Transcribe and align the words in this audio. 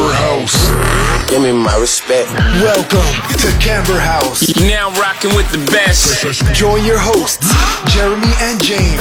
Camber 0.00 0.14
House. 0.14 1.28
Give 1.28 1.42
me 1.42 1.52
my 1.52 1.76
respect. 1.76 2.32
Welcome 2.64 3.04
to 3.36 3.48
Camber 3.60 4.00
House. 4.00 4.48
Now 4.56 4.90
rocking 4.92 5.34
with 5.36 5.50
the 5.52 5.58
best. 5.70 6.24
Join 6.54 6.86
your 6.86 6.96
hosts, 6.98 7.44
Jeremy 7.92 8.32
and 8.40 8.62
James, 8.62 8.96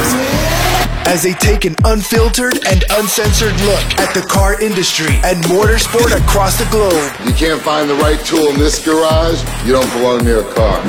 as 1.08 1.24
they 1.24 1.32
take 1.32 1.64
an 1.64 1.76
unfiltered 1.86 2.60
and 2.68 2.84
uncensored 2.92 3.56
look 3.62 3.80
at 3.98 4.14
the 4.14 4.28
car 4.28 4.62
industry 4.62 5.16
and 5.24 5.42
motorsport 5.46 6.12
across 6.20 6.60
the 6.60 6.68
globe. 6.70 7.14
You 7.26 7.34
can't 7.34 7.62
find 7.62 7.90
the 7.90 7.96
right 7.96 8.20
tool 8.26 8.50
in 8.50 8.60
this 8.60 8.84
garage, 8.84 9.42
you 9.66 9.72
don't 9.72 9.90
belong 9.94 10.26
near 10.26 10.42
a 10.42 10.54
car. 10.54 10.84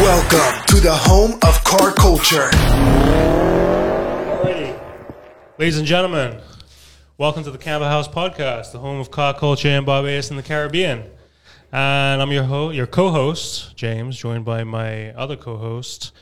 Welcome 0.00 0.64
to 0.68 0.80
the 0.80 0.94
home 0.94 1.34
of 1.44 1.62
car 1.64 1.92
culture. 1.92 2.48
Ladies 5.58 5.76
and 5.76 5.86
gentlemen, 5.86 6.40
welcome 7.18 7.42
to 7.44 7.50
the 7.50 7.58
Camber 7.58 7.86
House 7.88 8.08
podcast, 8.08 8.72
the 8.72 8.78
home 8.78 9.00
of 9.00 9.10
car 9.10 9.34
culture 9.34 9.68
in 9.68 9.84
Barbados 9.84 10.30
and 10.30 10.38
the 10.38 10.42
Caribbean. 10.42 11.04
And 11.72 12.22
I'm 12.22 12.30
your 12.32 12.44
ho- 12.44 12.70
your 12.70 12.86
co-host, 12.86 13.76
James, 13.76 14.16
joined 14.16 14.44
by 14.44 14.64
my 14.64 15.12
other 15.14 15.36
co-host, 15.36 16.12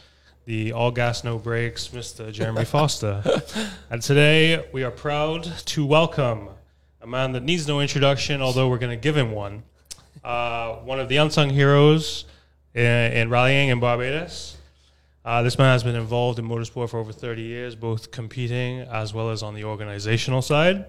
the 0.46 0.72
all 0.72 0.90
gas 0.90 1.24
no 1.24 1.38
brakes, 1.38 1.88
Mr. 1.88 2.32
Jeremy 2.32 2.64
Foster. 2.76 3.22
and 3.90 4.00
today 4.02 4.64
we 4.72 4.82
are 4.84 4.90
proud 4.90 5.44
to 5.66 5.84
welcome 5.86 6.48
a 7.02 7.06
man 7.06 7.32
that 7.32 7.42
needs 7.42 7.66
no 7.68 7.80
introduction, 7.80 8.40
although 8.40 8.68
we're 8.68 8.78
going 8.78 8.96
to 8.96 9.02
give 9.02 9.16
him 9.16 9.32
one. 9.32 9.62
Uh, 10.22 10.76
one 10.76 10.98
of 11.00 11.08
the 11.08 11.16
unsung 11.18 11.50
heroes 11.50 12.24
in, 12.72 12.82
in 12.82 13.28
rallying 13.30 13.68
in 13.68 13.78
Barbados. 13.78 14.53
Uh, 15.24 15.42
this 15.42 15.56
man 15.58 15.72
has 15.72 15.82
been 15.82 15.94
involved 15.96 16.38
in 16.38 16.46
motorsport 16.46 16.90
for 16.90 16.98
over 16.98 17.12
30 17.12 17.40
years, 17.42 17.74
both 17.74 18.10
competing 18.10 18.80
as 18.80 19.14
well 19.14 19.30
as 19.30 19.42
on 19.42 19.54
the 19.54 19.64
organizational 19.64 20.42
side. 20.42 20.84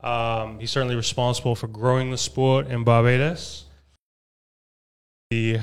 Um, 0.00 0.58
he's 0.58 0.70
certainly 0.70 0.96
responsible 0.96 1.54
for 1.54 1.68
growing 1.68 2.10
the 2.10 2.18
sport 2.18 2.66
in 2.66 2.82
Barbados. 2.82 3.64
The 5.30 5.60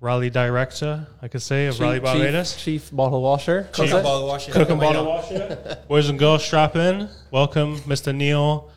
rally 0.00 0.30
director, 0.30 1.06
I 1.22 1.28
could 1.28 1.42
say, 1.42 1.66
of 1.66 1.80
Rally 1.80 2.00
Barbados. 2.00 2.54
Chief, 2.56 2.84
chief 2.84 2.90
bottle 2.96 3.22
washer. 3.22 3.68
Chief- 3.72 3.78
was 3.78 3.92
it? 3.92 4.02
bottle 4.02 4.26
washer. 4.28 4.52
Cook 4.52 4.70
and 4.70 4.80
bottle 4.80 5.06
washer. 5.06 5.78
Boys 5.88 6.08
and 6.08 6.18
girls, 6.18 6.44
strap 6.44 6.76
in. 6.76 7.08
Welcome, 7.30 7.78
Mr. 7.80 8.14
Neil 8.14 8.70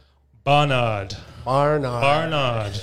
Barnard. 0.44 1.16
Barnard. 1.46 1.82
Barnard. 2.02 2.74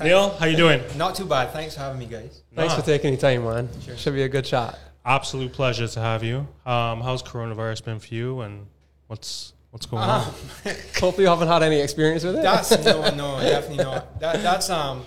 Neil, 0.00 0.30
how 0.30 0.46
you 0.46 0.56
doing? 0.56 0.80
Not 0.96 1.16
too 1.16 1.26
bad. 1.26 1.50
Thanks 1.52 1.74
for 1.74 1.80
having 1.80 1.98
me, 1.98 2.06
guys. 2.06 2.42
Thanks 2.54 2.72
Nah. 2.74 2.80
for 2.80 2.86
taking 2.86 3.12
your 3.12 3.20
time, 3.20 3.42
man. 3.44 3.68
Sure. 3.84 3.96
Should 3.96 4.14
be 4.14 4.22
a 4.22 4.28
good 4.28 4.44
chat. 4.44 4.78
Absolute 5.06 5.52
pleasure 5.52 5.86
to 5.86 6.00
have 6.00 6.24
you. 6.24 6.38
Um, 6.66 7.00
how's 7.00 7.22
coronavirus 7.22 7.84
been 7.84 8.00
for 8.00 8.12
you, 8.12 8.40
and 8.40 8.66
what's 9.06 9.52
what's 9.70 9.86
going 9.86 10.02
Ah, 10.04 10.26
on? 10.26 10.74
Hopefully, 11.00 11.22
you 11.22 11.28
haven't 11.28 11.46
had 11.46 11.62
any 11.62 11.78
experience 11.80 12.24
with 12.24 12.34
it. 12.36 12.42
That's 12.42 12.70
no, 12.84 13.14
no, 13.14 13.40
definitely 13.40 13.84
not. 13.84 14.18
That, 14.18 14.42
that's 14.42 14.68
um, 14.68 15.04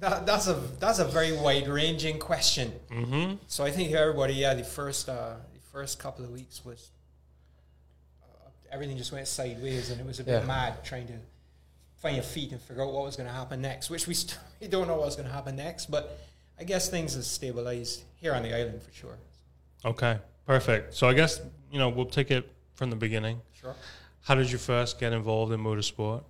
that, 0.00 0.26
that's 0.26 0.48
a 0.48 0.54
that's 0.80 0.98
a 0.98 1.04
very 1.04 1.30
wide 1.36 1.68
ranging 1.68 2.18
question. 2.18 2.72
Mm-hmm. 2.90 3.36
So 3.46 3.62
I 3.64 3.70
think 3.70 3.92
everybody, 3.92 4.34
yeah, 4.34 4.54
the 4.54 4.64
first 4.64 5.08
uh, 5.08 5.34
the 5.54 5.60
first 5.72 6.00
couple 6.00 6.24
of 6.24 6.32
weeks 6.32 6.64
was 6.64 6.90
uh, 8.24 8.48
everything 8.72 8.96
just 8.96 9.12
went 9.12 9.28
sideways, 9.28 9.90
and 9.90 10.00
it 10.00 10.06
was 10.06 10.18
a 10.18 10.24
bit 10.24 10.40
Yeah. 10.40 10.46
mad 10.46 10.82
trying 10.82 11.06
to 11.06 11.14
find 11.98 12.16
your 12.16 12.24
feet 12.24 12.50
and 12.50 12.60
figure 12.60 12.82
out 12.82 12.92
what 12.92 13.04
was 13.04 13.14
going 13.14 13.28
to 13.28 13.34
happen 13.34 13.62
next. 13.62 13.88
Which 13.88 14.08
we 14.08 14.14
still 14.22 14.40
we 14.60 14.66
don't 14.66 14.88
know 14.88 14.96
what's 14.96 15.14
going 15.14 15.28
to 15.28 15.34
happen 15.34 15.54
next, 15.54 15.92
but 15.92 16.18
I 16.58 16.64
guess 16.64 16.88
things 16.90 17.14
have 17.14 17.22
stabilized 17.24 18.02
here 18.22 18.34
on 18.34 18.42
the 18.42 18.54
island 18.54 18.82
for 18.82 18.92
sure. 18.92 19.18
Okay, 19.84 20.18
perfect. 20.46 20.94
So 20.94 21.08
I 21.08 21.12
guess 21.12 21.40
you 21.70 21.78
know 21.78 21.90
we'll 21.90 22.06
take 22.06 22.30
it 22.30 22.48
from 22.74 22.88
the 22.88 22.96
beginning. 22.96 23.42
Sure. 23.60 23.74
How 24.22 24.36
did 24.36 24.50
you 24.50 24.58
first 24.58 24.98
get 24.98 25.12
involved 25.12 25.52
in 25.52 25.60
motorsport? 25.60 26.22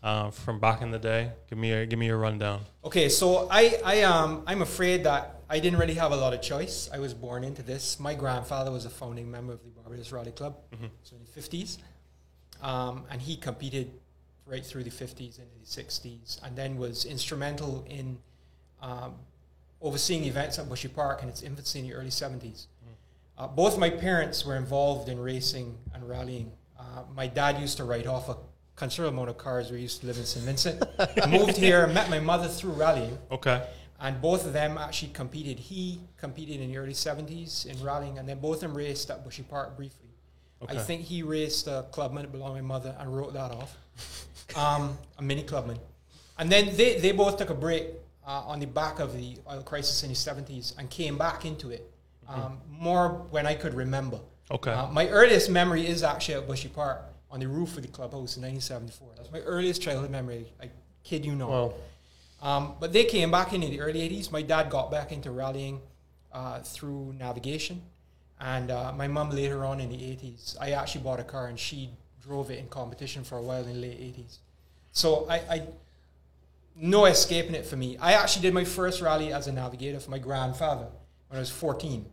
Uh, 0.00 0.30
from 0.30 0.60
back 0.60 0.80
in 0.80 0.92
the 0.92 0.98
day, 0.98 1.32
give 1.48 1.58
me 1.58 1.72
a 1.72 1.86
give 1.86 1.98
me 1.98 2.08
a 2.08 2.16
rundown. 2.16 2.60
Okay, 2.84 3.08
so 3.08 3.48
I, 3.50 3.80
I 3.84 4.02
um 4.02 4.42
I'm 4.46 4.62
afraid 4.62 5.04
that 5.04 5.40
I 5.48 5.58
didn't 5.58 5.78
really 5.78 5.94
have 5.94 6.12
a 6.12 6.16
lot 6.16 6.34
of 6.34 6.40
choice. 6.42 6.88
I 6.92 6.98
was 6.98 7.14
born 7.14 7.42
into 7.42 7.62
this. 7.62 7.98
My 7.98 8.14
grandfather 8.14 8.70
was 8.70 8.84
a 8.84 8.90
founding 8.90 9.30
member 9.30 9.52
of 9.54 9.62
the 9.64 9.70
Barbados 9.70 10.12
Rally 10.12 10.32
Club, 10.32 10.56
so 11.02 11.16
in 11.16 11.24
the 11.24 11.30
fifties, 11.30 11.78
um, 12.62 13.06
and 13.10 13.20
he 13.20 13.36
competed 13.36 13.90
right 14.46 14.64
through 14.64 14.84
the 14.84 14.90
fifties 14.90 15.38
into 15.38 15.58
the 15.60 15.66
sixties, 15.66 16.40
and 16.44 16.54
then 16.54 16.76
was 16.76 17.04
instrumental 17.04 17.84
in 17.88 18.18
um, 18.80 19.14
overseeing 19.80 20.24
events 20.24 20.58
at 20.58 20.68
Bushy 20.68 20.88
Park 20.88 21.22
in 21.22 21.28
its 21.28 21.42
infancy 21.42 21.80
in 21.80 21.88
the 21.88 21.94
early 21.94 22.10
seventies. 22.10 22.66
Uh, 23.36 23.46
both 23.46 23.78
my 23.78 23.88
parents 23.88 24.44
were 24.44 24.56
involved 24.56 25.08
in 25.08 25.18
racing 25.20 25.78
and 25.94 26.08
rallying. 26.08 26.50
Uh, 26.78 27.02
my 27.14 27.28
dad 27.28 27.60
used 27.60 27.76
to 27.76 27.84
write 27.84 28.06
off 28.06 28.28
a 28.28 28.36
considerable 28.74 29.16
amount 29.16 29.30
of 29.30 29.38
cars. 29.38 29.70
We 29.70 29.80
used 29.80 30.00
to 30.00 30.08
live 30.08 30.16
in 30.16 30.24
St. 30.24 30.44
Vincent. 30.44 30.82
I 31.22 31.26
moved 31.30 31.56
here, 31.56 31.86
met 31.86 32.10
my 32.10 32.18
mother 32.18 32.48
through 32.48 32.72
rallying, 32.72 33.16
Okay, 33.30 33.62
and 34.00 34.20
both 34.20 34.44
of 34.44 34.52
them 34.52 34.76
actually 34.76 35.12
competed. 35.12 35.58
He 35.58 36.00
competed 36.16 36.60
in 36.60 36.72
the 36.72 36.78
early 36.78 36.94
70s 36.94 37.66
in 37.66 37.80
rallying, 37.82 38.18
and 38.18 38.28
then 38.28 38.40
both 38.40 38.56
of 38.56 38.60
them 38.62 38.76
raced 38.76 39.08
at 39.10 39.24
Bushy 39.24 39.44
Park 39.44 39.76
briefly. 39.76 40.08
I 40.68 40.76
think 40.76 41.02
he 41.02 41.22
raced 41.22 41.68
a 41.68 41.86
clubman 41.92 42.22
that 42.24 42.32
belonged 42.32 42.56
to 42.56 42.62
my 42.62 42.66
mother 42.66 42.96
and 42.98 43.16
wrote 43.16 43.32
that 43.34 43.52
off, 43.52 43.76
um, 44.56 44.98
a 45.16 45.22
mini 45.22 45.44
clubman. 45.44 45.78
And 46.36 46.50
then 46.50 46.76
they, 46.76 46.98
they 46.98 47.12
both 47.12 47.36
took 47.36 47.50
a 47.50 47.54
break 47.54 47.86
uh, 48.28 48.42
on 48.46 48.60
the 48.60 48.66
back 48.66 49.00
of 49.00 49.16
the 49.16 49.38
oil 49.50 49.62
crisis 49.62 50.02
in 50.02 50.10
the 50.10 50.14
70s 50.14 50.76
and 50.78 50.90
came 50.90 51.16
back 51.16 51.46
into 51.46 51.70
it 51.70 51.90
um, 52.28 52.58
more 52.68 53.26
when 53.30 53.46
I 53.46 53.54
could 53.54 53.72
remember. 53.72 54.20
okay, 54.50 54.70
Uh, 54.70 54.86
my 54.88 55.08
earliest 55.08 55.48
memory 55.48 55.86
is 55.86 56.02
actually 56.02 56.34
at 56.34 56.46
Bushy 56.46 56.68
Park 56.68 57.02
on 57.30 57.40
the 57.40 57.48
roof 57.48 57.76
of 57.76 57.82
the 57.82 57.88
clubhouse 57.88 58.36
in 58.36 58.42
1974. 58.42 59.08
That's 59.16 59.32
my 59.32 59.40
earliest 59.40 59.80
childhood 59.80 60.10
memory. 60.10 60.52
I 60.62 60.68
kid 61.04 61.24
you 61.24 61.34
not. 61.34 61.50
Wow. 61.50 61.74
Um, 62.42 62.74
but 62.78 62.92
they 62.92 63.04
came 63.04 63.30
back 63.30 63.52
in, 63.54 63.62
in 63.62 63.70
the 63.70 63.80
early 63.80 64.00
80s. 64.00 64.30
My 64.30 64.42
dad 64.42 64.68
got 64.70 64.90
back 64.90 65.10
into 65.10 65.30
rallying 65.30 65.80
uh, 66.30 66.60
through 66.60 67.14
navigation. 67.18 67.80
And 68.40 68.70
uh, 68.70 68.92
my 68.92 69.08
mum 69.08 69.30
later 69.30 69.64
on 69.64 69.80
in 69.80 69.88
the 69.88 69.96
80s, 69.96 70.56
I 70.60 70.72
actually 70.72 71.02
bought 71.02 71.18
a 71.18 71.24
car 71.24 71.46
and 71.46 71.58
she 71.58 71.90
drove 72.22 72.50
it 72.50 72.58
in 72.58 72.68
competition 72.68 73.24
for 73.24 73.38
a 73.38 73.42
while 73.42 73.64
in 73.64 73.72
the 73.72 73.80
late 73.88 73.98
80s. 73.98 74.38
So 74.92 75.26
I, 75.28 75.36
I 75.36 75.62
no 76.80 77.06
escaping 77.06 77.54
it 77.54 77.66
for 77.66 77.76
me. 77.76 77.96
I 77.98 78.12
actually 78.14 78.42
did 78.42 78.54
my 78.54 78.64
first 78.64 79.00
rally 79.00 79.32
as 79.32 79.46
a 79.46 79.52
navigator 79.52 80.00
for 80.00 80.10
my 80.10 80.18
grandfather 80.18 80.86
when 81.28 81.36
I 81.36 81.40
was 81.40 81.50
14. 81.50 82.06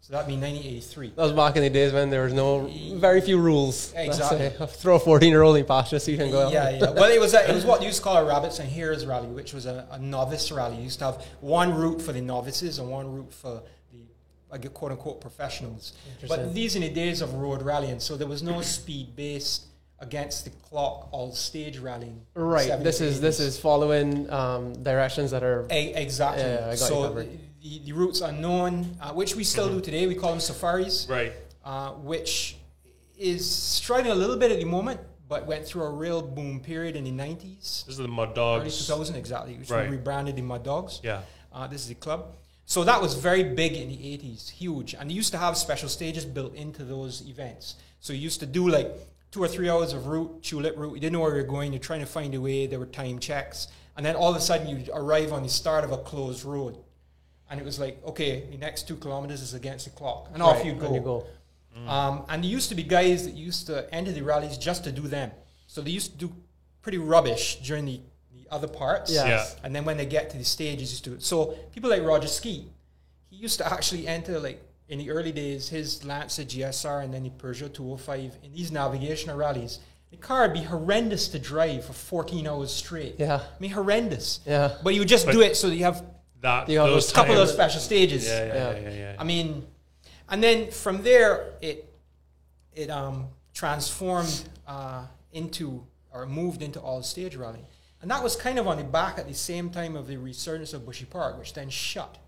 So 0.00 0.12
that'd 0.12 0.26
be 0.26 0.34
1983. 0.34 1.10
That 1.10 1.22
was 1.22 1.32
back 1.32 1.54
in 1.54 1.62
the 1.62 1.70
days 1.70 1.92
when 1.92 2.10
there 2.10 2.24
was 2.24 2.32
no, 2.32 2.68
very 2.94 3.20
few 3.20 3.38
rules. 3.38 3.92
Exactly. 3.94 4.50
Throw 4.66 4.96
a 4.96 4.98
14 4.98 5.30
year 5.30 5.42
old 5.42 5.56
in 5.56 5.64
pasture 5.64 6.00
so 6.00 6.10
you 6.10 6.16
can 6.16 6.32
go. 6.32 6.50
Yeah, 6.50 6.70
yeah. 6.70 6.90
Well, 6.90 7.10
it 7.10 7.20
was 7.20 7.34
a, 7.34 7.48
it 7.48 7.54
was 7.54 7.64
what 7.64 7.80
you 7.80 7.86
used 7.86 7.98
to 7.98 8.02
call 8.02 8.16
a 8.16 8.24
rabbits 8.24 8.58
and 8.58 8.68
hares 8.68 9.06
rally, 9.06 9.28
which 9.28 9.54
was 9.54 9.66
a, 9.66 9.86
a 9.92 10.00
novice 10.00 10.50
rally. 10.50 10.76
You 10.76 10.82
used 10.82 10.98
to 10.98 11.04
have 11.04 11.24
one 11.40 11.72
route 11.72 12.02
for 12.02 12.12
the 12.12 12.20
novices 12.20 12.80
and 12.80 12.90
one 12.90 13.14
route 13.14 13.32
for 13.32 13.62
the 14.50 14.68
quote 14.68 14.90
unquote 14.90 15.20
professionals. 15.20 15.92
But 16.28 16.52
these 16.52 16.74
in 16.74 16.82
the 16.82 16.90
days 16.90 17.22
of 17.22 17.34
road 17.34 17.62
rallying, 17.62 18.00
so 18.00 18.16
there 18.16 18.26
was 18.26 18.42
no 18.42 18.60
speed 18.60 19.14
based 19.14 19.66
against 20.06 20.44
the 20.44 20.50
clock 20.68 21.08
all 21.12 21.32
stage 21.32 21.78
rallying. 21.78 22.20
Right. 22.34 22.82
This 22.82 23.00
is 23.00 23.20
this 23.20 23.38
is 23.40 23.58
following 23.58 24.28
um, 24.30 24.82
directions 24.82 25.30
that 25.30 25.42
are. 25.42 25.64
E- 25.72 25.94
exactly. 25.94 26.42
Yeah, 26.42 26.66
I 26.66 26.70
got 26.70 26.78
so 26.78 27.02
covered. 27.08 27.28
the, 27.62 27.78
the 27.86 27.92
routes 27.92 28.20
are 28.20 28.32
known, 28.32 28.96
uh, 29.00 29.12
which 29.12 29.36
we 29.36 29.44
still 29.44 29.68
do 29.70 29.80
today. 29.80 30.06
We 30.06 30.16
call 30.16 30.30
them 30.30 30.40
safaris. 30.40 31.06
right. 31.08 31.32
uh, 31.64 31.90
which 31.92 32.56
is 33.16 33.48
struggling 33.48 34.10
a 34.12 34.14
little 34.16 34.36
bit 34.36 34.50
at 34.50 34.58
the 34.58 34.64
moment, 34.64 34.98
but 35.28 35.46
went 35.46 35.64
through 35.64 35.84
a 35.84 35.90
real 35.90 36.20
boom 36.20 36.58
period 36.58 36.96
in 36.96 37.04
the 37.04 37.12
90s, 37.12 37.84
This 37.86 37.88
is 37.88 37.96
the 37.98 38.08
Mud 38.08 38.34
Dogs. 38.34 38.62
early 38.62 38.70
Dogs. 38.70 38.86
2000 38.86 39.14
exactly, 39.16 39.54
which 39.54 39.70
Right. 39.70 39.88
we 39.88 39.96
rebranded 39.96 40.34
the 40.34 40.42
Mud 40.42 40.64
Dogs. 40.64 41.00
Yeah. 41.04 41.20
Uh, 41.52 41.68
this 41.68 41.82
is 41.82 41.88
the 41.88 41.94
club. 41.94 42.20
So 42.66 42.82
that 42.84 43.00
was 43.00 43.14
very 43.14 43.44
big 43.44 43.74
in 43.74 43.88
the 43.90 43.96
80s, 44.12 44.48
huge. 44.50 44.94
And 44.94 45.08
they 45.08 45.14
used 45.14 45.30
to 45.32 45.38
have 45.38 45.56
special 45.56 45.88
stages 45.88 46.24
built 46.24 46.54
into 46.54 46.82
those 46.84 47.22
events. 47.28 47.76
So 48.00 48.12
you 48.12 48.18
used 48.20 48.40
to 48.40 48.46
do 48.46 48.68
like 48.68 48.90
two 49.32 49.42
or 49.42 49.48
three 49.48 49.68
hours 49.68 49.92
of 49.94 50.06
route, 50.06 50.42
tulip 50.42 50.76
route. 50.76 50.94
You 50.94 51.00
didn't 51.00 51.14
know 51.14 51.20
where 51.20 51.34
you 51.34 51.42
were 51.42 51.48
going. 51.48 51.72
You're 51.72 51.80
trying 51.80 52.00
to 52.00 52.06
find 52.06 52.34
a 52.34 52.40
way. 52.40 52.66
There 52.66 52.78
were 52.78 52.86
time 52.86 53.18
checks. 53.18 53.66
And 53.96 54.06
then 54.06 54.14
all 54.14 54.30
of 54.30 54.36
a 54.36 54.40
sudden 54.40 54.68
you 54.68 54.92
arrive 54.94 55.32
on 55.32 55.42
the 55.42 55.48
start 55.48 55.84
of 55.84 55.90
a 55.90 55.98
closed 55.98 56.44
road. 56.44 56.76
And 57.50 57.60
it 57.60 57.64
was 57.64 57.80
like, 57.80 58.02
okay, 58.06 58.44
the 58.50 58.58
next 58.58 58.86
two 58.86 58.96
kilometers 58.96 59.42
is 59.42 59.54
against 59.54 59.86
the 59.86 59.90
clock. 59.90 60.30
And 60.32 60.42
off 60.42 60.64
you 60.64 60.72
and 60.72 60.80
go. 60.80 60.94
you 60.94 61.00
go. 61.00 61.26
Um, 61.86 62.24
and 62.28 62.44
there 62.44 62.50
used 62.50 62.68
to 62.68 62.74
be 62.74 62.82
guys 62.82 63.24
that 63.24 63.34
used 63.34 63.66
to 63.66 63.92
enter 63.92 64.12
the 64.12 64.22
rallies 64.22 64.58
just 64.58 64.84
to 64.84 64.92
do 64.92 65.02
them. 65.02 65.32
So 65.66 65.80
they 65.80 65.90
used 65.90 66.12
to 66.12 66.18
do 66.26 66.34
pretty 66.82 66.98
rubbish 66.98 67.60
during 67.62 67.86
the, 67.86 68.00
the 68.34 68.46
other 68.50 68.68
parts. 68.68 69.10
Yeah. 69.10 69.26
Yeah. 69.26 69.46
And 69.64 69.74
then 69.74 69.84
when 69.84 69.96
they 69.96 70.06
get 70.06 70.28
to 70.30 70.38
the 70.38 70.44
stages, 70.44 70.90
used 70.90 71.04
to. 71.04 71.20
So 71.20 71.56
people 71.72 71.88
like 71.88 72.02
Roger 72.02 72.28
Skeet, 72.28 72.68
he 73.30 73.36
used 73.36 73.58
to 73.58 73.72
actually 73.72 74.06
enter 74.06 74.38
like 74.38 74.62
in 74.92 74.98
the 74.98 75.10
early 75.10 75.32
days 75.32 75.70
his 75.70 76.04
Lancer 76.04 76.42
GSR 76.42 77.02
and 77.02 77.14
then 77.14 77.22
the 77.22 77.30
Peugeot 77.30 77.72
205 77.72 78.36
in 78.44 78.52
these 78.52 78.70
navigational 78.70 79.38
rallies. 79.38 79.78
The 80.10 80.18
car 80.18 80.42
would 80.42 80.52
be 80.52 80.60
horrendous 80.60 81.28
to 81.28 81.38
drive 81.38 81.86
for 81.86 81.94
14 81.94 82.46
hours 82.46 82.70
straight. 82.70 83.14
Yeah. 83.18 83.36
I 83.36 83.58
mean, 83.58 83.70
horrendous. 83.70 84.40
Yeah. 84.44 84.76
But 84.84 84.92
you 84.92 85.00
would 85.00 85.08
just 85.08 85.24
But- 85.24 85.32
do 85.32 85.40
it 85.40 85.56
so 85.56 85.70
that 85.70 85.76
you 85.76 85.84
have 85.84 86.04
That 86.42 86.68
You 86.68 86.80
have 86.80 86.88
those 86.88 87.04
those 87.04 87.12
a 87.12 87.14
couple 87.14 87.32
of 87.32 87.38
those 87.38 87.52
special 87.52 87.80
stages. 87.80 88.26
Yeah, 88.26 88.44
yeah, 88.44 88.54
yeah, 88.54 88.54
Yeah. 88.54 88.80
yeah. 88.80 88.96
yeah. 88.96 89.16
I 89.18 89.24
mean, 89.24 89.66
and 90.28 90.42
then 90.42 90.70
from 90.70 91.02
there, 91.02 91.54
it 91.62 91.88
it 92.74 92.90
um, 92.90 93.28
transformed 93.54 94.44
uh, 94.66 95.06
into 95.32 95.86
or 96.12 96.26
moved 96.26 96.60
into 96.60 96.80
all 96.80 97.02
stage 97.02 97.36
rallying. 97.36 97.64
And 98.02 98.10
that 98.10 98.22
was 98.22 98.34
kind 98.36 98.58
of 98.58 98.66
on 98.66 98.76
the 98.76 98.84
back 98.84 99.18
at 99.18 99.26
the 99.28 99.34
same 99.34 99.70
time 99.70 99.94
of 99.96 100.06
the 100.08 100.16
resurgence 100.16 100.72
of 100.74 100.84
Bushy 100.84 101.04
Park, 101.06 101.38
which 101.38 101.54
then 101.54 101.70
shut. 101.70 102.18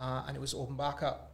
Uh, 0.00 0.22
and 0.26 0.36
it 0.36 0.40
was 0.40 0.54
opened 0.54 0.78
back 0.78 1.02
up 1.02 1.27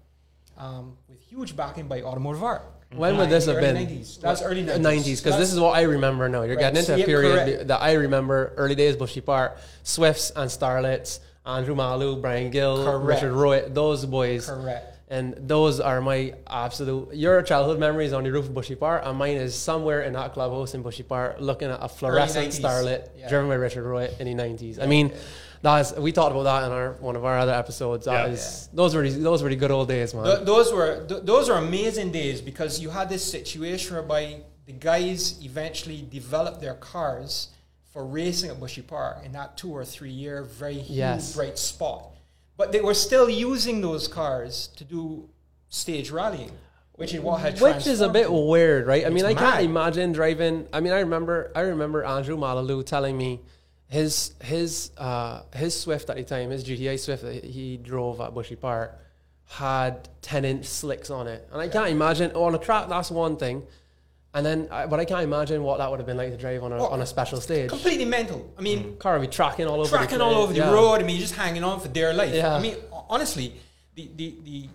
um, 0.56 0.96
with 1.08 1.20
huge 1.20 1.56
backing 1.56 1.88
by 1.88 2.02
Automotive 2.02 2.42
Art. 2.42 2.62
When 2.94 3.16
would 3.16 3.28
this 3.28 3.46
have 3.46 3.60
been? 3.60 3.74
90s. 3.76 4.20
That's 4.20 4.40
early 4.42 4.62
90s. 4.62 4.80
Nineties, 4.80 5.20
because 5.20 5.36
this 5.38 5.52
is 5.52 5.58
what 5.58 5.76
I 5.76 5.82
remember 5.82 6.28
now. 6.28 6.42
You're 6.42 6.54
Right, 6.56 6.72
getting 6.72 6.78
into 6.78 6.94
a 7.02 7.04
period 7.04 7.46
correct. 7.48 7.68
that 7.68 7.82
I 7.82 7.94
remember. 7.94 8.52
Early 8.56 8.76
days, 8.76 8.94
Bushy 8.96 9.20
Park, 9.20 9.58
Swifts 9.82 10.30
and 10.36 10.48
Starlets, 10.48 11.18
Andrew 11.44 11.74
Mallalieu, 11.74 12.20
Brian 12.22 12.50
Gill, 12.50 12.84
Correct. 12.84 13.04
Richard 13.22 13.32
Roy, 13.32 13.68
those 13.68 14.06
boys. 14.06 14.46
Correct. 14.48 14.92
And 15.08 15.34
those 15.36 15.80
are 15.80 16.00
my 16.00 16.34
absolute. 16.46 17.14
Your 17.14 17.42
childhood 17.42 17.78
memories 17.78 18.12
on 18.12 18.22
the 18.24 18.30
roof 18.32 18.46
of 18.46 18.54
Bushy 18.54 18.74
Park, 18.76 19.02
and 19.04 19.18
mine 19.18 19.36
is 19.36 19.54
somewhere 19.54 20.02
in 20.02 20.12
that 20.14 20.32
clubhouse 20.32 20.74
in 20.74 20.82
Bushy 20.82 21.02
Park, 21.02 21.36
looking 21.40 21.68
at 21.70 21.78
a 21.82 21.88
fluorescent 21.88 22.48
Starlet 22.52 23.08
Yeah. 23.18 23.28
driven 23.28 23.48
by 23.48 23.56
Richard 23.56 23.84
Roy 23.84 24.08
in 24.18 24.26
the 24.26 24.34
nineties. 24.34 24.78
I 24.78 24.86
mean, 24.86 25.12
that's 25.64 25.92
we 25.96 26.12
talked 26.12 26.32
about 26.32 26.44
that 26.44 26.66
in 26.66 26.72
our 26.72 26.92
one 27.00 27.16
of 27.16 27.24
our 27.24 27.38
other 27.38 27.52
episodes. 27.52 28.04
That 28.04 28.26
Yeah. 28.28 28.32
is- 28.34 28.68
those 28.72 28.94
were 28.94 29.08
the, 29.08 29.18
those 29.18 29.42
were 29.42 29.48
the 29.48 29.56
good 29.56 29.70
old 29.70 29.88
days, 29.88 30.14
man. 30.14 30.24
Th- 30.24 30.40
those 30.52 30.72
were 30.72 31.04
th- 31.08 31.22
those 31.24 31.48
are 31.50 31.58
amazing 31.58 32.12
days 32.12 32.40
because 32.40 32.78
you 32.80 32.90
had 32.90 33.08
this 33.08 33.24
situation 33.24 33.96
whereby 33.96 34.42
the 34.66 34.72
guys 34.72 35.20
eventually 35.42 36.06
developed 36.18 36.60
their 36.60 36.74
cars 36.74 37.48
for 37.92 38.04
racing 38.04 38.50
at 38.50 38.58
Bushy 38.60 38.82
Park 38.82 39.18
in 39.24 39.32
that 39.32 39.56
two 39.56 39.70
or 39.70 39.84
three 39.84 40.10
year 40.10 40.42
very 40.42 40.74
huge 40.74 40.98
Yes. 40.98 41.34
bright 41.34 41.58
spot, 41.58 42.10
but 42.56 42.70
they 42.72 42.80
were 42.80 42.94
still 42.94 43.28
using 43.30 43.80
those 43.80 44.06
cars 44.08 44.68
to 44.76 44.84
do 44.84 45.28
stage 45.68 46.10
rallying, 46.10 46.52
which 46.96 47.14
is 47.14 47.20
what 47.20 47.40
had 47.40 47.60
Which 47.60 47.86
is 47.86 48.00
a 48.00 48.08
bit 48.08 48.30
weird, 48.32 48.86
right? 48.86 49.04
I 49.06 49.08
mean, 49.08 49.24
It's 49.24 49.34
I 49.40 49.44
can't 49.44 49.64
imagine 49.64 50.12
driving. 50.12 50.66
I 50.72 50.80
mean, 50.80 50.92
I 50.92 51.00
remember, 51.00 51.50
I 51.54 51.60
remember 51.60 52.04
Andrew 52.04 52.36
Mallalieu 52.36 52.84
telling 52.84 53.16
me 53.16 53.40
his 53.88 54.34
his 54.42 54.90
uh, 54.98 55.42
his 55.54 55.78
Swift 55.78 56.10
at 56.10 56.16
the 56.16 56.22
time, 56.24 56.50
his 56.50 56.64
GTI 56.64 56.98
Swift 56.98 57.22
that 57.22 57.44
he 57.44 57.76
drove 57.76 58.20
at 58.20 58.34
Bushy 58.34 58.56
Park, 58.56 58.98
had 59.46 60.08
ten 60.22 60.44
inch 60.44 60.64
slicks 60.66 61.10
on 61.10 61.26
it, 61.26 61.46
and 61.52 61.60
I 61.60 61.68
can't 61.68 61.90
imagine 61.90 62.32
on 62.32 62.54
a 62.54 62.58
track. 62.58 62.88
That's 62.88 63.10
one 63.10 63.36
thing, 63.36 63.62
and 64.32 64.44
then, 64.44 64.68
I, 64.70 64.86
but 64.86 64.98
I 65.00 65.04
can't 65.04 65.22
imagine 65.22 65.62
what 65.62 65.78
that 65.78 65.90
would 65.90 66.00
have 66.00 66.06
been 66.06 66.16
like 66.16 66.30
to 66.30 66.36
drive 66.36 66.62
on 66.64 66.72
a 66.72 66.76
Oh, 66.82 66.86
on 66.88 67.00
a 67.02 67.06
special 67.06 67.40
stage. 67.40 67.68
completely 67.70 68.04
mental. 68.06 68.52
I 68.58 68.62
mean, 68.62 68.96
Car 68.96 69.18
would 69.18 69.28
be 69.30 69.32
tracking 69.32 69.66
all 69.66 69.80
over, 69.80 69.90
the 69.90 69.96
tracking 69.98 70.20
all 70.20 70.34
over 70.34 70.52
the 70.52 70.60
Yeah. 70.60 70.72
road. 70.72 70.94
I 70.94 71.02
mean, 71.02 71.16
you're 71.16 71.20
just 71.28 71.34
hanging 71.34 71.62
on 71.62 71.78
for 71.80 71.88
dear 71.88 72.12
life. 72.14 72.34
Yeah. 72.34 72.54
I 72.54 72.60
mean, 72.60 72.76
honestly, 73.10 73.54
the 73.94 74.10
the 74.16 74.34
the, 74.44 74.68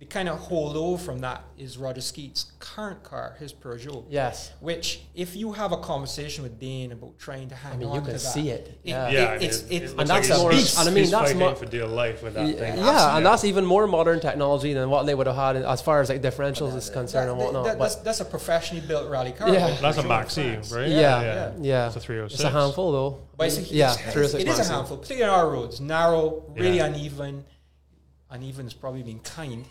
the 0.00 0.06
kind 0.06 0.30
of 0.30 0.40
holdover 0.40 0.98
from 0.98 1.18
that 1.18 1.44
is 1.58 1.76
Roger 1.76 2.00
Skeet's 2.00 2.52
current 2.58 3.02
car, 3.02 3.36
his 3.38 3.52
Peugeot. 3.52 4.06
Yes. 4.08 4.50
Which, 4.60 5.02
if 5.14 5.36
you 5.36 5.52
have 5.52 5.72
a 5.72 5.76
conversation 5.76 6.42
with 6.42 6.58
Dane 6.58 6.92
about 6.92 7.18
trying 7.18 7.50
to 7.50 7.54
hang 7.54 7.80
mean, 7.80 7.88
on 7.88 7.94
you 7.96 8.00
to 8.00 8.04
can 8.06 8.12
that, 8.14 8.18
see 8.20 8.48
it. 8.48 8.80
Yeah. 8.82 9.10
Yeah, 9.10 9.26
I 9.26 9.34
mean, 9.34 9.42
it's, 9.42 9.58
it, 9.58 9.64
it's, 9.64 9.70
it 9.70 9.82
it's 9.82 9.92
and 9.92 10.08
that's 10.08 10.28
he's, 10.28 10.38
more- 10.38 10.52
he's, 10.52 10.78
and 10.78 10.88
I 10.88 10.92
mean, 10.92 11.10
that's 11.10 11.22
fighting 11.24 11.38
more- 11.38 11.54
for 11.54 11.66
dear 11.66 11.86
life 11.86 12.22
with 12.22 12.32
that 12.32 12.46
Yeah, 12.48 12.54
thing. 12.54 12.78
yeah, 12.78 13.16
and 13.18 13.26
that's 13.26 13.44
even 13.44 13.66
more 13.66 13.86
modern 13.86 14.20
technology 14.20 14.72
than 14.72 14.88
what 14.88 15.04
they 15.04 15.14
would 15.14 15.26
have 15.26 15.36
had 15.36 15.56
as 15.56 15.82
far 15.82 16.00
as 16.00 16.08
like 16.08 16.22
differentials 16.22 16.74
is 16.74 16.88
concerned 16.88 17.28
that- 17.28 17.32
and 17.32 17.38
whatnot. 17.38 17.64
that- 17.66 17.78
but 17.78 17.84
that's, 17.84 17.96
that's 17.96 18.20
a 18.20 18.24
professionally 18.24 18.80
built 18.86 19.10
rally 19.10 19.32
car. 19.32 19.50
Yeah. 19.50 19.66
with 19.68 19.80
That's 19.82 19.98
a 19.98 20.02
Maxi, 20.02 20.44
France. 20.44 20.72
right? 20.72 20.88
Yeah, 20.88 21.52
yeah. 21.60 21.88
It's 21.88 21.96
a 21.96 22.00
306. 22.00 22.40
It's 22.40 22.48
a 22.48 22.50
handful 22.50 22.90
though. 22.90 23.20
But 23.36 23.48
it's, 23.48 23.70
yeah, 23.70 23.92
it's, 23.92 24.12
three 24.14 24.24
it's, 24.24 24.32
it 24.32 24.48
is 24.48 24.58
a 24.60 24.62
oh 24.72 24.76
handful. 24.76 24.96
Particularly 24.96 25.30
on 25.34 25.44
our 25.44 25.52
roads, 25.52 25.78
narrow, 25.78 26.42
really 26.56 26.78
uneven. 26.78 27.44
Uneven 28.30 28.66
is 28.66 28.72
probably 28.72 29.02
being 29.02 29.18
kind. 29.20 29.66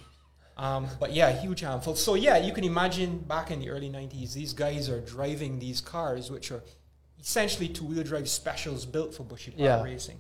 Um, 0.60 0.88
but 1.00 1.14
yeah, 1.14 1.30
huge 1.32 1.62
handful. 1.62 1.96
So 1.96 2.16
yeah, 2.16 2.38
you 2.38 2.52
can 2.52 2.66
imagine 2.66 3.20
back 3.20 3.50
in 3.50 3.60
the 3.62 3.70
early 3.70 3.90
'90s, 3.90 4.34
these 4.34 4.54
guys 4.54 4.90
are 4.90 5.00
driving 5.16 5.58
these 5.60 5.80
cars, 5.80 6.30
which 6.30 6.52
are 6.52 6.62
essentially 7.20 7.68
two-wheel 7.78 8.04
drive 8.04 8.28
specials 8.30 8.86
built 8.86 9.14
for 9.16 9.24
bushy 9.24 9.52
park 9.52 9.62
Yeah. 9.70 9.84
racing 9.84 10.20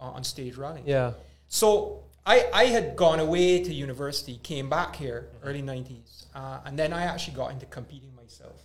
uh, 0.00 0.16
on 0.16 0.24
stage 0.24 0.56
rallying. 0.56 0.86
Yeah, 0.86 1.12
So 1.48 2.02
I, 2.26 2.36
I 2.62 2.64
had 2.76 2.96
gone 2.96 3.20
away 3.20 3.62
to 3.66 3.72
university, 3.86 4.34
came 4.42 4.68
back 4.70 4.96
here 4.96 5.28
early 5.42 5.62
'90s, 5.62 6.26
uh, 6.34 6.60
and 6.66 6.78
then 6.78 6.90
I 6.94 7.02
actually 7.12 7.36
got 7.36 7.48
into 7.54 7.66
competing 7.66 8.12
myself. 8.22 8.58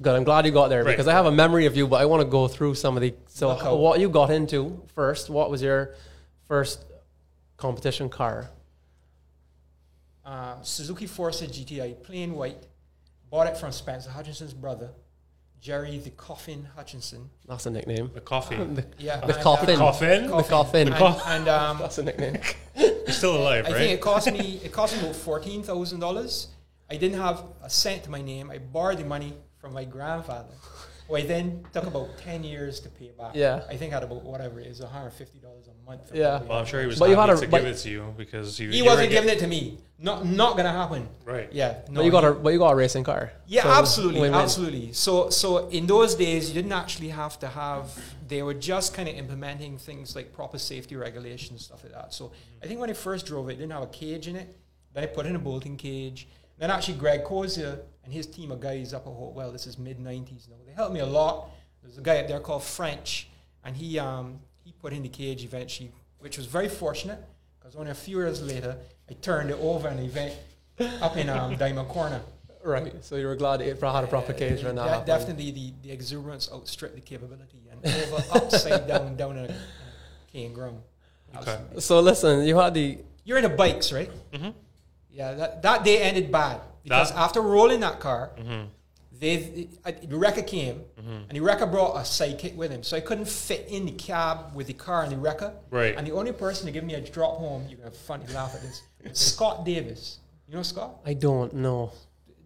good. 0.00 0.14
I'm 0.14 0.24
glad 0.24 0.46
you 0.46 0.52
got 0.52 0.68
there 0.68 0.84
Right. 0.84 0.92
because 0.92 1.08
I 1.08 1.12
have 1.20 1.26
a 1.26 1.32
memory 1.32 1.66
of 1.66 1.74
you, 1.76 1.88
but 1.88 2.00
I 2.00 2.06
want 2.06 2.20
to 2.22 2.28
go 2.38 2.46
through 2.46 2.74
some 2.76 2.96
of 2.96 3.00
the. 3.02 3.12
So, 3.26 3.48
Look 3.48 3.64
what 3.86 3.98
you 3.98 4.08
got 4.20 4.30
into 4.30 4.80
first? 4.94 5.28
What 5.28 5.50
was 5.50 5.60
your 5.62 5.94
first 6.46 6.84
competition 7.56 8.08
car? 8.08 8.48
Uh, 10.26 10.60
Suzuki 10.62 11.06
Forsa 11.06 11.46
GTI, 11.46 12.02
plain 12.02 12.34
white. 12.34 12.66
Bought 13.30 13.46
it 13.46 13.56
from 13.56 13.70
Spencer 13.72 14.10
Hutchinson's 14.10 14.52
brother, 14.54 14.90
Jerry 15.60 15.98
the 15.98 16.10
Coffin 16.10 16.68
Hutchinson. 16.76 17.30
That's 17.48 17.66
a 17.66 17.70
nickname. 17.70 18.10
The 18.12 18.20
coffee. 18.20 18.56
Yeah, 18.98 19.18
The 19.20 19.34
and, 19.34 19.42
coffin. 19.42 19.70
uh, 19.70 19.78
Coffin? 19.78 20.26
The 20.26 20.42
coffin. 20.42 20.88
And, 20.92 21.04
and, 21.28 21.48
um, 21.48 21.78
That's 21.78 21.98
a 21.98 22.02
nickname. 22.02 22.38
He's 22.74 23.16
still 23.18 23.36
alive, 23.36 23.66
I 23.66 23.70
right? 23.70 23.78
think 23.78 23.92
it 23.92 24.00
cost 24.00 24.32
me 24.32 24.60
it 24.64 24.72
cost 24.72 24.94
me 24.96 25.00
about 25.02 25.14
fourteen 25.16 25.62
thousand 25.62 26.00
dollars. 26.00 26.48
I 26.90 26.96
didn't 26.96 27.20
have 27.20 27.42
a 27.62 27.70
cent 27.70 28.02
to 28.04 28.10
my 28.10 28.20
name. 28.22 28.50
I 28.50 28.58
borrowed 28.58 28.98
the 28.98 29.04
money 29.04 29.32
from 29.60 29.72
my 29.74 29.84
grandfather. 29.84 30.54
Who 31.08 31.14
I 31.16 31.22
then 31.22 31.64
took 31.72 31.86
about 31.86 32.18
ten 32.18 32.42
years 32.42 32.80
to 32.80 32.88
pay 32.88 33.10
back. 33.16 33.32
Yeah. 33.34 33.62
I 33.68 33.76
think 33.76 33.92
I 33.92 33.96
had 33.96 34.02
about 34.02 34.22
whatever 34.24 34.58
it 34.60 34.66
is, 34.66 34.80
one 34.80 34.90
hundred 34.90 35.10
fifty 35.12 35.38
dollars 35.38 35.66
a 35.68 35.88
month. 35.88 36.08
for 36.08 36.16
Yeah. 36.16 36.30
probably 36.30 36.48
well, 36.48 36.58
I'm 36.58 36.66
sure 36.66 36.80
he 36.80 36.86
was 36.88 36.98
But 36.98 37.10
you 37.10 37.16
happy 37.16 37.30
had 37.30 37.40
to 37.42 37.48
but- 37.48 37.58
give 37.62 37.66
it 37.70 37.78
to 37.78 37.90
you 37.90 38.14
because 38.16 38.58
you, 38.58 38.70
He 38.70 38.78
you 38.78 38.84
wasn't 38.84 39.10
giving 39.10 39.30
it 39.30 39.38
to 39.38 39.46
me. 39.46 39.78
Not 39.98 40.26
not 40.26 40.56
gonna 40.56 40.72
happen. 40.72 41.08
Right. 41.24 41.48
Yeah. 41.52 41.78
No, 41.88 42.00
but 42.00 42.04
you 42.04 42.10
got 42.10 42.24
he- 42.24 42.30
a 42.30 42.32
but 42.32 42.50
you 42.52 42.58
got 42.58 42.72
a 42.72 42.74
racing 42.76 43.04
car. 43.04 43.32
Yeah, 43.46 43.62
So 43.62 43.68
absolutely, 43.70 44.20
win-win. 44.20 44.40
absolutely. 44.40 44.92
So, 44.92 45.30
so 45.30 45.68
in 45.68 45.86
those 45.86 46.14
days, 46.16 46.48
you 46.48 46.54
didn't 46.54 46.72
actually 46.72 47.08
have 47.10 47.38
to 47.38 47.46
have. 47.48 47.96
They 48.28 48.42
were 48.42 48.54
just 48.54 48.92
kind 48.92 49.08
of 49.08 49.14
implementing 49.14 49.78
things 49.78 50.16
like 50.16 50.32
proper 50.32 50.58
safety 50.58 50.96
regulations, 50.96 51.64
stuff 51.66 51.84
like 51.84 51.92
that. 51.94 52.12
So, 52.12 52.24
mm-hmm. 52.26 52.64
I 52.64 52.66
think 52.66 52.80
when 52.80 52.90
I 52.90 52.94
first 52.94 53.24
drove 53.26 53.48
it, 53.48 53.52
it 53.52 53.56
didn't 53.58 53.72
have 53.72 53.84
a 53.84 53.86
cage 53.86 54.26
in 54.28 54.34
it. 54.36 54.56
Then 54.92 55.04
I 55.04 55.06
put 55.06 55.24
in 55.26 55.36
a 55.36 55.38
bolting 55.38 55.76
cage. 55.76 56.26
Then 56.58 56.70
actually, 56.70 56.94
Greg 56.98 57.22
Kozia 57.24 57.78
and 58.06 58.14
his 58.14 58.26
team 58.26 58.52
of 58.52 58.60
guys 58.60 58.94
up 58.94 59.06
at 59.06 59.12
Hopewell. 59.12 59.52
This 59.52 59.66
is 59.66 59.78
mid 59.78 59.98
'90s 59.98 60.48
now. 60.48 60.56
They 60.64 60.72
helped 60.72 60.94
me 60.94 61.00
a 61.00 61.06
lot. 61.06 61.50
There's 61.82 61.98
a 61.98 62.00
guy 62.00 62.18
up 62.18 62.28
there 62.28 62.40
called 62.40 62.62
French, 62.62 63.28
and 63.64 63.76
he 63.76 63.98
um, 63.98 64.38
he 64.64 64.72
put 64.72 64.92
in 64.92 65.02
the 65.02 65.08
cage 65.08 65.44
eventually, 65.44 65.92
which 66.20 66.38
was 66.38 66.46
very 66.46 66.68
fortunate 66.68 67.18
because 67.58 67.76
only 67.76 67.90
a 67.90 67.94
few 67.94 68.18
years 68.18 68.40
later, 68.40 68.76
I 69.10 69.14
turned 69.14 69.50
it 69.50 69.58
over 69.60 69.88
in 69.88 69.98
an 69.98 70.04
event 70.04 70.34
up 71.02 71.16
in 71.16 71.28
um, 71.28 71.56
Diamond 71.58 71.88
Corner. 71.88 72.22
Right. 72.64 73.04
So 73.04 73.16
you 73.16 73.26
were 73.26 73.36
glad 73.36 73.60
it 73.60 73.80
had 73.80 74.04
a 74.04 74.06
proper 74.08 74.32
cage 74.32 74.64
when 74.64 74.76
that 74.76 74.84
De- 74.84 74.88
happened. 74.88 75.06
definitely 75.06 75.50
the, 75.52 75.72
the 75.82 75.90
exuberance 75.92 76.50
outstripped 76.52 76.96
the 76.96 77.00
capability 77.00 77.62
and 77.70 77.84
over 77.86 78.24
upside 78.32 78.88
down 78.88 79.16
down 79.20 79.36
in 79.38 79.44
a, 79.44 79.48
in 79.48 79.54
cane 80.32 80.52
ground. 80.52 80.80
Okay. 81.36 81.58
So 81.78 82.00
listen, 82.00 82.44
you 82.44 82.56
had 82.58 82.74
the 82.74 82.98
You're 83.24 83.38
into 83.38 83.50
bikes, 83.50 83.92
right? 83.92 84.10
Mm-hmm. 84.32 84.50
Yeah, 85.10 85.32
that, 85.34 85.62
that 85.62 85.84
day 85.84 86.02
ended 86.02 86.30
bad 86.30 86.60
because 86.86 87.10
That- 87.10 87.18
after 87.18 87.40
rolling 87.40 87.80
that 87.80 87.98
car, 88.00 88.30
Mm-hmm. 88.38 88.64
they 89.18 89.68
uh, 89.84 89.92
the 90.12 90.16
wrecker 90.16 90.42
came 90.42 90.82
and 91.28 91.30
the 91.30 91.40
wrecker 91.40 91.66
brought 91.66 91.96
a 91.96 92.00
sidekick 92.00 92.54
with 92.56 92.70
him, 92.70 92.82
so 92.82 92.96
I 92.96 93.00
couldn't 93.00 93.28
fit 93.28 93.66
in 93.68 93.86
the 93.86 93.92
cab 93.92 94.54
with 94.54 94.66
the 94.66 94.74
car 94.74 95.02
and 95.04 95.10
the 95.12 95.16
wrecker. 95.16 95.52
Right. 95.70 95.94
And 95.96 96.06
the 96.06 96.12
only 96.12 96.32
person 96.32 96.66
to 96.66 96.72
give 96.72 96.84
me 96.84 96.94
a 96.94 97.00
drop 97.00 97.38
home, 97.38 97.66
you're 97.68 97.78
gonna 97.78 97.90
funny 97.90 98.26
laugh 98.34 98.54
at 98.54 98.62
this, 98.62 98.82
Scott 99.12 99.64
Davis. 99.64 100.18
You 100.48 100.54
know 100.56 100.62
Scott? 100.62 100.96
I 101.04 101.14
don't 101.14 101.52
know. 101.54 101.92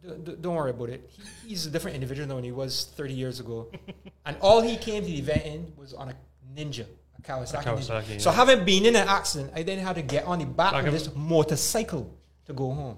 D- 0.02 0.08
d- 0.24 0.36
don't 0.40 0.54
worry 0.54 0.70
about 0.70 0.88
it. 0.90 1.00
He, 1.42 1.48
he's 1.50 1.66
a 1.66 1.70
different 1.70 1.94
individual 1.96 2.26
than 2.34 2.42
he 2.44 2.52
was 2.52 2.86
30 2.96 3.12
years 3.14 3.40
ago. 3.40 3.68
and 4.24 4.36
all 4.40 4.62
he 4.62 4.76
came 4.78 5.02
to 5.02 5.08
the 5.08 5.18
event 5.18 5.44
in 5.44 5.72
was 5.76 5.92
on 5.92 6.08
a 6.08 6.14
Ninja, 6.56 6.86
a 7.18 7.22
Kawasaki. 7.22 7.60
A 7.60 7.68
Kawasaki, 7.68 8.02
Ninja. 8.04 8.12
yeah. 8.12 8.18
So 8.18 8.30
having 8.30 8.64
been 8.64 8.86
in 8.86 8.96
an 8.96 9.06
accident, 9.06 9.52
I 9.54 9.62
then 9.64 9.78
had 9.78 9.96
to 9.96 10.02
get 10.02 10.24
on 10.24 10.38
the 10.38 10.46
back 10.46 10.72
Like 10.72 10.86
of 10.86 10.92
this 10.94 11.14
motorcycle 11.14 12.08
to 12.46 12.52
go 12.54 12.72
home. 12.72 12.96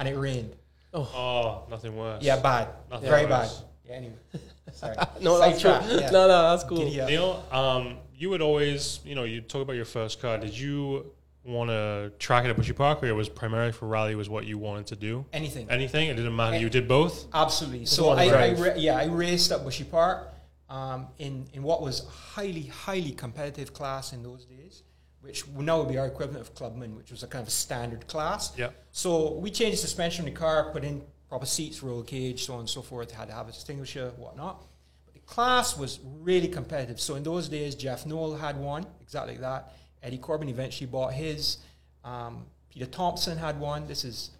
And 0.00 0.08
it 0.08 0.16
rained. 0.16 0.56
Oh, 0.92 1.02
Oh, 1.14 1.70
nothing 1.70 1.94
worse. 1.96 2.22
Yeah, 2.24 2.40
bad. 2.40 2.68
Nothing 2.90 3.08
Very 3.08 3.26
bad. 3.26 3.48
Yeah, 3.88 3.96
anyway. 3.96 4.14
Sorry. 4.72 4.96
No, 5.20 5.38
that's 5.38 5.60
true. 5.60 5.70
Sidetrack, 5.72 6.00
yeah. 6.00 6.10
No, 6.10 6.26
no, 6.28 6.50
that's 6.50 6.64
cool. 6.64 6.78
Giddy 6.78 7.00
up. 7.00 7.08
Neil, 7.08 7.44
um, 7.50 7.96
you 8.14 8.30
would 8.30 8.40
always, 8.40 9.00
you 9.04 9.14
know, 9.16 9.24
you 9.24 9.40
talk 9.40 9.62
about 9.62 9.74
your 9.74 9.84
first 9.84 10.20
car. 10.22 10.38
Did 10.38 10.56
you 10.56 11.12
want 11.44 11.70
to 11.70 12.12
track 12.20 12.44
it 12.44 12.50
at 12.50 12.56
Bushy 12.56 12.72
Park, 12.72 13.02
or 13.02 13.06
it 13.06 13.12
was 13.12 13.28
primarily 13.28 13.72
for 13.72 13.88
rally? 13.88 14.14
Was 14.14 14.28
what 14.28 14.46
you 14.46 14.58
wanted 14.58 14.86
to 14.88 14.96
do? 14.96 15.26
Anything. 15.32 15.68
Anything? 15.70 16.08
It 16.08 16.14
didn't 16.14 16.36
matter. 16.36 16.56
You 16.56 16.70
did 16.70 16.86
both. 16.86 17.26
Absolutely. 17.34 17.86
So 17.86 18.06
one 18.08 18.18
I, 18.20 18.22
I 18.24 18.28
drive. 18.28 18.60
ra- 18.60 18.74
yeah, 18.76 18.96
I 18.96 19.06
raced 19.06 19.50
at 19.50 19.64
Bushy 19.64 19.84
Park 19.84 20.28
um, 20.68 21.08
in 21.18 21.48
in 21.52 21.62
what 21.64 21.82
was 21.82 22.04
a 22.04 22.08
highly 22.08 22.62
highly 22.66 23.10
competitive 23.10 23.72
class 23.74 24.12
in 24.12 24.22
those 24.22 24.44
days, 24.44 24.84
which 25.20 25.46
would 25.48 25.66
now 25.66 25.78
would 25.78 25.88
be 25.88 25.98
our 25.98 26.06
equivalent 26.06 26.40
of 26.40 26.54
clubman, 26.54 26.96
which 26.96 27.10
was 27.10 27.22
a 27.22 27.26
kind 27.26 27.42
of 27.42 27.48
a 27.48 27.50
standard 27.52 28.06
class. 28.08 28.52
Yeah. 28.56 28.70
So 28.90 29.34
we 29.34 29.50
changed 29.50 29.74
the 29.74 29.80
suspension 29.86 30.26
in 30.26 30.32
the 30.32 30.38
car, 30.38 30.70
put 30.72 30.84
in 30.84 31.02
proper 31.28 31.46
seats, 31.46 31.82
roll 31.82 32.02
cage, 32.02 32.44
so 32.46 32.54
on 32.54 32.60
and 32.60 32.68
so 32.68 32.82
forth. 32.82 33.10
Had 33.10 33.28
to 33.28 33.34
have 33.34 33.46
a 33.46 33.50
extinguisher, 33.50 34.12
whatnot. 34.16 34.64
But 35.04 35.14
the 35.14 35.20
class 35.20 35.76
was 35.76 36.00
really 36.20 36.48
competitive. 36.48 37.00
So 37.00 37.16
in 37.16 37.22
those 37.22 37.48
days, 37.48 37.74
Jeff 37.74 38.06
Noel 38.06 38.34
had 38.36 38.56
one 38.58 38.86
exactly 39.00 39.34
like 39.34 39.42
that. 39.42 39.72
Eddie 40.02 40.18
Corbin 40.18 40.48
eventually 40.48 40.86
bought 40.86 41.12
his. 41.12 41.58
Um, 42.04 42.46
Peter 42.70 42.86
Thompson 42.86 43.36
had 43.36 43.60
one. 43.60 43.86
This 43.86 44.04
is 44.04 44.30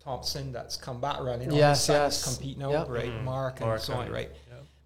Thompson 0.00 0.52
that's 0.52 0.76
come 0.76 1.00
back 1.00 1.20
running. 1.20 1.48
on 1.50 1.54
Yes, 1.56 1.86
the 1.86 1.92
side 1.94 2.00
that's 2.02 2.26
yes. 2.26 2.36
Compete 2.36 2.58
now, 2.58 2.70
Yep. 2.72 2.88
right? 2.90 3.22
Mark 3.24 3.60
and 3.60 3.68
Mark 3.68 3.80
so 3.80 3.94
on, 3.94 4.04
and- 4.04 4.12
right? 4.12 4.30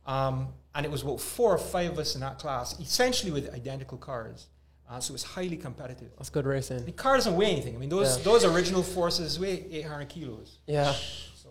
Um, 0.06 0.48
and 0.74 0.86
it 0.86 0.92
was 0.92 1.02
about 1.02 1.20
four 1.20 1.52
or 1.52 1.58
five 1.58 1.90
of 1.92 1.98
us 1.98 2.14
in 2.14 2.20
that 2.20 2.38
class, 2.38 2.78
essentially 2.78 3.32
with 3.32 3.52
identical 3.52 3.98
cars. 3.98 4.46
Uh, 4.88 5.00
so 5.00 5.14
it's 5.14 5.24
highly 5.24 5.56
competitive. 5.56 6.10
That's 6.16 6.30
good 6.30 6.46
racing. 6.46 6.84
The 6.84 6.92
car 6.92 7.16
doesn't 7.16 7.34
weigh 7.34 7.50
anything. 7.50 7.74
I 7.74 7.78
mean, 7.78 7.88
those 7.88 8.18
Yeah. 8.18 8.22
those 8.24 8.44
original 8.44 8.82
forces 8.82 9.38
weigh 9.38 9.66
800 9.72 10.08
kilos. 10.08 10.58
Yeah. 10.66 10.92
So 11.34 11.48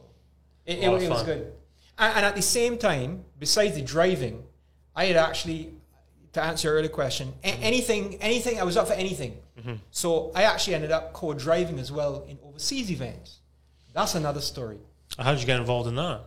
it, 0.66 0.80
it, 0.80 0.84
it 1.04 1.10
was 1.10 1.24
good. 1.24 1.52
And, 1.98 2.16
and 2.18 2.26
at 2.26 2.36
the 2.36 2.42
same 2.42 2.78
time, 2.78 3.26
besides 3.38 3.76
the 3.76 3.82
driving, 3.82 4.44
I 4.96 5.06
had 5.06 5.18
actually, 5.18 5.74
to 6.34 6.42
answer 6.42 6.70
your 6.70 6.78
earlier 6.78 6.90
question, 6.90 7.34
a- 7.44 7.52
Mm-hmm. 7.52 7.64
anything, 7.64 8.16
anything, 8.22 8.60
I 8.60 8.64
was 8.64 8.78
up 8.78 8.88
for 8.88 8.94
anything. 8.94 9.38
So 9.90 10.32
I 10.36 10.44
actually 10.44 10.76
ended 10.76 10.92
up 10.92 11.12
co-driving 11.14 11.80
as 11.80 11.92
well 11.92 12.24
in 12.28 12.38
overseas 12.46 12.92
events. 12.92 13.40
That's 13.94 14.14
another 14.14 14.42
story. 14.42 14.78
How 15.18 15.32
did 15.32 15.40
you 15.42 15.48
get 15.48 15.60
involved 15.60 15.88
in 15.90 15.96
that? 15.96 16.22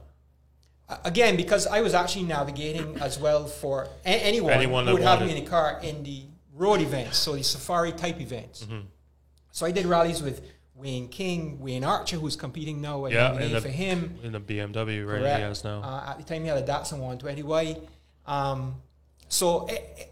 Again, 1.05 1.37
because 1.37 1.67
I 1.67 1.83
was 1.83 1.93
actually 1.95 2.25
navigating 2.25 2.97
as 3.01 3.19
well 3.19 3.47
for 3.47 3.87
a- 4.05 4.09
anyone, 4.09 4.53
Anyone 4.55 4.87
who 4.87 4.95
would 4.95 5.03
have 5.03 5.21
wanted- 5.21 5.35
me 5.35 5.41
in 5.41 5.47
a 5.47 5.49
car 5.49 5.79
in 5.83 6.03
the 6.03 6.25
road 6.59 6.81
events, 6.81 7.17
so 7.19 7.35
the 7.37 7.43
safari 7.45 7.93
type 7.93 8.21
events. 8.21 8.65
Mm-hmm. 8.65 8.81
So 9.53 9.65
I 9.67 9.71
did 9.73 9.87
rallies 9.87 10.23
with 10.23 10.43
Wayne 10.75 11.09
King, 11.09 11.59
Wayne 11.61 11.85
Archer, 11.85 12.17
who's 12.17 12.37
competing 12.37 12.81
now. 12.81 13.05
I 13.07 13.11
Yeah, 13.11 13.17
navigated 13.33 13.47
in 13.49 13.53
the- 13.55 13.61
for 13.61 13.69
him. 13.69 14.19
In 14.23 14.33
the 14.33 14.41
BMW, 14.41 15.07
right? 15.07 15.19
Correct. 15.21 15.37
He 15.39 15.43
has 15.43 15.65
now. 15.65 15.81
Uh, 15.83 16.11
at 16.11 16.19
the 16.19 16.25
time, 16.25 16.43
he 16.43 16.49
had 16.49 16.59
a 16.59 16.67
Datsun 16.67 16.99
120Y. 17.01 17.81
Um, 18.27 18.77
so 19.29 19.67
a- 19.69 19.73
a- 19.73 20.09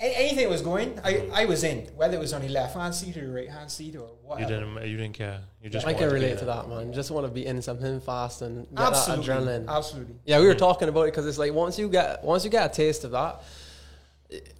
a- 0.00 0.18
anything 0.24 0.48
was 0.50 0.60
going, 0.62 0.98
I, 1.04 1.30
I 1.32 1.44
was 1.46 1.62
in, 1.64 1.78
whether 1.96 2.16
it 2.16 2.20
was 2.20 2.32
on 2.32 2.42
the 2.42 2.48
left 2.48 2.74
hand 2.74 2.94
seat 2.94 3.16
or 3.16 3.26
the 3.26 3.32
right 3.32 3.48
hand 3.48 3.70
seat 3.70 3.94
or 3.96 4.10
you 4.38 4.46
didn't. 4.46 4.74
You 4.86 4.96
didn't 4.96 5.12
care. 5.14 5.40
You 5.62 5.70
just. 5.70 5.86
I 5.86 5.92
can 5.94 6.08
be 6.08 6.14
relate 6.14 6.38
to 6.38 6.44
that, 6.46 6.68
man. 6.68 6.92
Just 6.92 7.10
want 7.10 7.26
to 7.26 7.32
be 7.32 7.44
in 7.46 7.60
something 7.62 8.00
fast 8.00 8.42
and 8.42 8.66
get 8.74 8.80
Absolutely, 8.86 9.26
that 9.26 9.42
adrenaline. 9.42 9.68
absolutely. 9.68 10.14
Yeah, 10.24 10.40
we 10.40 10.46
were 10.46 10.54
talking 10.54 10.88
about 10.88 11.02
it 11.02 11.12
because 11.12 11.26
it's 11.26 11.38
like 11.38 11.52
once 11.54 11.78
you 11.78 11.88
get 11.88 12.24
once 12.24 12.42
you 12.44 12.50
get 12.50 12.70
a 12.70 12.74
taste 12.74 13.04
of 13.04 13.10
that, 13.12 13.42
it- 14.30 14.54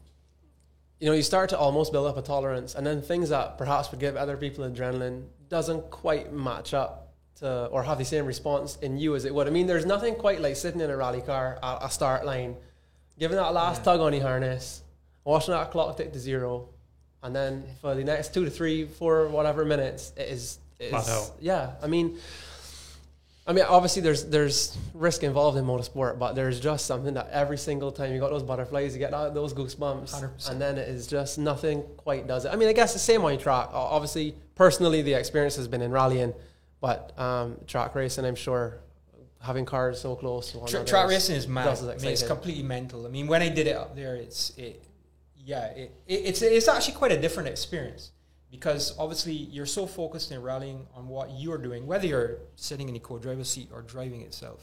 you 1.02 1.09
know, 1.09 1.14
you 1.14 1.23
start 1.25 1.50
to 1.50 1.59
almost 1.59 1.90
build 1.90 2.06
up 2.06 2.16
a 2.16 2.23
tolerance, 2.23 2.76
and 2.76 2.87
then 2.87 3.02
things 3.02 3.30
that 3.30 3.59
perhaps 3.59 3.90
would 3.90 3.99
give 3.99 4.14
other 4.14 4.37
people 4.37 4.64
adrenaline 4.64 5.25
doesn't 5.49 5.90
quite 5.90 6.32
match 6.32 6.75
up 6.75 7.09
to 7.40 7.66
or 7.66 7.82
have 7.82 7.99
the 7.99 8.04
same 8.04 8.25
response 8.25 8.76
in 8.76 8.97
you 8.97 9.16
as 9.16 9.25
it 9.25 9.35
would. 9.35 9.49
I 9.49 9.50
mean, 9.50 9.66
there's 9.66 9.85
nothing 9.85 10.14
quite 10.14 10.40
like 10.40 10.54
sitting 10.54 10.80
in 10.80 10.90
a 10.90 10.97
rally 10.97 11.21
car 11.21 11.59
at 11.61 11.78
a 11.82 11.90
start 11.90 12.25
line, 12.25 12.54
giving 13.18 13.37
that 13.37 13.52
last 13.52 13.82
tug 13.82 13.99
on 13.99 14.12
the 14.12 14.21
harness, 14.21 14.85
watching 15.25 15.54
that 15.54 15.73
clock 15.73 15.97
tick 15.97 16.12
to 16.12 16.21
zero, 16.21 16.68
and 17.25 17.35
then 17.35 17.64
for 17.80 17.97
the 17.97 18.04
next 18.04 18.32
two 18.32 18.44
to 18.44 18.50
three, 18.50 18.87
four, 18.87 19.26
whatever 19.26 19.64
minutes, 19.64 20.12
it 20.16 20.28
is. 20.28 20.61
it 20.78 20.94
is 20.94 21.32
yeah, 21.40 21.73
I 21.82 21.88
mean. 21.88 22.16
I 23.44 23.52
mean, 23.52 23.64
obviously, 23.68 24.02
there's 24.02 24.25
there's 24.25 24.78
risk 24.94 25.25
involved 25.25 25.58
in 25.58 25.64
motorsport, 25.64 26.18
but 26.18 26.34
there's 26.34 26.61
just 26.61 26.87
something 26.87 27.14
that 27.14 27.28
every 27.30 27.58
single 27.58 27.90
time 27.90 28.12
you 28.12 28.20
got 28.20 28.30
those 28.30 28.44
butterflies, 28.44 28.94
you 28.94 29.00
get 29.00 29.11
that, 29.11 29.34
those 29.34 29.52
goosebumps, 29.52 30.14
100%. 30.14 30.50
and 30.50 30.61
then 30.61 30.78
it 30.78 30.88
is 30.88 31.08
just 31.08 31.38
nothing 31.38 31.82
quite 31.96 32.28
does 32.28 32.44
it. 32.44 32.52
I 32.52 32.56
mean, 32.56 32.68
I 32.68 32.72
guess 32.72 32.92
the 32.92 33.00
same 33.00 33.25
on 33.25 33.37
track. 33.38 33.70
Obviously, 33.72 34.37
personally, 34.54 35.02
the 35.02 35.14
experience 35.14 35.56
has 35.56 35.66
been 35.66 35.82
in 35.82 35.90
rallying, 35.90 36.34
but 36.80 37.18
um, 37.18 37.56
track 37.66 37.96
racing, 37.96 38.25
I'm 38.25 38.37
sure, 38.37 38.78
having 39.40 39.64
cars 39.64 40.00
so 40.00 40.14
close 40.14 40.52
to 40.52 40.58
one 40.58 40.68
Tra- 40.68 40.84
track 40.84 41.08
racing 41.08 41.34
is 41.34 41.49
mad. 41.49 41.66
I 41.66 41.96
mean, 41.96 42.12
it's 42.12 42.22
completely 42.22 42.62
mental. 42.62 43.06
I 43.06 43.08
mean, 43.08 43.26
when 43.26 43.42
I 43.42 43.49
did 43.49 43.66
it 43.66 43.75
up 43.75 43.96
there, 43.96 44.14
it's 44.14 44.50
it, 44.56 44.84
yeah, 45.44 45.64
it, 45.66 45.92
it, 46.06 46.14
it's 46.14 46.42
it's 46.42 46.68
actually 46.68 46.94
quite 46.94 47.11
a 47.11 47.20
different 47.20 47.49
experience 47.49 48.12
because 48.52 48.94
obviously 48.99 49.32
you're 49.32 49.66
so 49.66 49.87
focused 49.87 50.30
in 50.30 50.40
rallying 50.42 50.87
on 50.94 51.09
what 51.09 51.30
you're 51.37 51.59
doing, 51.59 51.87
whether 51.87 52.06
you're 52.06 52.37
sitting 52.54 52.87
in 52.87 52.94
the 52.94 53.00
co-driver 53.00 53.42
seat 53.44 53.68
or 53.73 53.82
driving 53.82 54.21
itself, 54.23 54.61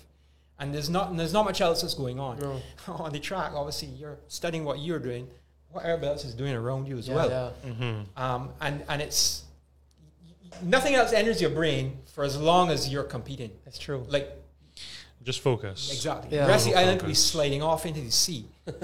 and 0.60 0.74
there's 0.74 0.90
not 0.90 1.18
there's 1.18 1.34
not 1.34 1.44
much 1.44 1.60
else 1.60 1.82
that's 1.82 1.96
going 1.96 2.20
on 2.20 2.40
No. 2.40 2.62
on 2.88 3.12
the 3.12 3.20
track. 3.20 3.52
Obviously, 3.54 3.90
you're 3.90 4.20
studying 4.28 4.64
what 4.64 4.80
you're 4.80 5.00
doing, 5.00 5.28
what 5.72 5.84
everybody 5.84 6.08
else 6.12 6.24
is 6.24 6.34
doing 6.36 6.54
around 6.56 6.88
you 6.88 6.98
as 6.98 7.08
Yeah, 7.10 7.16
well, 7.16 7.30
yeah. 7.66 7.72
Mm-hmm. 7.72 8.24
um, 8.24 8.50
and 8.62 8.84
and 8.88 9.02
it's 9.02 9.44
nothing 10.62 10.96
else 10.96 11.12
enters 11.14 11.42
your 11.42 11.52
brain 11.52 11.98
for 12.14 12.24
as 12.24 12.38
long 12.38 12.70
as 12.70 12.90
you're 12.90 13.04
competing. 13.04 13.52
That's 13.66 13.78
true. 13.80 14.06
Like 14.10 14.32
Just 15.24 15.42
focus. 15.42 15.92
Exactly. 15.92 16.36
Yeah. 16.38 16.46
The 16.46 16.52
rest 16.52 16.68
of 16.68 16.74
the 16.74 16.80
island 16.80 17.00
could 17.00 17.08
be 17.10 17.14
sliding 17.16 17.62
off 17.64 17.86
into 17.86 18.02
the 18.02 18.12
sea. 18.12 18.46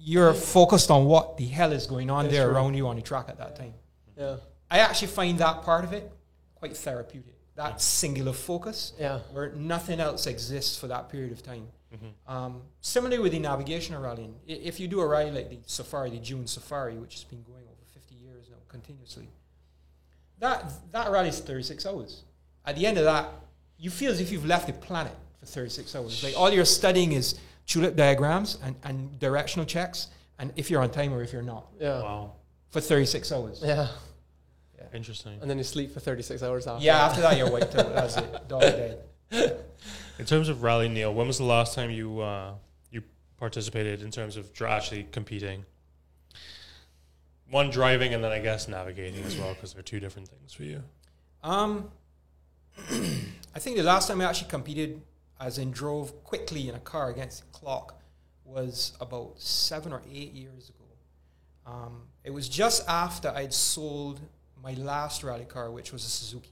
You're 0.00 0.32
focused 0.32 0.90
on 0.90 1.04
what 1.04 1.36
the 1.36 1.46
hell 1.46 1.72
is 1.72 1.86
going 1.86 2.08
on 2.10 2.24
That's 2.24 2.34
there 2.36 2.46
true. 2.46 2.54
around 2.54 2.74
you 2.74 2.86
on 2.88 2.96
the 2.96 3.02
track 3.02 3.26
at 3.28 3.36
that 3.38 3.56
time. 3.56 3.74
Yeah, 4.18 4.36
I 4.70 4.78
actually 4.80 5.08
find 5.08 5.38
that 5.38 5.62
part 5.62 5.84
of 5.84 5.92
it 5.92 6.10
quite 6.56 6.76
therapeutic. 6.76 7.34
That 7.54 7.80
singular 7.80 8.32
focus, 8.32 8.92
yeah, 8.98 9.18
where 9.32 9.50
nothing 9.50 10.00
else 10.00 10.26
exists 10.26 10.78
for 10.78 10.86
that 10.88 11.08
period 11.08 11.32
of 11.32 11.42
time. 11.42 11.66
Mm-hmm. 11.94 12.32
Um, 12.32 12.62
similarly 12.80 13.18
with 13.22 13.32
the 13.32 13.38
navigational 13.38 14.02
rallying, 14.02 14.34
I- 14.48 14.52
if 14.52 14.78
you 14.78 14.86
do 14.88 15.00
a 15.00 15.06
rally 15.06 15.30
like 15.30 15.48
the 15.50 15.58
Safari, 15.66 16.10
the 16.10 16.18
June 16.18 16.46
Safari, 16.46 16.96
which 16.98 17.14
has 17.14 17.24
been 17.24 17.42
going 17.42 17.62
over 17.64 17.84
50 17.94 18.14
years 18.16 18.48
now 18.50 18.56
continuously, 18.68 19.28
that 20.38 20.70
that 20.92 21.10
rally 21.10 21.28
is 21.30 21.40
36 21.40 21.84
hours. 21.86 22.22
At 22.64 22.76
the 22.76 22.86
end 22.86 22.98
of 22.98 23.04
that, 23.04 23.28
you 23.78 23.90
feel 23.90 24.10
as 24.12 24.20
if 24.20 24.30
you've 24.30 24.46
left 24.46 24.66
the 24.66 24.72
planet 24.72 25.14
for 25.40 25.46
36 25.46 25.94
hours. 25.96 26.22
Like 26.22 26.34
all 26.36 26.50
you're 26.50 26.64
studying 26.64 27.12
is 27.12 27.38
tulip 27.66 27.96
diagrams 27.96 28.58
and, 28.62 28.76
and 28.84 29.18
directional 29.18 29.66
checks, 29.66 30.08
and 30.38 30.52
if 30.56 30.70
you're 30.70 30.82
on 30.82 30.90
time 30.90 31.12
or 31.12 31.22
if 31.22 31.32
you're 31.32 31.42
not, 31.42 31.66
yeah, 31.80 32.02
Wow. 32.02 32.32
for 32.70 32.80
36 32.80 33.32
hours. 33.32 33.60
yeah. 33.64 33.88
Interesting. 34.94 35.38
And 35.40 35.50
then 35.50 35.58
you 35.58 35.64
sleep 35.64 35.92
for 35.92 36.00
36 36.00 36.42
hours 36.42 36.66
after. 36.66 36.84
Yeah, 36.84 37.04
after 37.04 37.20
that 37.20 37.36
you're 37.36 37.50
wiped 37.50 37.74
out. 37.76 37.94
That's 37.94 38.16
it. 38.16 38.48
Dog 38.48 38.60
dead. 38.62 39.04
In 40.18 40.24
terms 40.24 40.48
of 40.48 40.62
rally, 40.62 40.88
Neil, 40.88 41.14
when 41.14 41.26
was 41.26 41.38
the 41.38 41.44
last 41.44 41.74
time 41.74 41.90
you 41.90 42.20
uh, 42.20 42.54
you 42.90 43.02
participated 43.36 44.02
in 44.02 44.10
terms 44.10 44.36
of 44.36 44.52
dr- 44.52 44.70
actually 44.70 45.06
competing? 45.12 45.64
One 47.50 47.70
driving, 47.70 48.12
and 48.14 48.22
then 48.22 48.32
I 48.32 48.40
guess 48.40 48.68
navigating 48.68 49.24
as 49.24 49.36
well, 49.38 49.54
because 49.54 49.72
they're 49.72 49.82
two 49.82 50.00
different 50.00 50.28
things 50.28 50.52
for 50.52 50.64
you. 50.64 50.82
Um, 51.42 51.90
I 53.54 53.58
think 53.58 53.76
the 53.76 53.82
last 53.82 54.08
time 54.08 54.20
I 54.20 54.24
actually 54.24 54.50
competed, 54.50 55.00
as 55.40 55.56
in 55.58 55.70
drove 55.70 56.24
quickly 56.24 56.68
in 56.68 56.74
a 56.74 56.80
car 56.80 57.10
against 57.10 57.40
the 57.40 57.58
clock, 57.58 58.00
was 58.44 58.92
about 59.00 59.40
seven 59.40 59.92
or 59.92 60.02
eight 60.12 60.32
years 60.32 60.68
ago. 60.68 60.84
Um, 61.66 62.02
it 62.24 62.30
was 62.30 62.48
just 62.48 62.88
after 62.88 63.28
I'd 63.28 63.54
sold 63.54 64.20
my 64.62 64.74
last 64.74 65.22
rally 65.22 65.44
car, 65.44 65.70
which 65.70 65.92
was 65.92 66.04
a 66.04 66.08
Suzuki. 66.08 66.50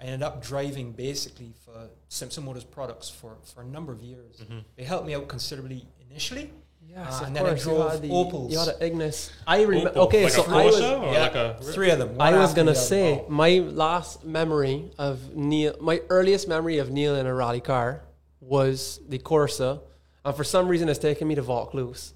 I 0.00 0.04
ended 0.04 0.22
up 0.22 0.42
driving 0.42 0.92
basically 0.92 1.52
for 1.64 1.88
Simpson 2.08 2.44
Motors 2.44 2.64
products 2.64 3.08
for, 3.08 3.36
for 3.54 3.62
a 3.62 3.64
number 3.66 3.92
of 3.92 4.02
years. 4.02 4.42
They 4.76 4.84
helped 4.84 5.06
me 5.06 5.14
out 5.14 5.28
considerably 5.28 5.86
initially. 6.10 6.50
Yes, 6.86 7.14
Uh, 7.14 7.16
of 7.22 7.26
and 7.28 7.36
then 7.36 7.46
I 7.46 7.48
course. 7.50 7.64
You 7.64 7.70
drove 7.72 7.92
had 7.92 8.02
the, 8.02 8.08
Opels. 8.10 8.50
You 8.52 8.58
had 8.58 8.68
an 8.68 8.74
Ignis. 8.82 9.32
I 9.46 9.62
remember. 9.62 9.98
Okay, 10.00 10.24
like 10.24 10.32
so 10.32 10.44
a 10.44 10.48
I 10.58 10.64
was. 10.66 10.80
Or 10.80 11.12
Yeah, 11.12 11.20
like 11.22 11.34
a 11.34 11.56
three 11.62 11.90
of 11.90 11.98
them. 11.98 12.20
I 12.20 12.36
was 12.36 12.52
gonna 12.54 12.74
say 12.74 13.20
Oh. 13.20 13.26
my 13.30 13.58
last 13.60 14.24
memory 14.24 14.90
of 14.98 15.34
Neil, 15.34 15.74
my 15.80 16.02
earliest 16.10 16.46
memory 16.48 16.78
of 16.78 16.90
Neil 16.90 17.16
in 17.16 17.26
a 17.26 17.34
rally 17.34 17.60
car 17.60 18.02
was 18.40 19.00
the 19.08 19.18
Corsa, 19.18 19.80
and 20.24 20.34
for 20.36 20.44
some 20.44 20.68
reason 20.68 20.88
it's 20.88 20.98
taken 20.98 21.26
me 21.26 21.34
to 21.36 21.42
Vaucluse. 21.42 22.12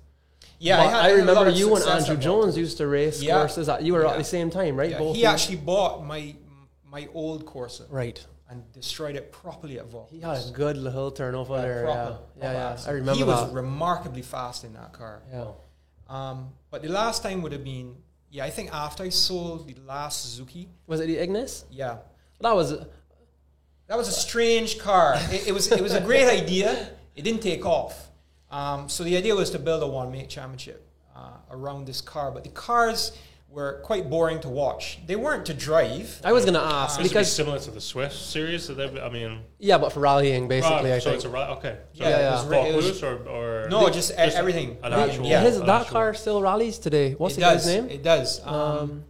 Yeah, 0.58 0.78
I, 0.82 1.10
lot 1.12 1.16
remember 1.16 1.50
you 1.50 1.74
and 1.76 1.84
Andrew 1.84 2.16
Jones 2.16 2.56
used 2.56 2.76
to 2.78 2.86
race 2.86 3.22
Yeah. 3.22 3.34
Corsas. 3.34 3.68
At, 3.68 3.82
you 3.82 3.92
were 3.92 4.06
at 4.06 4.18
the 4.18 4.24
same 4.24 4.50
time, 4.50 4.76
right? 4.76 4.90
Yeah, 4.90 4.98
Both 4.98 5.16
he 5.16 5.24
actually 5.24 5.56
bought 5.56 6.04
my 6.04 6.34
my 6.84 7.06
old 7.14 7.44
Corsa 7.46 7.84
right. 7.90 8.18
and 8.50 8.62
destroyed 8.72 9.14
it 9.14 9.30
properly 9.30 9.78
at 9.78 9.86
Vauxhall. 9.86 10.08
He 10.10 10.20
had 10.20 10.38
a 10.38 10.50
good 10.52 10.76
little 10.78 11.10
turnover 11.10 11.56
Yeah, 11.56 11.62
there. 11.62 11.84
proper, 11.84 12.18
yeah, 12.38 12.52
yeah, 12.52 12.52
yeah. 12.52 12.88
I 12.88 12.90
remember 12.92 13.18
He 13.18 13.24
was 13.24 13.46
that. 13.46 13.54
remarkably 13.54 14.22
fast 14.22 14.64
in 14.64 14.72
that 14.72 14.92
car. 14.92 15.22
yeah. 15.30 15.48
Um, 16.08 16.52
but 16.70 16.82
the 16.82 16.88
last 16.88 17.22
time 17.22 17.42
would 17.42 17.52
have 17.52 17.62
been, 17.62 17.94
yeah, 18.30 18.44
I 18.46 18.50
think 18.50 18.72
after 18.72 19.02
I 19.02 19.10
sold 19.10 19.68
the 19.68 19.76
last 19.86 20.22
Suzuki. 20.22 20.70
Was 20.86 21.00
it 21.00 21.06
the 21.08 21.18
Ignis? 21.18 21.66
Yeah, 21.70 21.98
That 22.40 22.56
was 22.56 22.72
A, 22.72 22.86
that 23.86 23.96
was 23.98 24.08
a 24.08 24.12
strange 24.12 24.78
car. 24.78 25.14
it, 25.30 25.48
it 25.48 25.52
was 25.52 25.70
it 25.70 25.82
was 25.82 25.92
a 25.94 26.00
great 26.00 26.26
idea. 26.28 26.88
It 27.14 27.22
didn't 27.22 27.42
take 27.42 27.64
off. 27.66 28.07
Um, 28.50 28.88
so 28.88 29.04
the 29.04 29.16
idea 29.16 29.34
was 29.34 29.50
to 29.50 29.58
build 29.58 29.82
a 29.82 29.86
one 29.86 30.10
make 30.10 30.28
championship 30.28 30.86
uh, 31.14 31.32
around 31.50 31.86
this 31.86 32.00
car, 32.00 32.30
but 32.30 32.44
the 32.44 32.50
cars 32.50 33.12
were 33.50 33.80
quite 33.82 34.08
boring 34.10 34.40
to 34.40 34.48
watch. 34.48 34.98
They 35.06 35.16
weren't 35.16 35.46
to 35.46 35.54
drive. 35.54 36.20
I 36.22 36.32
was 36.32 36.44
gonna 36.44 36.58
ask 36.60 36.96
This 36.96 36.98
would 36.98 37.02
be 37.04 37.08
because 37.08 37.32
similar 37.32 37.58
to 37.58 37.70
the 37.70 37.80
Swift 37.80 38.14
series. 38.14 38.64
So 38.64 38.74
they, 38.74 39.00
I 39.00 39.08
mean, 39.08 39.40
yeah, 39.58 39.78
but 39.78 39.92
for 39.92 40.00
rallying 40.00 40.48
basically, 40.48 40.92
I 40.92 40.98
so 40.98 41.04
think. 41.10 41.16
it's 41.16 41.24
a 41.24 41.30
ri- 41.30 41.38
okay. 41.56 41.78
So 41.94 42.04
Yeah, 42.04 42.08
Yeah, 42.10 42.16
it 42.16 42.20
yeah. 42.22 42.30
was, 42.30 42.68
it 42.68 42.74
was 42.76 43.02
or, 43.02 43.16
or 43.28 43.68
no, 43.70 43.88
just, 43.88 44.10
e- 44.12 44.14
everything. 44.16 44.76
an 44.82 44.90
The- 44.92 44.96
actual. 44.98 45.26
yeah, 45.26 45.40
his, 45.40 45.56
an 45.58 45.66
that 45.66 45.80
actual- 45.82 45.92
car 45.92 46.14
still 46.14 46.42
rallies 46.42 46.78
today. 46.78 47.14
What's 47.14 47.34
it 47.36 47.40
the 47.40 47.46
does. 47.46 47.64
guy's 47.66 47.74
name? 47.74 47.90
It 47.90 48.02
does. 48.02 48.40
Um, 48.44 48.54
Um, 48.54 49.04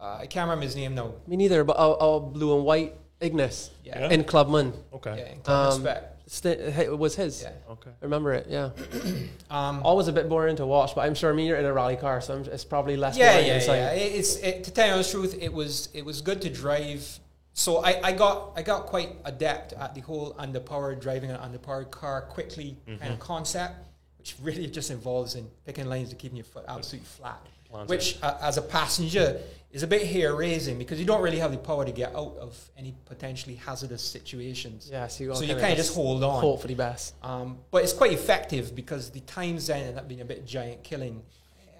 uh, 0.00 0.18
I 0.20 0.26
can't 0.26 0.44
remember 0.48 0.64
his 0.64 0.76
name 0.76 0.94
now. 0.94 1.12
Me 1.26 1.36
neither, 1.36 1.64
but 1.64 1.76
a, 1.78 1.82
a 1.82 2.20
blue 2.20 2.56
and 2.56 2.64
white 2.64 2.94
Ignis 3.20 3.70
Yeah. 3.84 4.00
Yeah. 4.00 4.08
in 4.10 4.22
Clubman. 4.24 4.72
Okay. 4.94 5.16
Yeah, 5.18 5.32
in 5.32 5.40
Clubman 5.40 5.72
Um, 5.74 5.80
spec. 5.80 6.17
St- 6.28 6.60
it 6.60 6.96
was 6.98 7.16
his. 7.16 7.42
Yeah. 7.42 7.52
Okay. 7.70 7.90
I 7.90 8.04
remember 8.04 8.32
it. 8.34 8.46
Yeah, 8.48 8.70
Um, 9.50 9.80
always 9.82 10.08
a 10.08 10.12
bit 10.12 10.28
boring 10.28 10.56
to 10.56 10.66
watch, 10.66 10.94
but 10.94 11.00
I'm 11.06 11.14
sure 11.14 11.32
I 11.32 11.34
mean, 11.34 11.46
you're 11.46 11.56
in 11.56 11.64
a 11.64 11.72
rally 11.72 11.96
car, 11.96 12.20
so 12.20 12.34
I'm, 12.34 12.42
it's 12.44 12.64
probably 12.64 12.96
less 12.98 13.16
yeah, 13.16 13.32
boring 13.32 13.46
yeah, 13.46 13.54
inside. 13.54 13.76
yeah. 13.76 13.90
It's 13.92 14.36
it, 14.36 14.62
to 14.64 14.70
tell 14.70 14.96
you 14.96 15.02
the 15.02 15.08
truth, 15.08 15.36
it 15.40 15.52
was 15.52 15.88
it 15.94 16.04
was 16.04 16.20
good 16.20 16.42
to 16.42 16.50
drive. 16.50 17.18
So 17.54 17.78
I, 17.78 17.98
I 18.08 18.12
got 18.12 18.52
I 18.56 18.62
got 18.62 18.86
quite 18.86 19.16
adept 19.24 19.72
at 19.72 19.94
the 19.94 20.02
whole 20.02 20.34
underpowered 20.34 21.00
driving 21.00 21.30
an 21.30 21.38
underpowered 21.38 21.90
car 21.90 22.22
quickly 22.22 22.76
kind 23.00 23.12
of 23.12 23.18
concept. 23.18 23.74
which 24.18 24.36
really 24.42 24.66
just 24.66 24.90
involves 24.90 25.34
in 25.34 25.48
picking 25.64 25.86
lines 25.86 26.10
to 26.10 26.14
keeping 26.14 26.36
your 26.36 26.44
foot 26.44 26.64
absolutely 26.68 27.06
flat. 27.06 27.40
Planted. 27.70 27.90
Which, 27.90 28.18
uh, 28.22 28.38
as 28.40 28.56
a 28.58 28.62
passenger, 28.62 29.40
is 29.70 29.82
a 29.82 29.86
bit 29.86 30.06
hair 30.06 30.34
raising 30.34 30.78
because 30.78 30.98
you 30.98 31.04
don't 31.04 31.20
really 31.20 31.38
have 31.38 31.52
the 31.52 31.58
power 31.58 31.84
to 31.84 31.92
get 31.92 32.14
out 32.14 32.36
of 32.40 32.56
any 32.76 32.94
potentially 33.04 33.54
hazardous 33.54 34.02
situations. 34.02 34.88
Yeah, 34.90 35.06
so 35.08 35.24
you, 35.24 35.34
So 35.34 35.42
you 35.42 35.48
kinda 35.48 35.62
kinda 35.62 35.76
just 35.76 35.94
hold 35.94 36.24
on. 36.24 36.40
Hope 36.40 36.62
for 36.62 36.68
the 36.68 36.74
best. 36.74 37.14
Um, 37.22 37.58
but 37.70 37.82
it's 37.84 37.92
quite 37.92 38.12
effective 38.12 38.74
because 38.74 39.10
the 39.10 39.20
times 39.20 39.66
then 39.66 39.88
end 39.88 39.98
up 39.98 40.08
being 40.08 40.22
a 40.22 40.24
bit 40.24 40.46
giant 40.46 40.82
killing 40.82 41.22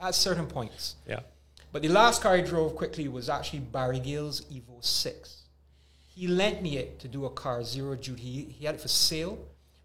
at 0.01 0.15
certain 0.15 0.47
points. 0.47 0.97
Yeah. 1.07 1.21
But 1.73 1.83
the 1.83 1.89
last 1.89 2.23
car 2.23 2.35
I 2.35 2.41
drove 2.41 2.77
quickly 2.77 3.09
was 3.09 3.29
actually 3.29 3.61
Barry 3.61 4.01
Gale's 4.01 4.43
Evo 4.43 4.83
6. 4.83 5.43
He 6.09 6.27
lent 6.27 6.63
me 6.63 6.79
it 6.79 6.99
to 7.01 7.09
do 7.09 7.27
a 7.27 7.31
car 7.31 7.63
zero 7.63 7.95
duty. 7.95 8.23
He, 8.23 8.43
he 8.45 8.67
had 8.67 8.75
it 8.75 8.81
for 8.81 8.89
sale. 8.89 9.39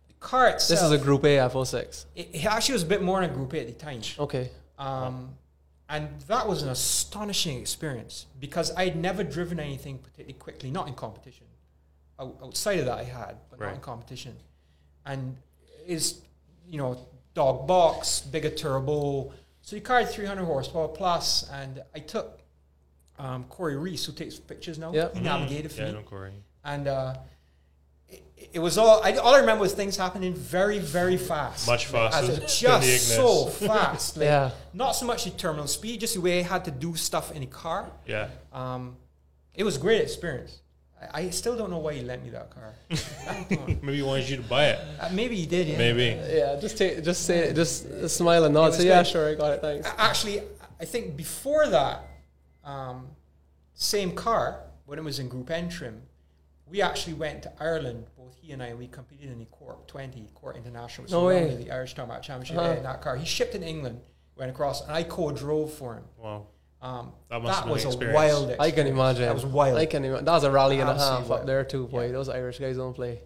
The 0.08 0.14
car 0.20 0.48
itself. 0.50 0.80
This 0.80 0.82
is 0.82 0.92
a 0.92 0.98
Group 0.98 1.24
A 1.26 1.38
A 1.38 1.50
F06. 1.50 2.06
It, 2.16 2.30
it 2.34 2.46
actually 2.46 2.74
was 2.74 2.84
a 2.84 2.88
bit 2.88 3.02
more 3.02 3.22
than 3.22 3.30
a 3.30 3.34
Group 3.34 3.54
A 3.54 3.60
at 3.60 3.68
the 3.68 3.74
time. 3.74 4.02
Okay. 4.18 4.50
Um, 4.80 5.36
and 5.90 6.08
that 6.28 6.48
was 6.48 6.64
an 6.64 6.70
astonishing 6.70 7.60
experience 7.60 8.26
because 8.40 8.74
I'd 8.76 8.96
never 8.96 9.24
driven 9.24 9.60
anything 9.60 9.98
particularly 10.00 10.34
quickly, 10.34 10.72
not 10.72 10.88
in 10.88 10.94
competition. 10.94 11.46
Out, 12.20 12.38
outside 12.44 12.80
of 12.80 12.86
that, 12.86 13.00
I 13.00 13.04
had, 13.04 13.38
but 13.50 13.60
not 13.60 13.74
in 13.74 13.80
competition. 13.82 14.36
And 15.06 15.38
is 15.86 16.22
you 16.70 16.78
know 16.78 16.98
dog 17.34 17.68
box, 17.68 18.22
bigger 18.22 18.50
turbo. 18.50 19.34
So 19.62 19.76
you 19.76 19.82
carried 19.82 20.10
300 20.10 20.44
horsepower 20.46 20.88
plus, 20.90 21.50
and 21.52 21.82
I 21.96 22.00
took 22.00 22.42
um, 23.20 23.46
Corey 23.46 23.76
Reese, 23.78 24.06
who 24.06 24.12
takes 24.14 24.38
pictures 24.40 24.78
now. 24.78 24.92
Yeah. 24.94 25.10
He 25.14 25.20
navigated 25.22 25.72
for 25.72 25.82
Yeah, 25.84 25.92
me 25.94 26.02
Corey. 26.04 26.34
and 26.66 26.88
uh, 26.88 27.16
it, 28.44 28.50
it 28.54 28.60
was 28.60 28.78
all. 28.78 29.02
I, 29.04 29.14
all 29.14 29.36
I 29.36 29.40
remember 29.40 29.62
was 29.62 29.74
things 29.74 29.98
happening 29.98 30.34
very, 30.34 30.80
very 30.80 31.18
fast. 31.18 31.68
Much 31.68 31.86
faster 31.88 32.20
As 32.20 32.28
than 32.28 32.40
the 32.42 32.48
just 32.48 33.16
so 33.16 33.48
fast. 33.48 34.18
Like, 34.18 34.26
Yeah. 34.26 34.52
Not 34.74 34.92
so 34.94 35.06
much 35.06 35.24
the 35.26 35.32
terminal 35.32 35.68
speed, 35.68 36.00
just 36.00 36.16
the 36.16 36.22
way 36.22 36.40
I 36.40 36.44
had 36.44 36.66
to 36.66 36.72
do 36.72 36.96
stuff 36.96 37.32
in 37.32 37.42
the 37.42 37.48
car. 37.48 37.92
Yeah. 38.06 38.30
Um, 38.52 38.98
it 39.54 39.64
was 39.64 39.78
a 39.78 39.80
great 39.80 40.02
experience. 40.02 40.60
I, 41.02 41.22
I 41.22 41.30
still 41.30 41.56
don't 41.56 41.70
know 41.70 41.80
why 41.80 41.94
he 41.94 42.02
lent 42.02 42.24
me 42.24 42.30
that 42.32 42.50
car. 42.50 42.74
Maybe 43.82 43.98
he 43.98 44.02
wanted 44.02 44.30
you 44.30 44.38
to 44.38 44.44
buy 44.44 44.66
it. 44.70 44.80
Uh, 45.00 45.10
maybe 45.12 45.36
he 45.36 45.46
did. 45.46 45.68
Yeah. 45.68 45.78
Maybe. 45.78 46.06
Yeah, 46.06 46.58
just 46.60 46.78
take, 46.78 47.04
just 47.04 47.26
say, 47.26 47.54
just 47.54 48.10
smile 48.10 48.46
and 48.46 48.54
nod. 48.54 48.68
was 48.68 48.78
Say, 48.78 48.88
yeah, 48.88 49.04
sure, 49.04 49.30
I 49.30 49.36
got 49.36 49.54
it. 49.54 49.62
Thanks. 49.62 49.90
Actually, 49.98 50.42
I 50.80 50.86
think 50.86 51.16
before 51.16 51.68
that, 51.68 52.08
um, 52.64 53.08
same 53.74 54.14
car 54.14 54.62
when 54.86 55.00
it 55.00 55.04
was 55.04 55.20
in 55.20 55.28
Group 55.28 55.50
N 55.52 55.70
trim, 55.70 56.02
we 56.68 56.82
actually 56.82 57.14
went 57.14 57.44
to 57.44 57.52
Ireland. 57.60 58.06
Both 58.34 58.42
he 58.42 58.52
and 58.52 58.64
I, 58.64 58.74
we 58.74 58.88
competed 58.88 59.32
in 59.32 59.40
the 59.40 59.46
Cork 59.46 59.88
20, 59.88 60.30
Cork 60.36 60.58
International, 60.58 61.04
which 61.04 61.12
No 61.12 61.30
is 61.30 61.56
way. 61.58 61.64
the 61.64 61.72
Irish 61.72 61.94
Tarmac 61.94 62.22
Championship 62.22 62.58
Uh-huh. 62.58 62.72
in 62.78 62.84
that 62.84 63.02
car. 63.02 63.16
He 63.16 63.26
shipped 63.26 63.56
in 63.56 63.64
England, 63.64 64.02
went 64.36 64.52
across, 64.52 64.82
and 64.84 64.92
I 64.92 65.04
co-drove 65.04 65.74
for 65.74 65.96
him. 65.96 66.04
Wow. 66.18 66.48
Um, 66.82 67.14
That 67.30 67.38
that 67.38 67.44
must 67.44 67.60
have 67.62 67.70
was 67.70 67.82
an 67.84 67.88
a 67.88 67.92
experience. 67.94 68.16
wild 68.16 68.56
I 68.60 68.72
can 68.72 68.88
imagine. 68.88 69.22
That 69.24 69.34
was 69.34 69.46
wild. 69.46 69.78
I 69.78 69.86
can 69.86 70.04
imagine. 70.04 70.26
That 70.26 70.34
was 70.34 70.44
a 70.44 70.52
rally 70.52 70.80
and 70.82 70.90
a 70.90 70.94
half 70.94 71.30
wild. 71.30 71.42
up 71.42 71.46
there 71.46 71.64
too, 71.64 71.88
boy. 71.88 72.08
Yeah. 72.08 72.12
Those 72.12 72.28
Irish 72.30 72.60
guys 72.60 72.76
don't 72.78 72.94
play. 72.94 73.22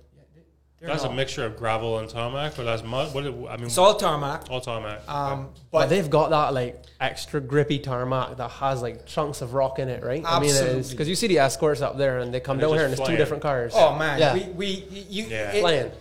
They're 0.80 0.90
That's 0.90 1.06
a 1.06 1.12
mixture 1.12 1.44
of 1.44 1.58
gravel 1.58 1.98
and 1.98 2.08
tarmac, 2.08 2.60
or 2.60 2.64
that's 2.64 2.84
mud. 2.84 3.12
What? 3.12 3.26
It, 3.26 3.34
I 3.50 3.58
mean, 3.58 3.66
It's 3.66 3.80
all 3.80 3.96
tarmac. 3.96 4.44
all 4.52 4.62
tarmac. 4.62 5.08
Um, 5.10 5.50
But 5.72 5.80
but 5.80 5.90
they've 5.90 6.08
got 6.08 6.30
that 6.30 6.54
like 6.54 6.84
extra 7.00 7.42
grippy 7.42 7.80
tarmac 7.80 8.38
that 8.38 8.52
has 8.52 8.84
like 8.84 9.08
chunks 9.08 9.42
of 9.42 9.56
rock 9.56 9.80
in 9.80 9.90
it, 9.90 10.04
right? 10.04 10.24
I 10.24 10.40
mean, 10.40 10.52
Absolutely. 10.52 10.92
because 10.92 11.10
you 11.10 11.16
see 11.16 11.28
the 11.28 11.40
escorts 11.40 11.82
up 11.82 11.98
there 11.98 12.20
and 12.20 12.32
they 12.32 12.40
come 12.40 12.56
And 12.58 12.62
down 12.62 12.74
here 12.74 12.88
just 12.88 12.92
and 12.92 13.00
it's 13.02 13.10
two 13.10 13.18
different 13.18 13.42
cars. 13.42 13.74
Oh 13.76 13.96
man, 13.98 14.20
Yeah. 14.20 14.34
we, 14.36 14.44
we 14.50 14.66
you, 15.10 15.24
Yeah. 15.26 15.52
it- 15.52 15.62
Flying. 15.62 15.92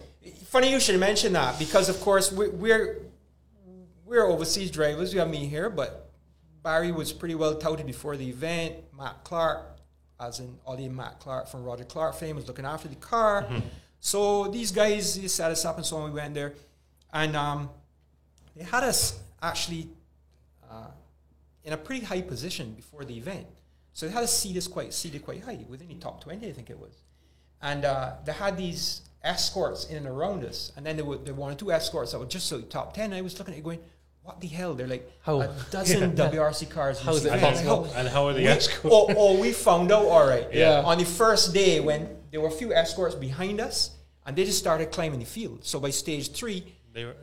Funny 0.48 0.70
you 0.70 0.78
should 0.80 0.98
mention 1.00 1.32
that 1.32 1.58
because 1.58 1.88
of 1.88 1.98
course 2.00 2.30
we, 2.30 2.48
we're 2.48 2.98
we're 4.04 4.26
overseas 4.26 4.70
drivers. 4.70 5.12
We 5.14 5.18
have 5.20 5.30
me 5.30 5.46
here, 5.46 5.70
but 5.70 6.10
Barry 6.62 6.92
was 6.92 7.12
pretty 7.14 7.34
well 7.34 7.54
touted 7.56 7.86
before 7.86 8.16
the 8.16 8.28
event. 8.28 8.74
Matt 8.96 9.24
Clark, 9.24 9.62
as 10.20 10.38
in 10.40 10.58
Ollie 10.66 10.84
and 10.84 10.94
Matt 10.96 11.18
Clark 11.18 11.48
from 11.48 11.64
Roger 11.64 11.84
Clark 11.84 12.14
fame, 12.14 12.36
was 12.36 12.46
looking 12.46 12.64
after 12.66 12.88
the 12.88 12.94
car. 12.96 13.42
Mm-hmm. 13.44 13.60
So 14.06 14.46
these 14.46 14.70
guys 14.70 15.20
they 15.20 15.26
set 15.26 15.50
us 15.50 15.64
up 15.64 15.78
and 15.78 15.84
so 15.84 15.96
on. 15.96 16.12
We 16.12 16.20
went 16.20 16.32
there, 16.32 16.54
and 17.12 17.34
um, 17.34 17.70
they 18.54 18.62
had 18.62 18.84
us 18.84 19.18
actually 19.42 19.88
uh, 20.70 20.92
in 21.64 21.72
a 21.72 21.76
pretty 21.76 22.04
high 22.06 22.22
position 22.22 22.72
before 22.74 23.04
the 23.04 23.18
event. 23.18 23.48
So 23.94 24.06
they 24.06 24.12
had 24.12 24.22
us 24.22 24.38
seated 24.38 24.70
quite 24.70 24.94
seated 24.94 25.24
quite 25.24 25.42
high, 25.42 25.58
within 25.68 25.88
the 25.88 25.94
top 25.94 26.22
twenty, 26.22 26.48
I 26.48 26.52
think 26.52 26.70
it 26.70 26.78
was. 26.78 26.92
And 27.60 27.84
uh, 27.84 28.12
they 28.24 28.30
had 28.30 28.56
these 28.56 29.00
escorts 29.24 29.86
in 29.86 29.96
and 29.96 30.06
around 30.06 30.44
us, 30.44 30.70
and 30.76 30.86
then 30.86 30.94
there 30.94 31.04
were 31.04 31.16
there 31.16 31.34
were 31.34 31.40
one 31.40 31.54
or 31.54 31.56
two 31.56 31.72
escorts 31.72 32.12
that 32.12 32.20
were 32.20 32.26
just 32.26 32.46
so 32.46 32.60
top 32.60 32.94
ten. 32.94 33.12
I 33.12 33.22
was 33.22 33.36
looking 33.40 33.54
at 33.54 33.58
it 33.58 33.64
going, 33.64 33.80
"What 34.22 34.40
the 34.40 34.46
hell?" 34.46 34.74
They're 34.74 34.86
like 34.86 35.10
How- 35.22 35.40
a 35.40 35.52
dozen 35.72 36.14
WRC 36.16 36.70
cars. 36.70 37.00
in 37.00 37.06
How 37.06 37.14
is 37.14 37.24
it 37.24 37.40
possible? 37.40 37.82
Like, 37.82 37.96
and 37.96 38.08
how 38.08 38.28
are 38.28 38.34
the 38.34 38.42
we, 38.42 38.46
escorts? 38.46 38.84
oh, 38.96 39.12
oh, 39.16 39.40
we 39.40 39.50
found 39.50 39.90
out 39.90 40.04
all 40.04 40.28
right. 40.28 40.46
Yeah. 40.52 40.82
On 40.84 40.96
the 40.96 41.04
first 41.04 41.52
day, 41.52 41.80
when 41.80 42.08
there 42.30 42.40
were 42.40 42.46
a 42.46 42.58
few 42.62 42.72
escorts 42.72 43.16
behind 43.16 43.60
us, 43.60 43.95
and 44.26 44.36
they 44.36 44.44
just 44.44 44.58
started 44.58 44.90
climbing 44.90 45.20
the 45.20 45.24
field. 45.26 45.64
So 45.64 45.80
by 45.80 45.90
stage 45.90 46.32
three, 46.32 46.64
They 46.92 47.04
were, 47.04 47.16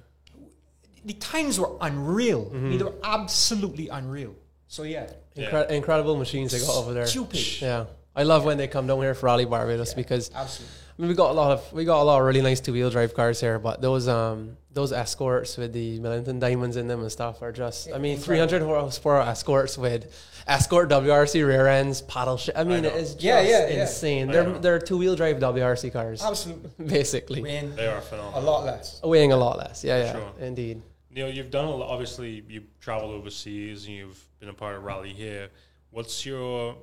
the 1.05 1.13
times 1.13 1.59
were 1.59 1.71
unreal. 1.81 2.45
Mm-hmm. 2.45 2.69
mean, 2.69 2.77
they 2.77 2.85
were 2.85 2.95
absolutely 3.03 3.89
unreal. 3.89 4.35
So 4.67 4.83
yeah, 4.83 5.07
Incre- 5.35 5.69
incredible 5.69 6.15
machines 6.15 6.51
they 6.51 6.59
got 6.59 6.75
over 6.75 6.93
there. 6.93 7.05
Stupid. 7.05 7.61
Yeah, 7.61 7.85
I 8.15 8.23
love 8.23 8.45
when 8.45 8.57
they 8.57 8.67
come 8.67 8.87
down 8.87 8.99
here 9.01 9.13
for 9.13 9.25
Rally 9.27 9.45
Barbados 9.45 9.93
because 9.93 10.31
absolutely. 10.33 10.77
I 10.97 11.01
mean, 11.01 11.10
we 11.10 11.15
got 11.15 11.32
a 11.32 11.34
lot 11.34 11.51
of 11.51 11.73
we 11.73 11.86
got 11.86 12.01
a 12.01 12.03
lot 12.03 12.19
of 12.19 12.25
really 12.25 12.41
nice 12.41 12.60
two 12.60 12.73
wheel 12.73 12.89
drive 12.89 13.13
cars 13.13 13.39
here, 13.41 13.58
but 13.60 13.82
those 13.82 14.08
um 14.08 14.58
those 14.71 14.91
escorts 14.91 15.58
with 15.58 15.73
the 15.73 15.99
Millington 15.99 16.39
diamonds 16.39 16.77
in 16.77 16.88
them 16.88 17.01
and 17.01 17.12
stuff 17.12 17.41
are 17.41 17.51
just 17.51 17.91
I 17.93 17.97
mean 17.97 18.17
three 18.17 18.38
hundred 18.38 18.62
horsepower 18.62 19.21
escorts 19.21 19.77
with 19.77 20.13
escort 20.47 20.89
WRC 20.89 21.45
rear 21.45 21.67
ends 21.67 22.01
paddle 22.03 22.38
shit. 22.38 22.56
I 22.58 22.63
mean 22.63 22.84
know. 22.84 22.89
it 22.89 22.95
is 22.95 23.13
just 23.13 23.23
Yeah, 23.23 23.41
yeah, 23.41 23.67
yeah. 23.67 23.82
insane. 23.82 24.29
I 24.29 24.34
They're 24.34 24.60
they're 24.60 24.79
two 24.79 24.97
wheel 24.97 25.15
drive 25.15 25.38
WRC 25.38 25.91
cars 25.91 26.21
Absolutely. 26.23 26.69
basically, 26.86 27.41
Weighing 27.41 27.75
they 27.75 27.88
are 27.88 28.01
a 28.12 28.39
lot 28.41 28.63
less. 28.65 29.01
weighing 29.03 29.32
a 29.32 29.38
lot 29.38 29.58
less. 29.58 29.84
Yeah, 29.84 29.97
yeah, 29.97 30.12
Sure. 30.13 30.32
indeed. 30.39 30.82
Neil, 31.10 31.29
you've 31.29 31.51
done 31.51 31.65
a 31.65 31.75
lot. 31.75 31.89
Obviously, 31.89 32.43
you've 32.47 32.65
traveled 32.79 33.12
overseas 33.13 33.86
and 33.86 33.95
you've 33.95 34.23
been 34.39 34.49
a 34.49 34.53
part 34.53 34.75
of 34.75 34.84
rally 34.84 35.13
here. 35.13 35.49
What's 35.91 36.25
your, 36.25 36.75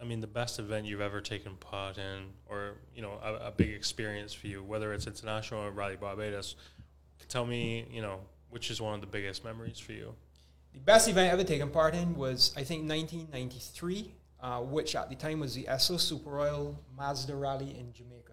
I 0.00 0.04
mean, 0.04 0.20
the 0.20 0.26
best 0.26 0.58
event 0.58 0.86
you've 0.86 1.00
ever 1.00 1.20
taken 1.20 1.56
part 1.56 1.98
in, 1.98 2.32
or 2.48 2.74
you 2.94 3.02
know, 3.02 3.18
a, 3.22 3.48
a 3.48 3.50
big 3.50 3.70
experience 3.70 4.32
for 4.32 4.46
you, 4.46 4.62
whether 4.62 4.92
it's 4.92 5.06
international 5.06 5.62
or 5.62 5.70
Rally 5.70 5.96
Barbados? 5.96 6.56
Tell 7.28 7.46
me, 7.46 7.86
you 7.90 8.02
know, 8.02 8.20
which 8.50 8.70
is 8.70 8.80
one 8.80 8.94
of 8.94 9.00
the 9.00 9.06
biggest 9.06 9.44
memories 9.44 9.78
for 9.78 9.92
you? 9.92 10.14
The 10.72 10.80
best 10.80 11.08
event 11.08 11.30
I 11.30 11.32
ever 11.32 11.44
taken 11.44 11.70
part 11.70 11.94
in 11.94 12.14
was, 12.14 12.52
I 12.56 12.62
think, 12.62 12.88
1993, 12.88 14.12
uh, 14.40 14.60
which 14.60 14.94
at 14.94 15.08
the 15.08 15.16
time 15.16 15.40
was 15.40 15.54
the 15.54 15.64
Esso 15.64 15.98
Super 15.98 16.30
Royal 16.30 16.78
Mazda 16.96 17.34
Rally 17.34 17.76
in 17.78 17.92
Jamaica. 17.92 18.25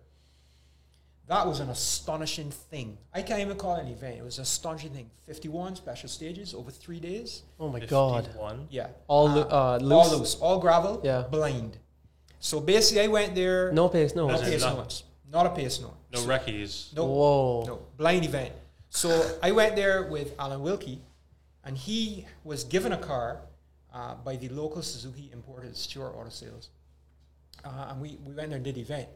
That 1.27 1.47
was 1.47 1.59
an 1.61 1.69
astonishing 1.69 2.51
thing. 2.51 2.97
I 3.13 3.21
can't 3.21 3.39
even 3.39 3.55
call 3.57 3.77
it 3.77 3.83
an 3.85 3.87
event. 3.91 4.17
It 4.17 4.23
was 4.23 4.37
an 4.39 4.43
astonishing 4.43 4.91
thing. 4.91 5.09
51 5.25 5.77
special 5.77 6.09
stages 6.09 6.53
over 6.53 6.69
three 6.69 6.99
days. 6.99 7.43
Oh 7.59 7.69
my 7.69 7.79
god. 7.79 8.25
51? 8.25 8.67
Yeah. 8.69 8.87
All 9.07 9.29
lo- 9.29 9.47
uh, 9.49 9.77
loose? 9.81 9.91
All 10.11 10.17
loose. 10.19 10.35
All 10.35 10.59
gravel. 10.59 10.99
Yeah. 11.03 11.23
Blind. 11.31 11.77
So 12.39 12.59
basically, 12.59 13.03
I 13.03 13.07
went 13.07 13.35
there. 13.35 13.71
No 13.71 13.87
pace, 13.87 14.13
no. 14.15 14.27
No 14.27 14.37
pace 14.37 14.61
nothing. 14.61 14.77
notes. 14.79 15.03
Not 15.31 15.45
a 15.45 15.49
pace 15.51 15.79
no. 15.79 15.93
No 16.11 16.25
recce's. 16.27 16.91
No. 16.95 17.05
Whoa. 17.05 17.63
No, 17.65 17.79
blind 17.97 18.25
event. 18.25 18.51
So 18.89 19.09
I 19.41 19.51
went 19.51 19.75
there 19.75 20.03
with 20.03 20.35
Alan 20.37 20.61
Wilkie, 20.61 21.01
and 21.63 21.75
he 21.77 22.27
was 22.43 22.65
given 22.65 22.91
a 22.91 22.97
car 22.97 23.39
uh, 23.93 24.15
by 24.15 24.35
the 24.35 24.49
local 24.49 24.81
Suzuki 24.81 25.29
importer, 25.33 25.69
Stewart 25.73 26.13
Auto 26.15 26.29
Sales. 26.29 26.69
Uh, 27.63 27.87
and 27.89 28.01
we, 28.01 28.19
we 28.25 28.33
went 28.33 28.49
there 28.49 28.57
and 28.57 28.63
did 28.65 28.75
the 28.75 28.81
event. 28.81 29.07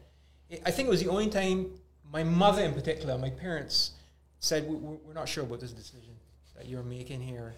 I- 0.50 0.60
I 0.66 0.70
think 0.70 0.88
it 0.88 0.90
was 0.90 1.02
the 1.04 1.10
only 1.10 1.28
time 1.28 1.66
my 2.12 2.24
mother, 2.24 2.62
in 2.62 2.72
particular, 2.74 3.16
my 3.18 3.30
parents, 3.30 3.92
said, 4.40 4.68
"We- 4.68 4.76
we- 4.76 4.96
We're 5.06 5.12
not 5.14 5.28
sure 5.28 5.44
about 5.44 5.60
this 5.60 5.72
decision 5.72 6.14
that 6.56 6.66
you're 6.66 6.82
making 6.82 7.20
here. 7.20 7.54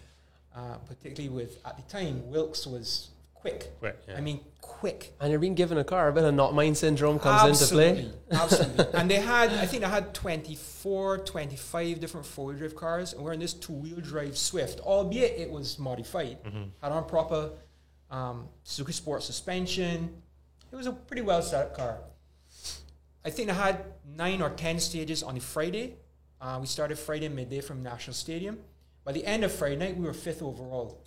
Uh, 0.54 0.76
particularly 0.78 1.28
with, 1.28 1.64
at 1.64 1.76
the 1.76 1.82
time, 1.84 2.28
Wilkes 2.28 2.66
was 2.66 3.10
quick. 3.34 3.70
Quick, 3.78 3.98
yeah. 4.08 4.16
I 4.16 4.20
mean, 4.20 4.40
quick. 4.60 5.14
And 5.20 5.30
you're 5.30 5.38
being 5.38 5.54
given 5.54 5.78
a 5.78 5.84
car, 5.84 6.08
a 6.08 6.12
bit 6.12 6.24
of 6.24 6.34
not 6.34 6.54
mine 6.54 6.74
syndrome 6.74 7.18
comes 7.20 7.60
into 7.62 7.72
play. 7.72 8.10
Absolutely. 8.32 8.86
and 8.94 9.08
they 9.10 9.20
had, 9.20 9.50
I 9.52 9.66
think 9.66 9.82
they 9.84 9.88
had 9.88 10.12
24, 10.12 11.18
25 11.18 12.00
different 12.00 12.26
four 12.26 12.46
wheel 12.46 12.58
drive 12.58 12.74
cars, 12.74 13.12
and 13.12 13.22
we're 13.22 13.32
in 13.32 13.38
this 13.40 13.54
two 13.54 13.72
wheel 13.72 14.00
drive 14.00 14.36
Swift, 14.36 14.80
albeit 14.80 15.38
it 15.38 15.48
was 15.50 15.78
modified. 15.78 16.38
Had 16.82 16.90
on 16.92 17.04
proper 17.06 17.50
um, 18.10 18.48
Suzuki 18.64 18.92
Sport 18.92 19.22
suspension. 19.22 20.20
It 20.72 20.76
was 20.76 20.86
a 20.88 20.92
pretty 20.92 21.22
well 21.22 21.42
set 21.42 21.66
up 21.66 21.76
car. 21.76 21.98
I 23.24 23.30
think 23.30 23.50
I 23.50 23.54
had 23.54 23.84
nine 24.16 24.40
or 24.40 24.50
10 24.50 24.80
stages 24.80 25.22
on 25.22 25.34
the 25.34 25.40
Friday. 25.40 25.96
Uh, 26.40 26.58
we 26.60 26.66
started 26.66 26.98
Friday 26.98 27.28
midday 27.28 27.60
from 27.60 27.82
National 27.82 28.14
Stadium. 28.14 28.58
By 29.04 29.12
the 29.12 29.24
end 29.26 29.44
of 29.44 29.52
Friday 29.52 29.76
night, 29.76 29.96
we 29.96 30.04
were 30.04 30.14
fifth 30.14 30.42
overall. 30.42 31.02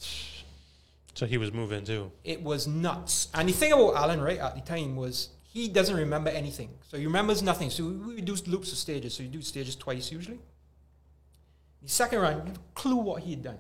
So 1.15 1.26
he 1.26 1.38
was 1.38 1.52
moving 1.52 1.84
too. 1.84 2.12
It 2.23 2.41
was 2.41 2.67
nuts. 2.67 3.30
And 3.34 3.49
the 3.49 3.54
thing 3.54 3.71
about 3.71 3.95
Alan, 3.95 4.21
right, 4.21 4.38
at 4.38 4.56
the 4.56 4.62
time 4.62 4.95
was 4.95 5.30
he 5.43 5.67
doesn't 5.67 5.95
remember 5.95 6.30
anything. 6.30 6.69
So 6.88 6.97
he 6.97 7.06
remembers 7.06 7.41
nothing. 7.41 7.69
So 7.69 7.86
we 7.86 8.15
would 8.15 8.26
do 8.26 8.36
loops 8.47 8.71
of 8.71 8.78
stages. 8.78 9.15
So 9.15 9.23
you 9.23 9.30
do 9.30 9.41
stages 9.41 9.76
twice 9.76 10.12
usually. 10.12 10.39
The 11.82 11.89
second 11.89 12.19
round, 12.19 12.36
you 12.43 12.47
have 12.47 12.58
a 12.58 12.73
clue 12.76 12.95
what 12.95 13.23
he 13.23 13.32
had 13.32 13.43
done. 13.43 13.60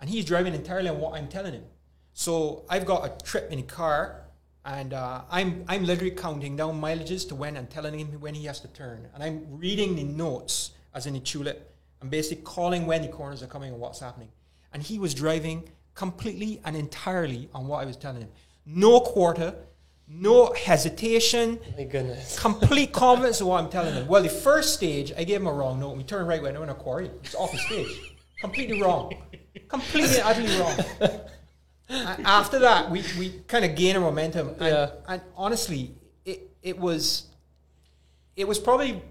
And 0.00 0.08
he's 0.08 0.24
driving 0.24 0.54
entirely 0.54 0.88
on 0.88 0.98
what 0.98 1.14
I'm 1.14 1.28
telling 1.28 1.52
him. 1.52 1.64
So 2.12 2.64
I've 2.68 2.86
got 2.86 3.04
a 3.04 3.24
trip 3.24 3.50
in 3.50 3.58
a 3.58 3.62
car, 3.62 4.22
and 4.64 4.92
uh, 4.92 5.22
I'm, 5.30 5.64
I'm 5.68 5.84
literally 5.84 6.10
counting 6.10 6.56
down 6.56 6.80
mileages 6.80 7.26
to 7.28 7.34
when 7.34 7.56
and 7.56 7.68
telling 7.70 7.98
him 7.98 8.08
when 8.20 8.34
he 8.34 8.44
has 8.46 8.60
to 8.60 8.68
turn. 8.68 9.08
And 9.14 9.22
I'm 9.22 9.46
reading 9.50 9.96
the 9.96 10.04
notes, 10.04 10.72
as 10.94 11.06
in 11.06 11.14
the 11.14 11.20
tulip, 11.20 11.74
and 12.00 12.10
basically 12.10 12.42
calling 12.44 12.86
when 12.86 13.02
the 13.02 13.08
corners 13.08 13.42
are 13.42 13.46
coming 13.46 13.72
and 13.72 13.80
what's 13.80 14.00
happening. 14.00 14.28
And 14.72 14.82
he 14.82 14.98
was 14.98 15.14
driving 15.14 15.64
completely 15.94 16.60
and 16.64 16.76
entirely 16.76 17.48
on 17.54 17.66
what 17.66 17.82
I 17.82 17.84
was 17.86 17.96
telling 17.96 18.22
him. 18.22 18.28
No 18.66 19.00
quarter, 19.00 19.54
no 20.06 20.52
hesitation, 20.52 21.58
My 21.76 21.84
goodness. 21.84 22.38
complete 22.38 22.92
confidence 23.04 23.40
in 23.40 23.46
what 23.46 23.62
I'm 23.62 23.70
telling 23.70 23.94
him. 23.94 24.06
Well, 24.06 24.22
the 24.22 24.28
first 24.28 24.74
stage, 24.74 25.12
I 25.16 25.24
gave 25.24 25.40
him 25.40 25.46
a 25.46 25.52
wrong 25.52 25.80
note. 25.80 25.96
We 25.96 26.04
turned 26.04 26.28
right 26.28 26.42
when 26.42 26.54
I 26.54 26.58
went 26.58 26.70
in 26.70 26.76
a 26.76 26.78
quarry. 26.78 27.10
It's 27.24 27.34
off 27.34 27.50
the 27.52 27.58
stage. 27.58 27.98
Completely 28.40 28.80
wrong. 28.82 29.12
Completely 29.68 30.20
utterly 30.20 30.58
wrong. 30.58 30.78
After 31.90 32.58
that, 32.60 32.90
we, 32.90 33.02
we 33.18 33.30
kind 33.48 33.64
of 33.64 33.74
gained 33.74 33.96
a 33.96 34.00
momentum. 34.00 34.48
And, 34.50 34.60
Yeah. 34.60 34.90
and 35.08 35.20
honestly, 35.36 35.94
it, 36.24 36.50
it 36.62 36.78
was 36.78 37.26
it 38.36 38.46
was 38.48 38.58
probably 38.58 39.02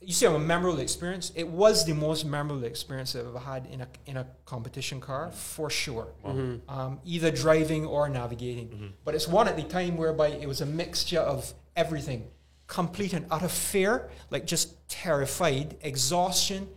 you 0.00 0.12
say 0.12 0.26
a 0.26 0.36
memorable 0.38 0.80
experience. 0.80 1.30
It 1.36 1.46
was 1.46 1.86
the 1.86 1.94
most 1.94 2.26
memorable 2.26 2.64
experience 2.64 3.14
I've 3.14 3.26
ever 3.26 3.38
had 3.38 3.66
in 3.66 3.80
a 3.82 3.88
in 4.06 4.16
a 4.16 4.26
competition 4.44 5.00
car 5.00 5.30
for 5.30 5.70
sure. 5.70 6.08
Um, 6.68 6.98
either 7.04 7.30
driving 7.30 7.86
or 7.86 8.08
navigating. 8.08 8.94
But 9.04 9.14
it's 9.14 9.28
one 9.28 9.46
at 9.48 9.56
the 9.56 9.62
time 9.62 9.96
whereby 9.96 10.28
it 10.28 10.48
was 10.48 10.60
a 10.60 10.66
mixture 10.66 11.20
of 11.20 11.54
everything, 11.76 12.28
complete 12.66 13.12
and 13.12 13.26
utter 13.30 13.48
fear, 13.48 14.10
like 14.30 14.44
just 14.44 14.74
terrified, 14.88 15.76
exhaustion. 15.82 16.68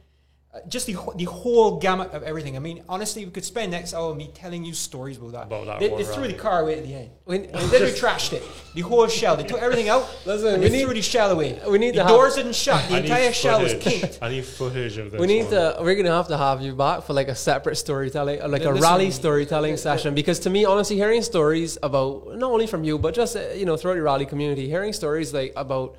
Uh, 0.55 0.59
Just 0.69 0.85
the, 0.87 0.95
the 1.17 1.25
whole 1.25 1.77
gamut 1.79 2.11
of 2.13 2.23
everything. 2.23 2.55
I 2.55 2.59
mean, 2.59 2.81
honestly, 2.87 3.25
we 3.25 3.31
could 3.31 3.43
spend 3.43 3.71
next 3.71 3.93
hour 3.93 4.15
me 4.15 4.29
telling 4.33 4.63
you 4.63 4.73
stories 4.73 5.17
about 5.17 5.31
that. 5.33 5.43
About 5.47 5.65
that 5.65 5.79
they, 5.81 5.89
one 5.89 5.97
they 5.99 6.05
threw 6.05 6.23
rally. 6.23 6.33
the 6.33 6.39
car 6.39 6.61
away 6.61 6.77
at 6.79 6.83
the 6.85 6.93
end. 6.95 7.09
We- 7.25 7.37
They 7.55 7.65
literally 7.67 7.93
trashed 7.93 8.31
it. 8.33 8.43
The 8.73 8.81
whole 8.81 9.07
shell. 9.07 9.35
They 9.35 9.43
took 9.43 9.61
everything 9.61 9.89
out. 9.89 10.03
Listen, 10.25 10.53
and 10.55 10.63
we 10.63 10.69
they 10.69 10.77
need- 10.77 10.85
threw 10.85 10.93
the 10.93 11.01
shell 11.01 11.31
away. 11.31 11.59
we 11.67 11.77
need 11.77 11.95
the 11.95 12.03
to 12.03 12.07
doors 12.07 12.35
didn't 12.35 12.55
shut. 12.55 12.81
The 12.89 12.95
I 12.95 12.99
entire 12.99 13.33
shell 13.33 13.61
was 13.61 13.73
footage. 13.73 14.01
kinked. 14.01 14.19
I 14.21 14.29
need 14.29 14.45
footage 14.45 14.97
of 14.97 15.11
this. 15.11 15.19
We 15.19 15.27
need 15.27 15.43
one. 15.45 15.51
to. 15.51 15.77
We're 15.81 15.95
gonna 15.95 16.11
have 16.21 16.29
to 16.29 16.37
have 16.37 16.61
you 16.61 16.73
back 16.75 17.03
for 17.03 17.13
like 17.13 17.27
a 17.27 17.35
separate 17.35 17.75
storytelling, 17.75 18.41
uh, 18.41 18.47
like 18.47 18.63
a 18.63 18.73
rally 18.73 19.11
storytelling 19.11 19.75
session. 19.77 20.15
Because 20.15 20.39
to 20.45 20.49
me, 20.49 20.63
honestly, 20.65 20.95
hearing 20.95 21.21
stories 21.21 21.77
about 21.83 22.37
not 22.37 22.49
only 22.51 22.67
from 22.67 22.83
you, 22.83 22.97
but 22.97 23.13
just 23.13 23.35
uh, 23.35 23.41
you 23.59 23.65
know 23.65 23.75
throughout 23.77 23.95
the 23.95 24.01
rally 24.03 24.25
community, 24.25 24.67
hearing 24.69 24.93
stories 24.93 25.33
like 25.33 25.51
about 25.55 25.95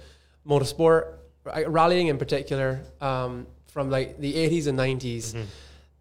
motorsport, 0.47 1.15
rallying 1.67 2.07
in 2.09 2.19
particular, 2.19 2.81
um, 3.01 3.47
from 3.77 3.91
like 3.91 4.19
the 4.19 4.35
eighties 4.43 4.67
and 4.71 4.79
90s 4.79 5.25
Mm-hmm. 5.35 5.45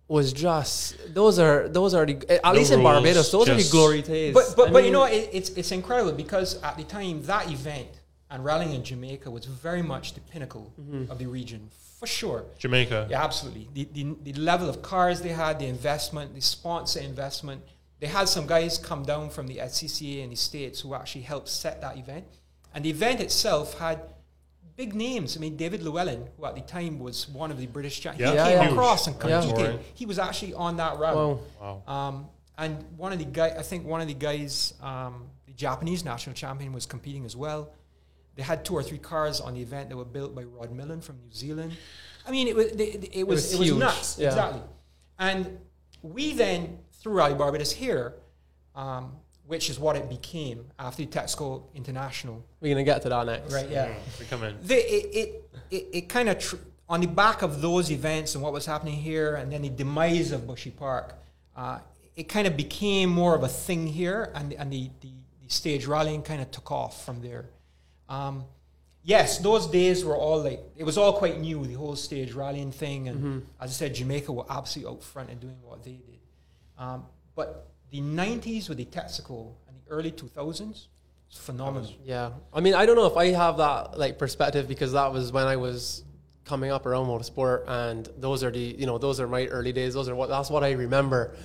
was 0.07 0.31
just 0.31 0.95
those 1.13 1.37
are 1.45 1.67
those 1.77 1.93
are 1.97 2.05
the 2.05 2.15
at 2.35 2.41
No 2.45 2.53
least 2.59 2.71
in 2.71 2.81
Barbados, 2.81 3.29
those 3.35 3.49
are 3.49 3.55
the 3.63 3.69
glory 3.77 4.01
days. 4.01 4.33
But 4.33 4.45
but, 4.55 4.69
I 4.69 4.71
but 4.75 4.81
you 4.85 4.91
know 4.97 5.03
it, 5.03 5.29
it's 5.37 5.49
it's 5.59 5.71
incredible 5.79 6.13
because 6.25 6.49
at 6.69 6.77
the 6.77 6.85
time 6.97 7.15
that 7.23 7.51
event 7.57 7.89
and 8.31 8.37
rallying 8.49 8.73
in 8.79 8.83
Jamaica 8.91 9.27
was 9.37 9.43
very 9.67 9.81
much 9.93 10.05
the 10.17 10.21
pinnacle 10.31 10.65
Mm-hmm. 10.79 11.11
of 11.11 11.17
the 11.19 11.27
region 11.39 11.61
for 11.99 12.07
sure. 12.19 12.41
Jamaica. 12.63 12.99
Yeah, 13.09 13.23
absolutely. 13.27 13.67
The, 13.77 13.83
the, 13.97 14.03
the 14.31 14.33
level 14.51 14.67
of 14.73 14.75
cars 14.93 15.17
they 15.25 15.35
had, 15.43 15.53
the 15.63 15.67
investment, 15.77 16.27
the 16.39 16.45
sponsor 16.57 17.01
investment. 17.13 17.59
They 18.01 18.07
had 18.19 18.27
some 18.35 18.45
guys 18.55 18.77
come 18.89 19.03
down 19.13 19.25
from 19.35 19.45
the 19.51 19.57
SCCA 19.71 20.17
in 20.25 20.29
the 20.29 20.35
States 20.49 20.75
who 20.81 20.89
actually 20.99 21.25
helped 21.33 21.49
set 21.49 21.75
that 21.85 21.95
event. 22.03 22.25
And 22.73 22.79
the 22.85 22.89
event 22.97 23.17
itself 23.27 23.67
had 23.85 23.97
big 24.75 24.93
names. 24.93 25.37
I 25.37 25.39
mean, 25.39 25.55
David 25.55 25.81
Llewellyn, 25.83 26.27
who 26.37 26.45
at 26.45 26.55
the 26.55 26.61
time 26.61 26.99
was 26.99 27.29
one 27.29 27.51
of 27.51 27.57
the 27.57 27.65
British 27.67 27.99
champions, 28.01 28.35
Yeah, 28.35 28.45
he 28.47 28.53
came 28.55 28.63
yeah. 28.63 28.71
across 28.71 29.07
and 29.07 29.15
Yeah. 29.15 29.41
competed. 29.41 29.55
Touring. 29.57 29.79
He 29.93 30.05
was 30.05 30.19
actually 30.19 30.53
on 30.53 30.77
that 30.77 30.97
round. 30.99 31.15
Wow. 31.17 31.81
Wow. 31.87 31.93
Um, 31.93 32.29
and 32.57 32.83
one 32.97 33.11
of 33.13 33.19
the 33.19 33.25
guy, 33.25 33.47
I 33.57 33.61
think 33.63 33.85
one 33.85 34.01
of 34.01 34.07
the 34.07 34.13
guys, 34.13 34.73
um, 34.81 35.27
the 35.45 35.53
Japanese 35.53 36.03
national 36.05 36.35
champion, 36.35 36.73
was 36.73 36.85
competing 36.85 37.25
as 37.25 37.35
well. 37.35 37.71
They 38.35 38.43
had 38.43 38.65
two 38.65 38.73
or 38.73 38.83
three 38.83 38.97
cars 38.97 39.39
on 39.39 39.53
the 39.53 39.61
event 39.61 39.89
that 39.89 39.95
were 39.97 40.03
built 40.05 40.35
by 40.35 40.43
Rod 40.43 40.71
Millen 40.71 40.99
from 41.01 41.17
New 41.17 41.31
Zealand. 41.31 41.75
I 42.27 42.31
mean, 42.31 42.47
it 42.47 42.55
was 42.55 42.65
it, 42.67 43.09
it, 43.13 43.27
was 43.27 43.57
was 43.57 43.69
it 43.69 43.73
was 43.73 43.79
nuts, 43.79 44.19
Yeah. 44.19 44.27
exactly. 44.27 44.61
And 45.19 45.59
we 46.01 46.33
then 46.33 46.79
through 47.01 47.13
Rally 47.13 47.35
Barbados 47.35 47.71
here, 47.71 48.15
um, 48.75 49.13
which 49.47 49.69
is 49.69 49.79
what 49.79 49.95
it 49.95 50.09
became 50.09 50.65
after 50.79 51.03
the 51.05 51.07
Texaco 51.11 51.63
International. 51.75 52.43
we're 52.61 52.73
gonna 52.73 52.83
get 52.83 53.01
to 53.03 53.09
that 53.09 53.25
next. 53.25 53.53
Right? 53.53 53.69
Yeah 53.69 53.93
We 54.19 54.25
come 54.25 54.43
in. 54.43 54.55
the, 54.63 54.75
it, 54.75 55.05
it, 55.15 55.49
it, 55.71 55.87
it 55.93 56.09
kind 56.09 56.29
of 56.29 56.39
tr- 56.39 56.55
on 56.89 57.01
the 57.01 57.07
back 57.07 57.41
of 57.41 57.61
those 57.61 57.91
events 57.91 58.35
and 58.35 58.43
what 58.43 58.53
was 58.53 58.65
happening 58.65 58.95
here 58.95 59.35
and 59.35 59.51
then 59.51 59.61
the 59.61 59.69
demise 59.69 60.31
of 60.31 60.45
bushy 60.47 60.71
park 60.71 61.15
uh, 61.55 61.79
it 62.15 62.27
kind 62.29 62.47
of 62.47 62.55
became 62.55 63.09
more 63.09 63.35
of 63.35 63.43
a 63.43 63.47
thing 63.47 63.87
here 63.87 64.31
and, 64.35 64.53
and 64.53 64.71
the, 64.71 64.89
the, 65.01 65.09
the 65.43 65.49
stage 65.49 65.85
rallying 65.85 66.21
kind 66.21 66.41
of 66.41 66.49
took 66.51 66.71
off 66.71 67.03
from 67.05 67.21
there 67.21 67.45
um, 68.09 68.43
yes 69.03 69.39
those 69.39 69.67
days 69.67 70.03
were 70.05 70.15
all 70.17 70.41
like 70.43 70.61
it 70.77 70.83
was 70.83 70.97
all 70.97 71.13
quite 71.13 71.39
new 71.39 71.65
the 71.65 71.73
whole 71.73 71.95
stage 71.95 72.33
rallying 72.33 72.71
thing 72.71 73.07
and 73.09 73.45
as 73.61 73.69
i 73.71 73.73
said 73.73 73.93
jamaica 73.95 74.31
were 74.31 74.45
absolutely 74.49 74.91
out 74.95 75.03
front 75.03 75.29
and 75.29 75.39
doing 75.39 75.57
what 75.63 75.83
they 75.83 75.91
did 75.91 76.19
um, 76.77 77.03
but 77.35 77.67
the 77.91 78.01
90s 78.01 78.69
with 78.69 78.77
the 78.77 78.85
Texaco 78.85 79.53
and 79.67 79.77
the 79.77 79.91
early 79.91 80.11
2000s 80.11 80.87
it's 81.29 81.39
phenomenal 81.39 81.91
Yeah, 82.03 82.31
I 82.53 82.61
mean, 82.61 82.73
I 82.73 82.85
don't 82.85 82.95
know 82.95 83.07
if 83.07 83.17
I 83.17 83.27
have 83.27 83.57
that 83.57 83.97
like 83.97 84.17
perspective 84.17 84.67
because 84.67 84.93
that 84.93 85.11
was 85.11 85.31
when 85.31 85.47
I 85.47 85.55
was 85.55 86.03
coming 86.45 86.71
up 86.71 86.85
around 86.85 87.07
motorsport, 87.07 87.63
and 87.67 88.07
those 88.17 88.43
are 88.43 88.51
the 88.51 88.75
you 88.77 88.85
know 88.85 88.97
those 88.97 89.19
are 89.19 89.27
my 89.27 89.45
early 89.47 89.73
days. 89.73 89.93
Those 89.93 90.07
are 90.07 90.15
what 90.15 90.29
that's 90.29 90.49
what 90.49 90.63
I 90.63 90.71
remember. 90.71 91.35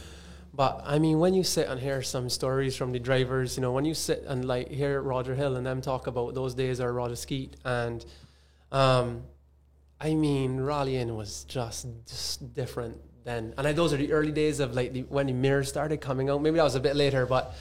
But 0.52 0.82
I 0.84 0.98
mean, 0.98 1.18
when 1.18 1.34
you 1.34 1.44
sit 1.44 1.68
and 1.68 1.80
hear 1.80 2.02
some 2.02 2.28
stories 2.28 2.76
from 2.76 2.92
the 2.92 2.98
drivers, 2.98 3.56
you 3.56 3.62
know, 3.62 3.72
when 3.72 3.84
you 3.84 3.94
sit 3.94 4.24
and 4.26 4.44
like 4.44 4.68
hear 4.68 5.00
Roger 5.00 5.34
Hill 5.34 5.56
and 5.56 5.64
them 5.64 5.80
talk 5.80 6.06
about 6.06 6.34
those 6.34 6.54
days 6.54 6.80
or 6.80 6.92
Roger 6.92 7.16
Skeet, 7.16 7.56
and 7.64 8.04
um, 8.70 9.22
I 10.00 10.14
mean, 10.14 10.60
rallying 10.60 11.16
was 11.16 11.44
just 11.44 11.86
just 12.06 12.54
different 12.54 13.00
then. 13.30 13.54
And 13.56 13.66
I, 13.66 13.72
those 13.72 13.92
are 13.92 13.96
the 13.96 14.12
early 14.12 14.32
days 14.32 14.60
of 14.60 14.74
like 14.74 14.92
the, 14.92 15.02
when 15.02 15.26
the 15.26 15.32
mirrors 15.32 15.68
started 15.68 16.00
coming 16.00 16.28
out. 16.28 16.42
Maybe 16.42 16.56
that 16.56 16.64
was 16.64 16.74
a 16.74 16.80
bit 16.80 16.96
later, 16.96 17.26
but 17.26 17.54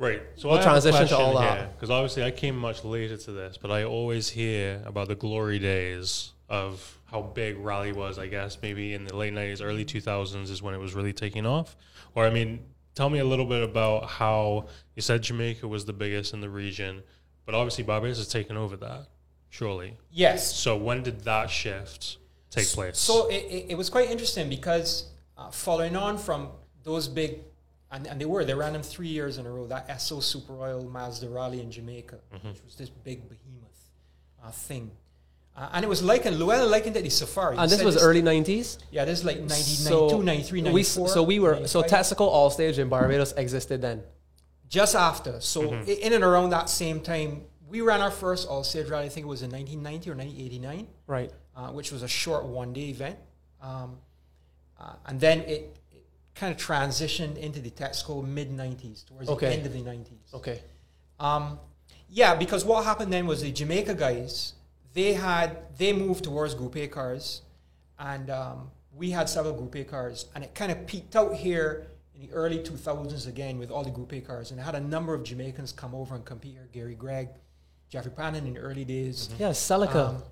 Right. 0.00 0.22
So 0.36 0.48
We'll 0.48 0.58
I 0.58 0.62
transition 0.62 1.02
to 1.02 1.06
question 1.08 1.26
all 1.26 1.38
that. 1.40 1.74
Because 1.74 1.90
obviously 1.90 2.24
I 2.24 2.30
came 2.30 2.56
much 2.56 2.84
later 2.84 3.18
to 3.18 3.32
this, 3.32 3.58
but 3.58 3.70
I 3.70 3.84
always 3.84 4.30
hear 4.30 4.82
about 4.86 5.08
the 5.08 5.14
glory 5.14 5.58
days 5.58 6.32
of 6.48 6.98
how 7.04 7.20
big 7.20 7.58
rally 7.58 7.92
was, 7.92 8.18
I 8.18 8.26
guess, 8.26 8.56
maybe 8.62 8.94
in 8.94 9.04
the 9.04 9.14
late 9.14 9.34
90s, 9.34 9.62
early 9.62 9.84
2000s 9.84 10.50
is 10.50 10.62
when 10.62 10.72
it 10.74 10.78
was 10.78 10.94
really 10.94 11.12
taking 11.12 11.44
off. 11.44 11.76
Or, 12.14 12.24
I 12.24 12.30
mean, 12.30 12.60
tell 12.94 13.10
me 13.10 13.18
a 13.18 13.24
little 13.26 13.44
bit 13.44 13.62
about 13.62 14.08
how 14.08 14.68
you 14.96 15.02
said 15.02 15.22
Jamaica 15.22 15.68
was 15.68 15.84
the 15.84 15.92
biggest 15.92 16.32
in 16.32 16.40
the 16.40 16.48
region, 16.48 17.02
but 17.44 17.54
obviously 17.54 17.84
Barbados 17.84 18.16
has 18.16 18.28
taken 18.28 18.56
over 18.56 18.78
that, 18.78 19.06
surely. 19.50 19.98
yes 20.10 20.54
So 20.54 20.78
when 20.78 21.02
did 21.02 21.20
that 21.24 21.50
shift 21.50 22.16
take 22.50 22.66
place? 22.66 22.98
So 22.98 23.28
it, 23.28 23.44
it, 23.50 23.66
it 23.70 23.74
was 23.78 23.90
quite 23.90 24.10
interesting 24.10 24.48
because 24.48 25.08
uh, 25.36 25.50
following 25.50 25.96
on 25.96 26.18
from 26.18 26.48
those 26.84 27.08
big, 27.08 27.40
and, 27.90 28.06
and 28.06 28.20
they 28.20 28.24
were, 28.24 28.44
they 28.44 28.54
ran 28.54 28.72
them 28.72 28.82
three 28.82 29.08
years 29.08 29.38
in 29.38 29.46
a 29.46 29.50
row, 29.50 29.66
that 29.66 29.88
Esso 29.88 30.22
Super 30.22 30.54
Royal 30.54 30.84
Mazda 30.84 31.28
Rally 31.28 31.60
in 31.60 31.70
Jamaica, 31.70 32.18
which 32.42 32.62
was 32.64 32.76
this 32.76 32.88
big 32.88 33.28
behemoth 33.28 33.90
uh, 34.44 34.50
thing. 34.50 34.90
Uh, 35.56 35.68
and 35.72 35.84
it 35.84 35.88
was 35.88 36.02
likened, 36.02 36.38
Llewellyn 36.38 36.70
likened 36.70 36.96
it 36.96 37.02
to 37.02 37.10
Safari. 37.10 37.56
He 37.56 37.62
and 37.62 37.70
this 37.70 37.82
was 37.82 37.96
it's- 37.96 38.06
early 38.06 38.22
nineties. 38.22 38.78
Yeah, 38.90 39.04
this 39.04 39.18
is 39.18 39.24
like 39.24 39.38
90, 39.38 39.52
So 39.54 40.20
92, 40.20 40.62
93, 40.62 40.72
we, 40.72 40.82
so 40.84 41.22
we 41.22 41.38
were 41.40 41.66
so 41.66 41.80
95. 41.80 41.90
Texaco 41.90 42.20
All 42.20 42.50
Stage 42.50 42.78
in 42.78 42.88
Barbados 42.88 43.32
existed 43.32 43.82
then. 43.82 44.02
Just 44.68 44.94
after. 44.94 45.40
So 45.40 45.74
i 45.74 45.82
in 45.82 46.12
and 46.12 46.22
around 46.22 46.50
that 46.50 46.68
same 46.70 47.00
time, 47.00 47.42
we 47.68 47.80
ran 47.80 48.00
our 48.00 48.10
first 48.12 48.48
All 48.48 48.62
Stage 48.62 48.88
Rally, 48.88 49.06
I 49.06 49.08
think 49.08 49.26
it 49.26 49.28
was 49.28 49.42
in 49.42 49.50
1990 49.50 50.10
or 50.10 50.14
1989. 50.14 50.86
Right. 51.08 51.32
Uh, 51.56 51.68
which 51.68 51.92
was 51.92 52.02
a 52.02 52.08
short 52.08 52.44
one 52.44 52.72
day 52.72 52.88
event. 52.90 53.18
Um, 53.60 53.96
uh, 54.78 54.94
and 55.06 55.20
then 55.20 55.40
it, 55.40 55.76
it 55.92 56.04
kind 56.34 56.54
of 56.54 56.60
transitioned 56.60 57.36
into 57.36 57.60
the 57.60 57.70
Texaco 57.70 58.26
mid 58.26 58.50
90s, 58.50 59.04
towards 59.06 59.28
Okay. 59.28 59.48
the 59.48 59.52
end 59.54 59.66
of 59.66 59.72
the 59.72 59.82
90s. 59.82 60.34
Okay. 60.34 60.62
Um, 61.18 61.58
yeah, 62.08 62.34
because 62.34 62.64
what 62.64 62.84
happened 62.84 63.12
then 63.12 63.26
was 63.26 63.42
the 63.42 63.52
Jamaica 63.52 63.94
guys, 63.94 64.54
they 64.94 65.12
had, 65.12 65.58
they 65.78 65.92
moved 65.92 66.24
towards 66.24 66.54
Group 66.54 66.76
A 66.76 66.88
cars, 66.88 67.42
and 67.98 68.30
um, 68.30 68.70
we 68.96 69.10
had 69.10 69.28
several 69.28 69.54
Group 69.54 69.74
A 69.76 69.84
cars, 69.84 70.26
and 70.34 70.42
it 70.42 70.54
kind 70.54 70.72
of 70.72 70.86
peaked 70.86 71.14
out 71.14 71.34
here 71.34 71.86
in 72.14 72.22
the 72.26 72.32
early 72.32 72.58
2000s 72.58 73.28
again 73.28 73.58
with 73.58 73.70
all 73.70 73.84
the 73.84 73.90
Group 73.90 74.12
A 74.12 74.20
cars, 74.20 74.50
and 74.50 74.58
it 74.58 74.62
had 74.62 74.74
a 74.74 74.80
number 74.80 75.14
of 75.14 75.22
Jamaicans 75.22 75.72
come 75.72 75.94
over 75.94 76.14
and 76.14 76.24
compete 76.24 76.52
here. 76.54 76.68
Gary 76.72 76.94
Gregg, 76.94 77.28
Jeffrey 77.88 78.10
Pannon 78.10 78.46
in 78.46 78.54
the 78.54 78.60
early 78.60 78.84
days. 78.84 79.28
Yeah, 79.38 79.50
Celica. 79.50 80.08
Um, 80.08 80.22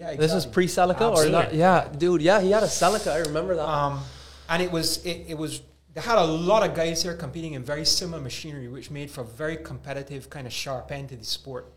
y- 0.00 0.10
yeah, 0.12 0.16
this 0.16 0.32
is 0.32 0.46
pre 0.46 0.66
Celica 0.66 1.00
or 1.02 1.12
Absolutely. 1.12 1.32
not? 1.32 1.54
Yeah, 1.54 1.88
dude. 1.96 2.22
Yeah, 2.22 2.40
he 2.40 2.50
had 2.50 2.62
a 2.62 2.66
Celica. 2.66 3.12
I 3.12 3.18
remember 3.18 3.54
that. 3.56 3.68
Um, 3.68 4.00
and 4.48 4.62
it 4.62 4.70
was 4.72 5.04
it, 5.04 5.26
it 5.28 5.38
was 5.38 5.62
they 5.94 6.00
had 6.00 6.18
a 6.18 6.24
lot 6.24 6.68
of 6.68 6.74
guys 6.74 7.02
here 7.02 7.14
competing 7.14 7.54
in 7.54 7.64
very 7.64 7.84
similar 7.84 8.22
machinery, 8.22 8.68
which 8.68 8.90
made 8.90 9.10
for 9.10 9.22
a 9.22 9.24
very 9.24 9.56
competitive 9.56 10.30
kind 10.30 10.46
of 10.46 10.52
sharp 10.52 10.90
end 10.92 11.08
to 11.10 11.16
the 11.16 11.24
sport. 11.24 11.72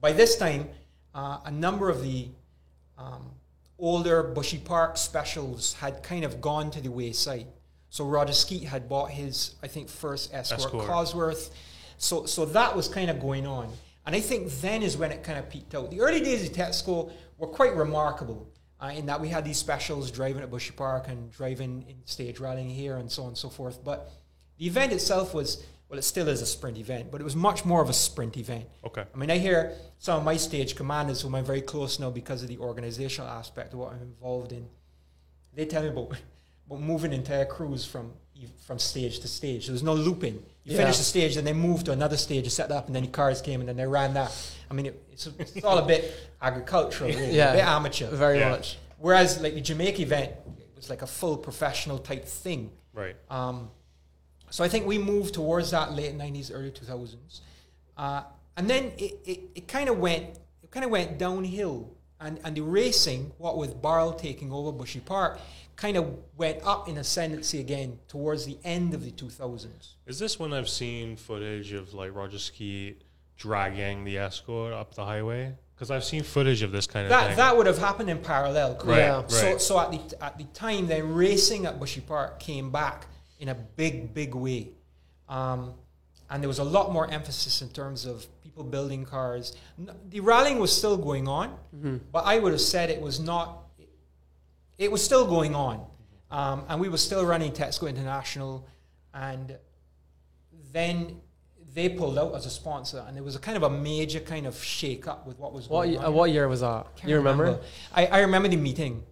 By 0.00 0.12
this 0.12 0.36
time, 0.36 0.68
uh, 1.14 1.38
a 1.44 1.50
number 1.50 1.90
of 1.90 2.02
the 2.02 2.28
um, 2.96 3.30
older 3.78 4.22
Bushy 4.22 4.58
Park 4.58 4.96
specials 4.96 5.74
had 5.74 6.02
kind 6.02 6.24
of 6.24 6.40
gone 6.40 6.70
to 6.70 6.80
the 6.80 6.90
wayside. 6.90 7.46
So 7.90 8.04
Roger 8.04 8.32
Skeet 8.32 8.64
had 8.64 8.88
bought 8.88 9.10
his, 9.10 9.56
I 9.62 9.66
think, 9.66 9.88
first 9.88 10.32
Escort, 10.32 10.60
Escort. 10.60 10.86
Cosworth. 10.86 11.50
So, 11.98 12.24
so 12.24 12.44
that 12.46 12.76
was 12.76 12.88
kind 12.88 13.10
of 13.10 13.20
going 13.20 13.46
on. 13.46 13.72
And 14.06 14.16
I 14.16 14.20
think 14.20 14.50
then 14.60 14.82
is 14.82 14.96
when 14.96 15.12
it 15.12 15.22
kind 15.22 15.38
of 15.38 15.48
peaked 15.50 15.74
out. 15.74 15.90
The 15.90 16.00
early 16.00 16.20
days 16.20 16.46
of 16.46 16.54
Texaco 16.54 17.12
were 17.38 17.46
quite 17.46 17.76
remarkable 17.76 18.50
uh, 18.82 18.92
in 18.94 19.06
that 19.06 19.20
we 19.20 19.28
had 19.28 19.44
these 19.44 19.58
specials 19.58 20.10
driving 20.10 20.42
at 20.42 20.50
Bushy 20.50 20.72
Park 20.72 21.08
and 21.08 21.30
driving 21.30 21.84
in 21.88 21.96
stage 22.06 22.40
rallying 22.40 22.70
here 22.70 22.96
and 22.96 23.10
so 23.10 23.22
on 23.22 23.28
and 23.28 23.38
so 23.38 23.48
forth. 23.48 23.84
But 23.84 24.10
the 24.58 24.66
event 24.66 24.92
itself 24.92 25.34
was, 25.34 25.64
well, 25.88 25.98
it 25.98 26.02
still 26.02 26.28
is 26.28 26.40
a 26.40 26.46
sprint 26.46 26.78
event, 26.78 27.10
but 27.10 27.20
it 27.20 27.24
was 27.24 27.36
much 27.36 27.64
more 27.64 27.82
of 27.82 27.90
a 27.90 27.94
sprint 27.94 28.36
event. 28.36 28.66
Okay. 28.84 29.04
I 29.12 29.18
mean, 29.18 29.30
I 29.30 29.38
hear 29.38 29.74
some 29.98 30.18
of 30.18 30.24
my 30.24 30.36
stage 30.36 30.76
commanders, 30.76 31.20
whom 31.20 31.34
I'm 31.34 31.44
very 31.44 31.60
close 31.60 31.98
now 31.98 32.10
because 32.10 32.42
of 32.42 32.48
the 32.48 32.58
organizational 32.58 33.30
aspect 33.30 33.74
of 33.74 33.80
what 33.80 33.92
I'm 33.92 34.02
involved 34.02 34.52
in, 34.52 34.66
they 35.54 35.66
tell 35.66 35.82
me 35.82 35.88
about, 35.88 36.16
about 36.66 36.80
moving 36.80 37.12
entire 37.12 37.44
crews 37.44 37.84
from 37.84 38.12
from 38.66 38.78
stage 38.78 39.20
to 39.20 39.28
stage. 39.28 39.66
There 39.66 39.72
was 39.72 39.82
no 39.82 39.94
looping. 39.94 40.34
You 40.64 40.72
Yeah. 40.72 40.78
finish 40.78 40.98
the 40.98 41.04
stage, 41.04 41.34
then 41.34 41.44
they 41.44 41.52
moved 41.52 41.86
to 41.86 41.92
another 41.92 42.16
stage, 42.16 42.44
you 42.44 42.50
set 42.50 42.68
that 42.68 42.76
up, 42.76 42.86
and 42.86 42.94
then 42.94 43.02
the 43.04 43.08
cars 43.10 43.40
came, 43.40 43.60
and 43.60 43.68
then 43.68 43.76
they 43.76 43.86
ran 43.86 44.14
that. 44.14 44.30
I 44.70 44.74
mean, 44.74 44.86
it, 44.86 45.02
it's, 45.12 45.26
it's 45.38 45.64
all 45.64 45.78
a 45.78 45.86
bit 45.86 46.12
agricultural, 46.42 47.10
really, 47.10 47.34
Yeah. 47.36 47.50
a 47.50 47.56
bit 47.56 47.64
amateur. 47.64 48.08
Very 48.10 48.38
Yeah. 48.38 48.50
much. 48.50 48.78
Whereas, 48.98 49.40
like 49.40 49.54
the 49.54 49.60
Jamaica 49.60 50.02
event, 50.02 50.32
it 50.58 50.76
was 50.76 50.90
like 50.90 51.02
a 51.02 51.06
full 51.06 51.36
professional 51.38 51.98
type 51.98 52.24
thing. 52.26 52.70
Right. 52.92 53.16
Um, 53.30 53.70
so 54.50 54.62
I 54.64 54.68
think 54.68 54.86
we 54.86 54.98
moved 54.98 55.34
towards 55.34 55.70
that 55.70 55.92
late 55.94 56.14
nineties, 56.14 56.50
early 56.50 56.70
two 56.70 56.84
thousands, 56.84 57.40
uh, 57.96 58.22
and 58.56 58.68
then 58.68 58.92
it, 58.98 59.18
it, 59.24 59.40
it 59.54 59.68
kind 59.68 59.88
of 59.88 59.98
went 59.98 60.38
it 60.62 60.70
kind 60.70 60.84
of 60.84 60.90
went 60.90 61.18
downhill, 61.18 61.88
and 62.20 62.38
and 62.44 62.56
the 62.56 62.60
racing, 62.62 63.32
what 63.38 63.56
with 63.56 63.80
Barrel 63.80 64.12
taking 64.12 64.52
over 64.52 64.72
Bushy 64.72 65.00
Park, 65.00 65.40
kind 65.76 65.96
of 65.96 66.14
went 66.36 66.58
up 66.64 66.88
in 66.88 66.98
ascendancy 66.98 67.60
again 67.60 67.98
towards 68.08 68.44
the 68.46 68.58
end 68.64 68.92
of 68.94 69.04
the 69.04 69.10
two 69.10 69.30
thousands. 69.30 69.96
Is 70.06 70.18
this 70.18 70.38
when 70.38 70.52
I've 70.52 70.68
seen 70.68 71.16
footage 71.16 71.72
of 71.72 71.94
like 71.94 72.14
Roger 72.14 72.38
Skeet 72.38 73.02
dragging 73.36 74.04
the 74.04 74.18
escort 74.18 74.72
up 74.72 74.94
the 74.94 75.04
highway? 75.04 75.54
Because 75.74 75.90
I've 75.90 76.04
seen 76.04 76.22
footage 76.22 76.60
of 76.60 76.72
this 76.72 76.86
kind 76.86 77.06
of 77.06 77.10
That 77.10 77.28
thing. 77.28 77.36
that 77.38 77.56
would 77.56 77.66
have 77.66 77.78
happened 77.78 78.10
in 78.10 78.18
parallel, 78.18 78.74
correct? 78.74 78.86
Right, 79.32 79.42
Yeah. 79.42 79.56
So 79.56 79.58
so 79.58 79.80
at 79.80 79.90
the 79.90 80.22
at 80.24 80.36
the 80.36 80.44
time, 80.52 80.86
then 80.86 81.14
racing 81.14 81.64
at 81.64 81.80
Bushy 81.80 82.02
Park 82.02 82.38
came 82.38 82.70
back 82.70 83.06
in 83.38 83.48
a 83.48 83.54
big 83.54 84.12
big 84.12 84.34
way, 84.34 84.68
um, 85.28 85.72
and 86.30 86.42
there 86.42 86.48
was 86.48 86.58
a 86.60 86.64
lot 86.64 86.92
more 86.92 87.10
emphasis 87.10 87.60
in 87.62 87.68
terms 87.70 88.06
of 88.06 88.26
people 88.42 88.62
building 88.64 89.04
cars. 89.04 89.54
The 90.10 90.20
rallying 90.20 90.58
was 90.58 90.74
still 90.76 90.96
going 90.96 91.26
on, 91.28 91.56
but 92.12 92.24
I 92.24 92.38
would 92.38 92.52
have 92.52 92.60
said 92.60 92.88
it 92.90 93.00
was 93.02 93.18
not. 93.20 93.64
It 94.78 94.90
was 94.90 95.04
still 95.04 95.26
going 95.26 95.54
on, 95.54 95.84
um, 96.30 96.64
and 96.68 96.80
we 96.80 96.88
were 96.88 96.96
still 96.98 97.24
running 97.26 97.52
Texaco 97.52 97.88
International, 97.88 98.66
and 99.12 99.58
then 100.72 101.20
they 101.74 101.88
pulled 101.88 102.18
out 102.18 102.34
as 102.34 102.46
a 102.46 102.50
sponsor, 102.50 103.04
and 103.06 103.14
there 103.16 103.22
was 103.22 103.36
a 103.36 103.38
kind 103.38 103.56
of 103.56 103.62
a 103.62 103.70
major 103.70 104.20
kind 104.20 104.46
of 104.46 104.62
shake 104.62 105.06
up 105.06 105.26
with 105.26 105.38
what 105.38 105.52
was 105.52 105.68
What, 105.68 105.82
going 105.84 105.96
y- 105.96 106.00
on. 106.00 106.04
uh, 106.06 106.10
what 106.10 106.30
year 106.30 106.48
was 106.48 106.60
that? 106.62 106.86
Can't 106.96 107.10
you 107.10 107.16
remember? 107.16 107.60
I, 107.94 108.06
I 108.06 108.20
remember 108.20 108.48
the 108.48 108.56
meeting, 108.56 109.02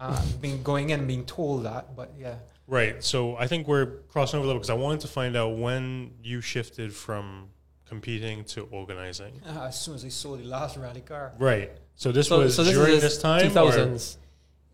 uh, 0.00 0.20
being 0.40 0.62
going 0.62 0.90
in 0.90 1.00
and 1.00 1.08
being 1.08 1.24
told 1.26 1.64
that, 1.64 1.94
but 1.96 2.12
yeah. 2.18 2.36
Right. 2.68 3.02
So 3.02 3.34
I 3.36 3.46
think 3.46 3.66
we're 3.66 3.86
crossing 4.12 4.38
over 4.38 4.44
a 4.44 4.46
little 4.46 4.60
because 4.60 4.70
I 4.70 4.74
wanted 4.74 5.00
to 5.00 5.08
find 5.08 5.34
out 5.36 5.56
when 5.58 6.12
you 6.22 6.40
shifted 6.40 6.94
from 6.94 7.48
competing 7.86 8.44
to 8.44 8.68
organizing. 8.70 9.40
Uh, 9.46 9.62
as 9.68 9.80
soon 9.80 9.94
as 9.94 10.04
I 10.04 10.08
saw 10.10 10.36
the 10.36 10.44
last 10.44 10.76
rally 10.76 11.00
car. 11.00 11.32
Right. 11.38 11.72
So 11.96 12.12
this 12.12 12.28
So, 12.28 12.40
was 12.40 12.54
so 12.54 12.62
this 12.62 12.74
during 12.74 13.00
this 13.00 13.18
time. 13.18 13.50
two 13.50 13.58
or- 13.58 13.96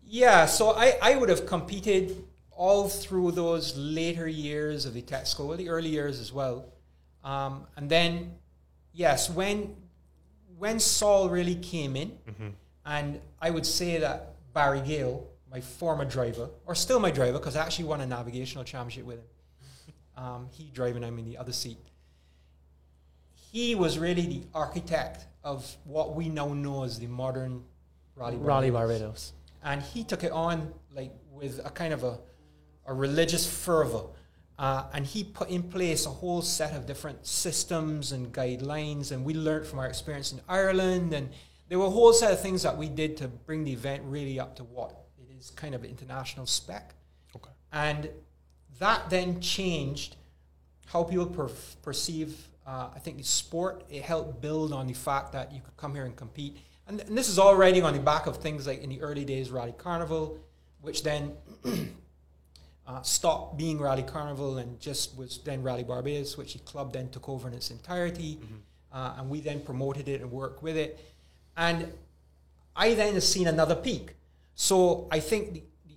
Yeah, 0.03 0.45
so 0.45 0.71
I, 0.71 0.97
I 1.01 1.15
would 1.15 1.29
have 1.29 1.45
competed 1.45 2.23
all 2.51 2.87
through 2.89 3.31
those 3.31 3.75
later 3.77 4.27
years 4.27 4.85
of 4.85 4.93
the 4.93 5.01
Texaco, 5.01 5.55
the 5.57 5.69
early 5.69 5.89
years 5.89 6.19
as 6.19 6.31
well. 6.33 6.65
Um, 7.23 7.65
and 7.77 7.89
then, 7.89 8.35
yes, 8.93 9.29
when 9.29 9.75
when 10.57 10.79
Sol 10.79 11.29
really 11.29 11.55
came 11.55 11.95
in, 11.97 12.17
and 12.85 13.19
I 13.41 13.49
would 13.49 13.65
say 13.65 13.97
that 13.99 14.35
Barry 14.53 14.79
Gale, 14.79 15.27
my 15.55 15.61
former 15.61 16.03
driver, 16.03 16.49
or 16.65 16.75
still 16.75 16.99
my 16.99 17.11
driver, 17.11 17.37
because 17.39 17.55
I 17.55 17.63
actually 17.63 17.85
won 17.85 18.01
a 18.01 18.05
navigational 18.05 18.65
championship 18.65 19.05
with 19.05 19.19
him. 19.19 19.27
Um, 20.17 20.47
he 20.51 20.69
driving, 20.73 21.01
I'm 21.01 21.17
in 21.17 21.23
the 21.23 21.37
other 21.37 21.53
seat. 21.53 21.77
He 23.53 23.73
was 23.73 23.97
really 23.97 24.25
the 24.35 24.41
architect 24.53 25.27
of 25.45 25.59
what 25.85 26.13
we 26.13 26.27
now 26.27 26.53
know 26.53 26.83
as 26.83 26.99
the 26.99 27.07
modern 27.07 27.63
rally. 28.17 28.35
Raleigh 28.35 28.69
Barbados 28.69 28.99
Barbados. 28.99 29.33
and 29.63 29.81
he 29.81 30.03
took 30.03 30.25
it 30.25 30.33
on 30.33 30.73
like 30.93 31.13
with 31.31 31.61
a 31.65 31.69
kind 31.69 31.93
of 31.93 32.03
a, 32.03 32.19
a 32.87 32.93
religious 32.93 33.45
fervor 33.47 34.07
uh, 34.59 34.83
and 34.93 35.05
he 35.05 35.23
put 35.23 35.49
in 35.49 35.63
place 35.63 36.05
a 36.05 36.09
whole 36.09 36.41
set 36.41 36.73
of 36.73 36.85
different 36.85 37.25
systems 37.25 38.11
and 38.11 38.33
guidelines 38.33 39.13
and 39.13 39.23
we 39.23 39.33
learned 39.33 39.65
from 39.65 39.79
our 39.79 39.87
experience 39.87 40.31
in 40.33 40.39
ireland 40.49 41.13
and 41.13 41.29
there 41.69 41.77
were 41.79 41.85
a 41.93 41.97
whole 41.99 42.13
set 42.13 42.31
of 42.31 42.41
things 42.41 42.63
that 42.63 42.77
we 42.77 42.87
did 42.89 43.15
to 43.17 43.27
bring 43.27 43.63
the 43.63 43.73
event 43.73 44.01
really 44.05 44.39
up 44.39 44.55
to 44.55 44.63
what 44.63 45.04
it 45.45 45.49
is 45.49 45.55
kind 45.55 45.75
of 45.75 45.83
international 45.85 46.45
spec 46.45 46.93
Okay. 47.35 47.49
and 47.71 48.09
that 48.79 49.09
then 49.09 49.39
changed 49.39 50.15
how 50.87 51.03
people 51.03 51.25
per- 51.25 51.49
perceive, 51.81 52.47
uh, 52.67 52.89
I 52.93 52.99
think, 52.99 53.17
the 53.17 53.23
sport. 53.23 53.83
It 53.89 54.03
helped 54.03 54.41
build 54.41 54.71
on 54.73 54.87
the 54.87 54.93
fact 54.93 55.31
that 55.31 55.51
you 55.51 55.61
could 55.61 55.75
come 55.77 55.95
here 55.95 56.05
and 56.05 56.15
compete. 56.15 56.57
And, 56.87 56.99
and 57.01 57.17
this 57.17 57.29
is 57.29 57.39
all 57.39 57.55
riding 57.55 57.83
on 57.83 57.93
the 57.93 57.99
back 57.99 58.27
of 58.27 58.37
things 58.37 58.67
like 58.67 58.81
in 58.83 58.89
the 58.89 59.01
early 59.01 59.25
days, 59.25 59.49
Rally 59.49 59.73
Carnival, 59.77 60.37
which 60.81 61.03
then 61.03 61.31
uh, 62.87 63.01
stopped 63.01 63.57
being 63.57 63.79
Rally 63.79 64.03
Carnival 64.03 64.57
and 64.57 64.79
just 64.79 65.17
was 65.17 65.39
then 65.43 65.63
Rally 65.63 65.83
Barbados, 65.83 66.37
which 66.37 66.53
the 66.53 66.59
club 66.59 66.93
then 66.93 67.09
took 67.09 67.27
over 67.29 67.47
in 67.47 67.53
its 67.53 67.71
entirety. 67.71 68.39
Uh, 68.93 69.15
and 69.17 69.29
we 69.29 69.39
then 69.41 69.61
promoted 69.61 70.07
it 70.07 70.21
and 70.21 70.31
worked 70.31 70.61
with 70.61 70.77
it. 70.77 70.99
And 71.57 71.91
I 72.75 72.93
then 72.93 73.13
have 73.13 73.23
seen 73.23 73.47
another 73.47 73.75
peak. 73.75 74.15
So 74.55 75.07
I 75.11 75.19
think 75.19 75.53
the, 75.53 75.63
the 75.87 75.95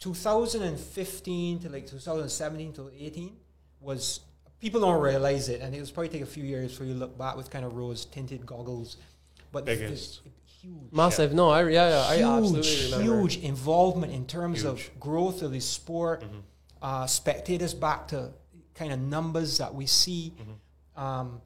2015 0.00 1.60
to 1.60 1.68
like 1.70 1.86
2017 1.86 2.72
to 2.74 2.90
18 2.98 3.36
was 3.80 4.20
people 4.60 4.80
don't 4.80 5.00
realize 5.00 5.48
it, 5.48 5.60
and 5.60 5.74
it 5.74 5.80
was 5.80 5.90
probably 5.90 6.08
take 6.08 6.22
a 6.22 6.26
few 6.26 6.44
years 6.44 6.76
for 6.76 6.84
you 6.84 6.94
look 6.94 7.16
back 7.18 7.36
with 7.36 7.50
kind 7.50 7.64
of 7.64 7.74
rose 7.74 8.04
tinted 8.06 8.44
goggles. 8.46 8.96
But 9.52 9.66
the- 9.66 9.74
the- 9.76 9.84
Biggest. 9.86 10.20
huge, 10.60 10.92
Massive. 10.92 11.32
No, 11.34 11.50
I 11.50 11.62
yeah, 11.68 11.88
yeah 11.90 12.06
I 12.08 12.16
huge, 12.16 12.24
absolutely 12.26 12.84
remember. 12.96 13.20
huge 13.20 13.36
involvement 13.38 14.12
in 14.12 14.26
terms 14.26 14.62
Huge. 14.62 14.88
of 14.90 15.00
growth 15.00 15.42
of 15.42 15.52
the 15.52 15.60
sport, 15.60 16.22
Mm-hmm. 16.22 16.38
uh, 16.82 17.06
spectators 17.06 17.74
back 17.74 18.08
to 18.08 18.30
kind 18.74 18.92
of 18.92 18.98
numbers 18.98 19.58
that 19.58 19.74
we 19.74 19.86
see, 19.86 20.32
Mm-hmm. 20.40 21.02
um, 21.02 21.40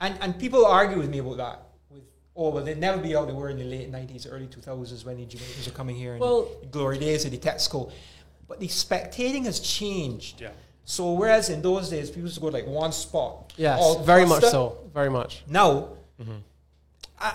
and 0.00 0.18
and 0.20 0.38
people 0.38 0.66
argue 0.66 0.98
with 0.98 1.08
me 1.10 1.18
about 1.18 1.36
that. 1.36 1.63
With 2.34 2.44
oh 2.46 2.50
well, 2.50 2.64
they'd 2.64 2.78
never 2.78 3.00
be 3.00 3.14
out 3.16 3.26
they 3.28 3.32
were 3.32 3.48
in 3.50 3.58
the 3.58 3.64
late 3.64 3.88
nineties, 3.90 4.26
early 4.26 4.46
two 4.46 4.60
thousands 4.60 5.04
when 5.04 5.16
the 5.16 5.24
Jamaicans 5.24 5.68
are 5.68 5.72
coming 5.72 5.96
here 5.96 6.12
and 6.12 6.20
Well- 6.20 6.48
the 6.60 6.66
glory 6.66 6.98
days 6.98 7.24
of 7.24 7.30
the 7.30 7.38
Texaco, 7.38 7.92
but 8.48 8.58
the 8.60 8.68
spectating 8.68 9.44
has 9.44 9.60
changed. 9.60 10.40
Yeah. 10.40 10.50
So 10.84 11.12
whereas 11.12 11.48
in 11.48 11.62
those 11.62 11.88
days 11.90 12.10
people 12.10 12.22
used 12.22 12.34
to 12.34 12.40
go 12.40 12.50
to 12.50 12.56
like 12.56 12.66
one 12.66 12.92
spot, 12.92 13.52
Yes, 13.56 13.78
all 13.80 14.02
very 14.02 14.26
much 14.26 14.42
so. 14.44 14.78
Very 14.92 15.10
much. 15.10 15.42
Now, 15.48 15.88
Mm-hmm. 16.20 16.36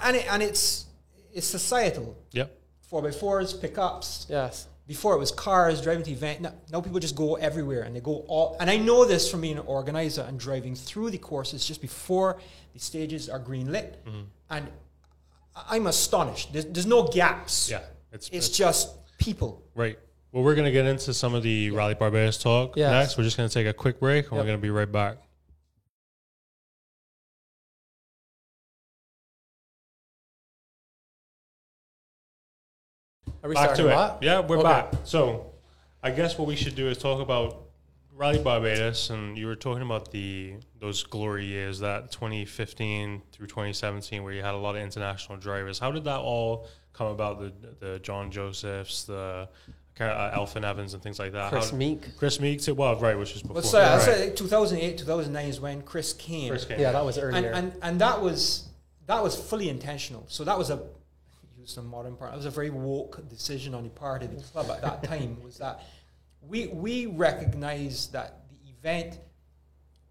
and 0.06 0.16
it, 0.16 0.26
and 0.32 0.44
it's 0.44 0.86
it's 1.34 1.48
societal. 1.48 2.16
Yep. 2.32 2.56
Four 2.82 3.02
by 3.02 3.12
fours, 3.12 3.54
pickups. 3.54 4.26
Yes. 4.30 4.68
Before 4.88 5.14
it 5.14 5.20
was 5.20 5.32
cars 5.32 5.82
driving 5.82 6.04
to 6.04 6.10
the 6.10 6.16
event. 6.16 6.42
Now, 6.42 6.54
now 6.72 6.82
people 6.82 7.00
just 7.00 7.16
go 7.16 7.36
everywhere 7.36 7.84
and 7.84 7.96
they 7.96 8.00
go 8.00 8.26
all. 8.28 8.58
And 8.60 8.70
I 8.70 8.78
know 8.78 9.06
this 9.06 9.30
from 9.30 9.42
being 9.42 9.58
an 9.58 9.66
organizer 9.68 10.24
and 10.24 10.40
driving 10.40 10.74
through 10.76 11.12
the 11.12 11.20
courses 11.20 11.64
just 11.66 11.80
before 11.82 12.38
the 12.74 12.80
stages 12.80 13.30
are 13.30 13.38
green 13.40 13.72
lit. 13.72 14.04
Mm-hmm. 14.06 14.22
And 14.50 14.66
I- 14.68 14.72
I'm 15.56 15.88
astonished. 15.88 16.54
There's, 16.54 16.66
there's 16.66 16.86
no 16.86 17.08
gaps. 17.08 17.70
Yeah. 17.70 17.82
It's, 18.12 18.28
It's 18.30 18.48
it's 18.48 18.58
just 18.58 18.90
people. 19.18 19.64
right. 19.76 19.98
Well, 20.32 20.44
we're 20.44 20.54
gonna 20.56 20.72
get 20.72 20.86
into 20.86 21.12
some 21.14 21.34
of 21.34 21.42
the 21.42 21.72
Rally 21.72 21.96
Barbados 21.96 22.38
talk 22.38 22.78
Yes. 22.78 22.92
next. 22.92 23.18
We're 23.18 23.24
just 23.24 23.36
gonna 23.38 23.50
take 23.50 23.66
a 23.68 23.74
quick 23.74 24.00
break, 24.00 24.30
and 24.30 24.38
we're 24.38 24.46
gonna 24.46 24.58
be 24.60 24.70
right 24.70 24.92
back. 24.92 25.18
Are 33.44 33.50
we 33.50 33.56
back 33.56 33.76
to 33.76 33.88
it. 33.88 34.24
Yeah, 34.26 34.40
we're 34.42 34.58
Okay. 34.58 34.64
back. 34.68 34.94
So, 35.04 35.52
I 36.04 36.12
guess 36.12 36.38
what 36.38 36.48
we 36.48 36.56
should 36.56 36.76
do 36.76 36.90
is 36.90 36.98
talk 36.98 37.22
about 37.22 37.69
Rally 38.20 38.44
Barbados, 38.44 39.12
and 39.12 39.38
you 39.38 39.48
were 39.48 39.56
talking 39.56 39.82
about 39.82 40.12
the 40.12 40.56
those 40.82 41.04
glory 41.04 41.46
years, 41.46 41.80
that 41.80 42.12
2015 42.12 43.22
through 43.32 43.48
2017, 43.48 44.22
where 44.24 44.34
you 44.34 44.44
had 44.44 44.54
a 44.54 44.58
lot 44.58 44.76
of 44.76 44.82
international 44.82 45.38
drivers. 45.38 45.80
How 45.80 45.90
did 45.90 46.04
that 46.04 46.20
all 46.20 46.68
come 46.92 47.08
about? 47.08 47.40
The 47.40 47.54
the 47.80 48.00
John 48.00 48.30
Josephs, 48.30 49.04
the 49.04 49.48
uh, 50.02 50.38
Elfyn 50.38 50.66
Evans, 50.66 50.94
and 50.94 51.02
things 51.02 51.18
like 51.18 51.32
that. 51.32 51.50
Chris 51.50 51.72
How- 51.72 51.78
Meek. 51.78 52.18
Chris 52.18 52.42
Meek, 52.42 52.62
too. 52.62 52.74
well, 52.74 52.98
right, 52.98 53.18
which 53.18 53.34
was 53.34 53.42
before. 53.42 53.56
But 53.56 53.66
so, 53.66 53.80
I 53.80 53.96
right. 53.96 54.02
said 54.02 54.36
2008, 54.36 54.98
2009 54.98 55.48
is 55.48 55.62
when 55.62 55.82
Chris 55.84 56.12
came. 56.12 56.50
Chris 56.50 56.66
came. 56.66 56.78
Yeah, 56.78 56.92
that 56.92 57.06
was 57.06 57.18
and, 57.18 57.36
earlier. 57.36 57.52
and 57.52 57.74
and 57.82 58.02
that 58.02 58.22
was 58.22 58.68
that 59.08 59.24
was 59.24 59.38
fully 59.38 59.70
intentional. 59.70 60.26
So 60.28 60.44
that 60.44 60.58
was 60.58 60.70
a 60.70 60.82
you 61.58 61.66
some 61.66 61.88
modern 61.88 62.18
part. 62.18 62.34
It 62.34 62.38
was 62.38 62.46
a 62.46 62.52
very 62.52 62.70
woke 62.70 63.28
decision 63.30 63.74
on 63.74 63.84
the 63.84 63.90
part 63.90 64.24
of 64.24 64.36
the 64.36 64.44
club 64.44 64.70
at 64.72 64.82
that 64.82 65.04
time. 65.04 65.42
Was 65.42 65.58
that 65.60 65.84
we 66.48 66.68
we 66.68 67.06
recognized 67.06 68.14
that 68.14 68.42
the 68.50 68.72
event 68.72 69.20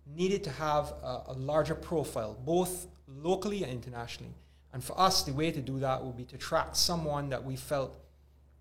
needed 0.06 0.42
to 0.44 0.50
have 0.50 0.92
a, 1.02 1.22
a 1.28 1.32
larger 1.34 1.74
profile, 1.74 2.36
both 2.44 2.86
locally 3.06 3.62
and 3.62 3.72
internationally. 3.72 4.34
And 4.72 4.82
for 4.84 4.98
us, 4.98 5.22
the 5.22 5.32
way 5.32 5.50
to 5.50 5.60
do 5.60 5.78
that 5.80 6.02
would 6.04 6.16
be 6.16 6.24
to 6.24 6.36
attract 6.36 6.76
someone 6.76 7.30
that 7.30 7.42
we 7.44 7.56
felt 7.56 7.96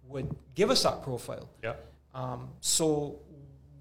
would 0.07 0.33
give 0.55 0.69
us 0.71 0.83
that 0.83 1.03
profile. 1.03 1.49
Yeah. 1.63 1.73
Um, 2.13 2.49
so 2.61 3.19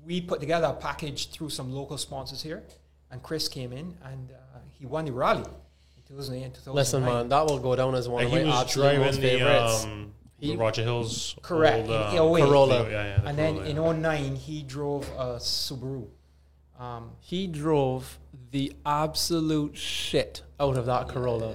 we 0.05 0.21
put 0.21 0.41
together 0.41 0.67
a 0.67 0.73
package 0.75 1.31
through 1.31 1.51
some 1.51 1.73
local 1.73 1.99
sponsors 1.99 2.43
here, 2.43 2.63
and 3.11 3.23
Chris 3.23 3.49
came 3.49 3.73
in 3.73 3.97
and 4.05 4.31
uh, 4.33 4.59
he 4.79 4.87
won 4.87 5.05
the 5.05 5.13
rally 5.13 5.41
in 5.41 6.03
2008 6.09 6.55
2009. 6.55 6.75
Listen, 6.75 7.05
man, 7.05 7.29
that 7.29 7.47
will 7.47 7.59
go 7.61 7.75
down 7.77 7.95
as 7.95 8.09
one 8.09 8.25
And 8.25 8.33
of 8.33 8.41
my 8.43 8.49
was 8.51 8.61
absolute 8.63 8.99
most 8.99 9.21
driving 9.21 9.21
the, 9.23 9.29
favorites. 9.39 9.85
um, 9.85 10.13
He- 10.39 10.55
Roger 10.57 10.83
Hills. 10.83 11.35
Correct, 11.43 11.89
Old, 11.89 11.91
uh, 11.91 12.11
in 12.13 12.19
08. 12.19 12.45
Corolla. 12.45 12.83
Yeah, 12.83 12.91
yeah, 12.91 13.19
the 13.21 13.29
and 13.29 13.39
then 13.39 13.55
Corolla, 13.55 13.71
in 13.71 13.77
yeah. 13.77 14.11
09, 14.11 14.37
he 14.37 14.63
drove 14.63 15.09
a 15.19 15.37
Subaru. 15.37 16.07
Um, 16.79 17.13
he 17.21 17.47
drove 17.47 18.19
the 18.51 18.73
absolute 18.85 19.77
shit 19.77 20.43
out 20.61 20.77
of 20.77 20.87
that 20.87 21.09
Corolla. 21.09 21.55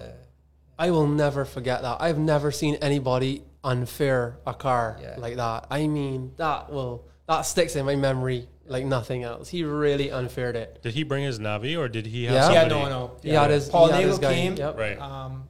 I 0.79 0.89
will 0.89 1.05
never 1.07 1.45
forget 1.45 1.83
that. 1.83 1.97
I've 2.01 2.17
never 2.17 2.51
seen 2.51 2.75
anybody 2.75 3.43
unfair 3.63 4.39
a 4.47 4.53
car 4.55 4.97
Yeah. 4.99 5.15
like 5.19 5.35
that. 5.35 5.67
I 5.69 5.85
mean, 5.85 6.31
that 6.37 6.71
will 6.71 7.05
that 7.27 7.41
sticks 7.43 7.75
in 7.75 7.85
my 7.85 7.95
memory 7.95 8.47
like 8.65 8.83
nothing 8.85 9.21
else. 9.23 9.49
He 9.49 9.63
really 9.63 10.09
unfaired 10.09 10.55
it. 10.55 10.81
Did 10.81 10.95
he 10.95 11.03
bring 11.03 11.23
his 11.23 11.37
Navi 11.39 11.77
or 11.77 11.87
did 11.87 12.07
he 12.07 12.23
have 12.25 12.33
Yeah. 12.33 12.51
yeah, 12.51 12.59
somebody? 12.69 12.89
no, 12.89 12.89
no. 12.89 13.11
He 13.21 13.29
had 13.29 13.51
his 13.51 13.69
Paul 13.69 13.91
he 13.91 14.03
Nagle 14.03 14.17
came, 14.17 14.55
Yep. 14.55 14.77
Right. 14.77 14.99
um, 14.99 15.43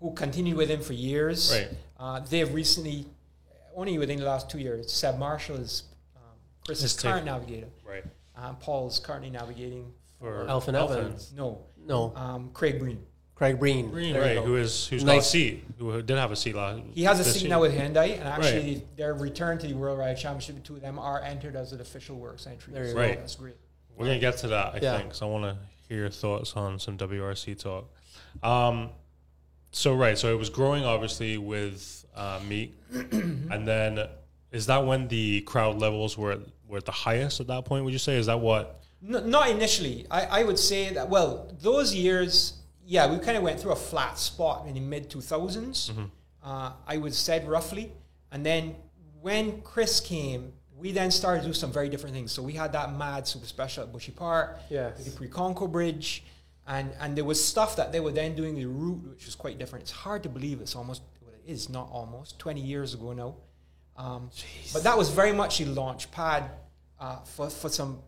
who 0.00 0.12
continued 0.12 0.56
with 0.56 0.68
him 0.68 0.80
for 0.80 0.92
years. 0.92 1.52
Right. 1.52 1.68
Uh, 1.98 2.20
they've 2.20 2.52
recently, 2.52 3.06
only 3.74 3.98
within 3.98 4.18
the 4.18 4.24
last 4.26 4.50
two 4.50 4.58
years, 4.58 4.92
Seb 4.92 5.18
Marshall 5.18 5.56
is 5.56 5.84
um, 6.16 6.22
Chris's 6.66 6.92
His 6.94 7.00
current 7.02 7.18
take- 7.18 7.24
navigator. 7.26 7.68
Right. 7.84 8.04
Um, 8.36 8.56
Paul's 8.56 8.98
currently 8.98 9.30
navigating 9.30 9.92
For 10.20 10.44
Elfyn 10.46 10.74
Evans. 10.74 11.32
no, 11.34 11.60
No, 11.86 12.12
um, 12.16 12.50
Craig 12.52 12.78
Breen. 12.78 13.02
Craig 13.34 13.58
Breen. 13.58 13.90
Green, 13.90 14.12
There 14.14 14.22
you 14.22 14.28
right? 14.28 14.34
go. 14.34 14.44
Who 14.44 14.56
is 14.56 14.86
who's 14.88 15.04
got 15.04 15.18
a 15.18 15.22
seat? 15.22 15.62
Who 15.78 16.00
did 16.02 16.16
have 16.16 16.32
a 16.32 16.36
seat 16.36 16.54
last? 16.54 16.80
He 16.94 17.04
has 17.04 17.20
a 17.20 17.22
this 17.22 17.34
seat 17.34 17.42
year. 17.42 17.50
now 17.50 17.60
with 17.60 17.74
Hyundai, 17.74 18.18
and 18.18 18.22
actually 18.28 18.82
their 18.96 19.12
return 19.14 19.58
to 19.58 19.66
the 19.66 19.74
World 19.74 19.98
Rally 19.98 20.14
Championship, 20.14 20.54
the 20.56 20.62
two 20.62 20.76
of 20.76 20.80
them 20.80 20.98
are 20.98 21.20
entered 21.22 21.54
as 21.54 21.72
an 21.72 21.80
official 21.82 22.16
works 22.16 22.46
entry. 22.46 22.72
There 22.72 22.84
you 22.84 22.90
so. 22.92 22.96
Right. 22.96 23.18
That's 23.18 23.34
great. 23.36 23.56
We're 23.96 24.06
gonna 24.06 24.18
get 24.18 24.38
to 24.38 24.48
that, 24.48 24.74
I 24.74 24.78
Yeah. 24.80 24.98
think. 24.98 25.14
So 25.14 25.28
I 25.28 25.30
want 25.30 25.44
to 25.44 25.56
hear 25.88 25.98
your 25.98 26.08
thoughts 26.10 26.54
on 26.56 26.78
some 26.78 26.96
WRC 26.96 27.54
talk. 27.54 27.84
Um, 28.42 28.90
so 29.76 29.94
right, 29.94 30.16
so 30.16 30.32
it 30.32 30.38
was 30.38 30.48
growing 30.48 30.84
obviously 30.84 31.36
with 31.36 32.06
uh, 32.14 32.40
Meeke, 32.48 32.74
and 32.92 33.68
then 33.68 34.08
is 34.50 34.66
that 34.66 34.84
when 34.86 35.06
the 35.08 35.42
crowd 35.42 35.78
levels 35.78 36.16
were 36.16 36.38
were 36.66 36.78
at 36.78 36.86
the 36.86 36.92
highest 36.92 37.40
at 37.40 37.46
that 37.48 37.64
point? 37.66 37.84
Would 37.84 37.92
you 37.92 37.98
say 37.98 38.16
is 38.16 38.26
that 38.26 38.40
what? 38.40 38.80
No, 39.02 39.20
not 39.20 39.50
initially. 39.50 40.06
I, 40.10 40.40
I 40.40 40.44
would 40.44 40.58
say 40.58 40.94
that, 40.94 41.08
well, 41.10 41.52
those 41.60 41.94
years, 41.94 42.54
yeah, 42.86 43.10
we 43.10 43.18
kind 43.18 43.36
of 43.36 43.42
went 43.42 43.60
through 43.60 43.72
a 43.72 43.76
flat 43.76 44.18
spot 44.18 44.66
in 44.66 44.74
the 44.74 44.80
mid 44.80 45.10
2000s, 45.10 45.90
uh, 46.42 46.72
I 46.86 46.96
would 46.96 47.14
said 47.14 47.46
roughly. 47.46 47.92
And 48.32 48.44
then 48.44 48.74
when 49.20 49.60
Chris 49.60 50.00
came, 50.00 50.54
we 50.74 50.90
then 50.92 51.10
started 51.10 51.42
to 51.42 51.48
do 51.48 51.52
some 51.52 51.70
very 51.70 51.88
different 51.90 52.16
things. 52.16 52.32
So 52.32 52.42
we 52.42 52.54
had 52.54 52.72
that 52.72 52.96
mad 52.96 53.28
super 53.28 53.46
special 53.46 53.82
at 53.84 53.92
Bushy 53.92 54.12
Park, 54.12 54.58
Yes. 54.70 55.04
the 55.04 55.10
Pre-Conco 55.10 55.70
Bridge, 55.70 56.24
and, 56.66 56.90
and 57.00 57.16
there 57.16 57.24
was 57.24 57.42
stuff 57.42 57.76
that 57.76 57.92
they 57.92 58.00
were 58.00 58.12
then 58.12 58.34
doing 58.34 58.54
the 58.54 58.66
route, 58.66 59.02
which 59.10 59.26
was 59.26 59.34
quite 59.34 59.58
different. 59.58 59.84
It's 59.84 59.92
hard 59.92 60.22
to 60.24 60.28
believe 60.28 60.60
it's 60.60 60.74
almost, 60.74 61.02
well, 61.22 61.32
it 61.34 61.50
is 61.50 61.68
not 61.68 61.88
almost, 61.92 62.38
20 62.38 62.60
years 62.60 62.94
ago 62.94 63.12
now. 63.12 63.36
Um, 63.96 64.30
but 64.72 64.82
that 64.82 64.98
was 64.98 65.10
very 65.10 65.32
much 65.32 65.58
the 65.58 65.66
launch 65.66 66.10
pad 66.10 66.50
uh, 67.00 67.20
for, 67.20 67.48
for 67.48 67.68
some 67.68 67.98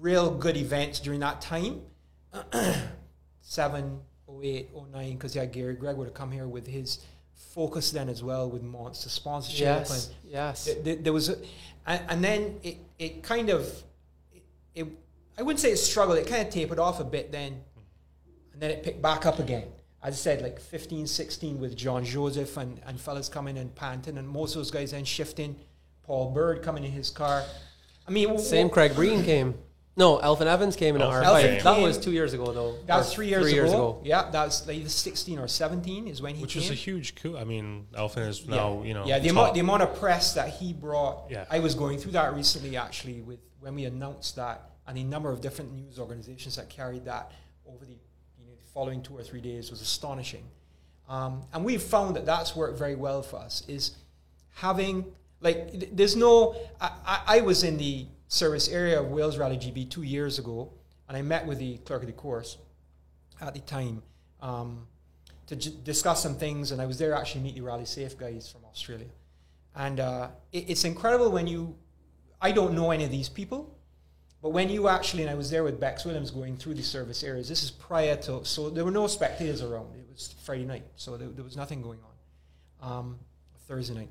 real 0.00 0.30
good 0.30 0.56
events 0.56 0.98
during 0.98 1.20
that 1.20 1.40
time. 1.40 1.82
7, 3.42 4.00
08, 4.42 4.70
09, 4.92 5.12
because 5.12 5.36
yeah, 5.36 5.44
Gary 5.44 5.74
Gregg 5.74 5.96
would 5.96 6.06
have 6.06 6.14
come 6.14 6.32
here 6.32 6.48
with 6.48 6.66
his 6.66 7.04
focus 7.34 7.90
then 7.90 8.08
as 8.08 8.22
well 8.22 8.50
with 8.50 8.62
Monster 8.62 9.08
sponsorship. 9.08 9.60
Yes, 9.60 10.06
And 10.06 10.32
yes. 10.32 10.64
th- 10.64 10.84
th- 10.84 10.98
there 11.02 11.12
was, 11.12 11.28
a, 11.28 11.36
and, 11.86 12.02
and 12.08 12.24
then 12.24 12.60
it, 12.62 12.78
it 12.98 13.22
kind 13.22 13.50
of, 13.50 13.62
it, 14.32 14.42
it, 14.74 14.86
I 15.38 15.42
wouldn't 15.42 15.60
say 15.60 15.70
it 15.70 15.76
struggled, 15.76 16.18
it 16.18 16.26
kind 16.26 16.46
of 16.46 16.52
tapered 16.52 16.78
off 16.78 16.98
a 16.98 17.04
bit 17.04 17.30
then, 17.30 17.60
and 18.56 18.62
then 18.62 18.70
it 18.70 18.82
picked 18.82 19.02
back 19.02 19.26
up 19.26 19.38
again. 19.38 19.64
As 20.02 20.14
I 20.14 20.16
said, 20.16 20.40
like 20.40 20.58
15, 20.58 21.06
16 21.06 21.60
with 21.60 21.76
John 21.76 22.06
Joseph 22.06 22.56
and, 22.56 22.80
and 22.86 22.98
fellas 22.98 23.28
coming 23.28 23.58
and 23.58 23.74
panting, 23.74 24.16
and 24.16 24.26
most 24.26 24.54
of 24.54 24.60
those 24.60 24.70
guys 24.70 24.92
then 24.92 25.04
shifting. 25.04 25.56
Paul 26.04 26.30
Bird 26.30 26.62
coming 26.62 26.82
in 26.84 26.90
his 26.90 27.10
car. 27.10 27.42
I 28.08 28.10
mean, 28.10 28.38
Same 28.38 28.68
w- 28.68 28.72
Craig 28.72 28.94
Breen 28.94 29.22
came. 29.24 29.56
No, 29.94 30.16
Elfyn 30.18 30.46
Evans 30.46 30.74
came 30.74 30.94
in 30.96 31.02
Elfin 31.02 31.22
R5. 31.22 31.62
That 31.64 31.80
was 31.82 31.98
two 31.98 32.12
years 32.12 32.32
ago, 32.32 32.50
though. 32.52 32.78
That 32.86 32.96
was 32.96 33.12
three 33.12 33.26
years, 33.28 33.42
three 33.42 33.52
ago. 33.52 33.60
years 33.62 33.72
ago. 33.72 34.00
Yeah, 34.04 34.30
that 34.30 34.44
was 34.46 34.66
like 34.66 34.82
16 34.86 35.38
or 35.38 35.48
17 35.48 36.06
is 36.08 36.22
when 36.22 36.34
he 36.34 36.36
came 36.36 36.38
in. 36.38 36.42
Which 36.42 36.52
came. 36.54 36.62
was 36.62 36.70
a 36.70 36.74
huge 36.74 37.14
coup. 37.16 37.36
I 37.36 37.44
mean, 37.44 37.86
Elfyn 37.94 38.26
is 38.28 38.42
yeah. 38.42 38.56
now 38.56 38.82
you 38.84 38.94
know. 38.94 39.04
yeah 39.06 39.18
the 39.18 39.28
amount 39.28 39.52
the 39.54 39.60
amount 39.60 39.82
of 39.82 39.98
press 39.98 40.32
that 40.34 40.48
he 40.50 40.72
brought 40.72 41.30
Yeah. 41.30 41.44
i 41.50 41.58
was 41.58 41.74
going 41.74 41.98
through 41.98 42.12
that 42.12 42.34
recently 42.34 42.76
actually 42.76 43.20
with 43.22 43.40
when 43.60 43.74
we 43.74 43.84
announced 43.86 44.36
that 44.36 44.70
and 44.86 44.96
a 44.98 45.02
number 45.02 45.30
of 45.30 45.40
different 45.40 45.72
news 45.74 45.98
organizations 45.98 46.56
that 46.56 46.68
carried 46.68 47.04
that 47.06 47.32
over 47.66 47.84
the 47.84 47.92
you 47.92 47.98
know 47.98 48.02
the 48.02 48.05
following 48.76 49.00
two 49.02 49.16
or 49.16 49.22
three 49.22 49.40
days 49.40 49.70
was 49.70 49.80
astonishing 49.80 50.44
um, 51.08 51.42
and 51.52 51.64
we've 51.64 51.82
found 51.82 52.16
that 52.16 52.26
that's 52.26 52.54
worked 52.54 52.78
very 52.78 52.94
well 52.94 53.22
for 53.22 53.38
us 53.38 53.62
is 53.68 53.84
having 54.54 55.04
like 55.40 55.96
there's 55.96 56.16
no 56.16 56.54
I, 56.80 57.20
I, 57.26 57.40
was 57.40 57.62
in 57.62 57.76
the 57.78 58.06
service 58.28 58.68
area 58.68 59.00
of 59.00 59.06
wales 59.08 59.38
rally 59.38 59.56
gb 59.56 59.90
two 59.90 60.02
years 60.02 60.38
ago 60.38 60.70
and 61.08 61.16
i 61.16 61.22
met 61.22 61.46
with 61.46 61.58
the 61.58 61.78
clerk 61.78 62.02
of 62.02 62.06
the 62.06 62.18
course 62.26 62.58
at 63.40 63.54
the 63.54 63.60
time 63.60 64.02
um, 64.40 64.86
to 65.46 65.56
j- 65.56 65.74
discuss 65.84 66.22
some 66.22 66.34
things, 66.34 66.72
and 66.72 66.80
I 66.80 66.86
was 66.86 66.98
there 66.98 67.14
actually 67.14 67.42
meet 67.42 67.54
the 67.54 67.60
Rally 67.60 67.84
Safe 67.84 68.18
guys 68.18 68.50
from 68.50 68.64
Australia. 68.64 69.06
And 69.74 70.00
uh, 70.00 70.28
it, 70.52 70.70
it's 70.70 70.84
incredible 70.84 71.30
when 71.30 71.46
you, 71.46 71.76
I 72.40 72.52
don't 72.52 72.74
know 72.74 72.90
any 72.90 73.04
of 73.04 73.10
these 73.10 73.28
people, 73.28 73.75
but 74.42 74.50
when 74.50 74.68
you 74.68 74.88
actually, 74.88 75.22
and 75.22 75.30
I 75.30 75.34
was 75.34 75.50
there 75.50 75.64
with 75.64 75.80
Bex 75.80 76.04
Williams 76.04 76.30
going 76.30 76.56
through 76.56 76.74
the 76.74 76.82
service 76.82 77.24
areas, 77.24 77.48
this 77.48 77.62
is 77.62 77.70
prior 77.70 78.16
to, 78.16 78.44
so 78.44 78.70
there 78.70 78.84
were 78.84 78.90
no 78.90 79.06
spectators 79.06 79.62
around. 79.62 79.88
It 79.96 80.06
was 80.12 80.34
Friday 80.44 80.64
night, 80.64 80.84
so 80.96 81.16
there, 81.16 81.28
there 81.28 81.44
was 81.44 81.56
nothing 81.56 81.82
going 81.82 81.98
on. 82.00 82.98
Um, 82.98 83.18
Thursday 83.66 83.94
night. 83.94 84.10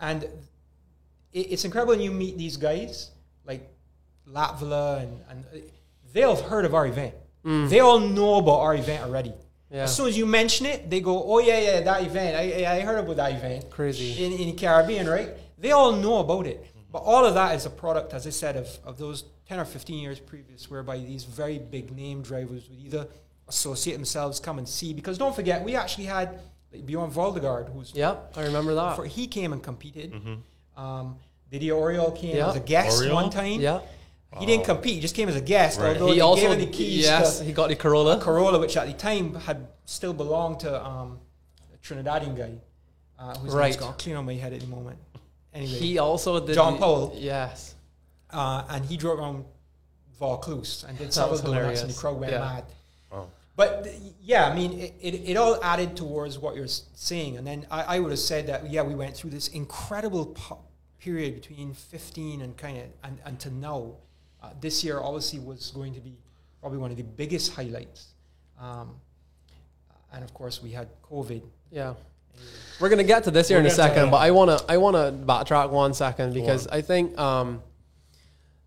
And 0.00 0.24
it, 1.32 1.52
it's 1.52 1.64
incredible 1.64 1.92
when 1.92 2.00
you 2.02 2.10
meet 2.10 2.36
these 2.36 2.56
guys, 2.56 3.10
like 3.44 3.70
Latvala, 4.28 5.02
and, 5.02 5.20
and 5.30 5.44
uh, 5.46 5.58
they'll 6.12 6.36
have 6.36 6.44
heard 6.44 6.64
of 6.64 6.74
our 6.74 6.86
event. 6.86 7.14
They 7.42 7.80
all 7.80 8.00
know 8.00 8.34
about 8.34 8.60
our 8.60 8.74
event 8.74 9.02
already. 9.02 9.32
Yeah. 9.70 9.84
As 9.84 9.96
soon 9.96 10.08
as 10.08 10.18
you 10.18 10.26
mention 10.26 10.66
it, 10.66 10.90
they 10.90 11.00
go, 11.00 11.22
"Oh 11.24 11.38
yeah, 11.38 11.58
yeah, 11.58 11.80
that 11.80 12.02
event. 12.04 12.36
I, 12.36 12.76
I 12.76 12.80
heard 12.80 12.98
about 12.98 13.16
that 13.16 13.32
event. 13.32 13.70
Crazy. 13.70 14.22
in, 14.22 14.32
in 14.32 14.46
the 14.48 14.52
Caribbean, 14.52 15.08
right? 15.08 15.30
They 15.56 15.70
all 15.70 15.92
know 15.92 16.18
about 16.18 16.46
it, 16.46 16.66
but 16.92 16.98
all 16.98 17.24
of 17.24 17.32
that 17.34 17.54
is 17.54 17.64
a 17.64 17.70
product, 17.70 18.12
as 18.12 18.26
I 18.26 18.30
said, 18.30 18.56
of, 18.56 18.68
of 18.84 18.98
those 18.98 19.24
ten 19.50 19.58
or 19.58 19.64
fifteen 19.64 19.98
years 19.98 20.20
previous, 20.20 20.70
whereby 20.70 20.96
these 20.98 21.24
very 21.24 21.58
big 21.58 21.90
name 21.90 22.22
drivers 22.22 22.68
would 22.70 22.78
either 22.78 23.08
associate 23.48 23.94
themselves, 23.94 24.38
come 24.38 24.58
and 24.58 24.68
see. 24.68 24.94
Because 24.94 25.18
don't 25.18 25.34
forget, 25.34 25.64
we 25.64 25.74
actually 25.74 26.04
had 26.04 26.38
like 26.72 26.86
Bjorn 26.86 27.10
Waldegard, 27.10 27.72
who's 27.72 27.92
Yep, 27.92 28.34
I 28.36 28.42
remember 28.44 28.76
that. 28.76 28.94
for, 28.94 29.04
he 29.06 29.26
came 29.26 29.52
and 29.52 29.60
competed. 29.60 30.14
Um, 30.76 31.16
Didier 31.50 31.74
Auriol 31.74 32.12
came 32.12 32.36
Yeah. 32.36 32.48
as 32.50 32.54
a 32.56 32.60
guest 32.60 33.02
Auriol? 33.02 33.14
one 33.14 33.30
time. 33.30 33.60
yeah. 33.60 33.80
He 34.38 34.46
didn't 34.46 34.64
compete; 34.64 34.94
he 34.94 35.00
just 35.00 35.16
came 35.16 35.28
as 35.28 35.34
a 35.34 35.40
guest. 35.40 35.80
Right. 35.80 35.88
Although 35.96 36.06
He 36.12 36.14
they 36.14 36.20
also, 36.20 36.42
gave 36.42 36.52
him 36.52 36.60
the 36.60 36.66
keys 36.78 37.02
yes, 37.02 37.38
to 37.38 37.44
he 37.44 37.52
got 37.52 37.68
the 37.70 37.74
Corolla. 37.74 38.20
Corolla, 38.20 38.60
which 38.60 38.76
at 38.76 38.86
the 38.86 38.92
time 38.92 39.34
had 39.34 39.66
still 39.84 40.12
belonged 40.12 40.60
to 40.60 40.70
um, 40.86 41.18
a 41.74 41.78
Trinidadian 41.84 42.36
guy, 42.36 42.52
uh, 43.18 43.36
whose 43.38 43.52
Right. 43.52 43.64
name's 43.70 43.76
gone 43.78 43.94
clean 43.98 44.14
on 44.14 44.24
my 44.24 44.34
head 44.34 44.52
at 44.52 44.60
the 44.60 44.68
moment. 44.68 44.96
Anyway, 45.52 45.72
He 45.72 45.98
also 45.98 46.38
did 46.46 46.54
John 46.54 46.78
Paul. 46.78 47.12
Yes. 47.16 47.74
Uh, 48.32 48.64
and 48.68 48.84
he 48.84 48.96
drove 48.96 49.18
around 49.18 49.44
Vaucluse 50.18 50.84
and 50.88 50.96
did 50.98 51.08
That 51.08 51.12
several 51.14 51.32
was 51.32 51.40
donuts, 51.42 51.82
and 51.82 51.90
the 51.90 51.94
crowd 51.98 52.18
went 52.20 52.32
Yeah. 52.32 52.38
mad. 52.40 52.64
Wow. 53.10 53.28
But 53.56 53.84
th- 53.84 53.96
yeah, 54.22 54.46
I 54.48 54.54
mean, 54.54 54.78
it, 54.78 54.94
it, 55.00 55.14
it 55.30 55.36
all 55.36 55.62
added 55.62 55.96
towards 55.96 56.38
what 56.38 56.54
you're 56.56 56.64
s- 56.64 56.84
saying. 56.94 57.36
And 57.38 57.46
then 57.46 57.66
I, 57.70 57.96
I 57.96 57.98
would 57.98 58.10
have 58.10 58.18
said 58.20 58.46
that, 58.46 58.70
yeah, 58.70 58.82
we 58.82 58.94
went 58.94 59.16
through 59.16 59.30
this 59.30 59.48
incredible 59.48 60.26
po- 60.26 60.60
period 60.98 61.34
between 61.34 61.74
15 61.74 62.42
and 62.42 62.56
kind 62.56 62.78
of, 62.78 62.84
and, 63.04 63.18
and 63.24 63.40
to 63.40 63.50
now. 63.50 63.92
Uh, 64.42 64.48
this 64.58 64.82
year 64.82 64.98
obviously 65.00 65.38
was 65.38 65.70
going 65.72 65.92
to 65.94 66.00
be 66.00 66.16
probably 66.60 66.78
one 66.78 66.90
of 66.90 66.96
the 66.96 67.02
biggest 67.02 67.52
highlights. 67.52 68.06
Um, 68.58 68.94
and 70.14 70.24
of 70.24 70.32
course, 70.32 70.62
we 70.62 70.70
had 70.70 70.88
COVID. 71.10 71.42
Yeah. 71.70 71.92
We're 72.80 72.88
gonna 72.88 73.04
get 73.04 73.24
to 73.24 73.30
this 73.30 73.48
here 73.48 73.58
We'll 73.58 73.66
in 73.66 73.72
a 73.72 73.74
second, 73.74 74.10
but 74.10 74.16
I 74.18 74.30
wanna 74.30 74.58
I 74.66 74.78
wanna 74.78 75.12
backtrack 75.12 75.68
one 75.68 75.92
second 75.92 76.32
because 76.32 76.66
I 76.68 76.80
think 76.80 77.18
um, 77.18 77.62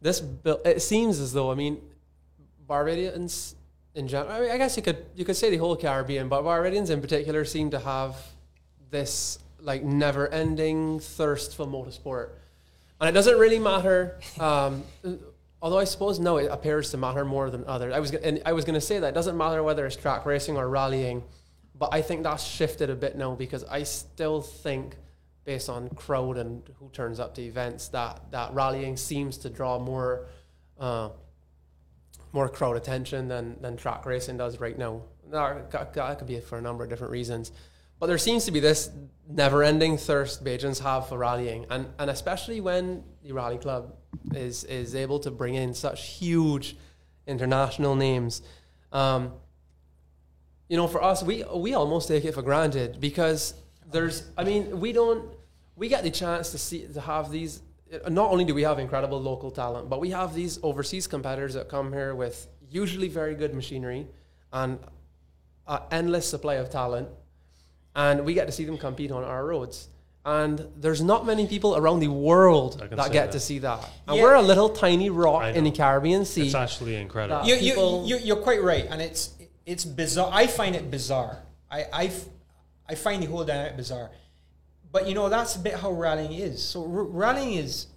this 0.03 0.19
bill. 0.19 0.61
It 0.63 0.81
seems 0.81 1.19
as 1.19 1.33
though 1.33 1.51
I 1.51 1.55
mean, 1.55 1.81
Barbadians 2.67 3.55
in 3.95 4.07
general. 4.07 4.31
I, 4.31 4.39
mean, 4.41 4.51
I 4.51 4.57
guess 4.57 4.77
you 4.77 4.83
could 4.83 5.05
you 5.15 5.25
could 5.25 5.35
say 5.35 5.49
the 5.49 5.57
whole 5.57 5.75
Caribbean, 5.75 6.27
but 6.27 6.43
Barbadians 6.43 6.89
in 6.89 7.01
particular 7.01 7.45
seem 7.45 7.71
to 7.71 7.79
have 7.79 8.15
this 8.91 9.39
like 9.59 9.83
never 9.83 10.27
ending 10.27 10.99
thirst 10.99 11.55
for 11.55 11.65
motorsport, 11.65 12.29
and 12.99 13.09
it 13.09 13.13
doesn't 13.13 13.39
really 13.39 13.59
matter. 13.59 14.19
Um, 14.39 14.83
although 15.61 15.79
I 15.79 15.85
suppose 15.85 16.19
no, 16.19 16.37
it 16.37 16.49
appears 16.51 16.91
to 16.91 16.97
matter 16.97 17.23
more 17.23 17.49
than 17.49 17.63
others. 17.65 17.93
I 17.93 17.99
was 17.99 18.13
and 18.13 18.41
I 18.45 18.53
was 18.53 18.65
going 18.65 18.75
to 18.75 18.81
say 18.81 18.99
that 18.99 19.07
it 19.07 19.15
doesn't 19.15 19.37
matter 19.37 19.63
whether 19.63 19.85
it's 19.85 19.95
track 19.95 20.25
racing 20.25 20.57
or 20.57 20.67
rallying, 20.69 21.23
but 21.79 21.89
I 21.93 22.01
think 22.01 22.23
that's 22.23 22.43
shifted 22.43 22.89
a 22.89 22.95
bit 22.95 23.15
now 23.15 23.35
because 23.35 23.63
I 23.63 23.83
still 23.83 24.41
think, 24.41 24.95
based 25.45 25.69
on 25.69 25.89
crowd 25.89 26.37
and 26.37 26.63
who 26.79 26.89
turns 26.89 27.19
up 27.19 27.35
to 27.35 27.41
events, 27.41 27.89
that 27.89 28.31
that 28.31 28.53
rallying 28.53 28.97
seems 28.97 29.37
to 29.39 29.49
draw 29.49 29.79
more. 29.79 30.27
Uh, 30.79 31.09
more 32.33 32.49
crowd 32.49 32.75
attention 32.75 33.27
than, 33.27 33.55
than 33.61 33.77
track 33.77 34.05
racing 34.05 34.37
does 34.37 34.59
right 34.59 34.77
now. 34.77 35.03
That, 35.29 36.17
could 36.17 36.27
be 36.27 36.39
for 36.39 36.57
a 36.57 36.61
number 36.61 36.83
of 36.83 36.89
different 36.89 37.11
reasons. 37.11 37.51
But 37.99 38.07
there 38.07 38.17
seems 38.17 38.45
to 38.45 38.51
be 38.51 38.59
this 38.59 38.89
never 39.29 39.63
ending 39.63 39.97
thirst 39.97 40.43
Bajans 40.43 40.81
have 40.81 41.07
for 41.07 41.17
rallying. 41.17 41.65
And, 41.69 41.87
and 41.97 42.09
especially 42.09 42.59
when 42.59 43.03
the 43.23 43.31
rally 43.31 43.57
club 43.57 43.95
is, 44.33 44.63
is 44.65 44.95
able 44.95 45.19
to 45.19 45.31
bring 45.31 45.55
in 45.55 45.73
such 45.73 46.07
huge 46.07 46.75
international 47.27 47.95
names. 47.95 48.41
Um, 48.91 49.33
you 50.67 50.75
know, 50.75 50.87
for 50.87 51.03
us, 51.03 51.23
we, 51.23 51.43
we 51.55 51.75
almost 51.75 52.07
take 52.07 52.25
it 52.25 52.33
for 52.33 52.41
granted 52.41 52.99
because 52.99 53.53
there's, 53.93 54.23
I 54.37 54.43
mean, 54.43 54.79
we 54.79 54.91
don't, 54.91 55.23
we 55.75 55.87
get 55.87 56.03
the 56.03 56.11
chance 56.11 56.51
to 56.51 56.57
see, 56.57 56.85
to 56.93 57.01
have 57.01 57.31
these, 57.31 57.61
not 58.09 58.31
only 58.31 58.43
do 58.45 58.53
we 58.53 58.63
have 58.63 58.79
incredible 58.79 59.21
local 59.21 59.51
talent, 59.51 59.89
but 59.89 59.99
we 60.01 60.09
have 60.09 60.33
these 60.33 60.59
overseas 60.63 61.07
competitors 61.07 61.53
that 61.53 61.69
come 61.69 61.93
here 61.93 62.13
with 62.15 62.47
usually 62.69 63.07
very 63.07 63.35
good 63.35 63.53
machinery 63.53 64.07
and 64.51 64.79
an 65.67 65.79
endless 65.91 66.27
supply 66.27 66.55
of 66.55 66.69
talent. 66.69 67.07
And 67.95 68.25
we 68.25 68.33
get 68.33 68.47
to 68.47 68.51
see 68.51 68.65
them 68.65 68.77
compete 68.77 69.11
on 69.11 69.23
our 69.23 69.45
roads. 69.45 69.87
And 70.25 70.67
there's 70.77 71.01
not 71.01 71.25
many 71.25 71.45
people 71.47 71.75
around 71.75 71.99
the 71.99 72.07
world 72.07 72.79
that 72.79 72.89
get 73.11 73.25
that. 73.25 73.31
to 73.33 73.39
see 73.39 73.59
that. 73.59 73.79
And 74.07 74.17
Yeah. 74.17 74.23
we're 74.23 74.35
a 74.35 74.41
little 74.41 74.69
tiny 74.69 75.09
rock 75.09 75.53
in 75.55 75.63
the. 75.65 75.71
Caribbean 75.71 76.25
Sea. 76.25 76.45
It's 76.45 76.55
actually 76.55 76.95
incredible. 76.95 77.45
You, 77.45 77.55
you, 77.55 78.03
you, 78.05 78.17
you're 78.17 78.37
quite 78.37 78.63
right, 78.63 78.87
and 78.89 79.01
it's 79.01 79.31
it's 79.65 79.83
bizarre. 79.85 80.29
I 80.31 80.47
find 80.47 80.75
it 80.75 80.89
bizarre. 80.89 81.39
I 81.69 81.85
I, 81.91 82.05
f- 82.05 82.25
I 82.87 82.95
find 82.95 83.21
the 83.21 83.27
whole 83.27 83.43
dynamic 83.43 83.77
bizarre. 83.77 84.11
But 84.91 85.07
you 85.07 85.15
know 85.15 85.29
that's 85.29 85.55
a 85.55 85.59
bit 85.59 85.75
how 85.75 85.91
rallying 85.91 86.33
is. 86.33 86.61
So 86.63 86.81
r- 86.81 87.03
rallying 87.03 87.53
is 87.53 87.87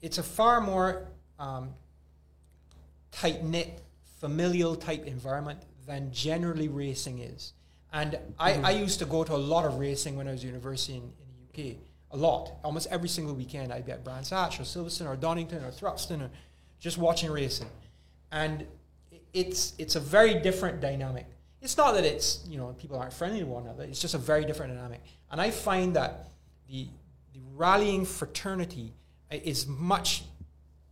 it's 0.00 0.18
a 0.18 0.22
far 0.22 0.60
more 0.60 1.08
um, 1.38 1.70
tight 3.10 3.44
knit, 3.44 3.80
familial 4.20 4.76
type 4.76 5.06
environment 5.06 5.60
than 5.86 6.12
generally 6.12 6.68
racing 6.68 7.20
is. 7.20 7.52
And 7.92 8.18
I, 8.38 8.54
I 8.54 8.70
used 8.70 8.98
to 9.00 9.04
go 9.04 9.22
to 9.22 9.34
a 9.34 9.36
lot 9.36 9.64
of 9.64 9.78
racing 9.78 10.16
when 10.16 10.26
I 10.26 10.32
was 10.32 10.40
at 10.40 10.46
university 10.46 10.94
in, 10.94 11.02
in 11.02 11.28
the 11.64 11.72
UK. 11.72 11.76
A 12.12 12.16
lot. 12.16 12.52
Almost 12.64 12.88
every 12.90 13.08
single 13.08 13.34
weekend 13.34 13.72
I'd 13.72 13.86
be 13.86 13.92
at 13.92 14.04
Brands 14.04 14.30
Hatch 14.30 14.60
or 14.60 14.64
Silverstone 14.64 15.08
or 15.08 15.16
Donington 15.16 15.64
or 15.64 15.70
Thruxton 15.70 16.22
or 16.22 16.30
just 16.78 16.98
watching 16.98 17.30
racing. 17.30 17.68
And 18.30 18.66
it's 19.32 19.74
it's 19.78 19.96
a 19.96 20.00
very 20.00 20.34
different 20.34 20.80
dynamic. 20.80 21.26
It's 21.62 21.76
not 21.76 21.92
that 21.94 22.04
it's 22.04 22.44
you 22.48 22.58
know 22.58 22.74
people 22.78 22.98
aren't 22.98 23.12
friendly 23.12 23.40
to 23.40 23.46
one 23.46 23.62
another. 23.64 23.84
It's 23.84 24.00
just 24.00 24.14
a 24.14 24.18
very 24.18 24.44
different 24.44 24.74
dynamic. 24.74 25.00
And 25.30 25.40
I 25.40 25.50
find 25.50 25.94
that 25.96 26.28
the 26.68 26.88
the 27.32 27.40
rallying 27.54 28.04
fraternity 28.04 28.92
is 29.30 29.66
much 29.66 30.24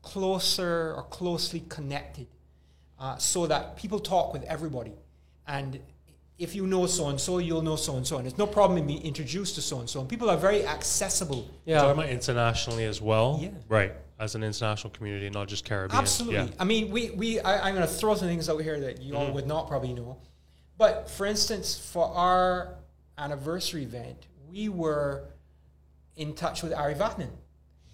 closer 0.03 0.95
or 0.97 1.03
closely 1.05 1.63
connected, 1.69 2.27
uh, 2.99 3.17
so 3.19 3.47
that 3.47 3.77
people 3.77 3.99
talk 4.01 4.33
with 4.33 4.43
everybody. 4.45 4.93
And 5.47 5.79
if 6.39 6.55
you 6.55 6.67
know 6.67 6.87
so 6.87 7.09
and 7.09 7.21
so, 7.21 7.37
you'll 7.39 7.61
know 7.63 7.77
so 7.77 7.97
and 7.97 8.07
so, 8.07 8.17
and 8.17 8.25
there's 8.25 8.39
no 8.39 8.47
problem 8.47 8.79
in 8.79 8.87
being 8.87 9.03
introduced 9.03 9.57
to 9.57 9.61
so 9.61 9.81
and 9.81 9.91
so. 9.91 10.01
And 10.01 10.09
people 10.09 10.31
are 10.31 10.39
very 10.39 10.67
accessible. 10.67 11.47
yeah. 11.67 11.81
Talking 11.83 11.99
about 12.01 12.11
internationally 12.11 12.85
as 12.85 13.03
well, 13.03 13.39
Yeah. 13.43 13.51
right? 13.69 13.93
As 14.19 14.35
an 14.35 14.43
international 14.43 14.91
community, 14.91 15.29
not 15.29 15.49
just 15.49 15.65
Caribbean. 15.67 15.99
Absolutely. 16.01 16.37
Yeah. 16.37 16.49
I 16.59 16.65
mean, 16.65 16.91
we, 16.91 17.11
we 17.11 17.41
I, 17.41 17.69
I'm 17.69 17.75
going 17.75 17.87
to 17.87 17.93
throw 17.93 18.15
some 18.15 18.29
things 18.29 18.49
out 18.49 18.63
here 18.63 18.81
that 18.81 19.03
you 19.03 19.17
all 19.17 19.31
would 19.33 19.47
not 19.47 19.69
probably 19.69 19.93
know. 19.93 20.17
But 20.81 21.11
for 21.11 21.27
instance, 21.27 21.67
for 21.93 22.07
our 22.15 22.77
anniversary 23.19 23.83
event, 23.83 24.27
we 24.51 24.71
were 24.71 25.25
in 26.17 26.33
touch 26.35 26.63
with 26.63 26.73
Ari 26.73 26.95
Vatanen. 26.95 27.29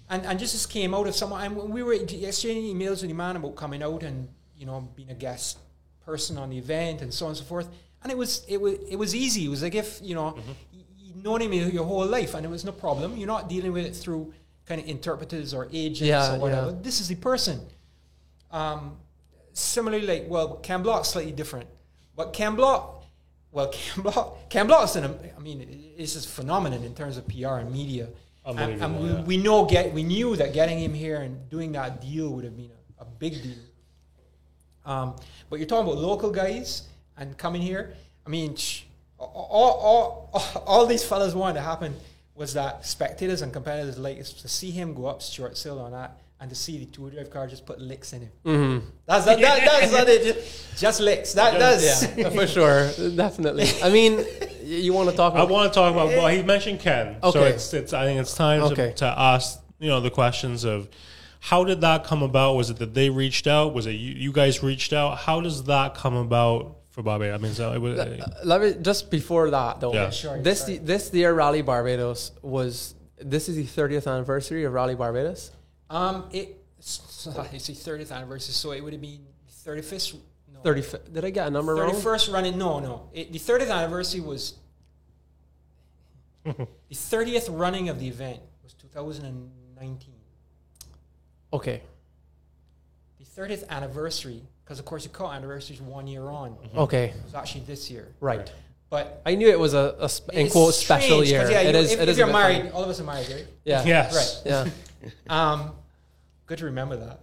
And, 0.09 0.25
and 0.25 0.39
just 0.39 0.53
this 0.53 0.67
came 0.67 0.95
out 0.95 1.09
of 1.09 1.17
someone, 1.17 1.43
and 1.45 1.57
we 1.77 1.83
were 1.83 1.95
exchanging 1.95 2.63
emails 2.77 3.01
with 3.01 3.09
the 3.11 3.13
man 3.15 3.35
about 3.35 3.57
coming 3.57 3.83
out 3.83 4.05
and, 4.05 4.29
you 4.57 4.67
know, 4.67 4.89
being 4.95 5.11
a 5.11 5.15
guest 5.15 5.59
person 6.05 6.39
on 6.39 6.51
the 6.51 6.59
event 6.59 7.03
and 7.03 7.13
so 7.13 7.27
on 7.27 7.31
and 7.31 7.39
so 7.39 7.45
forth. 7.45 7.69
And 8.05 8.13
it 8.13 8.17
was, 8.17 8.45
it 8.47 8.61
was, 8.61 8.75
it 8.89 8.95
was 8.95 9.17
easy. 9.17 9.47
It 9.47 9.49
was 9.49 9.65
like 9.65 9.75
if, 9.75 9.99
you 10.01 10.15
know, 10.15 10.37
y- 10.73 10.85
you'd 10.97 11.25
known 11.25 11.43
him 11.43 11.53
your 11.53 11.83
whole 11.85 12.07
life 12.07 12.35
and 12.35 12.47
it 12.47 12.49
was 12.49 12.65
no 12.65 12.71
problem. 12.71 13.17
You're 13.17 13.27
not 13.27 13.49
dealing 13.49 13.73
with 13.73 13.85
it 13.85 13.97
through 13.97 14.33
kind 14.65 14.81
of 14.81 14.87
interpreters 14.87 15.53
or 15.53 15.67
agents 15.73 16.03
Yeah, 16.03 16.37
or 16.37 16.39
whatever. 16.39 16.71
yeah. 16.71 16.77
This 16.83 17.01
is 17.01 17.09
the 17.09 17.17
person. 17.17 17.59
Um, 18.53 18.97
similarly, 19.55 20.07
like 20.07 20.27
well, 20.29 20.49
Ken 20.59 20.85
Block's 20.85 21.09
slightly 21.09 21.33
different, 21.33 21.67
but 22.17 22.33
Ken 22.33 22.57
Block, 22.57 23.05
well, 23.53 23.69
Ken 23.73 24.03
Block, 24.03 24.49
Ken 24.49 24.67
Block's 24.67 24.97
an, 24.97 25.05
I 25.37 25.41
mean, 25.41 25.93
it's 25.97 26.15
just 26.15 26.29
phenomenon 26.29 26.83
in 26.83 26.95
terms 26.95 27.17
of 27.17 27.29
PR 27.29 27.57
and 27.57 27.71
media. 27.71 28.09
And, 28.45 28.59
and 28.61 29.03
we, 29.03 29.09
yeah. 29.09 29.23
we 29.23 29.37
know 29.39 29.65
get 29.65 29.93
we 29.93 30.05
knew 30.05 30.37
that 30.37 30.53
getting 30.53 30.79
him 30.79 30.95
here 30.95 31.17
and 31.17 31.51
doing 31.51 31.73
that 31.73 32.01
deal 32.01 32.31
would 32.31 32.45
have 32.45 32.57
been 32.57 32.71
a, 32.99 33.03
a 33.03 33.05
big 33.05 33.43
deal. 33.43 33.57
Um, 34.85 35.17
but 35.51 35.59
you're 35.59 35.67
talking 35.67 35.91
about 35.91 36.01
local 36.01 36.31
guys 36.31 36.83
and 37.17 37.37
coming 37.37 37.61
here. 37.61 37.95
I 38.25 38.29
mean, 38.29 38.55
sh- 38.55 38.83
all, 39.19 39.49
all, 39.51 40.31
all, 40.33 40.63
all 40.67 40.87
these 40.87 41.05
fellas 41.05 41.35
wanted 41.35 41.55
to 41.55 41.63
happen 41.63 41.97
was 42.37 42.55
that 42.55 42.87
spectators 42.87 43.43
and 43.43 43.53
competitors 43.53 43.99
like 43.99 44.19
to 44.19 44.49
see 44.49 44.71
him 44.71 44.95
go 44.95 45.07
up 45.07 45.23
Stuart 45.23 45.57
Sill 45.57 45.81
on 45.81 45.91
that 45.91 46.21
and 46.41 46.51
to 46.51 46.57
see 46.57 46.79
the 46.79 46.85
tour 46.87 47.11
drive 47.11 47.31
car 47.31 47.47
just 47.47 47.65
put 47.65 47.81
licks 47.81 48.13
in 48.13 48.21
him. 48.23 48.31
Mm-hmm. 48.45 48.87
That's 49.07 49.25
that, 49.25 49.41
that, 49.41 49.65
that's 49.65 49.91
that 49.97 50.09
it. 50.09 50.23
Just, 50.35 50.79
just 50.81 51.01
licks. 51.01 51.33
That 51.33 51.59
that's 51.59 52.17
yeah, 52.17 52.29
for 52.39 52.47
sure, 52.47 52.91
definitely. 53.15 53.69
I 53.83 53.89
mean, 53.91 54.25
you 54.63 54.93
want 54.93 55.09
to 55.11 55.17
talk 55.17 55.33
about 55.33 55.49
I 55.49 55.51
want 55.51 55.73
to 55.73 55.75
talk 55.75 55.93
about. 55.93 56.09
Well, 56.09 56.29
he 56.29 56.43
mentioned 56.43 56.81
Ken, 56.81 57.17
so 57.23 57.29
Okay. 57.29 57.49
it's, 57.51 57.73
it's. 57.73 57.93
I 57.93 58.05
think 58.05 58.21
it's 58.21 58.35
time 58.35 58.63
Okay. 58.63 58.89
to, 58.91 58.95
to 58.97 59.15
ask 59.19 59.61
you 59.79 59.89
know 59.89 60.01
the 60.01 60.11
questions 60.11 60.65
of 60.65 60.89
how 61.41 61.65
did 61.65 61.81
that 61.83 62.05
come 62.05 62.23
about? 62.23 62.55
Was 62.57 62.71
it 62.71 62.79
that 62.79 62.93
they 62.95 63.09
reached 63.09 63.47
out? 63.47 63.73
Was 63.75 63.87
it 63.87 63.93
you, 63.93 64.13
you 64.15 64.33
guys 64.33 64.63
reached 64.63 64.93
out? 64.93 65.19
How 65.19 65.41
does 65.41 65.65
that 65.65 65.95
come 65.95 66.15
about 66.17 66.77
for 66.91 67.03
Bobby? 67.03 67.31
I 67.31 67.39
mean, 67.39 67.55
so 67.55 67.73
it 67.73 67.79
was. 67.81 67.97
Let 68.45 68.61
me 68.61 68.75
just 68.83 69.11
before 69.11 69.51
that 69.51 69.81
though. 69.81 69.95
Yeah. 69.95 70.11
Sure, 70.11 70.39
This 70.43 70.61
sorry. 70.63 70.79
this 70.79 71.13
year 71.15 71.33
Rally 71.33 71.63
Barbados 71.63 72.33
was 72.43 72.95
this 73.19 73.49
is 73.49 73.57
the 73.57 73.65
30th 73.65 74.07
anniversary 74.13 74.65
of 74.65 74.75
Rally 74.75 74.95
Barbados. 74.95 75.51
Um 75.91 76.29
it. 76.33 76.63
It's 76.79 77.25
the 77.25 77.31
30th 77.73 78.13
anniversary, 78.13 78.53
so 78.53 78.73
it 78.73 78.83
would 78.83 78.93
have 78.93 79.03
been 79.03 79.21
35th. 79.65 80.17
No, 80.53 80.61
30 80.61 80.85
Did 81.13 81.25
I 81.25 81.31
get 81.31 81.47
a 81.49 81.51
number 81.51 81.75
wrong? 81.75 81.91
31st 81.91 82.33
running. 82.33 82.59
No, 82.59 82.79
no. 82.79 83.09
It, 83.13 83.33
the 83.33 83.39
30th 83.39 83.71
anniversary 83.71 84.21
was 84.21 84.55
the 86.45 86.55
30th 86.93 87.49
running 87.51 87.89
of 87.89 87.99
the 87.99 88.07
event 88.09 88.41
was 88.63 88.75
2019. 88.75 90.15
Okay. 91.53 91.83
The 93.19 93.41
30th 93.43 93.69
anniversary, 93.69 94.43
because 94.65 94.79
of 94.79 94.85
course 94.85 95.05
you 95.05 95.11
call 95.11 95.33
anniversaries 95.33 95.81
one 95.81 96.07
year 96.07 96.23
on. 96.29 96.57
Okay. 96.77 97.07
It 97.07 97.25
was 97.25 97.35
actually 97.35 97.63
this 97.63 97.91
year. 97.91 98.09
Right. 98.21 98.51
But 98.89 99.21
I 99.27 99.35
knew 99.35 99.49
it 99.49 99.59
was 99.59 99.75
a, 99.75 99.97
a 99.99 100.09
sp- 100.09 100.31
in 100.33 100.49
quote 100.49 100.75
special 100.75 101.25
year. 101.25 101.51
Yeah, 101.51 101.61
it 101.63 101.75
you- 101.75 101.81
is. 101.81 101.93
If, 101.93 102.01
it 102.01 102.03
if 102.05 102.09
is 102.11 102.19
you're 102.19 102.29
married, 102.29 102.59
funny. 102.59 102.71
all 102.71 102.85
of 102.85 102.89
us 102.91 103.01
are 103.01 103.05
married, 103.05 103.29
right? 103.29 103.47
Yeah. 103.65 103.85
yes. 103.85 104.15
Right. 104.15 104.43
Yeah. 104.47 104.71
Um, 105.29 105.73
good 106.47 106.59
to 106.59 106.65
remember 106.67 106.97
that. 106.97 107.23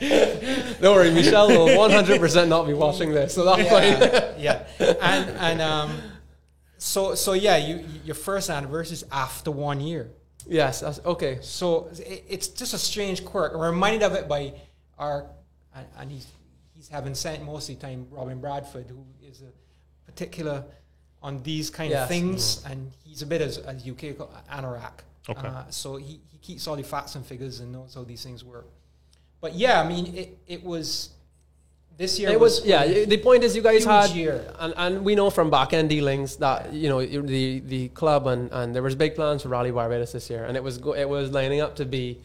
Don't 0.80 0.94
worry, 0.96 1.10
Michelle 1.12 1.48
will 1.48 1.66
100% 1.68 2.48
not 2.48 2.66
be 2.66 2.74
watching 2.74 3.10
this, 3.12 3.34
so 3.34 3.44
that's 3.44 3.68
fine. 3.68 4.00
yeah, 4.42 4.64
yeah. 4.78 4.94
And 5.00 5.30
and 5.38 5.62
um, 5.62 5.98
so 6.78 7.14
so 7.14 7.32
yeah, 7.32 7.56
you 7.56 7.84
your 8.04 8.14
first 8.14 8.50
anniversary 8.50 8.94
is 8.94 9.04
after 9.10 9.50
one 9.50 9.80
year. 9.80 10.10
yes. 10.46 10.80
That's, 10.80 11.00
okay. 11.04 11.38
So 11.42 11.88
it, 11.94 12.24
it's 12.28 12.48
just 12.48 12.74
a 12.74 12.78
strange 12.78 13.24
quirk. 13.24 13.52
I'm 13.54 13.60
reminded 13.60 14.02
of 14.02 14.14
it 14.14 14.28
by 14.28 14.54
our, 14.98 15.26
and, 15.74 15.86
and 15.98 16.10
he's 16.12 16.26
he's 16.74 16.88
having 16.88 17.14
sent 17.14 17.42
most 17.44 17.68
of 17.70 17.78
the 17.80 17.86
time 17.86 18.06
Robin 18.10 18.40
Bradford, 18.40 18.86
who 18.90 19.04
is 19.26 19.42
a 19.42 19.52
particular 20.10 20.64
on 21.22 21.42
these 21.42 21.70
kind 21.70 21.90
Yes. 21.90 22.02
of 22.02 22.08
things, 22.08 22.62
and 22.66 22.90
he's 23.04 23.22
a 23.22 23.26
bit 23.26 23.40
as, 23.40 23.56
as 23.58 23.88
UK 23.88 24.16
anorak. 24.52 25.00
Okay. 25.28 25.48
Uh, 25.48 25.62
so 25.70 25.96
he, 25.96 26.20
he 26.30 26.38
keeps 26.38 26.66
all 26.66 26.76
the 26.76 26.82
facts 26.82 27.14
and 27.14 27.24
figures 27.24 27.60
and 27.60 27.72
knows 27.72 27.94
how 27.94 28.04
these 28.04 28.22
things 28.22 28.44
work. 28.44 28.66
But 29.40 29.54
yeah, 29.54 29.80
I 29.80 29.88
mean, 29.88 30.14
it, 30.14 30.38
it 30.46 30.64
was 30.64 31.10
this 31.96 32.18
year. 32.18 32.30
It 32.30 32.40
was 32.40 32.64
yeah. 32.64 33.04
The 33.04 33.18
point 33.18 33.44
is, 33.44 33.54
you 33.54 33.62
guys 33.62 33.84
had, 33.84 34.10
year. 34.10 34.52
and, 34.58 34.74
and 34.76 35.04
we 35.04 35.14
know 35.14 35.30
from 35.30 35.50
back 35.50 35.72
end 35.72 35.88
dealings 35.90 36.36
that 36.36 36.72
you 36.72 36.88
know 36.88 37.04
the 37.04 37.60
the 37.60 37.88
club 37.90 38.26
and, 38.26 38.50
and 38.52 38.74
there 38.74 38.82
was 38.82 38.94
big 38.94 39.14
plans 39.14 39.42
for 39.42 39.48
Rally 39.48 39.70
Barbados 39.70 40.12
this 40.12 40.28
year, 40.30 40.44
and 40.44 40.56
it 40.56 40.62
was 40.62 40.78
go, 40.78 40.94
it 40.94 41.08
was 41.08 41.30
lining 41.30 41.60
up 41.60 41.76
to 41.76 41.84
be 41.84 42.20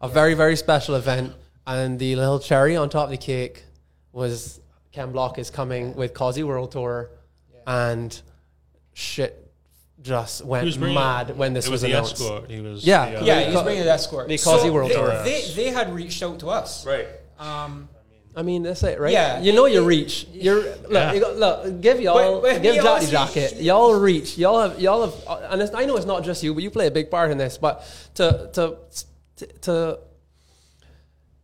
a 0.00 0.08
very 0.08 0.34
very 0.34 0.56
special 0.56 0.94
event, 0.94 1.32
and 1.66 1.98
the 1.98 2.16
little 2.16 2.38
cherry 2.38 2.76
on 2.76 2.88
top 2.88 3.04
of 3.04 3.10
the 3.10 3.16
cake 3.16 3.64
was 4.12 4.60
Ken 4.92 5.10
Block 5.10 5.38
is 5.38 5.50
coming 5.50 5.94
with 5.94 6.12
Cosy 6.14 6.42
World 6.42 6.72
Tour, 6.72 7.10
and 7.66 8.20
shit 8.92 9.43
just 10.04 10.44
went 10.44 10.64
was 10.66 10.76
bringing- 10.76 10.94
mad 10.94 11.36
when 11.36 11.54
this 11.54 11.66
it 11.66 11.70
was, 11.70 11.82
was 11.82 11.90
the 11.90 11.96
announced. 11.96 12.12
escort. 12.20 12.50
He 12.50 12.60
was 12.60 12.86
Yeah. 12.86 13.10
the, 13.10 13.16
uh, 13.20 13.24
Yeah, 13.24 13.38
Because- 13.38 13.54
he's 13.54 13.62
bringing 13.62 13.84
that 13.86 14.00
score. 14.00 14.26
the 14.28 14.38
Causey 14.38 14.70
World 14.70 14.90
they, 14.90 14.94
Tour. 14.94 15.22
They, 15.24 15.42
they 15.56 15.70
had 15.70 15.92
reached 15.94 16.22
out 16.22 16.38
to 16.40 16.50
us. 16.50 16.84
right. 16.86 17.08
Um, 17.38 17.88
I 18.36 18.42
mean, 18.42 18.64
that's 18.64 18.82
it, 18.82 18.98
right? 19.00 19.12
Yeah. 19.12 19.40
you 19.40 19.52
know 19.52 19.66
you 19.66 19.84
reach. 19.84 20.26
You're 20.32 20.56
look, 20.62 20.90
Yeah. 20.90 21.12
you 21.12 21.20
got, 21.20 21.36
look. 21.36 21.80
Give 21.80 22.00
y'all, 22.00 22.40
But- 22.40 22.54
but 22.54 22.62
give 22.62 22.74
he 22.74 22.80
Johnny 22.80 23.06
Jacket. 23.06 23.60
Y'all 23.62 23.94
reach. 23.94 24.36
Y'all 24.36 24.60
have, 24.60 24.80
y'all 24.80 25.02
have, 25.06 25.14
uh, 25.26 25.48
and 25.50 25.62
it's, 25.62 25.72
I 25.74 25.84
know 25.86 25.96
it's 25.96 26.04
not 26.06 26.22
just 26.24 26.42
you, 26.42 26.52
but 26.52 26.62
you 26.62 26.70
play 26.70 26.86
a 26.88 26.90
big 26.90 27.10
part 27.10 27.30
in 27.30 27.38
this. 27.38 27.56
But 27.58 27.84
to 28.16 28.50
to 28.54 28.76
to 29.36 29.46
to, 29.62 29.98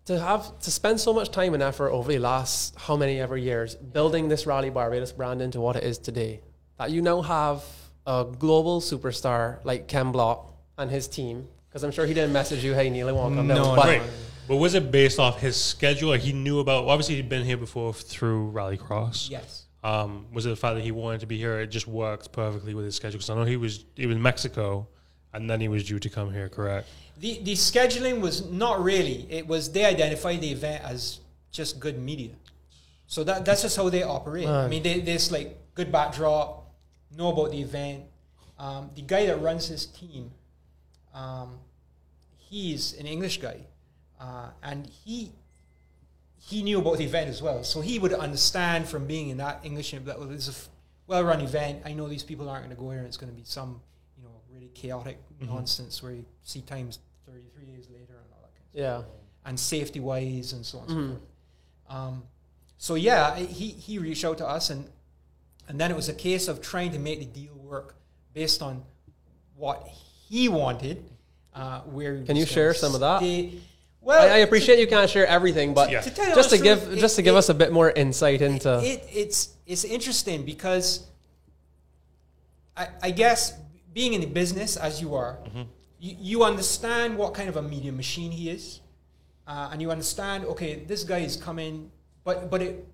to 0.06 0.18
have 0.18 0.58
to 0.60 0.70
spend 0.70 1.00
so 1.00 1.12
much 1.12 1.30
time 1.30 1.54
and 1.54 1.62
effort 1.62 1.90
over 1.90 2.10
the 2.12 2.18
last 2.18 2.74
how 2.76 2.96
many 2.96 3.20
ever 3.20 3.36
years 3.36 3.74
building 3.76 4.28
this 4.28 4.44
Rally 4.46 4.70
Barbados 4.70 5.12
brand 5.12 5.40
into 5.40 5.60
what 5.60 5.76
it 5.76 5.84
is 5.84 5.96
today, 5.98 6.40
that 6.78 6.90
you 6.90 7.02
now 7.02 7.22
have 7.22 7.62
a 8.10 8.24
global 8.24 8.80
superstar 8.80 9.42
like 9.64 9.86
Ken 9.86 10.10
Block 10.12 10.38
and 10.78 10.90
his 10.90 11.06
team. 11.08 11.46
Because 11.68 11.84
I'm 11.84 11.92
sure 11.92 12.04
he 12.06 12.14
didn't 12.14 12.32
message 12.32 12.64
you, 12.64 12.74
hey 12.74 12.90
Neil, 12.90 13.08
I 13.08 13.12
want 13.12 13.32
to 13.34 13.38
come 13.38 13.46
No, 13.46 13.54
down. 13.54 13.76
But 13.76 13.86
Right. 13.86 14.02
But 14.48 14.56
was 14.56 14.74
it 14.74 14.90
based 14.90 15.20
off 15.20 15.40
his 15.40 15.56
schedule? 15.56 16.08
Like 16.08 16.22
he 16.22 16.32
knew 16.32 16.58
about. 16.58 16.84
Well, 16.84 16.92
obviously, 16.94 17.14
he'd 17.14 17.28
been 17.28 17.44
here 17.44 17.56
before 17.56 17.94
through 17.94 18.50
Rallycross. 18.50 19.30
yes. 19.30 19.66
Um, 19.84 20.26
was 20.32 20.44
it 20.44 20.48
the 20.50 20.56
fact 20.56 20.74
that 20.74 20.82
he 20.82 20.90
wanted 20.90 21.20
to 21.20 21.26
be 21.26 21.38
here? 21.38 21.60
It 21.60 21.68
just 21.68 21.86
worked 21.86 22.32
perfectly 22.32 22.74
with 22.74 22.84
his 22.84 22.96
schedule. 22.96 23.18
Because 23.18 23.30
I 23.30 23.34
know 23.36 23.44
he 23.44 23.56
was 23.56 23.84
he 23.94 24.06
was 24.06 24.16
in 24.16 24.22
Mexico, 24.22 24.88
and 25.32 25.48
then 25.48 25.60
he 25.60 25.68
was 25.68 25.84
due 25.86 26.00
to 26.00 26.08
come 26.10 26.32
here. 26.32 26.48
Correct. 26.48 26.88
The 27.18 27.38
the 27.44 27.52
scheduling 27.52 28.20
was 28.20 28.44
not 28.50 28.82
really. 28.82 29.24
It 29.30 29.46
was 29.46 29.70
they 29.70 29.84
identified 29.84 30.40
the 30.40 30.50
event 30.50 30.82
as 30.82 31.20
just 31.52 31.78
good 31.78 31.98
media. 32.00 32.32
So 33.06 33.22
that 33.24 33.44
that's 33.44 33.62
just 33.62 33.76
how 33.76 33.88
they 33.88 34.02
operate. 34.02 34.48
I 34.48 34.66
mean, 34.66 34.82
they, 34.82 34.98
there's 35.00 35.30
like 35.30 35.56
good 35.76 35.92
backdrop, 35.92 36.59
know 37.16 37.32
about 37.32 37.50
the 37.50 37.60
event. 37.60 38.04
Um, 38.58 38.90
the 38.94 39.02
guy 39.02 39.26
that 39.26 39.40
runs 39.40 39.68
his 39.68 39.86
team, 39.86 40.30
um, 41.14 41.58
he's 42.36 42.92
an 42.98 43.06
English 43.06 43.40
guy, 43.40 43.66
uh, 44.20 44.50
and 44.62 44.86
he 44.86 45.32
he 46.36 46.62
knew 46.62 46.78
about 46.80 46.98
the 46.98 47.04
event 47.04 47.28
as 47.28 47.42
well. 47.42 47.62
So 47.64 47.80
he 47.80 47.98
would 47.98 48.12
understand 48.12 48.88
from 48.88 49.06
being 49.06 49.28
in 49.28 49.36
that 49.38 49.60
English 49.62 49.92
that 49.92 50.18
well, 50.18 50.28
this 50.28 50.48
is 50.48 50.68
a 50.68 51.10
well-run 51.10 51.40
event. 51.40 51.82
I 51.84 51.92
know 51.92 52.08
these 52.08 52.22
people 52.22 52.48
aren't 52.48 52.64
going 52.64 52.76
to 52.76 52.80
go 52.80 52.90
here, 52.90 52.98
and 52.98 53.06
it's 53.06 53.16
going 53.16 53.32
to 53.32 53.36
be 53.36 53.44
some 53.44 53.80
you 54.16 54.24
know 54.24 54.30
really 54.52 54.70
chaotic 54.74 55.18
nonsense 55.40 56.02
where 56.02 56.12
you 56.12 56.24
see 56.42 56.60
times 56.62 56.98
33 57.26 57.64
days 57.64 57.88
later 57.90 58.14
and 58.14 58.32
all 58.32 58.42
that 58.42 58.52
kind 58.54 58.96
of 58.96 59.02
stuff 59.02 59.12
yeah, 59.14 59.48
and 59.48 59.58
safety 59.58 60.00
wise 60.00 60.52
and 60.52 60.64
so 60.66 60.78
on 60.78 60.84
and 60.84 60.92
so 60.92 61.08
forth. 61.08 61.22
Um, 61.88 62.22
so 62.78 62.94
yeah, 62.94 63.36
he, 63.36 63.68
he 63.68 63.98
reached 63.98 64.24
out 64.24 64.38
to 64.38 64.46
us 64.46 64.70
and 64.70 64.88
and 65.70 65.78
then 65.80 65.88
it 65.92 65.94
was 65.94 66.08
a 66.08 66.12
case 66.12 66.48
of 66.48 66.60
trying 66.60 66.90
to 66.90 66.98
make 66.98 67.20
the 67.20 67.26
deal 67.26 67.54
work 67.54 67.94
based 68.34 68.60
on 68.60 68.82
what 69.54 69.86
he 70.28 70.48
wanted. 70.48 71.04
Uh, 71.54 71.82
where 71.82 72.14
Can 72.24 72.34
you 72.34 72.42
gonna 72.42 72.46
share 72.46 72.74
some 72.74 72.92
of 72.92 73.00
that? 73.00 73.22
Well, 74.00 74.20
I, 74.20 74.34
I 74.34 74.38
appreciate 74.38 74.80
you 74.80 74.88
can't 74.88 75.08
share 75.08 75.28
everything, 75.28 75.72
but 75.72 75.88
Yeah. 75.92 76.00
To 76.00 76.10
just 76.10 76.16
to 76.16 76.32
honest 76.56 76.62
give 76.64 76.82
truth, 76.82 76.98
just 76.98 77.14
to 77.16 77.22
it- 77.22 77.24
give 77.24 77.34
it- 77.36 77.38
us 77.38 77.48
a 77.50 77.54
bit 77.54 77.72
more 77.72 77.88
insight 77.88 78.42
into 78.42 78.80
it, 78.82 79.06
it's 79.12 79.50
it's 79.64 79.84
interesting 79.84 80.44
because 80.44 81.06
I, 82.76 82.88
I 83.00 83.10
guess 83.12 83.56
being 83.92 84.14
in 84.14 84.20
the 84.22 84.26
business 84.26 84.76
as 84.76 85.00
you 85.00 85.14
are, 85.14 85.38
you, 86.00 86.16
you 86.18 86.44
understand 86.44 87.16
what 87.16 87.32
kind 87.34 87.48
of 87.48 87.56
a 87.56 87.62
media 87.62 87.92
machine 87.92 88.32
he 88.32 88.50
is, 88.50 88.80
uh, 89.46 89.68
and 89.70 89.80
you 89.80 89.92
understand 89.92 90.44
okay, 90.46 90.82
this 90.84 91.04
guy 91.04 91.18
is 91.18 91.36
coming, 91.36 91.92
but 92.24 92.50
but 92.50 92.60
it 92.60 92.86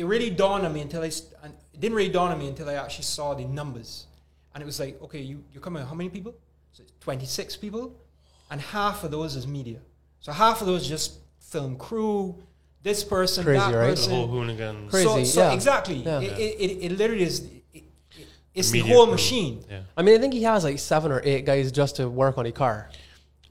it 0.00 0.04
really 0.04 0.30
dawned 0.30 0.64
on 0.66 0.72
me 0.72 0.80
until 0.80 1.02
I 1.02 1.10
st- 1.10 1.32
it 1.74 1.80
didn't 1.80 1.96
really 1.96 2.10
dawn 2.18 2.30
on 2.32 2.38
me 2.38 2.48
until 2.48 2.68
I 2.68 2.74
actually 2.84 3.04
saw 3.04 3.34
the 3.34 3.44
numbers, 3.60 4.06
and 4.54 4.62
it 4.62 4.66
was 4.66 4.78
like 4.80 4.94
okay, 5.06 5.20
you 5.30 5.36
you're 5.52 5.62
coming 5.62 5.84
how 5.84 5.94
many 5.94 6.10
people? 6.10 6.34
So 6.72 6.82
it's 6.84 6.92
26 7.00 7.56
people, 7.56 7.84
and 8.50 8.60
half 8.60 9.04
of 9.04 9.10
those 9.10 9.36
is 9.36 9.46
media. 9.46 9.80
So 10.20 10.32
half 10.32 10.60
of 10.62 10.66
those 10.66 10.88
just 10.88 11.18
film 11.38 11.76
crew, 11.76 12.36
this 12.82 13.04
person, 13.04 13.44
Crazy, 13.44 13.58
that 13.58 13.74
right? 13.76 13.82
The 13.82 13.90
The 13.90 13.96
person. 13.96 14.12
whole 14.14 14.28
hooligan. 14.28 14.88
Crazy. 14.88 15.06
So, 15.08 15.24
so 15.24 15.40
yeah. 15.48 15.52
exactly, 15.52 15.96
Yeah. 15.96 16.20
It, 16.20 16.32
it, 16.38 16.60
it, 16.64 16.84
it 16.86 16.92
literally 17.00 17.24
is. 17.24 17.40
It, 17.40 17.62
it, 17.74 17.84
it's 18.54 18.70
the 18.70 18.78
media 18.80 18.94
whole 18.94 19.04
crew. 19.06 19.12
machine. 19.14 19.64
Yeah. 19.70 19.80
I 19.96 20.02
mean, 20.02 20.16
I 20.16 20.20
think 20.20 20.32
he 20.34 20.42
has 20.44 20.64
like 20.64 20.78
seven 20.78 21.12
or 21.12 21.20
eight 21.24 21.44
guys 21.46 21.70
just 21.72 21.96
to 21.96 22.08
work 22.08 22.36
on 22.38 22.46
a 22.46 22.52
car. 22.52 22.88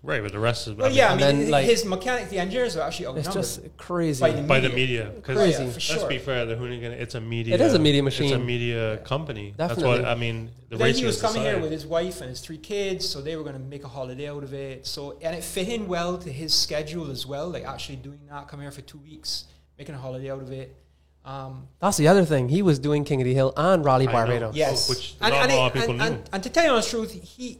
Right, 0.02 0.24
but 0.24 0.32
the 0.32 0.40
rest 0.40 0.66
is. 0.68 0.76
I 0.76 0.78
Well, 0.78 0.88
mean, 0.90 0.98
yeah, 0.98 1.08
I 1.08 1.10
mean, 1.12 1.20
then, 1.20 1.52
like- 1.52 1.66
his 1.66 1.84
mechanic, 1.84 2.30
the 2.30 2.40
engineers 2.40 2.78
are 2.78 2.84
actually 2.88 3.08
outnumbered. 3.08 3.36
It's 3.36 3.58
just 3.58 3.78
crazy. 3.78 4.22
By 4.22 4.32
the 4.32 4.42
by 4.44 4.60
the 4.62 4.70
media. 4.70 5.06
media. 5.08 5.22
'cause 5.22 5.36
Crazy. 5.36 5.52
Yeah, 5.52 5.58
for 5.58 5.64
Let's 5.74 5.84
sure. 5.84 6.08
be 6.08 6.18
fair, 6.20 6.46
the 6.46 6.56
hooligan. 6.56 6.94
It's 6.94 7.16
a 7.16 7.22
media. 7.22 7.56
It 7.56 7.60
is 7.62 7.74
a 7.74 7.80
media 7.80 8.02
machine. 8.02 8.28
It's 8.28 8.36
a 8.36 8.40
media 8.40 8.98
company. 9.00 9.54
Definitely. 9.58 9.84
That's 9.84 10.02
what 10.02 10.06
I 10.10 10.16
mean. 10.16 10.52
The 10.70 10.78
But 10.78 10.80
then 10.86 10.96
he 10.96 11.06
was 11.06 11.16
is 11.18 11.22
coming 11.22 11.42
here 11.42 11.60
with 11.60 11.72
his 11.72 11.86
wife 11.86 12.22
and 12.22 12.30
his 12.30 12.40
three 12.40 12.58
kids, 12.58 13.10
so 13.10 13.20
they 13.22 13.36
were 13.36 13.44
going 13.44 13.56
to 13.56 13.62
make 13.62 13.84
a 13.84 13.90
holiday 13.90 14.30
out 14.30 14.44
of 14.44 14.54
it. 14.54 14.88
So 14.88 15.18
and 15.22 15.36
it 15.36 15.44
fit 15.44 15.68
in 15.68 15.88
well 15.90 16.18
to 16.18 16.32
his 16.32 16.54
schedule 16.54 17.12
as 17.12 17.26
well, 17.26 17.50
like 17.50 17.66
actually 17.66 17.98
doing 17.98 18.22
that, 18.30 18.48
coming 18.48 18.64
here 18.64 18.72
for 18.72 18.82
two 18.82 19.00
weeks, 19.00 19.46
making 19.78 19.96
a 19.96 19.98
holiday 19.98 20.32
out 20.32 20.42
of 20.42 20.52
it. 20.54 20.76
Um, 21.26 21.68
That's 21.82 21.98
the 21.98 22.08
other 22.08 22.24
thing. 22.24 22.48
He 22.48 22.62
was 22.62 22.80
doing 22.80 23.04
King 23.04 23.20
of 23.22 23.26
the 23.26 23.34
Hill 23.34 23.52
and 23.58 23.84
Rally 23.84 24.08
I 24.08 24.12
know. 24.12 24.18
Barbados. 24.18 24.56
Yes, 24.56 24.88
which 24.90 25.16
and, 25.20 25.34
not 25.34 25.44
and 25.44 25.52
a 25.52 25.56
lot 25.58 25.66
it- 25.66 25.68
of 25.68 25.74
people 25.74 25.90
and, 25.90 26.00
knew. 26.00 26.20
And, 26.22 26.30
and 26.32 26.44
to 26.44 26.50
tell 26.50 26.64
you 26.64 26.70
the 26.70 26.74
honest 26.76 26.90
truth, 26.90 27.12
he, 27.12 27.20
he- 27.20 27.60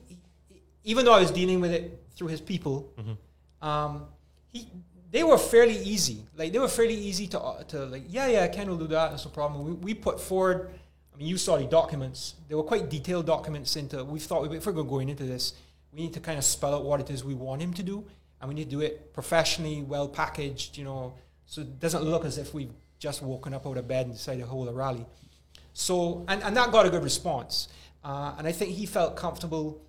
even 0.86 1.04
though 1.04 1.14
I 1.14 1.20
was 1.20 1.32
dealing 1.32 1.60
with 1.60 1.72
it 1.72 1.99
through 2.20 2.28
his 2.28 2.42
people, 2.42 2.94
Mm-hmm. 3.00 3.68
um, 3.68 4.06
he 4.52 4.68
they 5.12 5.24
were 5.24 5.40
fairly 5.40 5.78
easy. 5.80 6.18
Like 6.38 6.52
they 6.54 6.60
were 6.60 6.68
fairly 6.68 6.94
easy 6.94 7.26
to 7.28 7.40
uh, 7.40 7.64
to 7.64 7.86
like. 7.86 8.04
Yeah, 8.10 8.28
yeah, 8.28 8.48
Ken 8.48 8.70
will 8.70 8.78
do 8.78 8.88
that. 8.88 9.10
That's 9.12 9.26
no 9.26 9.32
problem. 9.32 9.66
We, 9.66 9.72
we 9.88 9.94
put 9.96 10.22
forward. 10.22 10.70
I 11.14 11.18
mean, 11.18 11.28
you 11.28 11.38
saw 11.38 11.58
the 11.58 11.64
documents. 11.66 12.36
They 12.48 12.54
were 12.56 12.64
quite 12.64 12.90
detailed 12.90 13.26
documents. 13.26 13.76
Into 13.76 14.04
we 14.04 14.20
thought 14.20 14.54
if 14.54 14.66
we're 14.68 14.84
going 14.84 15.10
into 15.10 15.24
this, 15.24 15.54
we 15.92 16.02
need 16.04 16.14
to 16.14 16.20
kind 16.20 16.38
of 16.38 16.44
spell 16.44 16.76
out 16.76 16.84
what 16.86 17.00
it 17.00 17.10
is 17.10 17.24
we 17.24 17.34
want 17.34 17.62
him 17.62 17.74
to 17.74 17.84
do, 17.84 18.06
and 18.40 18.50
we 18.50 18.54
need 18.56 18.66
to 18.66 18.76
do 18.78 18.82
it 18.82 19.12
professionally, 19.14 19.82
well 19.82 20.08
packaged. 20.08 20.78
You 20.78 20.84
know, 20.84 21.14
so 21.48 21.62
it 21.62 21.80
doesn't 21.80 22.04
look 22.04 22.24
as 22.26 22.38
if 22.38 22.54
we've 22.54 22.74
just 23.00 23.24
woken 23.24 23.54
up 23.54 23.66
out 23.66 23.78
of 23.78 23.88
bed 23.88 24.06
and 24.06 24.14
decided 24.16 24.42
to 24.42 24.48
hold 24.48 24.68
a 24.68 24.74
rally. 24.74 25.06
So, 25.74 26.26
and, 26.28 26.44
and 26.44 26.56
that 26.58 26.72
got 26.72 26.86
a 26.86 26.90
good 26.90 27.04
response. 27.04 27.70
Uh, 28.04 28.36
and 28.38 28.46
I 28.46 28.52
think 28.52 28.72
he 28.76 28.86
felt 28.86 29.16
comfortable 29.16 29.82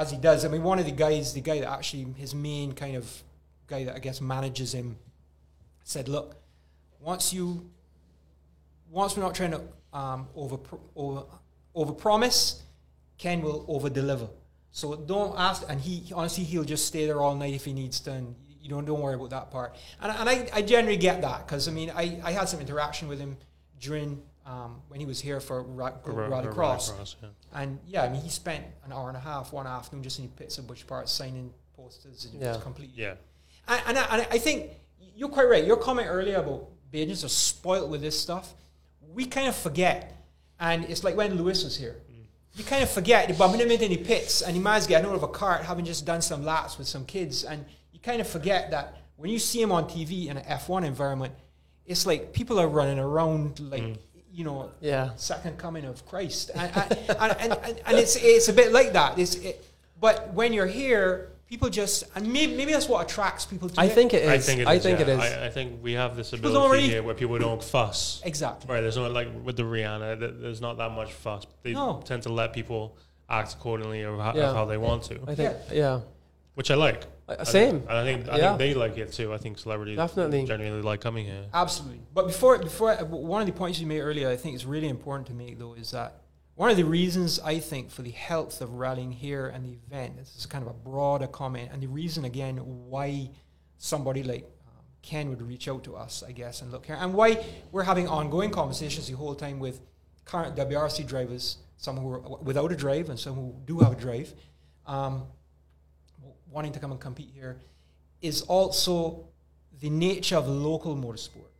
as 0.00 0.10
he 0.10 0.16
does. 0.16 0.46
I 0.46 0.48
mean, 0.48 0.62
one 0.62 0.78
of 0.78 0.86
the 0.86 0.92
guys, 0.92 1.34
the 1.34 1.42
guy 1.42 1.60
that 1.60 1.70
actually, 1.70 2.06
his 2.16 2.34
main 2.34 2.72
kind 2.72 2.96
of 2.96 3.22
guy 3.66 3.84
that 3.84 3.94
I 3.94 3.98
guess 3.98 4.20
manages 4.20 4.72
him, 4.72 4.96
said, 5.84 6.08
look, 6.08 6.36
once 7.00 7.34
you, 7.34 7.70
once 8.90 9.14
we're 9.14 9.22
not 9.22 9.34
trying 9.34 9.50
to 9.50 9.60
um, 9.92 10.26
over, 10.34 10.56
over, 10.96 11.24
over 11.74 11.92
promise, 11.92 12.62
Ken 13.18 13.42
will 13.42 13.66
over 13.68 13.90
deliver. 13.90 14.28
So 14.70 14.96
don't 14.96 15.38
ask, 15.38 15.64
and 15.68 15.78
he 15.78 16.10
honestly 16.14 16.44
he'll 16.44 16.64
just 16.64 16.86
stay 16.86 17.04
there 17.04 17.20
all 17.20 17.34
night 17.34 17.52
if 17.52 17.64
he 17.64 17.74
needs 17.74 18.00
to, 18.00 18.12
and 18.12 18.34
you 18.62 18.70
don't 18.70 18.84
don't 18.84 19.00
worry 19.00 19.16
about 19.16 19.30
that 19.30 19.50
part. 19.50 19.74
And, 20.00 20.12
and 20.12 20.28
I, 20.28 20.48
I 20.54 20.62
generally 20.62 20.96
get 20.96 21.20
that 21.22 21.46
because 21.46 21.66
I 21.66 21.72
mean 21.72 21.90
I, 21.90 22.20
I 22.22 22.30
had 22.30 22.48
some 22.48 22.60
interaction 22.60 23.08
with 23.08 23.18
him 23.18 23.36
during 23.80 24.22
um, 24.46 24.80
when 24.88 25.00
he 25.00 25.06
was 25.06 25.20
here 25.20 25.40
for 25.40 25.62
Ra- 25.62 25.92
Ra- 26.04 26.26
Rally 26.28 26.46
Ra- 26.48 26.52
Cross, 26.52 26.92
Rallycross, 26.92 27.14
yeah. 27.22 27.28
and 27.62 27.78
yeah, 27.86 28.02
I 28.04 28.08
mean 28.08 28.20
he 28.22 28.28
spent 28.30 28.64
an 28.84 28.92
hour 28.92 29.08
and 29.08 29.16
a 29.16 29.20
half, 29.20 29.52
one 29.52 29.66
afternoon 29.66 30.02
just 30.02 30.18
in 30.18 30.26
the 30.26 30.30
pits 30.32 30.58
of 30.58 30.66
Bush 30.66 30.84
Park 30.86 31.08
signing 31.08 31.52
posters. 31.76 32.26
and 32.32 32.40
Yeah. 32.40 32.56
completely 32.62 32.94
Yeah. 33.02 33.14
and, 33.68 33.80
and, 33.88 33.98
I, 33.98 34.04
and 34.16 34.26
I 34.30 34.38
think 34.38 34.70
you're 35.14 35.28
quite 35.28 35.48
right. 35.48 35.64
Your 35.64 35.76
comment 35.76 36.08
earlier 36.10 36.38
about 36.38 36.68
Bajans 36.92 37.24
are 37.24 37.28
spoilt 37.28 37.88
with 37.90 38.00
this 38.00 38.18
stuff. 38.18 38.54
We 39.12 39.26
kind 39.26 39.48
of 39.48 39.54
forget. 39.56 40.16
And 40.58 40.84
it's 40.86 41.04
like 41.04 41.16
when 41.16 41.34
Lewis 41.36 41.64
was 41.64 41.76
here. 41.76 41.96
You 42.56 42.64
kind 42.64 42.82
of 42.82 42.90
forget. 42.90 43.28
They 43.28 43.34
bumping 43.34 43.60
him 43.60 43.70
into 43.70 43.86
the 43.88 43.96
pits 43.96 44.42
and 44.42 44.56
he 44.56 44.60
managed 44.62 44.86
to 44.86 44.88
get 44.88 45.04
out 45.04 45.14
of 45.14 45.22
a 45.22 45.28
cart 45.28 45.62
having 45.62 45.84
just 45.84 46.04
done 46.04 46.20
some 46.20 46.44
laps 46.44 46.78
with 46.78 46.88
some 46.88 47.04
kids. 47.04 47.44
And 47.44 47.64
you 47.92 48.00
kind 48.00 48.20
of 48.20 48.26
forget 48.26 48.72
that 48.72 48.96
when 49.16 49.30
you 49.30 49.38
see 49.38 49.62
him 49.62 49.70
on 49.72 49.84
TV 49.84 50.26
in 50.26 50.36
an 50.36 50.44
F1 50.44 50.84
environment, 50.84 51.32
it's 51.86 52.06
like 52.06 52.32
people 52.32 52.58
are 52.58 52.66
running 52.68 52.98
around 52.98 53.60
like, 53.60 53.98
you 54.40 54.46
know, 54.46 54.70
Yeah. 54.80 55.10
second 55.16 55.58
coming 55.58 55.84
of 55.84 56.06
Christ. 56.06 56.50
And, 56.54 56.72
and, 56.74 56.92
and, 57.10 57.32
and, 57.42 57.52
and, 57.66 57.80
and 57.86 57.98
it's, 57.98 58.16
it's 58.16 58.48
a 58.48 58.54
bit 58.54 58.72
like 58.72 58.94
that. 58.94 59.18
It's, 59.18 59.34
it, 59.34 59.62
but 60.00 60.32
when 60.32 60.54
you're 60.54 60.66
here, 60.66 61.28
people 61.46 61.68
just, 61.68 62.04
and 62.14 62.32
maybe, 62.32 62.56
maybe 62.56 62.72
that's 62.72 62.88
what 62.88 63.04
attracts 63.04 63.44
people 63.44 63.68
to 63.68 63.78
I 63.78 63.84
it. 63.84 63.92
think 63.92 64.14
it 64.14 64.22
is. 64.22 64.30
I 64.30 64.38
think 64.38 64.60
it 64.60 64.62
is. 64.62 64.68
I 64.68 64.78
think 64.78 64.98
yeah. 64.98 65.06
it 65.06 65.08
is. 65.10 65.20
I, 65.20 65.46
I 65.46 65.50
think 65.50 65.82
we 65.82 65.92
have 65.92 66.16
this 66.16 66.32
ability 66.32 66.80
don't 66.80 66.90
here 66.90 67.02
where 67.02 67.14
people 67.14 67.38
don't 67.38 67.62
fuss. 67.62 68.22
Exactly. 68.24 68.72
Right. 68.72 68.80
There's 68.80 68.96
no 68.96 69.10
like 69.10 69.28
with 69.44 69.56
the 69.58 69.64
Rihanna. 69.64 70.40
There's 70.40 70.62
not 70.62 70.78
that 70.78 70.92
much 70.92 71.12
fuss. 71.12 71.44
They 71.62 71.74
No. 71.74 72.00
tend 72.02 72.22
to 72.22 72.32
let 72.32 72.54
people 72.54 72.96
act 73.28 73.52
accordingly 73.52 74.00
of 74.00 74.18
how, 74.18 74.32
Yeah. 74.34 74.48
of 74.48 74.56
how 74.56 74.64
they 74.64 74.78
want 74.78 75.02
to, 75.10 75.20
I 75.28 75.34
think, 75.34 75.54
yeah. 75.70 76.00
which 76.54 76.70
I 76.70 76.76
like. 76.76 77.04
Uh, 77.30 77.36
I 77.40 77.44
same. 77.44 77.80
think- 77.80 77.90
I 77.90 78.04
think 78.04 78.28
I 78.28 78.36
Yeah. 78.38 78.48
think 78.48 78.58
they 78.58 78.74
like 78.74 78.98
it 78.98 79.12
too. 79.12 79.32
I 79.32 79.38
think 79.38 79.58
celebrities 79.58 79.96
Definitely. 79.96 80.44
genuinely 80.44 80.82
like 80.82 81.00
coming 81.00 81.24
here. 81.26 81.46
Absolutely. 81.54 82.00
But 82.12 82.26
before, 82.26 82.58
before 82.58 82.90
I, 82.98 83.02
one 83.02 83.40
of 83.40 83.46
the 83.46 83.52
points 83.52 83.78
you 83.80 83.86
made 83.86 84.00
earlier, 84.00 84.28
I 84.28 84.36
think 84.36 84.54
is 84.56 84.66
really 84.66 84.88
important 84.88 85.26
to 85.28 85.34
make 85.34 85.58
though, 85.58 85.74
is 85.74 85.90
that 85.92 86.22
one 86.56 86.70
of 86.70 86.76
the 86.76 86.84
reasons 86.84 87.38
I 87.40 87.58
think 87.58 87.90
for 87.90 88.02
the 88.02 88.10
health 88.10 88.60
of 88.60 88.74
rallying 88.74 89.12
here 89.12 89.46
and 89.48 89.64
the 89.64 89.72
event, 89.86 90.16
this 90.18 90.36
is 90.36 90.44
kind 90.46 90.62
of 90.62 90.70
a 90.70 90.74
broader 90.74 91.26
comment, 91.26 91.70
and 91.72 91.82
the 91.82 91.86
reason 91.86 92.24
again 92.24 92.56
why 92.90 93.30
somebody 93.78 94.22
like 94.22 94.42
um, 94.66 94.84
Ken 95.02 95.30
would 95.30 95.40
reach 95.40 95.68
out 95.68 95.84
to 95.84 95.96
us, 95.96 96.22
I 96.26 96.32
guess, 96.32 96.60
and 96.62 96.70
look 96.72 96.84
here, 96.86 96.96
and 97.00 97.14
why 97.14 97.42
we're 97.72 97.84
having 97.84 98.08
ongoing 98.08 98.50
conversations 98.50 99.06
the 99.06 99.14
whole 99.16 99.34
time 99.34 99.58
with 99.58 99.80
current 100.24 100.54
WRC 100.56 101.06
drivers 101.06 101.58
some 101.78 101.96
who 101.96 102.12
are 102.12 102.20
without 102.42 102.70
a 102.72 102.76
drive 102.76 103.08
and 103.08 103.18
some 103.18 103.34
who 103.34 103.54
do 103.64 103.78
have 103.78 103.92
a 103.92 103.96
drive, 103.96 104.34
um, 104.86 105.22
wanting 106.50 106.72
to 106.72 106.78
come 106.78 106.90
and 106.90 107.00
compete 107.00 107.30
here, 107.34 107.60
is 108.20 108.42
also 108.42 109.24
the 109.80 109.90
nature 109.90 110.36
of 110.36 110.48
local 110.48 110.96
motorsport 110.96 111.50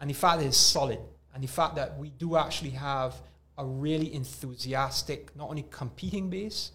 and 0.00 0.10
the 0.10 0.14
fact 0.14 0.40
that 0.40 0.46
it's 0.46 0.56
solid 0.56 0.98
and 1.34 1.42
the 1.42 1.48
fact 1.48 1.76
that 1.76 1.98
we 1.98 2.10
do 2.10 2.36
actually 2.36 2.70
have 2.70 3.14
a 3.58 3.64
really 3.64 4.12
enthusiastic, 4.14 5.34
not 5.36 5.48
only 5.48 5.64
competing 5.70 6.28
base, 6.28 6.72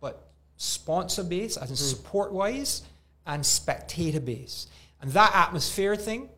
but 0.00 0.30
sponsor 0.56 1.22
base, 1.22 1.56
as 1.56 1.70
in 1.70 1.76
hmm. 1.76 1.82
support 1.82 2.32
wise, 2.32 2.82
and 3.26 3.44
spectator 3.44 4.20
base. 4.20 4.66
And 5.00 5.10
that 5.12 5.32
atmosphere 5.34 5.96
thing 5.96 6.30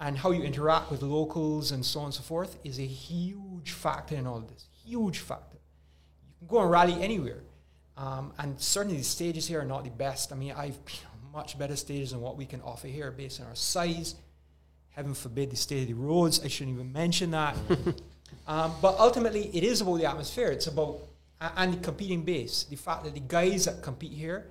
and 0.00 0.16
how 0.16 0.30
you 0.30 0.42
interact 0.42 0.90
with 0.90 1.02
locals 1.02 1.72
and 1.72 1.84
so 1.84 2.00
on 2.00 2.06
and 2.06 2.14
so 2.14 2.22
forth 2.22 2.58
is 2.64 2.78
a 2.78 2.86
huge 2.86 3.72
factor 3.72 4.14
in 4.14 4.26
all 4.26 4.38
of 4.38 4.48
this. 4.48 4.66
Huge 4.84 5.18
factor. 5.18 5.58
You 6.40 6.46
can 6.46 6.56
go 6.56 6.62
and 6.62 6.70
rally 6.70 7.02
anywhere. 7.02 7.42
Um, 8.00 8.32
and 8.38 8.58
certainly 8.58 8.96
the 8.96 9.04
stages 9.04 9.46
here 9.46 9.60
are 9.60 9.64
not 9.64 9.84
the 9.84 9.90
best. 9.90 10.32
I 10.32 10.36
mean, 10.36 10.52
I've 10.52 10.82
been 10.86 10.96
on 11.12 11.32
much 11.32 11.58
better 11.58 11.76
stages 11.76 12.12
than 12.12 12.22
what 12.22 12.38
we 12.38 12.46
can 12.46 12.62
offer 12.62 12.88
here 12.88 13.10
based 13.10 13.40
on 13.42 13.46
our 13.46 13.54
size. 13.54 14.14
Heaven 14.88 15.12
forbid 15.12 15.50
the 15.50 15.56
state 15.56 15.82
of 15.82 15.88
the 15.88 15.94
roads. 15.94 16.42
I 16.42 16.48
shouldn't 16.48 16.76
even 16.76 16.92
mention 16.92 17.32
that. 17.32 17.56
um, 18.46 18.72
but 18.80 18.98
ultimately, 18.98 19.50
it 19.52 19.64
is 19.64 19.82
about 19.82 19.98
the 19.98 20.06
atmosphere. 20.06 20.48
It's 20.48 20.66
about 20.66 21.00
and 21.56 21.74
the 21.74 21.78
competing 21.78 22.22
base. 22.22 22.64
The 22.64 22.76
fact 22.76 23.04
that 23.04 23.14
the 23.14 23.20
guys 23.20 23.66
that 23.66 23.82
compete 23.82 24.12
here 24.12 24.46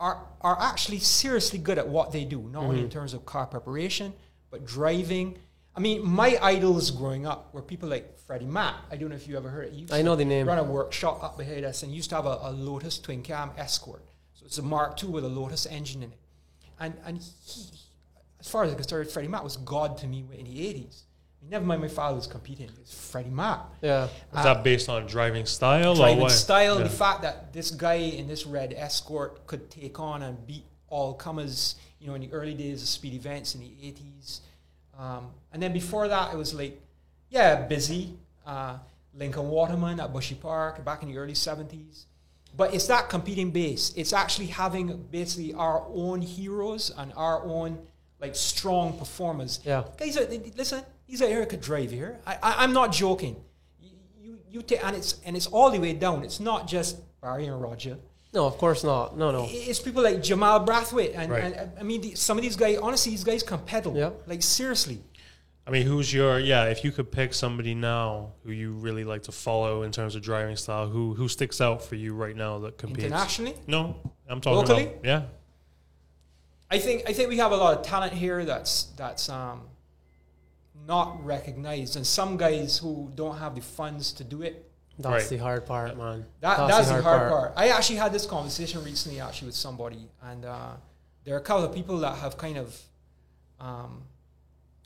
are 0.00 0.20
are 0.40 0.60
actually 0.60 0.98
seriously 0.98 1.58
good 1.58 1.78
at 1.78 1.88
what 1.88 2.12
they 2.12 2.24
do, 2.24 2.40
not 2.52 2.64
only 2.64 2.80
in 2.80 2.90
terms 2.90 3.14
of 3.14 3.24
car 3.24 3.46
preparation, 3.46 4.12
but 4.50 4.66
driving. 4.66 5.38
I 5.76 5.80
mean, 5.80 6.04
my 6.04 6.36
idols 6.42 6.90
growing 6.90 7.24
up 7.26 7.54
were 7.54 7.62
people 7.62 7.88
like 7.88 8.18
Freddie 8.18 8.46
Mac. 8.46 8.74
I 8.90 8.96
don't 8.96 9.10
know 9.10 9.16
if 9.16 9.28
you 9.28 9.36
ever 9.36 9.48
heard 9.48 9.66
it. 9.66 9.72
He 9.72 9.80
used 9.82 9.92
I 9.92 9.98
to 9.98 10.02
know 10.02 10.16
the 10.16 10.24
name. 10.24 10.46
Run 10.46 10.58
a 10.58 10.64
workshop 10.64 11.22
up 11.22 11.38
behind 11.38 11.64
us 11.64 11.82
and 11.82 11.92
used 11.94 12.10
to 12.10 12.16
have 12.16 12.26
a, 12.26 12.38
a 12.42 12.50
Lotus 12.50 12.98
twin 12.98 13.22
cam 13.22 13.52
Escort. 13.56 14.02
So 14.34 14.44
it's 14.46 14.58
a 14.58 14.62
Mark 14.62 15.02
II 15.02 15.10
with 15.10 15.24
a 15.24 15.28
Lotus 15.28 15.66
engine 15.66 16.02
in 16.02 16.12
it. 16.12 16.18
And 16.80 16.94
and 17.04 17.18
he, 17.18 17.24
as 18.40 18.48
far 18.48 18.64
as 18.64 18.70
I 18.70 18.74
can 18.74 18.82
concerned, 18.82 19.10
Freddie 19.10 19.28
Mac 19.28 19.44
was 19.44 19.56
God 19.56 19.98
to 19.98 20.06
me 20.06 20.24
in 20.36 20.44
the 20.44 20.58
80s. 20.58 21.02
I 21.40 21.44
mean, 21.44 21.50
never 21.50 21.64
mind 21.64 21.80
my 21.80 21.88
father 21.88 22.16
was 22.16 22.26
competing. 22.26 22.68
It's 22.80 23.10
Freddie 23.10 23.30
Mac. 23.30 23.60
Yeah. 23.80 24.04
Is 24.04 24.10
that 24.32 24.46
uh, 24.58 24.62
based 24.62 24.88
on 24.88 25.06
driving 25.06 25.46
style 25.46 25.92
or 25.92 25.96
driving 25.96 26.20
what? 26.20 26.32
style, 26.32 26.78
Yeah. 26.78 26.84
the 26.84 26.90
fact 26.90 27.22
that 27.22 27.52
this 27.52 27.70
guy 27.70 27.94
in 27.94 28.26
this 28.26 28.46
red 28.46 28.72
escort 28.76 29.46
could 29.46 29.70
take 29.70 30.00
on 30.00 30.22
and 30.22 30.44
beat 30.46 30.64
all 30.88 31.14
comers, 31.14 31.76
you 32.00 32.08
know, 32.08 32.14
in 32.14 32.22
the 32.22 32.32
early 32.32 32.54
days 32.54 32.82
of 32.82 32.88
speed 32.88 33.14
events 33.14 33.54
in 33.54 33.60
the 33.60 33.66
80s. 33.68 34.40
Um, 34.98 35.30
and 35.52 35.62
then 35.62 35.72
before 35.72 36.08
that, 36.08 36.34
it 36.34 36.36
was 36.36 36.52
like, 36.52 36.80
yeah, 37.30 37.62
busy. 37.62 38.14
Uh, 38.44 38.78
Lincoln 39.14 39.48
Waterman 39.48 40.00
at 40.00 40.12
Bushy 40.12 40.34
Park 40.34 40.84
back 40.84 41.02
in 41.02 41.08
the 41.08 41.18
early 41.18 41.32
70s. 41.32 42.04
But 42.56 42.74
it's 42.74 42.86
that 42.86 43.08
competing 43.08 43.50
base. 43.50 43.92
It's 43.96 44.12
actually 44.12 44.46
having 44.46 45.06
basically 45.10 45.54
our 45.54 45.84
own 45.92 46.20
heroes 46.20 46.92
and 46.96 47.12
our 47.16 47.42
own 47.44 47.78
like 48.20 48.34
strong 48.34 48.98
performers. 48.98 49.60
Yeah. 49.64 49.84
Guys, 49.96 50.16
are, 50.16 50.26
listen, 50.56 50.82
these 51.06 51.22
are 51.22 51.26
Erica 51.26 51.56
Drive 51.56 51.90
here. 51.90 52.18
I, 52.26 52.34
I, 52.42 52.64
I'm 52.64 52.72
not 52.72 52.92
joking. 52.92 53.36
You, 53.80 53.90
you, 54.20 54.38
you 54.50 54.62
take, 54.62 54.84
and 54.84 54.96
it's 54.96 55.20
and 55.24 55.36
it's 55.36 55.46
all 55.46 55.70
the 55.70 55.78
way 55.78 55.92
down. 55.92 56.24
It's 56.24 56.40
not 56.40 56.66
just 56.66 56.98
Barry 57.20 57.46
and 57.46 57.60
Roger. 57.60 57.98
No, 58.34 58.46
of 58.46 58.58
course 58.58 58.84
not. 58.84 59.16
No, 59.16 59.30
no. 59.30 59.46
It's 59.48 59.80
people 59.80 60.02
like 60.02 60.22
Jamal 60.22 60.64
Brathwaite, 60.66 61.12
and, 61.16 61.30
Right. 61.32 61.44
and 61.44 61.70
I 61.80 61.82
mean, 61.82 62.00
the, 62.02 62.14
some 62.14 62.36
of 62.36 62.42
these 62.42 62.56
guys. 62.56 62.76
Honestly, 62.78 63.10
these 63.12 63.24
guys 63.24 63.42
can 63.42 63.58
pedal. 63.60 63.96
Yeah. 63.96 64.10
Like 64.26 64.42
seriously. 64.42 65.02
I 65.66 65.70
mean, 65.70 65.86
who's 65.86 66.12
your 66.12 66.38
yeah? 66.38 66.64
If 66.64 66.82
you 66.84 66.92
could 66.92 67.10
pick 67.12 67.32
somebody 67.34 67.74
now 67.74 68.32
who 68.44 68.52
you 68.52 68.72
really 68.72 69.04
like 69.04 69.22
to 69.24 69.32
follow 69.32 69.82
in 69.82 69.92
terms 69.92 70.14
of 70.14 70.22
driving 70.22 70.56
style, 70.56 70.88
who 70.88 71.14
who 71.14 71.28
sticks 71.28 71.60
out 71.60 71.82
for 71.82 71.94
you 71.94 72.14
right 72.14 72.36
now 72.36 72.58
that 72.60 72.76
competes? 72.78 73.04
Internationally, 73.04 73.54
No, 73.66 73.96
I'm 74.28 74.40
talking 74.40 74.58
Locally? 74.58 74.84
about 74.86 75.04
yeah. 75.04 75.22
I 76.70 76.78
think 76.78 77.04
I 77.08 77.12
think 77.14 77.28
we 77.30 77.38
have 77.38 77.52
a 77.52 77.56
lot 77.56 77.78
of 77.78 77.82
talent 77.84 78.12
here 78.12 78.44
that's 78.44 78.84
that's 78.96 79.28
um, 79.30 79.62
not 80.86 81.24
recognized, 81.24 81.96
and 81.96 82.06
some 82.06 82.36
guys 82.36 82.78
who 82.78 83.10
don't 83.14 83.38
have 83.38 83.54
the 83.54 83.60
funds 83.62 84.12
to 84.14 84.24
do 84.24 84.42
it. 84.42 84.67
That's 84.98 85.22
Right. 85.24 85.28
the 85.30 85.36
hard 85.38 85.64
part, 85.64 85.96
man. 85.96 86.24
That, 86.40 86.66
that's, 86.66 86.88
the 86.88 87.00
hard, 87.02 87.30
part. 87.30 87.52
I 87.56 87.68
actually 87.68 87.96
had 87.96 88.12
this 88.12 88.26
conversation 88.26 88.82
recently, 88.82 89.20
actually, 89.20 89.46
with 89.46 89.54
somebody, 89.54 90.08
and 90.22 90.44
uh, 90.44 90.72
there 91.24 91.34
are 91.34 91.38
a 91.38 91.42
couple 91.42 91.64
of 91.64 91.72
people 91.74 91.98
that 91.98 92.16
have 92.18 92.36
kind 92.36 92.58
of 92.58 92.80
um, 93.60 94.02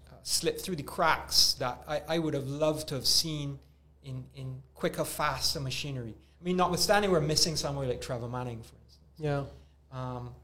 uh, 0.06 0.14
slipped 0.22 0.60
through 0.60 0.76
the 0.76 0.82
cracks 0.82 1.54
that 1.54 1.82
I, 1.88 2.02
I 2.08 2.18
would 2.18 2.34
have 2.34 2.46
loved 2.46 2.88
to 2.88 2.94
have 2.94 3.06
seen 3.06 3.58
in, 4.04 4.24
in 4.34 4.62
quicker, 4.74 5.04
faster 5.04 5.60
machinery. 5.60 6.14
I 6.40 6.44
mean, 6.44 6.56
notwithstanding, 6.56 7.10
we're 7.10 7.20
missing 7.20 7.56
somebody 7.56 7.88
like 7.88 8.00
Trevor 8.02 8.28
Manning, 8.28 8.62
for 8.62 8.74
instance. 8.84 8.98
Yeah. 9.16 9.44
Um, 9.92 10.34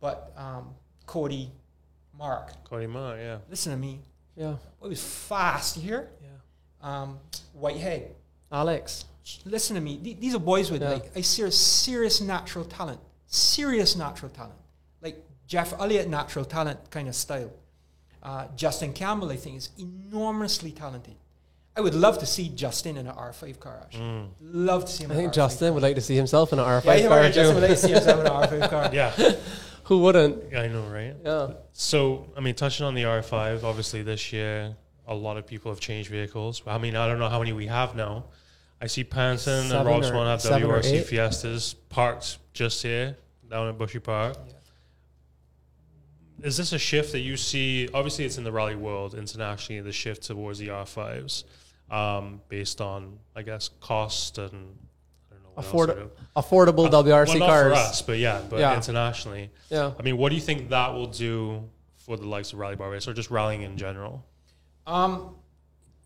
but 0.00 0.32
um, 0.36 0.74
Cody, 1.06 1.50
Mark, 2.18 2.64
Cody 2.64 2.86
Ma, 2.86 3.14
yeah. 3.14 3.38
listen 3.48 3.72
to 3.72 3.78
me. 3.78 4.00
Yeah. 4.36 4.56
It 4.82 4.88
was 4.88 5.02
fast. 5.02 5.76
You 5.76 5.82
hear? 5.82 6.08
Yeah. 6.22 6.28
Um, 6.82 7.18
Whitehead. 7.54 8.14
Alex. 8.52 9.04
listen 9.44 9.74
to 9.74 9.80
me. 9.82 10.16
These 10.18 10.34
are 10.34 10.38
boys 10.38 10.70
with 10.70 10.80
Yeah. 10.82 10.90
like 10.94 11.10
a 11.14 11.22
serious, 11.22 11.58
serious 11.58 12.20
natural 12.20 12.64
talent. 12.64 12.98
Serious 13.26 13.94
natural 13.94 14.30
talent. 14.30 14.54
Like 15.02 15.22
Jeff 15.46 15.74
Elliott 15.78 16.08
natural 16.08 16.44
talent 16.46 16.90
kind 16.90 17.08
of 17.08 17.14
style. 17.14 17.50
Uh, 18.22 18.46
Justin 18.56 18.92
Campbell, 18.94 19.30
I 19.30 19.36
think, 19.36 19.56
is 19.58 19.68
enormously 19.78 20.72
talented. 20.72 21.14
I 21.76 21.80
would 21.80 21.94
love 21.94 22.18
to 22.18 22.26
see 22.26 22.48
Justin 22.48 22.96
in 22.96 23.06
an 23.06 23.14
R5 23.14 23.60
car, 23.60 23.80
actually. 23.84 24.30
Love 24.40 24.86
to 24.86 24.90
see 24.92 25.04
him 25.04 25.10
I 25.12 25.14
in 25.14 25.18
think 25.20 25.26
an 25.28 25.30
R5 25.32 25.34
Justin 25.34 25.74
would 25.74 25.82
like 25.82 25.94
to 25.94 26.00
see 26.00 26.16
himself 26.16 26.52
in 26.52 26.58
an 26.58 26.64
R5 26.64 26.82
car. 26.84 26.96
Yeah, 26.98 27.08
car 27.08 27.22
yeah, 27.22 27.30
Justin 27.30 27.54
would 27.54 27.62
like 27.68 27.78
to 27.78 27.86
see 27.86 27.92
himself 27.92 28.20
in 28.20 28.26
an 28.26 28.32
R5 28.32 28.70
car. 28.70 28.90
Yeah, 28.92 29.12
Who 29.84 29.98
wouldn't? 30.00 30.54
I 30.54 30.66
know, 30.68 30.82
right? 30.88 31.14
Yeah. 31.24 31.50
So, 31.72 32.26
I 32.36 32.40
mean, 32.40 32.54
touching 32.54 32.84
on 32.84 32.94
the 32.94 33.02
R5, 33.04 33.62
obviously 33.62 34.02
this 34.02 34.32
year, 34.32 34.74
a 35.08 35.14
lot 35.14 35.36
of 35.36 35.46
people 35.46 35.72
have 35.72 35.80
changed 35.80 36.10
vehicles. 36.10 36.62
I 36.66 36.78
mean, 36.78 36.94
I 36.94 37.08
don't 37.08 37.18
know 37.18 37.28
how 37.28 37.38
many 37.40 37.52
we 37.52 37.66
have 37.66 37.96
now. 37.96 38.24
I 38.80 38.86
see 38.86 39.02
Panton 39.02 39.52
and 39.60 39.68
Seven 39.70 39.86
Rob 39.86 40.02
or- 40.02 40.04
Swan 40.06 40.26
have 40.26 40.40
WRC. 40.40 41.02
Fiestas 41.04 41.74
parked 41.88 42.38
just 42.52 42.82
here 42.82 43.16
down 43.50 43.68
at 43.68 43.76
Bushy 43.78 43.98
Park. 43.98 44.36
Is 46.42 46.56
this 46.56 46.72
a 46.72 46.78
shift 46.78 47.12
that 47.12 47.20
you 47.20 47.36
see? 47.36 47.88
Obviously, 47.92 48.24
it's 48.24 48.38
in 48.38 48.44
the 48.44 48.52
rally 48.52 48.76
world 48.76 49.14
internationally, 49.14 49.80
the 49.80 49.90
shift 49.90 50.22
towards 50.22 50.60
the 50.60 50.68
R5s 50.68 51.42
um, 51.90 52.40
based 52.48 52.80
on, 52.80 53.18
I 53.34 53.42
guess, 53.42 53.70
cost 53.80 54.38
and 54.38 54.50
I 55.30 55.34
don't 55.34 55.42
know. 55.42 55.50
What 55.54 55.64
Afford- 55.66 55.90
else 55.90 55.98
sort 55.98 56.12
of- 56.36 56.44
Affordable 56.76 56.86
Uh, 56.86 57.02
WRC 57.02 57.40
well, 57.40 57.48
cars. 57.48 57.72
us, 57.78 58.02
but 58.02 58.18
yeah, 58.18 58.40
but 58.48 58.60
Yeah. 58.60 58.76
internationally. 58.76 59.50
Yeah. 59.70 59.92
I 59.98 60.02
mean, 60.02 60.16
what 60.16 60.28
do 60.28 60.36
you 60.36 60.40
think 60.40 60.68
that 60.68 60.92
will 60.94 61.06
do 61.08 61.68
for 61.96 62.16
the 62.16 62.26
likes 62.26 62.52
of 62.52 62.60
Rally 62.60 62.76
Bar 62.76 62.90
Race 62.90 63.08
or 63.08 63.14
just 63.14 63.30
rallying 63.30 63.62
in 63.62 63.76
general? 63.76 64.24
Um, 64.88 65.36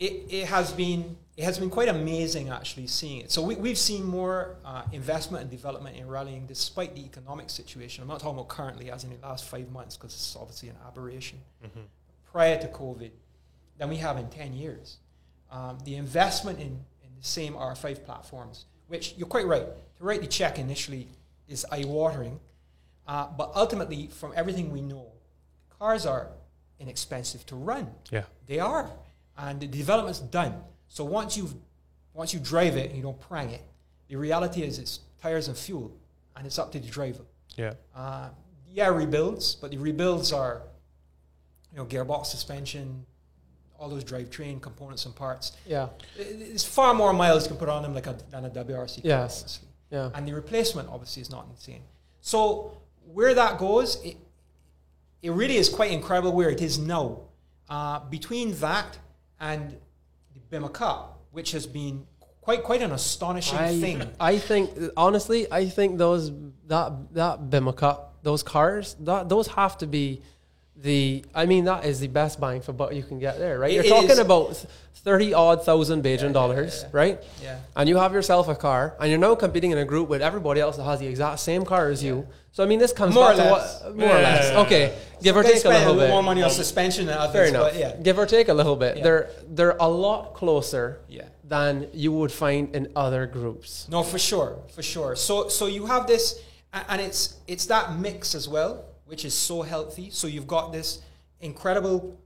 it, 0.01 0.25
it 0.29 0.47
has 0.49 0.73
been 0.73 1.17
it 1.37 1.45
has 1.45 1.59
been 1.59 1.71
quite 1.71 1.89
amazing 1.89 2.51
actually 2.51 2.89
seeing 2.89 3.21
it. 3.21 3.31
So 3.31 3.41
we, 3.41 3.55
we've 3.55 3.79
seen 3.79 4.05
more 4.05 4.57
uh, 4.67 4.83
investment 4.93 5.43
and 5.43 5.51
development 5.51 5.97
in 5.97 6.07
rallying 6.07 6.45
despite 6.47 6.95
the 6.95 7.03
economic 7.03 7.49
situation. 7.49 8.03
I'm 8.03 8.09
not 8.09 8.21
talking 8.21 8.39
about 8.39 8.49
currently 8.49 8.91
as 8.91 9.05
in 9.05 9.11
the 9.11 9.27
last 9.27 9.49
five 9.49 9.71
months 9.71 9.97
because 9.97 10.13
it's 10.13 10.37
obviously 10.37 10.69
an 10.69 10.77
aberration. 10.87 11.39
Prior 12.31 12.61
to 12.61 12.69
COVID, 12.69 13.13
than 13.79 13.89
we 13.89 13.97
have 13.97 14.19
in 14.19 14.29
10 14.29 14.53
years. 14.53 14.99
Um, 15.51 15.79
the 15.85 15.97
investment 15.97 16.59
in, 16.59 16.67
in 16.67 17.11
the 17.19 17.25
same 17.25 17.55
R5 17.55 18.05
platforms, 18.05 18.67
which 18.89 19.15
you're 19.17 19.27
quite 19.27 19.47
right, 19.47 19.65
to 19.65 20.05
write 20.05 20.21
the 20.21 20.27
check 20.27 20.59
initially 20.59 21.09
is 21.49 21.65
eye-watering. 21.71 22.41
Uh, 23.07 23.29
but 23.37 23.53
ultimately, 23.55 24.09
from 24.09 24.33
everything 24.37 24.71
we 24.71 24.83
know, 24.83 25.07
cars 25.79 26.07
are 26.07 26.29
inexpensive 26.83 27.47
to 27.47 27.57
run. 27.57 27.87
Yeah. 28.11 28.25
They 28.47 28.59
are, 28.59 28.91
and 29.39 29.61
the 29.61 29.67
development's 29.67 30.21
done. 30.21 30.55
So 30.89 31.05
once 31.05 31.37
you 31.37 31.49
once 32.13 32.35
you 32.35 32.41
drive 32.41 32.77
it 32.77 32.89
and 32.89 32.97
you 32.97 33.03
don't 33.03 33.21
prang 33.21 33.51
it, 33.51 33.63
the 34.09 34.17
reality 34.17 34.63
is 34.63 34.79
it's 34.79 35.01
tires 35.23 35.49
and 35.49 35.57
fuel, 35.57 35.91
and 36.37 36.47
it's 36.47 36.59
up 36.59 36.73
to 36.73 36.79
the 36.81 36.89
driver. 36.89 37.25
Yeah. 37.57 37.75
Uh, 37.95 38.29
yeah, 38.71 38.89
rebuilds, 38.89 39.55
but 39.55 39.71
the 39.71 39.79
rebuilds 39.79 40.33
are, 40.33 40.63
you 41.71 41.79
know, 41.79 41.85
gearbox 41.87 42.27
suspension, 42.27 43.05
all 43.79 43.89
those 43.89 44.05
drivetrain 44.05 44.61
components 44.61 45.05
and 45.07 45.15
parts. 45.15 45.53
Yeah. 45.67 45.89
It's 46.19 46.65
far 46.65 46.95
more 46.95 47.13
miles 47.13 47.45
you 47.45 47.49
can 47.49 47.59
put 47.59 47.69
on 47.69 47.83
them 47.83 47.95
like 47.95 48.07
a, 48.07 48.17
than 48.31 48.45
a 48.47 48.51
WRC. 48.51 48.97
car, 48.97 49.01
Yes. 49.05 49.41
obviously. 49.43 49.69
Yeah. 49.91 50.11
And 50.15 50.27
the 50.27 50.33
replacement 50.35 50.89
obviously 50.89 51.21
is 51.23 51.31
not 51.31 51.47
insane. 51.51 51.83
So 52.23 52.79
where 53.13 53.35
that 53.35 53.59
goes, 53.59 54.03
it, 54.03 54.17
it 55.23 55.31
really 55.31 55.57
is 55.57 55.69
quite 55.69 55.93
incredible 55.93 56.33
where 56.33 56.51
it 56.51 56.61
is 56.61 56.79
now. 56.79 57.21
Uh, 57.69 58.01
between 58.11 58.55
that 58.57 58.99
and 59.41 59.77
the 60.35 60.41
Bimmer 60.51 60.73
Cup, 60.73 61.25
which 61.31 61.53
has 61.53 61.67
been 61.67 62.07
quite 62.41 62.63
quite 62.63 62.83
an 62.83 62.93
astonishing 62.93 63.59
I, 63.59 63.81
thing. 63.81 64.03
I 64.21 64.39
think 64.39 64.71
honestly, 64.97 65.51
I 65.51 65.69
think 65.69 65.97
those 65.97 66.33
that 66.67 67.15
that 67.15 67.49
Bimmer 67.49 67.75
Cup, 67.75 68.19
those 68.23 68.43
cars, 68.43 68.97
that 69.01 69.29
those 69.29 69.47
have 69.49 69.79
to 69.79 69.87
be 69.87 70.21
the 70.77 71.25
I 71.35 71.47
mean 71.47 71.65
that 71.65 71.85
is 71.85 72.01
the 72.01 72.09
best 72.09 72.41
bang 72.41 72.61
for 72.61 72.73
buck 72.73 72.93
you 72.95 73.03
can 73.03 73.19
get 73.19 73.39
there, 73.39 73.59
right? 73.59 73.71
It 73.71 73.75
You're 73.75 73.85
talking 73.95 74.11
is. 74.11 74.19
about 74.19 74.65
thirty 74.95 75.35
odd 75.35 75.65
thousand 75.65 76.03
Bajan 76.03 76.23
yeah, 76.29 76.33
dollars, 76.33 76.83
yeah. 76.83 76.89
right? 76.93 77.21
Yeah. 77.43 77.59
And 77.77 77.89
you 77.89 77.97
have 77.99 78.13
yourself 78.13 78.49
a 78.49 78.55
car, 78.55 78.97
and 79.01 79.11
you're 79.11 79.19
now 79.19 79.35
competing 79.35 79.71
in 79.71 79.79
a 79.79 79.85
group 79.85 80.09
with 80.09 80.23
everybody 80.23 80.61
else 80.61 80.77
that 80.77 80.85
has 80.85 81.01
the 81.01 81.07
exact 81.07 81.41
same 81.41 81.65
car 81.65 81.89
as 81.89 82.03
you. 82.03 82.27
So 82.53 82.63
I 82.63 82.67
mean, 82.67 82.79
this 82.79 82.93
comes 82.93 83.15
More 83.15 83.29
back 83.31 83.39
or 83.39 83.43
to 83.43 83.53
less. 83.53 83.83
what 83.83 83.97
more 83.97 84.09
or 84.09 84.13
less. 84.15 84.45
yeah, 84.49 84.53
yeah. 84.53 84.61
Okay, 84.61 84.99
give 85.23 85.37
or 85.37 85.43
take 85.43 85.65
a 85.65 85.69
little 85.69 85.95
bit. 85.95 86.09
more 86.11 86.23
money 86.23 86.43
on 86.43 86.51
suspension 86.51 87.07
than 87.07 87.17
others. 87.19 87.33
Fair 87.33 87.45
enough. 87.47 87.77
Yeah. 87.77 87.97
Give 87.97 88.19
or 88.19 88.27
take 88.27 88.49
a 88.49 88.55
little 88.55 88.77
bit. 88.77 88.97
Yeah. 88.99 89.03
They're 89.05 89.31
they're 89.49 89.77
a 89.79 89.89
lot 89.89 90.35
closer 90.35 91.01
Yeah. 91.09 91.29
than 91.45 91.89
you 91.93 92.13
would 92.13 92.33
find 92.33 92.75
in 92.75 92.89
other 92.97 93.27
groups. 93.27 93.87
No, 93.91 94.03
for 94.03 94.19
sure, 94.19 94.59
for 94.75 94.83
sure. 94.83 95.17
So 95.17 95.49
so 95.49 95.67
you 95.67 95.87
have 95.87 96.07
this, 96.07 96.41
and 96.73 97.01
it's 97.01 97.37
it's 97.47 97.67
that 97.67 97.97
mix 97.99 98.35
as 98.35 98.49
well, 98.49 98.85
which 99.13 99.27
is 99.27 99.35
so 99.35 99.61
healthy. 99.61 100.09
So 100.09 100.27
you've 100.27 100.47
got 100.47 100.73
this 100.73 101.03
incredible, 101.43 102.19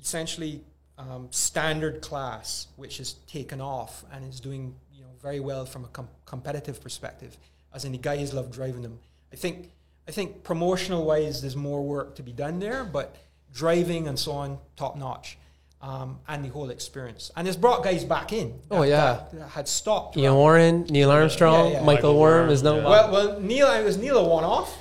essentially 0.00 0.60
um, 0.98 1.28
standard 1.30 2.02
class, 2.02 2.66
which 2.74 2.98
is 2.98 3.12
taken 3.28 3.60
off 3.60 4.04
and 4.12 4.28
is 4.28 4.40
doing 4.40 4.74
you 4.92 5.02
know 5.02 5.10
very 5.22 5.38
well 5.38 5.64
from 5.64 5.84
a 5.84 5.88
com- 5.88 6.08
competitive 6.26 6.82
perspective. 6.82 7.36
As 7.72 7.84
in, 7.84 7.92
the 7.92 7.98
guys 7.98 8.34
love 8.34 8.50
driving 8.50 8.82
them. 8.82 8.98
I 9.32 9.36
think 9.36 9.70
I 10.08 10.10
think 10.10 10.42
promotional 10.42 11.04
wise, 11.04 11.40
there's 11.42 11.54
more 11.54 11.80
work 11.80 12.16
to 12.16 12.24
be 12.24 12.32
done 12.32 12.58
there, 12.58 12.82
but 12.82 13.14
driving 13.54 14.08
and 14.08 14.18
so 14.18 14.32
on, 14.32 14.58
top 14.74 14.96
notch. 14.96 15.38
Um, 15.80 16.18
and 16.28 16.44
the 16.44 16.48
whole 16.48 16.70
experience, 16.70 17.32
and 17.36 17.46
it's 17.48 17.56
brought 17.56 17.82
guys 17.82 18.04
back 18.04 18.32
in. 18.32 18.54
Oh, 18.70 18.82
yeah. 18.84 19.24
that 19.32 19.48
had 19.48 19.66
stopped. 19.66 20.16
Ian 20.16 20.34
Warren, 20.34 20.84
Neil 20.84 21.10
Armstrong, 21.10 21.72
Yeah, 21.72 21.72
yeah. 21.72 21.78
Michael, 21.78 21.86
Michael 22.14 22.18
Worm 22.20 22.40
Worm, 22.42 22.50
is 22.50 22.62
no. 22.62 22.76
yeah. 22.76 22.88
Well, 22.88 23.10
well, 23.12 23.40
Neil, 23.40 23.66
it 23.72 23.84
was 23.84 23.96
Neil 23.98 24.16
a 24.18 24.28
one-off. 24.28 24.72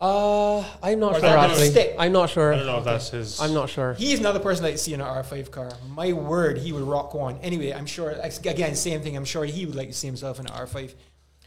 Uh, 0.00 0.64
I'm 0.82 0.98
not 0.98 1.12
Or 1.16 1.20
sure 1.20 1.28
that 1.28 1.50
actually. 1.50 1.70
stick. 1.70 1.94
I'm 1.98 2.12
not 2.12 2.30
sure. 2.30 2.54
I 2.54 2.56
don't 2.56 2.66
know 2.66 2.78
if 2.78 2.84
that's 2.84 3.10
his. 3.10 3.38
I'm 3.40 3.52
not 3.52 3.68
sure. 3.68 3.92
He's 3.94 4.18
another 4.18 4.38
person 4.40 4.64
I'd 4.64 4.78
see 4.80 4.94
in 4.94 5.00
an 5.00 5.06
R5 5.06 5.50
car. 5.50 5.70
My 5.94 6.12
word, 6.14 6.56
he 6.58 6.72
would 6.72 6.82
rock 6.84 7.12
one. 7.12 7.36
Anyway, 7.42 7.72
I'm 7.72 7.84
sure. 7.86 8.10
Again, 8.12 8.74
same 8.76 9.02
thing. 9.02 9.14
I'm 9.16 9.26
sure 9.26 9.44
he 9.44 9.66
would 9.66 9.74
like 9.74 9.88
to 9.88 9.94
see 9.94 10.06
himself 10.06 10.40
in 10.40 10.46
an 10.46 10.52
R5. 10.52 10.94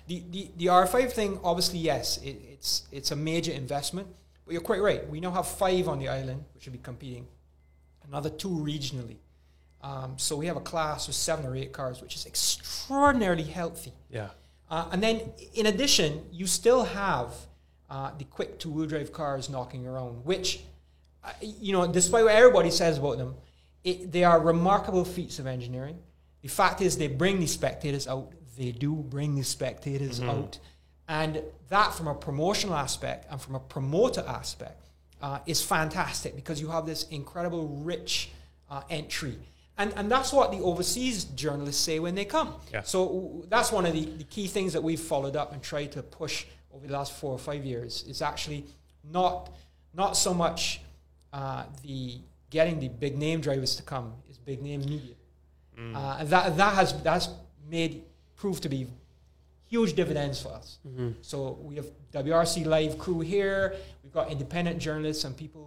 The 0.07 0.23
the, 0.29 0.51
the 0.57 0.65
R5 0.67 1.11
thing, 1.11 1.39
obviously, 1.43 1.79
yes, 1.79 2.17
it, 2.17 2.37
it's 2.51 2.83
it's 2.91 3.09
a 3.11 3.15
major 3.15 3.51
investment. 3.53 4.07
But 4.45 4.51
you're 4.53 4.61
quite 4.61 4.81
right. 4.81 5.09
We 5.09 5.19
now 5.19 5.31
have 5.31 5.47
five 5.47 5.87
on 5.87 5.97
the 5.99 6.09
island, 6.09 6.43
which 6.53 6.65
will 6.65 6.73
be 6.73 6.79
competing. 6.79 7.25
Another 8.07 8.29
two 8.29 8.49
regionally. 8.49 9.15
Um, 9.81 10.13
so 10.17 10.35
we 10.35 10.45
have 10.45 10.57
a 10.57 10.61
class 10.61 11.07
with 11.07 11.15
seven 11.15 11.45
or 11.45 11.55
eight 11.55 11.71
cars, 11.71 12.01
which 12.01 12.15
is 12.15 12.25
extraordinarily 12.25 13.43
healthy. 13.43 13.93
Yeah. 14.11 14.29
Uh, 14.69 14.89
and 14.91 15.01
then, 15.01 15.21
in 15.55 15.65
addition, 15.65 16.25
you 16.31 16.45
still 16.47 16.83
have 16.83 17.33
uh, 17.93 18.09
the 18.17 18.23
quick 18.25 18.57
two-wheel 18.57 18.87
drive 18.87 19.13
cars 19.13 19.49
knocking 19.49 19.85
around, 19.85 20.25
which, 20.25 20.61
uh, 21.23 21.31
you 21.41 21.71
know, 21.71 21.85
despite 21.85 22.23
what 22.23 22.33
everybody 22.33 22.71
says 22.71 22.97
about 22.97 23.19
them, 23.19 23.35
it, 23.83 24.11
they 24.11 24.23
are 24.23 24.39
remarkable 24.39 25.05
feats 25.05 25.37
of 25.37 25.45
engineering. 25.45 25.99
The 26.41 26.47
fact 26.47 26.81
is, 26.81 26.97
they 26.97 27.07
bring 27.07 27.39
the 27.39 27.45
spectators 27.45 28.07
out. 28.07 28.31
They 28.57 28.71
do 28.71 28.95
bring 28.95 29.35
the 29.35 29.43
spectators 29.43 30.19
out, 30.21 30.57
and 31.07 31.41
that, 31.69 31.93
from 31.93 32.07
a 32.07 32.15
promotional 32.15 32.75
aspect 32.75 33.27
and 33.29 33.39
from 33.39 33.55
a 33.55 33.59
promoter 33.59 34.23
aspect, 34.27 34.87
uh, 35.21 35.39
is 35.45 35.61
fantastic 35.61 36.35
because 36.35 36.59
you 36.59 36.69
have 36.69 36.85
this 36.85 37.07
incredible, 37.09 37.67
rich 37.83 38.31
uh, 38.69 38.81
entry. 38.89 39.37
And, 39.77 39.93
and 39.95 40.11
that's 40.11 40.31
what 40.31 40.51
the 40.51 40.59
overseas 40.59 41.25
journalists 41.25 41.81
say 41.81 41.99
when 41.99 42.15
they 42.15 42.25
come. 42.25 42.55
Yeah. 42.71 42.83
So 42.83 43.43
that's 43.49 43.71
one 43.71 43.85
of 43.85 43.93
the, 43.93 44.05
the 44.05 44.23
key 44.23 44.47
things 44.47 44.73
that 44.73 44.83
we've 44.83 44.99
followed 44.99 45.35
up 45.35 45.51
and 45.53 45.61
tried 45.63 45.91
to 45.93 46.03
push 46.03 46.45
over 46.73 46.87
the 46.87 46.93
last 46.93 47.13
four 47.13 47.31
or 47.31 47.39
five 47.39 47.63
years 47.65 48.03
is 48.07 48.21
actually 48.21 48.65
not 49.11 49.49
not 49.93 50.17
so 50.17 50.33
much 50.33 50.81
uh, 51.31 51.63
the 51.83 52.17
getting 52.49 52.79
the 52.79 52.87
big 52.89 53.17
name 53.17 53.41
drivers 53.41 53.75
to 53.75 53.83
come 53.83 54.13
is 54.29 54.37
big 54.37 54.61
name 54.61 54.81
media. 54.81 55.15
Uh, 55.95 56.17
and 56.19 56.29
that 56.29 56.55
that 56.57 56.73
has 56.75 56.93
that's 57.03 57.29
made 57.69 58.03
proved 58.35 58.61
to 58.63 58.69
be 58.69 58.87
huge 59.67 59.93
dividends 59.93 60.41
for 60.41 60.49
us. 60.49 60.77
So 61.21 61.57
we 61.61 61.75
have 61.75 61.87
WRC 62.13 62.65
live 62.65 62.97
crew 62.99 63.21
here. 63.21 63.75
We've 64.03 64.13
got 64.13 64.29
independent 64.29 64.77
journalists 64.79 65.23
and 65.23 65.35
people 65.35 65.63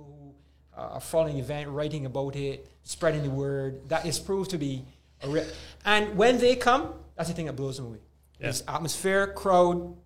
who 0.77 0.81
uh, 0.81 0.95
are 0.95 1.01
following 1.01 1.35
the 1.35 1.41
event, 1.41 1.69
writing 1.71 2.07
about 2.07 2.37
it, 2.37 2.69
spreading 2.85 3.23
the 3.25 3.31
word. 3.31 3.89
That 3.89 4.07
is 4.07 4.19
proved 4.21 4.51
to 4.51 4.59
be 4.59 4.85
a 5.23 5.29
re- 5.29 5.47
and 5.85 6.17
when 6.17 6.39
they 6.39 6.55
come, 6.55 6.93
that's 7.17 7.29
the 7.29 7.35
thing 7.35 7.47
that 7.47 7.57
blows 7.57 7.79
them 7.79 7.87
away. 7.87 7.99
Yeah. 8.39 8.51
It's 8.51 8.63
atmosphere, 8.69 9.27
crowd, 9.29 9.97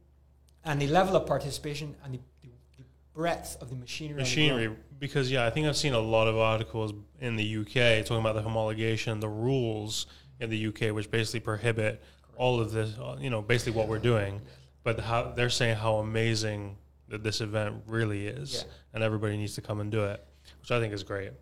and 0.65 0.81
the 0.81 0.87
level 0.89 1.17
of 1.17 1.27
participation 1.27 1.95
and 2.05 2.15
the, 2.15 2.19
the, 2.43 2.49
the 2.79 2.85
breadth 3.15 3.61
of 3.63 3.71
the 3.71 3.77
machinery. 3.77 4.19
machinery 4.19 4.71
because 4.99 5.31
yeah, 5.31 5.47
I 5.47 5.51
think 5.51 5.67
I've 5.67 5.77
seen 5.77 5.95
a 5.95 5.99
lot 6.01 6.29
of 6.29 6.37
articles 6.37 6.93
in 7.21 7.37
the 7.37 7.57
UK 7.59 8.05
talking 8.05 8.19
about 8.21 8.35
the 8.35 8.43
homologation, 8.43 9.21
the 9.21 9.29
rules 9.29 10.07
in 10.41 10.51
the 10.51 10.67
UK, 10.67 10.95
which 10.95 11.11
basically 11.11 11.41
prohibit 11.41 12.03
all 12.37 12.61
of 12.61 12.73
this. 12.73 12.97
uh, 12.99 13.17
You 13.21 13.31
know, 13.31 13.43
basically 13.43 13.73
what 13.73 13.89
we're 13.89 13.99
doing, 13.99 14.41
but 14.85 15.01
how 15.01 15.33
they're 15.35 15.51
saying 15.51 15.77
how 15.77 15.97
amazing 15.97 16.77
that 17.09 17.23
this 17.23 17.41
event 17.41 17.83
really 17.87 18.27
is, 18.27 18.55
Yeah. 18.67 18.73
and 18.95 19.03
everybody 19.03 19.37
needs 19.37 19.55
to 19.57 19.61
come 19.63 19.81
and 19.81 19.91
do 19.91 20.05
it, 20.05 20.25
which 20.61 20.71
I 20.71 20.79
think 20.81 20.93
is 20.95 21.03
great. 21.03 21.33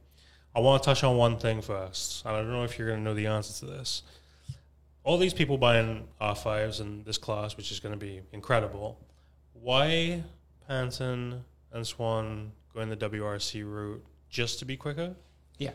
I 0.55 0.61
want 0.61 0.83
to 0.83 0.87
touch 0.87 1.05
on 1.05 1.17
one 1.17 1.37
thing 1.39 1.61
first, 1.61 2.25
and 2.25 2.35
I 2.35 2.41
don't 2.41 2.51
know 2.51 2.65
if 2.65 2.79
you're 2.79 2.89
going 2.89 3.01
to 3.01 3.05
know 3.05 3.15
the 3.15 3.27
answer 3.27 3.53
to 3.67 3.67
this. 3.73 4.03
All 5.05 5.19
these 5.19 5.35
people 5.35 5.59
buying 5.59 6.09
R5s 6.21 6.81
in 6.81 7.03
this 7.05 7.19
class, 7.19 7.57
which 7.57 7.71
is 7.71 7.81
going 7.81 7.93
to 7.93 7.99
be 7.99 8.21
incredible. 8.33 8.99
Why 9.61 10.23
Panton 10.67 11.45
and 11.73 11.87
Swan 11.87 12.53
going 12.75 12.89
the 12.89 12.97
WRC 12.97 13.65
route 13.65 14.05
just 14.31 14.59
to 14.61 14.65
be 14.65 14.77
quicker? 14.77 15.15
Yeah. 15.59 15.71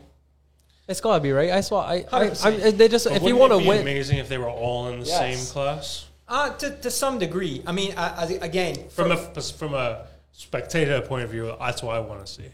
It's 0.88 1.00
gotta 1.00 1.20
be 1.20 1.32
right. 1.32 1.50
I 1.50 1.60
saw. 1.60 1.80
I. 1.86 2.04
I, 2.12 2.26
100%. 2.28 2.46
I 2.66 2.70
they 2.72 2.88
just. 2.88 3.06
But 3.06 3.16
if 3.16 3.22
you 3.22 3.36
wouldn't 3.36 3.50
want 3.50 3.52
to 3.54 3.58
be 3.60 3.68
win, 3.68 3.80
amazing 3.80 4.18
if 4.18 4.28
they 4.28 4.38
were 4.38 4.50
all 4.50 4.88
in 4.88 5.00
the 5.00 5.06
Yes. 5.06 5.18
same 5.18 5.52
class. 5.52 6.06
Uh, 6.28 6.50
to, 6.56 6.70
to 6.76 6.90
some 6.90 7.18
degree. 7.18 7.62
I 7.66 7.72
mean, 7.72 7.92
uh, 7.96 8.26
again, 8.40 8.88
From 8.90 9.08
for- 9.16 9.38
a 9.38 9.42
from 9.42 9.74
a 9.74 10.06
spectator 10.32 11.00
point 11.02 11.24
of 11.24 11.30
view, 11.30 11.54
that's 11.58 11.82
what 11.82 11.96
I 11.96 12.00
want 12.00 12.24
to 12.26 12.30
see. 12.32 12.48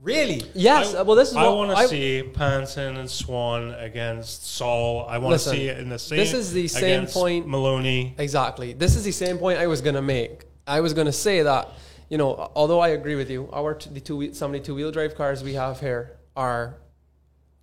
really, 0.00 0.42
yes. 0.54 0.94
I, 0.94 1.02
well, 1.02 1.16
this 1.16 1.30
is 1.30 1.36
I 1.36 1.48
want 1.48 1.76
to 1.76 1.88
see 1.88 2.22
Panton 2.34 2.96
and 2.96 3.08
Swan 3.10 3.70
against 3.74 4.46
Saul. 4.46 5.06
I 5.08 5.18
want 5.18 5.34
to 5.34 5.38
see 5.38 5.68
it 5.68 5.78
in 5.78 5.88
the 5.88 5.98
same. 5.98 6.18
this 6.18 6.32
is 6.34 6.52
the 6.52 6.66
same 6.68 7.06
point- 7.06 7.46
Maloney. 7.48 8.14
Exactly. 8.18 8.72
This 8.74 8.96
is 8.96 9.04
the 9.04 9.12
same 9.12 9.38
point 9.38 9.58
I 9.58 9.66
was 9.68 9.80
going 9.80 9.94
to 9.94 10.02
make. 10.02 10.44
I 10.66 10.80
was 10.80 10.94
going 10.94 11.06
to 11.06 11.12
say 11.12 11.42
that, 11.42 11.68
you 12.08 12.18
know, 12.18 12.50
although 12.54 12.80
I 12.80 12.88
agree 12.88 13.14
with 13.14 13.30
you, 13.30 13.48
our 13.52 13.74
t- 13.74 13.90
the 13.90 14.00
two 14.00 14.32
some 14.34 14.54
of 14.54 14.60
the 14.60 14.64
two 14.64 14.74
wheel 14.74 14.90
drive 14.90 15.14
cars 15.14 15.42
we 15.42 15.54
have 15.54 15.80
here 15.80 16.16
are 16.36 16.76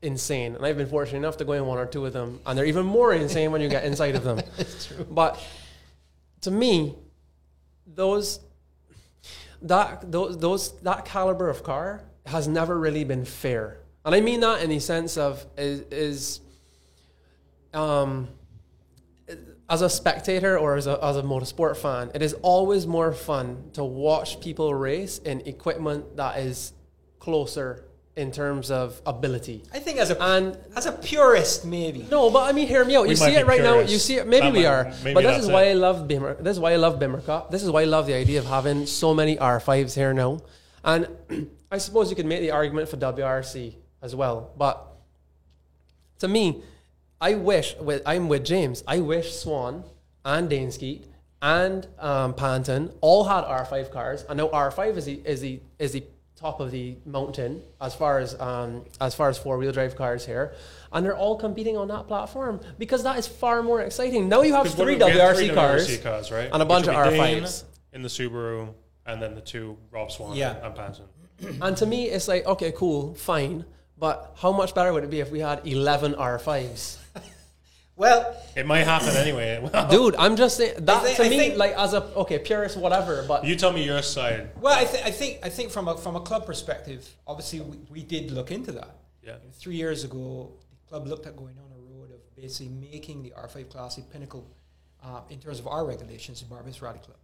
insane, 0.01 0.55
and 0.55 0.65
I've 0.65 0.77
been 0.77 0.87
fortunate 0.87 1.19
enough 1.19 1.37
to 1.37 1.45
go 1.45 1.53
in 1.53 1.65
one 1.65 1.77
or 1.77 1.85
two 1.85 2.05
of 2.05 2.13
them, 2.13 2.39
and 2.45 2.57
they're 2.57 2.65
even 2.65 2.85
more 2.85 3.13
insane 3.13 3.51
when 3.51 3.61
you 3.61 3.69
get 3.69 3.85
inside 3.85 4.15
of 4.15 4.23
them. 4.23 4.39
it's 4.57 4.87
true. 4.87 5.05
But 5.09 5.41
to 6.41 6.51
me, 6.51 6.95
those 7.85 8.39
that 9.61 10.11
those 10.11 10.37
those 10.37 10.79
that 10.81 11.05
caliber 11.05 11.49
of 11.49 11.63
car 11.63 12.01
has 12.25 12.47
never 12.47 12.77
really 12.77 13.03
been 13.03 13.25
fair, 13.25 13.77
and 14.05 14.15
I 14.15 14.21
mean 14.21 14.39
that 14.41 14.61
in 14.61 14.69
the 14.69 14.79
sense 14.79 15.17
of 15.17 15.45
is 15.57 15.81
is 15.91 16.39
um 17.73 18.29
as 19.69 19.81
a 19.81 19.89
spectator 19.89 20.57
or 20.57 20.75
as 20.77 20.87
a, 20.87 20.97
as 21.03 21.15
a 21.17 21.21
motorsport 21.21 21.77
fan, 21.77 22.11
it 22.15 22.21
is 22.21 22.33
always 22.41 22.87
more 22.87 23.13
fun 23.13 23.69
to 23.73 23.83
watch 23.83 24.39
people 24.41 24.73
race 24.73 25.19
in 25.19 25.41
equipment 25.41 26.17
that 26.17 26.39
is 26.39 26.73
closer 27.19 27.85
in 28.15 28.31
terms 28.31 28.69
of 28.71 28.99
ability. 29.05 29.63
I 29.71 29.79
think 29.79 29.97
as 29.99 30.09
a 30.11 30.21
And 30.21 30.57
as 30.75 30.85
a 30.87 30.91
purist, 30.91 31.65
maybe. 31.65 32.05
no, 32.11 32.29
but 32.29 32.43
I 32.49 32.51
mean, 32.51 32.67
hear 32.67 32.83
me 32.83 32.95
out. 32.95 33.03
We 33.03 33.13
you 33.13 33.19
might 33.19 33.25
see 33.27 33.35
it 33.35 33.43
be 33.43 33.49
right 33.49 33.61
now. 33.61 33.79
You 33.79 33.97
see 33.99 34.15
it. 34.17 34.27
Maybe 34.27 34.47
That 34.47 34.53
we 34.53 34.59
might- 34.63 34.65
are. 34.65 34.83
maybe 35.03 35.13
but 35.13 35.23
this 35.23 35.43
is 35.43 35.47
why 35.49 35.63
it. 35.65 35.71
I 35.71 35.73
love 35.73 36.07
Bimmer. 36.07 36.41
This 36.43 36.53
is 36.53 36.59
why 36.59 36.73
I 36.73 36.75
love 36.77 36.99
Bimmer 36.99 37.25
Cup. 37.25 37.51
This 37.51 37.63
is 37.63 37.69
why 37.71 37.81
I 37.83 37.85
love 37.85 38.07
the 38.07 38.15
idea 38.15 38.39
of 38.39 38.45
having 38.45 38.85
so 38.87 39.13
many 39.13 39.37
R5s 39.37 39.93
here 39.95 40.13
now. 40.13 40.39
And 40.83 41.07
I 41.71 41.77
suppose 41.77 42.09
you 42.09 42.15
could 42.15 42.25
make 42.25 42.41
the 42.41 42.51
argument 42.51 42.89
for 42.89 42.97
WRC 42.97 43.75
as 44.01 44.15
well. 44.15 44.51
But 44.57 44.85
to 46.19 46.27
me, 46.27 46.61
I 47.21 47.35
wish 47.35 47.75
with 47.77 48.01
I'm 48.05 48.27
with 48.29 48.45
James. 48.45 48.83
I 48.87 48.99
wish 48.99 49.33
Swan 49.35 49.83
and 50.25 50.49
Dane 50.49 50.69
Skeete 50.69 51.03
and 51.41 51.87
um, 51.99 52.33
Panton 52.33 52.91
all 53.01 53.23
had 53.25 53.43
R5 53.43 53.91
cars. 53.91 54.25
I 54.29 54.33
know 54.33 54.49
R5 54.49 54.97
is 54.97 55.05
the 55.05 55.21
is 55.25 55.41
the 55.41 55.59
is 55.79 55.91
the 55.93 56.03
top 56.35 56.61
of 56.61 56.71
the 56.71 56.95
mountain 57.05 57.61
as 57.81 57.93
far 57.93 58.19
as 58.19 58.39
um, 58.39 58.85
as 59.01 59.13
far 59.15 59.27
as 59.29 59.37
four 59.37 59.57
wheel 59.57 59.71
drive 59.73 59.95
cars 59.97 60.25
here, 60.25 60.53
and 60.93 61.05
they're 61.05 61.17
all 61.17 61.37
competing 61.37 61.75
on 61.75 61.89
that 61.89 62.07
platform 62.07 62.61
because 62.77 63.03
that 63.03 63.17
is 63.17 63.27
far 63.27 63.61
more 63.63 63.81
exciting. 63.81 64.29
Now 64.29 64.41
you 64.43 64.53
have 64.53 64.63
'Cause 64.65 64.77
what 64.77 64.85
three 64.85 64.97
do 64.97 65.05
we- 65.05 65.11
we 65.11 65.17
have 65.17 65.35
WRC 65.35 65.45
three 65.47 65.55
cars. 65.55 65.87
WRC 65.87 66.03
cars, 66.03 66.31
right? 66.31 66.49
and 66.53 66.61
a 66.61 66.65
bunch 66.65 66.87
of 66.87 66.95
would 66.95 67.11
be 67.11 67.17
Dane 67.17 67.43
R5s. 67.43 67.63
in 67.91 68.01
the 68.03 68.07
Subaru, 68.09 68.69
and 69.05 69.21
then 69.21 69.35
the 69.35 69.41
two 69.41 69.77
Rob 69.91 70.11
Swan 70.11 70.35
Yeah. 70.37 70.55
and 70.65 70.73
Panton. 70.75 71.05
And 71.61 71.75
to 71.77 71.85
me, 71.85 72.09
it's 72.09 72.27
like, 72.27 72.45
okay, 72.45 72.71
cool, 72.73 73.13
fine. 73.15 73.65
But 73.97 74.33
how 74.37 74.51
much 74.53 74.73
better 74.75 74.91
would 74.93 75.03
it 75.05 75.09
be 75.09 75.19
if 75.21 75.29
we 75.31 75.39
had 75.41 75.65
11 75.67 76.15
R5s? 76.15 76.97
Well, 77.99 78.33
It 78.55 78.65
might 78.65 78.85
happen 78.85 79.09
anyway. 79.09 79.59
Well, 79.73 79.87
Dude, 79.89 80.15
I'm 80.15 80.35
just 80.37 80.55
saying 80.57 80.75
that 80.85 81.03
think- 81.03 81.17
to 81.17 81.25
I 81.25 81.29
me, 81.29 81.37
think- 81.37 81.57
like 81.57 81.73
as 81.77 81.93
a 81.93 82.01
okay 82.23 82.39
purist, 82.39 82.77
whatever. 82.77 83.23
But 83.27 83.43
you 83.43 83.55
tell 83.57 83.73
me 83.73 83.83
your 83.83 84.01
side. 84.01 84.51
well, 84.61 84.73
I, 84.73 84.85
th- 84.85 85.03
I 85.03 85.11
think 85.11 85.39
I 85.43 85.49
think 85.49 85.69
from 85.69 85.87
a 85.89 85.97
from 85.97 86.15
a 86.15 86.21
club 86.21 86.45
perspective, 86.45 87.01
obviously 87.27 87.59
we, 87.59 87.77
we 87.95 88.01
did 88.03 88.31
look 88.31 88.51
into 88.51 88.71
that. 88.71 88.95
Yeah. 89.21 89.35
Three 89.53 89.75
years 89.75 90.05
ago, 90.05 90.53
the 90.71 90.89
club 90.89 91.07
looked 91.07 91.25
at 91.27 91.35
going 91.35 91.57
on 91.65 91.69
a 91.77 91.81
road 91.93 92.11
of 92.11 92.21
basically 92.37 92.69
making 92.89 93.21
the 93.21 93.31
R5 93.31 93.69
Class 93.69 93.97
a 93.97 94.01
pinnacle 94.01 94.47
uh, 95.03 95.19
in 95.29 95.39
terms 95.39 95.59
of 95.59 95.67
our 95.67 95.85
regulations, 95.85 96.39
the 96.41 96.45
Barbados 96.47 96.81
Rally 96.81 96.99
Club. 96.99 97.17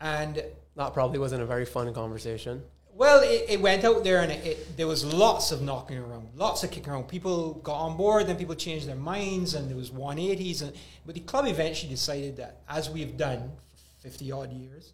And 0.00 0.42
that 0.76 0.92
probably 0.94 1.18
wasn't 1.18 1.42
a 1.42 1.46
very 1.46 1.64
fun 1.64 1.92
conversation. 1.92 2.62
Well, 2.94 3.22
it, 3.22 3.46
it 3.48 3.60
went 3.60 3.84
out 3.84 4.04
there 4.04 4.20
and 4.20 4.30
it, 4.30 4.46
it, 4.46 4.76
there 4.76 4.86
was 4.86 5.02
lots 5.04 5.50
of 5.50 5.62
knocking 5.62 5.96
around, 5.96 6.28
lots 6.34 6.62
of 6.62 6.70
kicking 6.70 6.92
around. 6.92 7.08
People 7.08 7.54
got 7.54 7.76
on 7.76 7.96
board, 7.96 8.26
then 8.26 8.36
people 8.36 8.54
changed 8.54 8.86
their 8.86 8.96
minds, 8.96 9.54
and 9.54 9.68
there 9.68 9.76
was 9.76 9.90
180s. 9.90 10.62
And, 10.62 10.72
but 11.06 11.14
the 11.14 11.20
club 11.20 11.46
eventually 11.46 11.90
decided 11.90 12.36
that, 12.36 12.60
as 12.68 12.90
we've 12.90 13.16
done 13.16 13.50
for 13.96 14.08
50 14.08 14.32
odd 14.32 14.52
years, 14.52 14.92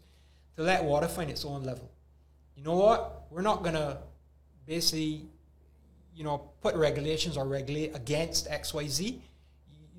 to 0.56 0.62
let 0.62 0.84
water 0.84 1.08
find 1.08 1.28
its 1.28 1.44
own 1.44 1.64
level. 1.64 1.90
You 2.56 2.62
know 2.62 2.76
what? 2.76 3.26
We're 3.30 3.42
not 3.42 3.62
going 3.62 3.74
to 3.74 3.98
basically, 4.64 5.22
you 6.14 6.24
know, 6.24 6.50
put 6.60 6.76
regulations 6.76 7.36
or 7.36 7.46
regulate 7.46 7.96
against 7.96 8.48
XYZ. 8.48 9.18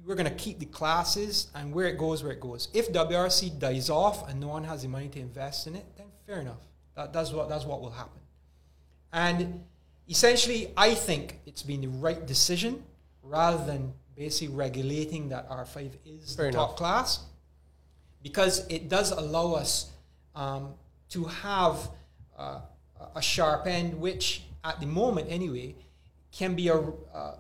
We're 0.06 0.16
going 0.16 0.30
to 0.30 0.36
keep 0.36 0.60
the 0.60 0.66
classes 0.66 1.48
and 1.54 1.74
where 1.74 1.88
it 1.88 1.98
goes, 1.98 2.24
where 2.24 2.32
it 2.32 2.40
goes. 2.40 2.70
If 2.74 2.92
WRC 2.92 3.60
dies 3.60 3.90
off 3.90 4.30
and 4.30 4.40
no 4.40 4.48
one 4.48 4.64
has 4.64 4.84
the 4.84 4.88
money 4.88 5.10
to 5.10 5.20
invest 5.20 5.68
in 5.68 5.76
it, 5.76 5.86
then 5.98 6.08
fair 6.26 6.40
enough. 6.40 6.69
That, 7.00 7.14
that's 7.14 7.32
what 7.32 7.48
that's 7.48 7.64
what 7.64 7.80
will 7.82 7.92
happen. 7.92 8.20
And 9.14 9.64
essentially, 10.10 10.74
I 10.76 10.94
think 10.96 11.40
it's 11.46 11.64
been 11.64 11.80
the 11.80 11.88
right 11.88 12.26
decision 12.28 12.84
rather 13.24 13.64
than 13.66 13.94
basically 14.18 14.54
regulating 14.54 15.30
that 15.30 15.50
R5 15.50 15.92
is 16.06 16.36
Fair 16.36 16.48
the 16.48 16.58
top 16.58 16.76
class 16.76 17.24
because 18.22 18.68
it 18.68 18.90
does 18.90 19.12
allow 19.12 19.54
us 19.54 19.92
um, 20.36 20.74
to 21.12 21.24
have 21.24 21.90
uh, 22.38 22.60
a 23.16 23.22
sharp 23.22 23.66
end, 23.66 23.98
which 23.98 24.44
at 24.66 24.82
the 24.82 24.86
moment 24.86 25.28
anyway 25.32 25.76
can 26.34 26.54
be 26.54 26.68
a, 26.68 26.76
uh, 26.76 27.36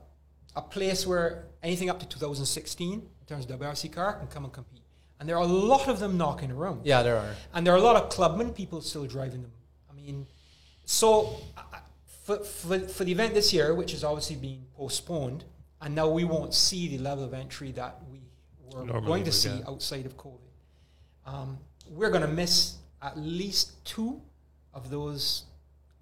a 0.55 0.61
place 0.61 1.05
where 1.05 1.47
anything 1.61 1.89
up 1.89 1.99
to 1.99 2.07
2016 2.07 2.93
in 2.93 3.01
terms 3.27 3.43
of 3.43 3.59
WRC 3.59 3.91
car 3.91 4.13
can 4.13 4.27
come 4.27 4.45
and 4.45 4.53
compete. 4.53 4.78
And 5.19 5.27
there 5.27 5.35
are 5.35 5.43
a 5.43 5.47
lot 5.47 5.87
of 5.87 5.99
them 5.99 6.17
knocking 6.17 6.51
around. 6.51 6.85
Yeah, 6.85 7.03
there 7.03 7.17
are. 7.17 7.35
And 7.53 7.65
there 7.65 7.73
are 7.73 7.77
a 7.77 7.81
lot 7.81 7.95
of 8.01 8.09
clubman 8.09 8.53
people 8.53 8.81
still 8.81 9.05
driving 9.05 9.41
them. 9.41 9.51
I 9.89 9.93
mean, 9.93 10.27
so 10.85 11.41
uh, 11.57 11.61
for, 12.23 12.37
for, 12.37 12.79
for 12.79 13.03
the 13.03 13.11
event 13.11 13.33
this 13.33 13.51
year, 13.53 13.75
which 13.75 13.93
is 13.93 14.03
obviously 14.03 14.37
being 14.37 14.65
postponed, 14.77 15.43
and 15.81 15.93
now 15.93 16.07
we 16.09 16.23
won't 16.23 16.53
see 16.53 16.87
the 16.87 16.97
level 16.99 17.23
of 17.23 17.33
entry 17.33 17.71
that 17.73 17.99
we 18.11 18.21
were 18.73 18.85
Normally 18.85 19.05
going 19.07 19.23
to 19.23 19.29
we 19.29 19.33
see 19.33 19.57
get. 19.57 19.67
outside 19.67 20.05
of 20.05 20.15
COVID, 20.15 20.39
um, 21.25 21.57
we're 21.89 22.09
going 22.09 22.21
to 22.21 22.27
miss 22.27 22.77
at 23.01 23.17
least 23.17 23.83
two 23.85 24.21
of 24.73 24.89
those 24.89 25.43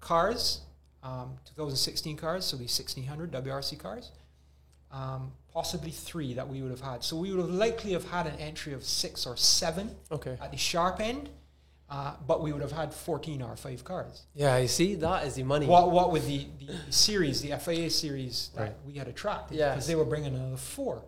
cars, 0.00 0.60
um, 1.02 1.36
2016 1.46 2.16
cars, 2.16 2.44
so 2.44 2.56
the 2.56 2.62
1600 2.64 3.32
WRC 3.32 3.78
cars, 3.78 4.12
um, 4.92 5.32
possibly 5.52 5.90
three 5.90 6.34
that 6.34 6.48
we 6.48 6.62
would 6.62 6.70
have 6.70 6.80
had. 6.80 7.02
So 7.04 7.16
we 7.16 7.30
would 7.30 7.40
have 7.40 7.50
likely 7.50 7.92
have 7.92 8.08
had 8.10 8.26
an 8.26 8.36
entry 8.36 8.72
of 8.72 8.84
six 8.84 9.26
or 9.26 9.36
seven 9.36 9.94
Okay. 10.10 10.36
at 10.40 10.50
the 10.50 10.56
sharp 10.56 11.00
end, 11.00 11.28
uh, 11.90 12.14
but 12.26 12.42
we 12.42 12.52
would 12.52 12.62
have 12.62 12.72
had 12.72 12.92
14 12.94 13.40
R5 13.40 13.82
cars. 13.84 14.22
Yeah, 14.34 14.56
you 14.58 14.68
see, 14.68 14.94
that 14.96 15.26
is 15.26 15.34
the 15.34 15.42
money. 15.42 15.66
What, 15.66 15.90
what 15.90 16.12
with 16.12 16.26
the, 16.26 16.46
the, 16.66 16.92
series, 16.92 17.40
the 17.42 17.50
FAA 17.58 17.88
series 17.88 18.50
that 18.54 18.62
Right. 18.62 18.74
we 18.86 18.94
had 18.94 19.08
attracted, 19.08 19.56
Yes. 19.58 19.74
because 19.74 19.86
they 19.86 19.94
were 19.96 20.04
bringing 20.04 20.34
another 20.34 20.56
four. 20.56 21.02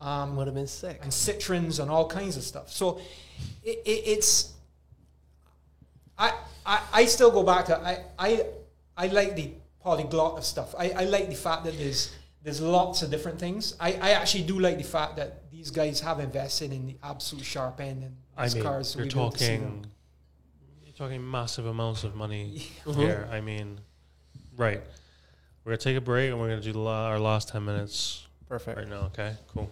Um, 0.00 0.34
would 0.36 0.46
have 0.46 0.54
been 0.54 0.66
sick. 0.66 0.98
and 1.02 1.12
Citroëns 1.12 1.78
and 1.78 1.90
all 1.90 2.06
kinds 2.08 2.36
of 2.38 2.42
stuff. 2.42 2.70
So 2.72 3.00
it, 3.62 3.78
it, 3.84 4.02
it's 4.06 4.54
I, 6.18 6.32
I 6.64 6.80
I 6.92 7.04
still 7.04 7.30
go 7.30 7.42
back 7.42 7.66
to 7.66 7.78
I 7.78 8.04
I 8.18 8.46
I 8.96 9.06
like 9.08 9.36
the 9.36 9.52
polyglot 9.82 10.38
of 10.38 10.44
stuff. 10.44 10.74
I, 10.78 10.90
I 10.90 11.04
like 11.04 11.28
the 11.28 11.34
fact 11.34 11.64
that 11.64 11.76
there's 11.76 12.12
there's 12.42 12.60
lots 12.60 13.02
of 13.02 13.10
different 13.10 13.38
things. 13.38 13.74
I, 13.78 13.92
I 13.94 14.10
actually 14.12 14.44
do 14.44 14.58
like 14.58 14.78
the 14.78 14.84
fact 14.84 15.16
that 15.16 15.50
these 15.50 15.70
guys 15.70 16.00
have 16.00 16.20
invested 16.20 16.72
in 16.72 16.86
the 16.86 16.96
absolute 17.02 17.44
sharp 17.44 17.80
end 17.80 18.02
and 18.04 18.16
I 18.36 18.48
mean, 18.48 18.62
cars. 18.62 18.90
so 18.90 18.98
you're 19.00 19.06
we 19.08 19.12
build 19.14 19.32
to 19.32 19.38
see 19.38 19.46
them. 19.56 19.60
talking, 19.62 19.86
you're 20.84 20.94
talking 20.94 21.30
massive 21.30 21.66
amounts 21.66 22.04
of 22.04 22.14
money 22.14 22.66
Mm-hmm. 22.84 23.00
here. 23.00 23.28
I 23.30 23.40
mean, 23.40 23.80
right. 24.56 24.80
We're 25.64 25.72
gonna 25.72 25.76
take 25.78 25.96
a 25.98 26.00
break 26.00 26.30
and 26.30 26.40
we're 26.40 26.48
gonna 26.48 26.62
do 26.62 26.72
the 26.72 26.78
la- 26.78 27.08
our 27.08 27.18
last 27.20 27.48
ten 27.50 27.64
minutes 27.64 28.26
Perfect. 28.48 28.78
right 28.78 28.88
now. 28.88 29.02
Okay, 29.12 29.34
cool. 29.48 29.70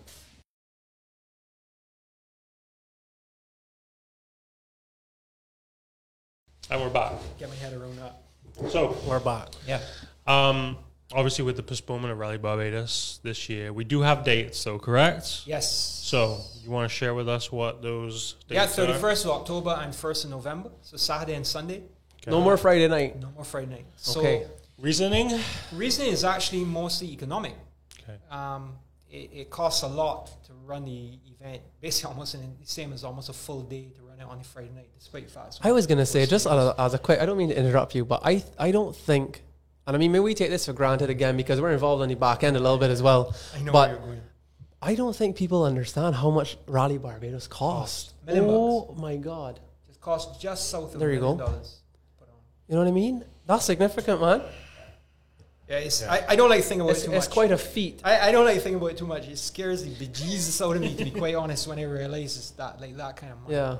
And 6.70 6.80
we're 6.80 6.90
back. 6.90 7.12
Get 7.38 7.48
my 7.48 7.54
head 7.56 7.72
around 7.72 7.96
that. 7.98 8.70
So, 8.70 8.96
We're 9.06 9.20
back. 9.20 9.48
Yeah. 9.66 9.80
um, 10.26 10.76
obviously, 11.12 11.44
with 11.44 11.56
the 11.56 11.62
postponement 11.62 12.12
of 12.12 12.18
Rally 12.18 12.38
Barbados 12.38 13.20
this 13.22 13.48
year, 13.48 13.72
we 13.72 13.84
do 13.84 14.00
have 14.02 14.24
dates, 14.24 14.62
though, 14.64 14.78
correct? 14.78 15.42
Yes. 15.46 15.70
So, 16.04 16.40
you 16.62 16.70
want 16.70 16.90
to 16.90 16.94
share 16.94 17.14
with 17.14 17.28
us 17.28 17.50
what 17.52 17.82
those 17.82 18.34
dates 18.48 18.78
are? 18.78 18.84
yeah, 18.84 18.90
are? 18.92 18.98
31st 18.98 19.24
of 19.26 19.30
October 19.32 19.78
and 19.80 19.92
1st 19.92 20.24
of 20.24 20.30
November. 20.30 20.70
So 20.82 20.96
Saturday 20.96 21.34
and 21.34 21.46
Sunday. 21.46 21.82
Okay. 22.22 22.30
No 22.30 22.40
more 22.40 22.56
Friday 22.56 22.88
night. 22.88 23.20
No 23.20 23.30
more 23.34 23.44
Friday 23.44 23.70
night. 23.70 23.86
So 23.96 24.20
Okay. 24.20 24.46
reasoning. 24.78 25.38
reasoning 25.72 26.12
is 26.12 26.24
actually 26.24 26.64
mostly 26.64 27.08
economic. 27.12 27.54
Okay. 28.02 28.18
Um, 28.30 28.74
it, 29.10 29.30
it 29.32 29.50
costs 29.50 29.82
a 29.82 29.88
lot 29.88 30.26
to 30.46 30.52
run 30.66 30.84
the 30.84 31.18
event, 31.40 31.62
basically 31.80 32.10
almost 32.12 32.34
in 32.34 32.40
the 32.60 32.66
same 32.66 32.92
as 32.92 33.04
almost 33.04 33.28
a 33.28 33.32
full 33.32 33.62
day 33.62 33.88
to 33.96 34.02
run 34.02 34.18
it 34.20 34.24
on 34.24 34.38
a 34.40 34.44
Friday 34.44 34.70
night, 34.74 34.88
despite 34.98 35.30
fast. 35.30 35.60
I 35.64 35.72
was 35.72 35.86
gonna 35.86 36.04
say 36.04 36.26
just 36.26 36.46
as 36.46 36.52
a, 36.52 36.74
as 36.78 36.92
a 36.94 36.98
quick. 36.98 37.18
I 37.20 37.24
don't 37.26 37.38
mean 37.38 37.48
to 37.48 37.58
interrupt 37.58 37.94
you, 37.94 38.04
but 38.04 38.20
I 38.24 38.44
I 38.58 38.70
don't 38.70 38.94
think, 38.94 39.42
and 39.88 39.96
I 39.96 39.98
mean 39.98 40.12
maybe 40.12 40.22
we 40.22 40.34
take 40.34 40.50
this 40.50 40.66
for 40.66 40.72
granted 40.72 41.10
again 41.10 41.36
because 41.36 41.60
we're 41.60 41.72
involved 41.72 42.02
on 42.02 42.08
the 42.08 42.14
back 42.14 42.44
end 42.44 42.56
a 42.56 42.60
little 42.60 42.78
bit 42.78 42.90
as 42.90 43.02
well. 43.02 43.34
I 43.56 43.60
know 43.62 43.72
but 43.72 43.88
where 43.88 43.96
you're 43.98 44.06
going. 44.06 44.20
I 44.80 44.94
don't 44.94 45.16
think 45.16 45.34
people 45.34 45.64
understand 45.64 46.14
how 46.14 46.30
much 46.30 46.56
Rally 46.68 46.98
Barbados 46.98 47.48
cost. 47.48 48.14
Million 48.24 48.44
oh 48.46 48.94
my 48.96 49.16
god! 49.16 49.58
It 49.90 50.00
costs 50.00 50.40
just 50.40 50.70
south 50.70 50.94
of 50.94 51.00
There 51.00 51.10
you 51.12 51.18
million 51.20 51.38
go. 51.38 51.46
dollars. 51.46 51.80
to 51.94 52.24
put 52.24 52.28
on. 52.28 52.36
You 52.68 52.74
know 52.76 52.82
what 52.82 52.88
I 52.88 52.92
mean? 52.92 53.24
That's 53.46 53.64
significant, 53.64 54.20
man. 54.20 54.42
Yeah, 55.68 55.78
it's, 55.80 56.02
I, 56.02 56.24
I 56.28 56.36
don't 56.36 56.48
like 56.48 56.62
thinking 56.64 56.80
about 56.82 56.92
It's, 56.92 57.02
it 57.02 57.06
too 57.08 57.12
it's 57.14 57.26
much. 57.26 57.34
quite 57.34 57.50
a 57.52 57.58
feat. 57.58 58.00
I, 58.02 58.28
I 58.28 58.32
don't 58.32 58.46
like 58.46 58.54
thinking 58.62 58.76
about 58.76 58.92
it 58.92 58.96
too 58.96 59.06
much. 59.06 59.26
It 59.28 59.36
scares 59.36 59.84
the 59.84 59.90
bejesus 59.90 60.64
out 60.66 60.76
of 60.76 60.80
me, 60.80 60.94
to 60.94 61.04
be 61.04 61.10
quite 61.10 61.34
honest, 61.42 61.66
when 61.66 61.78
I 61.78 61.82
realize 61.82 62.36
it's 62.38 62.50
that 62.52 62.80
like 62.80 62.96
that 62.96 63.16
kind 63.16 63.32
of 63.32 63.40
money. 63.42 63.54
Yeah. 63.54 63.76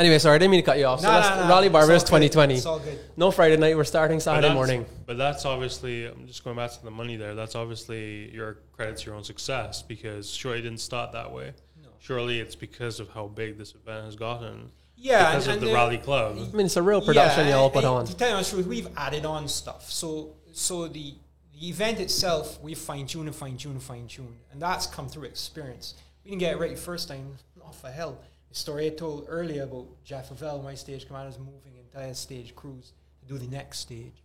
Anyway, 0.00 0.18
sorry, 0.18 0.36
I 0.36 0.38
didn't 0.38 0.50
mean 0.52 0.62
to 0.62 0.66
cut 0.66 0.78
you 0.78 0.86
off. 0.86 1.00
So 1.00 1.08
No, 1.08 1.14
let's, 1.14 1.28
no, 1.28 1.42
no, 1.42 1.48
Rally 1.50 1.66
it's 1.66 1.72
Barbados 1.74 2.02
all 2.10 2.18
good. 2.18 2.32
2020. 2.32 2.54
It's 2.54 2.66
all 2.66 2.78
good. 2.78 2.98
No 3.18 3.30
Friday 3.30 3.56
night. 3.58 3.76
We're 3.76 3.84
starting 3.84 4.16
But 4.16 4.22
Saturday 4.22 4.40
that's- 4.48 4.54
morning. 4.54 4.86
But 5.06 5.18
that's 5.18 5.44
obviously, 5.44 6.06
I'm 6.06 6.26
just 6.26 6.42
going 6.42 6.56
back 6.56 6.72
to 6.72 6.82
the 6.82 6.90
money 6.90 7.16
there. 7.16 7.34
That's 7.34 7.54
obviously 7.54 8.34
your 8.34 8.58
credit 8.72 8.96
to 8.96 9.06
your 9.06 9.14
own 9.14 9.24
success 9.24 9.82
because 9.82 10.30
surely 10.30 10.60
it 10.60 10.62
didn't 10.62 10.80
start 10.80 11.12
that 11.12 11.30
way. 11.32 11.52
Surely 11.98 12.40
it's 12.40 12.54
because 12.56 12.98
of 12.98 13.10
how 13.10 13.26
big 13.28 13.58
this 13.58 13.74
event 13.74 14.06
has 14.06 14.16
gotten. 14.16 14.70
Yeah, 14.96 15.32
Because 15.32 15.48
and- 15.48 15.50
of 15.50 15.52
and 15.58 15.62
the 15.62 15.66
the- 15.66 15.74
Rally 15.74 15.98
Club. 15.98 16.38
I 16.38 16.56
mean, 16.56 16.64
it's 16.64 16.76
a 16.76 16.82
real 16.82 17.02
production 17.02 17.44
Yeah, 17.46 17.50
you 17.52 17.58
all 17.58 17.64
and- 17.66 17.74
put 17.74 17.84
and 17.84 17.92
on. 17.92 18.06
To 18.06 18.16
tell 18.16 18.30
you 18.38 18.42
the 18.42 18.48
truth, 18.50 18.66
we've 18.66 18.88
added 18.96 19.26
on 19.26 19.48
stuff. 19.48 19.90
So, 19.90 20.34
so 20.52 20.88
the 20.88 21.14
the 21.60 21.68
event 21.68 22.00
itself, 22.00 22.58
we 22.62 22.74
fine 22.74 23.06
tuned 23.06 23.26
and 23.26 23.36
fine 23.36 23.58
tuned 23.58 23.74
and 23.74 23.82
fine 23.82 24.06
tuned, 24.08 24.38
and 24.50 24.62
that's 24.62 24.86
come 24.86 25.10
through 25.10 25.24
experience. 25.24 25.92
We 26.24 26.30
didn't 26.30 26.40
get 26.40 26.54
it 26.54 26.58
right 26.58 26.74
the 26.74 26.80
first 26.80 27.06
time. 27.06 27.36
Not 27.54 27.74
for 27.74 27.90
hell. 27.90 28.16
The 28.50 28.56
story 28.56 28.86
I 28.86 28.90
told 28.90 29.26
earlier 29.28 29.62
about 29.62 29.86
Jeff 30.04 30.30
Avell, 30.30 30.62
my 30.62 30.74
stage 30.74 31.06
commander's 31.06 31.38
moving 31.38 31.70
entire 31.78 32.14
stage 32.14 32.54
crews 32.54 32.92
to 33.20 33.26
do 33.32 33.38
the 33.38 33.48
next 33.48 33.78
stage. 33.78 34.22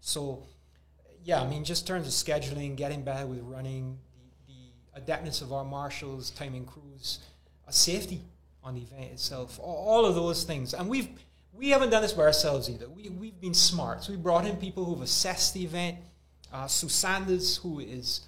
So, 0.00 0.42
yeah, 1.24 1.42
I 1.42 1.46
mean, 1.46 1.64
just 1.64 1.86
terms 1.86 2.06
of 2.06 2.12
scheduling, 2.12 2.76
getting 2.76 3.02
better 3.02 3.26
with 3.26 3.40
running, 3.42 3.98
the, 4.46 4.52
the 4.52 5.00
adeptness 5.00 5.42
of 5.42 5.52
our 5.52 5.64
marshals, 5.64 6.30
timing 6.30 6.64
crews, 6.64 7.20
safety 7.70 8.22
on 8.62 8.74
the 8.74 8.82
event 8.82 9.12
itself, 9.12 9.58
all, 9.60 9.86
all 9.88 10.06
of 10.06 10.14
those 10.14 10.44
things. 10.44 10.74
And 10.74 10.88
we've 10.88 11.08
we 11.52 11.70
haven't 11.70 11.88
done 11.88 12.02
this 12.02 12.12
by 12.12 12.24
ourselves 12.24 12.68
either. 12.68 12.86
We, 12.88 13.08
we've 13.08 13.40
been 13.40 13.54
smart. 13.54 14.04
So 14.04 14.12
we 14.12 14.18
brought 14.18 14.44
in 14.46 14.56
people 14.56 14.84
who've 14.84 15.00
assessed 15.00 15.54
the 15.54 15.64
event. 15.64 15.96
Uh, 16.52 16.66
Sue 16.66 16.88
Sanders, 16.88 17.56
who 17.56 17.80
is 17.80 18.20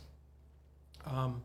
um, 1.06 1.42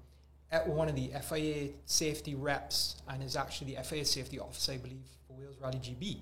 at 0.53 0.67
one 0.67 0.87
of 0.87 0.95
the 0.95 1.11
FIA 1.27 1.69
safety 1.85 2.35
reps 2.35 3.01
and 3.09 3.23
is 3.23 3.35
actually 3.35 3.73
the 3.73 3.83
FIA 3.83 4.05
safety 4.05 4.39
officer, 4.39 4.73
I 4.73 4.77
believe, 4.77 5.01
for 5.27 5.33
Wales 5.33 5.55
Rally 5.59 5.79
GB, 5.79 6.19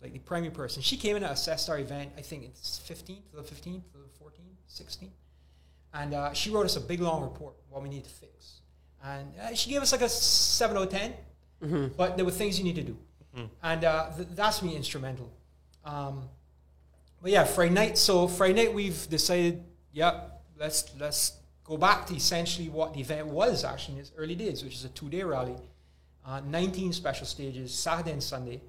like 0.00 0.12
the 0.12 0.20
primary 0.20 0.52
person. 0.52 0.80
She 0.82 0.96
came 0.96 1.16
in 1.16 1.24
and 1.24 1.32
assessed 1.32 1.68
our 1.68 1.80
event, 1.80 2.12
I 2.16 2.20
think 2.20 2.44
it's 2.44 2.80
15th, 2.88 3.18
the 3.34 3.42
15th, 3.42 3.82
the 3.92 4.24
14th, 4.24 4.86
16th. 4.86 5.08
And 5.94 6.14
uh, 6.14 6.32
she 6.32 6.50
wrote 6.50 6.64
us 6.64 6.76
a 6.76 6.80
big 6.80 7.00
long 7.00 7.22
report, 7.22 7.54
what 7.68 7.82
we 7.82 7.88
need 7.88 8.04
to 8.04 8.10
fix. 8.10 8.60
And 9.04 9.32
uh, 9.42 9.52
she 9.54 9.68
gave 9.68 9.82
us 9.82 9.90
like 9.90 10.02
a 10.02 10.08
7 10.08 10.76
out 10.76 10.84
of 10.84 10.88
10, 10.90 11.12
but 11.96 12.16
there 12.16 12.24
were 12.24 12.30
things 12.30 12.58
you 12.58 12.64
need 12.64 12.76
to 12.76 12.82
do. 12.84 12.96
And 13.62 13.84
uh, 13.84 14.10
th- 14.16 14.28
that's 14.34 14.60
been 14.60 14.70
instrumental. 14.72 15.32
Um, 15.84 16.28
but 17.20 17.32
yeah, 17.32 17.44
Friday 17.44 17.74
night. 17.74 17.98
So 17.98 18.28
Friday 18.28 18.54
night, 18.64 18.74
we've 18.74 19.08
decided, 19.08 19.64
yeah, 19.92 20.20
let's 20.58 20.90
let's 21.00 21.32
go 21.64 21.76
back 21.76 22.06
to 22.06 22.14
essentially 22.14 22.68
what 22.68 22.94
the 22.94 23.00
event 23.00 23.26
was 23.26 23.64
actually 23.64 23.94
in 23.94 24.00
its 24.00 24.12
early 24.16 24.34
days, 24.34 24.62
which 24.64 24.74
is 24.74 24.84
a 24.84 24.88
two-day 24.90 25.22
rally, 25.22 25.56
uh, 26.26 26.40
19 26.40 26.92
special 26.92 27.26
stages, 27.26 27.72
Saturday 27.74 28.12
and 28.12 28.22
Sunday. 28.22 28.60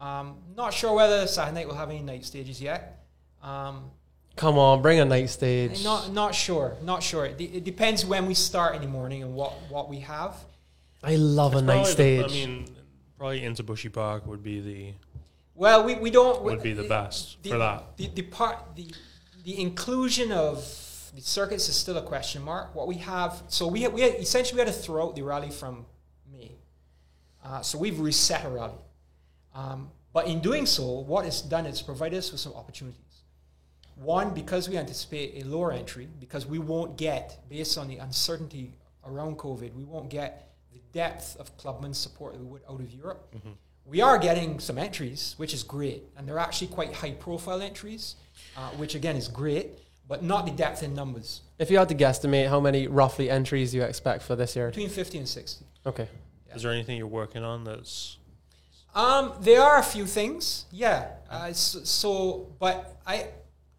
Um, 0.00 0.36
not 0.56 0.72
sure 0.72 0.94
whether 0.94 1.26
Saturday 1.26 1.54
night 1.60 1.68
will 1.68 1.74
have 1.74 1.90
any 1.90 2.00
night 2.00 2.24
stages 2.24 2.60
yet. 2.60 3.04
Um, 3.42 3.90
Come 4.36 4.56
on, 4.56 4.80
bring 4.80 5.00
a 5.00 5.04
night 5.04 5.28
stage. 5.28 5.84
not 5.84 6.12
not 6.12 6.34
sure, 6.34 6.76
not 6.82 7.02
sure. 7.02 7.26
It, 7.26 7.40
it 7.40 7.64
depends 7.64 8.06
when 8.06 8.26
we 8.26 8.34
start 8.34 8.74
in 8.76 8.80
the 8.80 8.88
morning 8.88 9.22
and 9.22 9.34
what, 9.34 9.52
what 9.68 9.88
we 9.90 10.00
have. 10.00 10.34
I 11.02 11.16
love 11.16 11.54
a 11.54 11.62
night 11.62 11.84
Probably 11.84 12.18
the- 12.18 12.28
stage. 12.28 12.44
I 12.44 12.46
mean, 12.46 12.66
probably 13.18 13.44
into 13.44 13.62
Bushy 13.62 13.88
Park 13.90 14.26
would 14.26 14.42
be 14.42 14.60
the 14.60 14.94
Well, 15.54 15.84
we, 15.84 15.94
we 15.94 16.10
don't 16.10 16.42
would 16.42 16.62
be 16.62 16.72
the 16.72 16.84
best 16.88 17.42
the, 17.42 17.50
for 17.50 17.58
that. 17.58 17.96
The, 17.98 18.06
the 18.08 18.22
part 18.22 18.56
the 18.76 18.86
the 19.44 19.60
inclusion 19.60 20.32
of 20.32 20.62
the 21.14 21.20
circuits 21.20 21.68
is 21.68 21.76
still 21.76 21.96
a 21.96 22.02
question 22.02 22.42
mark. 22.42 22.74
What 22.74 22.86
we 22.86 22.96
have, 22.96 23.42
so 23.48 23.66
we 23.66 23.86
we 23.88 24.02
had, 24.02 24.14
essentially 24.14 24.60
we 24.60 24.66
had 24.66 24.74
to 24.74 24.80
throw 24.80 25.08
out 25.08 25.16
the 25.16 25.22
rally 25.22 25.50
from 25.50 25.86
May. 26.32 26.52
Uh, 27.44 27.60
so 27.62 27.78
we've 27.78 27.98
reset 27.98 28.44
a 28.44 28.48
rally, 28.48 28.80
um, 29.54 29.90
but 30.12 30.26
in 30.26 30.40
doing 30.40 30.66
so, 30.66 31.00
what 31.00 31.24
it's 31.26 31.42
done 31.42 31.66
is 31.66 31.82
provided 31.82 32.18
us 32.18 32.30
with 32.32 32.40
some 32.40 32.54
opportunities. 32.54 33.00
One, 33.96 34.32
because 34.32 34.68
we 34.68 34.78
anticipate 34.78 35.42
a 35.42 35.46
lower 35.46 35.72
entry, 35.72 36.08
because 36.18 36.46
we 36.46 36.58
won't 36.58 36.96
get, 36.96 37.38
based 37.48 37.76
on 37.76 37.86
the 37.86 37.98
uncertainty 37.98 38.72
around 39.06 39.36
COVID, 39.36 39.74
we 39.74 39.84
won't 39.84 40.08
get 40.08 40.52
the 40.72 40.80
depth 40.92 41.36
of 41.38 41.54
clubman 41.58 41.92
support 41.92 42.32
that 42.32 42.40
we 42.40 42.46
would 42.46 42.62
out 42.68 42.80
of 42.80 42.90
Europe. 42.92 43.34
We 43.84 44.00
are 44.00 44.18
getting 44.18 44.60
some 44.60 44.78
entries, 44.78 45.34
which 45.36 45.52
is 45.52 45.62
great, 45.62 46.04
and 46.16 46.26
they're 46.26 46.38
actually 46.38 46.68
quite 46.68 46.94
high-profile 46.94 47.60
entries, 47.60 48.16
uh, 48.56 48.70
which 48.70 48.94
again 48.94 49.16
is 49.16 49.28
great, 49.28 49.78
but 50.10 50.24
not 50.24 50.44
the 50.44 50.50
depth 50.50 50.82
in 50.82 50.92
numbers. 50.92 51.42
if 51.60 51.70
you 51.70 51.78
had 51.78 51.88
to 51.88 51.94
guesstimate 51.94 52.48
how 52.48 52.58
many 52.58 52.88
roughly 52.88 53.30
entries 53.30 53.72
you 53.72 53.82
expect 53.82 54.24
for 54.24 54.34
this 54.34 54.56
year. 54.56 54.66
Between 54.66 54.88
50 54.88 55.18
and 55.18 55.28
60. 55.28 55.64
Okay. 55.86 56.08
Is 56.52 56.64
there 56.64 56.72
anything 56.72 56.96
you're 56.98 57.06
working 57.06 57.44
on 57.44 57.62
that's 57.62 58.18
Um, 58.92 59.32
there 59.40 59.62
are 59.62 59.78
a 59.78 59.84
few 59.84 60.06
things, 60.06 60.66
yeah. 60.72 61.12
Uh, 61.30 61.52
so, 61.52 61.78
so, 61.84 62.52
but 62.58 63.00
I, 63.06 63.28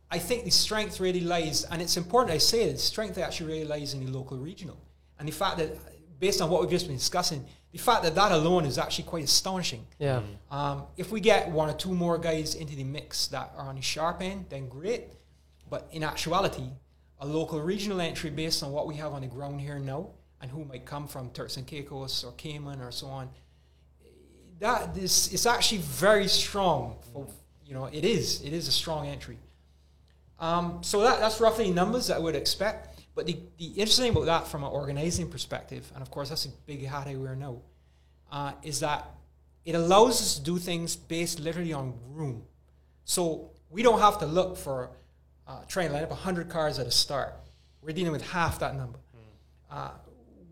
I 0.09 0.19
think 0.19 0.45
the 0.45 0.51
strength 0.51 1.01
really 1.01 1.19
lies, 1.19 1.65
and 1.65 1.81
it's 1.81 1.97
important 1.97 2.33
I 2.33 2.37
say 2.37 2.63
it. 2.63 2.73
The 2.73 2.79
strength 2.79 3.17
actually 3.17 3.51
really 3.51 3.65
lies 3.65 3.93
in 3.93 3.99
the 4.05 4.09
local 4.09 4.37
regional, 4.37 4.77
and 5.19 5.27
the 5.27 5.33
fact 5.33 5.57
that, 5.57 5.69
based 6.17 6.41
on 6.41 6.49
what 6.49 6.61
we've 6.61 6.71
just 6.71 6.87
been 6.87 6.95
discussing, 6.95 7.45
the 7.73 7.77
fact 7.77 8.03
that 8.03 8.15
that 8.15 8.31
alone 8.31 8.63
is 8.63 8.77
actually 8.77 9.03
quite 9.03 9.25
astonishing. 9.25 9.85
Yeah. 9.99 10.21
Um, 10.49 10.83
if 10.95 11.11
we 11.11 11.19
get 11.19 11.49
one 11.49 11.69
or 11.69 11.73
two 11.73 11.93
more 11.93 12.17
guys 12.17 12.55
into 12.55 12.75
the 12.77 12.85
mix 12.85 13.27
that 13.27 13.51
are 13.57 13.67
on 13.67 13.75
the 13.75 13.81
sharp 13.81 14.21
end, 14.21 14.45
then 14.47 14.69
great. 14.69 15.09
But 15.71 15.87
in 15.91 16.03
actuality, 16.03 16.67
a 17.19 17.25
local 17.25 17.61
regional 17.61 18.01
entry 18.01 18.29
based 18.29 18.61
on 18.61 18.73
what 18.73 18.87
we 18.87 18.95
have 18.95 19.13
on 19.13 19.21
the 19.21 19.27
ground 19.27 19.61
here 19.61 19.79
now, 19.79 20.09
and 20.41 20.51
who 20.51 20.65
might 20.65 20.85
come 20.85 21.07
from 21.07 21.29
Turks 21.31 21.55
and 21.55 21.65
Caicos 21.65 22.25
or 22.25 22.33
Cayman 22.33 22.81
or 22.81 22.91
so 22.91 23.07
on, 23.07 23.29
that 24.59 24.97
is 24.97 25.33
it's 25.33 25.45
actually 25.45 25.77
very 25.79 26.27
strong. 26.27 26.97
For, 27.13 27.25
you 27.65 27.73
know, 27.73 27.85
it 27.85 28.03
is 28.03 28.41
it 28.41 28.51
is 28.51 28.67
a 28.67 28.71
strong 28.71 29.07
entry. 29.07 29.37
Um, 30.39 30.79
so 30.81 31.01
that, 31.01 31.19
that's 31.19 31.39
roughly 31.39 31.71
numbers 31.71 32.07
that 32.07 32.17
I 32.17 32.19
would 32.19 32.35
expect. 32.35 32.99
But 33.15 33.25
the, 33.27 33.37
the 33.57 33.67
interesting 33.67 34.11
about 34.11 34.25
that 34.25 34.47
from 34.47 34.63
an 34.63 34.71
organizing 34.71 35.29
perspective, 35.29 35.89
and 35.93 36.01
of 36.01 36.11
course 36.11 36.29
that's 36.29 36.45
a 36.45 36.49
big 36.65 36.85
hat 36.85 37.07
I 37.07 37.15
wear 37.15 37.35
now, 37.35 37.61
uh, 38.31 38.53
is 38.61 38.81
that 38.81 39.09
it 39.63 39.75
allows 39.75 40.21
us 40.21 40.35
to 40.35 40.41
do 40.43 40.57
things 40.57 40.97
based 40.97 41.39
literally 41.39 41.71
on 41.71 41.93
room. 42.09 42.43
So 43.05 43.51
we 43.69 43.83
don't 43.83 43.99
have 43.99 44.17
to 44.19 44.25
look 44.25 44.57
for 44.57 44.89
uh, 45.51 45.63
try 45.67 45.83
and 45.83 45.93
line 45.93 46.03
up 46.03 46.09
100 46.09 46.49
cars 46.49 46.79
at 46.79 46.87
a 46.87 46.91
start. 46.91 47.33
We're 47.81 47.93
dealing 47.93 48.11
with 48.11 48.29
half 48.29 48.59
that 48.59 48.75
number. 48.75 48.99
Uh, 49.69 49.91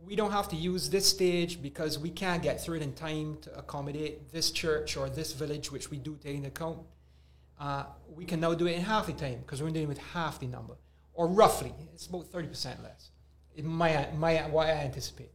we 0.05 0.15
don't 0.15 0.31
have 0.31 0.49
to 0.49 0.55
use 0.55 0.89
this 0.89 1.07
stage 1.07 1.61
because 1.61 1.99
we 1.99 2.09
can't 2.09 2.41
get 2.41 2.61
through 2.61 2.77
it 2.77 2.81
in 2.81 2.93
time 2.93 3.37
to 3.41 3.57
accommodate 3.57 4.31
this 4.31 4.49
church 4.49 4.97
or 4.97 5.09
this 5.09 5.33
village, 5.33 5.71
which 5.71 5.91
we 5.91 5.97
do 5.97 6.17
take 6.23 6.35
into 6.35 6.47
account. 6.47 6.79
Uh, 7.59 7.83
we 8.13 8.25
can 8.25 8.39
now 8.39 8.53
do 8.53 8.65
it 8.65 8.75
in 8.75 8.81
half 8.81 9.05
the 9.07 9.13
time 9.13 9.39
because 9.39 9.61
we're 9.61 9.69
dealing 9.69 9.87
with 9.87 9.99
half 9.99 10.39
the 10.39 10.47
number, 10.47 10.75
or 11.13 11.27
roughly, 11.27 11.73
it's 11.93 12.07
about 12.07 12.31
30% 12.31 12.81
less, 12.81 13.11
in 13.55 13.67
my, 13.67 14.07
my, 14.17 14.37
what 14.49 14.67
I 14.67 14.71
anticipate. 14.71 15.31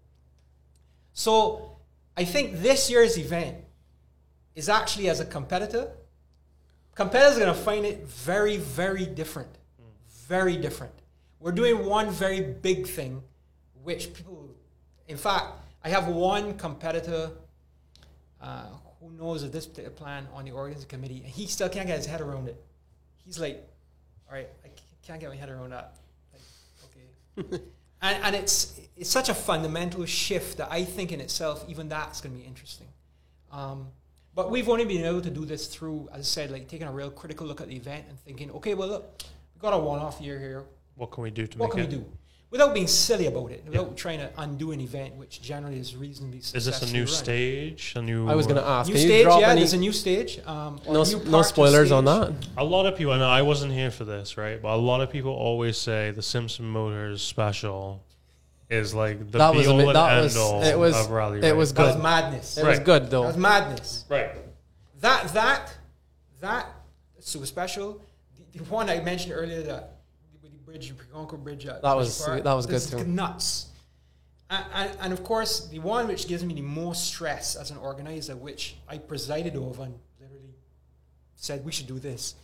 So 1.13 1.77
I 2.17 2.25
think 2.25 2.61
this 2.61 2.91
year's 2.91 3.17
event 3.19 3.59
is 4.55 4.69
actually 4.69 5.09
as 5.09 5.21
a 5.21 5.25
competitor, 5.25 5.93
competitors 6.95 7.37
are 7.37 7.41
going 7.41 7.55
to 7.55 7.61
find 7.61 7.87
it 7.87 8.07
very, 8.07 8.57
very 8.57 9.07
different. 9.07 9.51
Very 10.27 10.57
different. 10.57 10.93
We're 11.41 11.53
doing 11.53 11.85
one 11.85 12.11
very 12.11 12.41
big 12.41 12.87
thing, 12.87 13.23
which 13.83 14.15
people, 14.15 14.49
in 15.09 15.17
fact, 15.17 15.47
I 15.85 15.91
have 15.91 16.09
one 16.09 16.57
competitor 16.57 17.31
uh, 18.41 18.65
who 19.01 19.11
knows 19.11 19.43
of 19.43 19.53
this 19.53 19.67
particular 19.67 19.91
plan 19.91 20.27
on 20.33 20.47
the 20.47 20.53
organizing 20.53 20.89
committee, 20.89 21.19
and 21.19 21.27
he 21.27 21.47
still 21.47 21.69
can't 21.69 21.87
get 21.87 21.99
his 21.99 22.07
head 22.07 22.23
around 22.23 22.49
it. 22.49 22.63
He's 23.25 23.39
like, 23.39 23.69
all 24.29 24.35
right, 24.35 24.49
I 24.65 24.69
can't 25.07 25.21
get 25.21 25.29
my 25.29 25.37
head 25.37 25.51
around 25.51 25.71
that. 25.71 25.97
Like, 26.33 26.43
okay. 27.53 27.63
and, 28.03 28.25
and 28.25 28.35
it's, 28.37 28.81
it's 28.97 29.11
such 29.11 29.29
a 29.29 29.35
fundamental 29.35 30.07
shift 30.07 30.57
that 30.59 30.69
I 30.71 30.85
think 30.85 31.13
in 31.13 31.21
itself, 31.21 31.65
even 31.69 31.89
that's 31.89 32.21
going 32.23 32.35
to 32.35 32.41
be 32.41 32.47
interesting. 32.47 32.87
Um, 33.53 33.89
but 34.35 34.51
we've 34.51 34.69
only 34.69 34.85
been 34.85 35.05
able 35.05 35.21
to 35.23 35.31
do 35.31 35.45
this 35.45 35.67
through, 35.69 36.09
as 36.13 36.21
I 36.21 36.23
said, 36.23 36.51
like 36.51 36.69
taking 36.69 36.87
a 36.87 36.93
real 36.93 37.11
critical 37.11 37.47
look 37.47 37.61
at 37.61 37.69
the 37.69 37.77
event 37.77 38.05
and 38.09 38.19
thinking, 38.21 38.51
okay, 38.53 38.75
well, 38.75 38.89
look, 38.89 39.23
we've 39.55 39.63
got 39.63 39.73
a 39.75 39.79
one-off 39.79 40.21
year 40.21 40.39
here. 40.39 40.65
what 40.97 41.11
can 41.11 41.23
we 41.23 41.31
do 41.31 41.47
to 41.47 41.59
What 41.59 41.75
make 41.75 41.85
can 41.87 41.91
we 41.91 41.97
do? 42.05 42.05
Without 42.51 42.73
being 42.73 42.87
silly 42.87 43.27
about 43.27 43.51
it, 43.51 43.65
without 43.67 43.97
trying 43.97 44.21
to 44.21 44.31
undo 44.39 44.71
an 44.71 44.81
event 44.81 45.17
which 45.17 45.43
generally 45.43 45.79
is 45.81 45.97
reasonably 45.97 46.39
Is 46.39 46.53
this 46.67 46.83
a 46.89 46.93
new 46.93 47.01
run. 47.01 47.07
stage? 47.09 47.95
A 47.97 48.03
new? 48.03 48.29
I 48.29 48.37
was 48.37 48.47
going 48.47 48.61
to 48.61 48.65
ask. 48.65 48.89
New 48.89 48.97
stage, 48.97 49.27
yeah. 49.27 49.49
any- 49.51 49.61
There's 49.63 49.73
a 49.73 49.77
new 49.77 49.91
stage. 49.93 50.39
Um, 50.47 50.81
no, 50.87 51.03
new 51.03 51.17
no 51.25 51.31
part 51.33 51.43
to 51.47 51.49
spoilers 51.49 51.91
on 51.91 52.05
that. 52.05 52.33
A 52.57 52.63
lot 52.63 52.87
of 52.87 52.97
people, 52.97 53.13
and 53.13 53.25
I 53.25 53.43
wasn't 53.43 53.73
here 53.73 53.91
for 53.91 54.05
this, 54.05 54.37
right? 54.37 54.63
But 54.63 54.75
a 54.75 54.77
lot 54.77 55.01
of 55.01 55.11
people 55.11 55.33
always 55.33 55.77
say 55.77 56.13
the 56.13 56.23
Simpson 56.23 56.65
Motors 56.67 57.23
special 57.23 58.05
is 58.71 58.95
like 58.95 59.19
the 59.31 59.39
That 59.39 59.53
be 59.53 59.59
was 59.59 59.67
a 59.67 59.71
all 59.71 59.77
bit- 59.79 59.87
and 59.89 59.97
that 59.97 60.13
end 60.15 60.25
was- 60.25 60.37
all 60.37 60.63
it 60.63 60.79
was- 60.79 60.97
of 60.97 61.11
rally. 61.11 61.39
it 61.39 61.43
right? 61.43 61.53
was 61.57 61.73
That 61.75 61.83
was 61.87 61.95
good. 61.95 62.03
madness. 62.03 62.59
It 62.59 62.65
was 62.67 62.77
Right. 62.79 62.87
good 62.87 63.03
That 63.05 63.11
though. 63.11 63.23
was 63.27 63.37
madness. 63.37 64.05
right. 64.09 64.31
That 65.01 65.33
that 65.35 65.77
that 66.41 66.67
super 67.21 67.47
special. 67.47 68.01
The, 68.53 68.59
the 68.59 68.65
one 68.65 68.89
I 68.91 69.01
mentioned 69.01 69.33
earlier, 69.35 69.63
that 69.63 69.97
with 70.43 70.43
the 70.53 70.59
bridge, 70.59 70.89
the 70.89 70.95
Pregonco 70.95 71.43
Bridge. 71.43 71.67
At 71.67 71.83
That 71.83 71.97
was- 71.97 72.21
Park, 72.23 72.43
that 72.45 72.53
was 72.53 72.67
good 72.67 72.81
too. 72.83 73.05
Nuts. 73.05 73.67
And, 74.51 74.65
and, 74.75 74.99
and 75.01 75.13
of 75.13 75.25
course, 75.25 75.69
the 75.69 75.79
one 75.79 76.07
which 76.07 76.29
gives 76.29 76.45
me 76.45 76.53
the 76.55 76.61
most 76.61 77.05
stress 77.05 77.57
as 77.57 77.71
an 77.71 77.79
organizer, 77.79 78.37
which 78.37 78.77
I 78.87 78.99
presided 78.99 79.57
over 79.57 79.85
and 79.85 79.99
literally 80.21 80.55
said 81.35 81.65
we 81.65 81.73
should 81.73 81.87
do 81.87 81.99
this, 81.99 82.35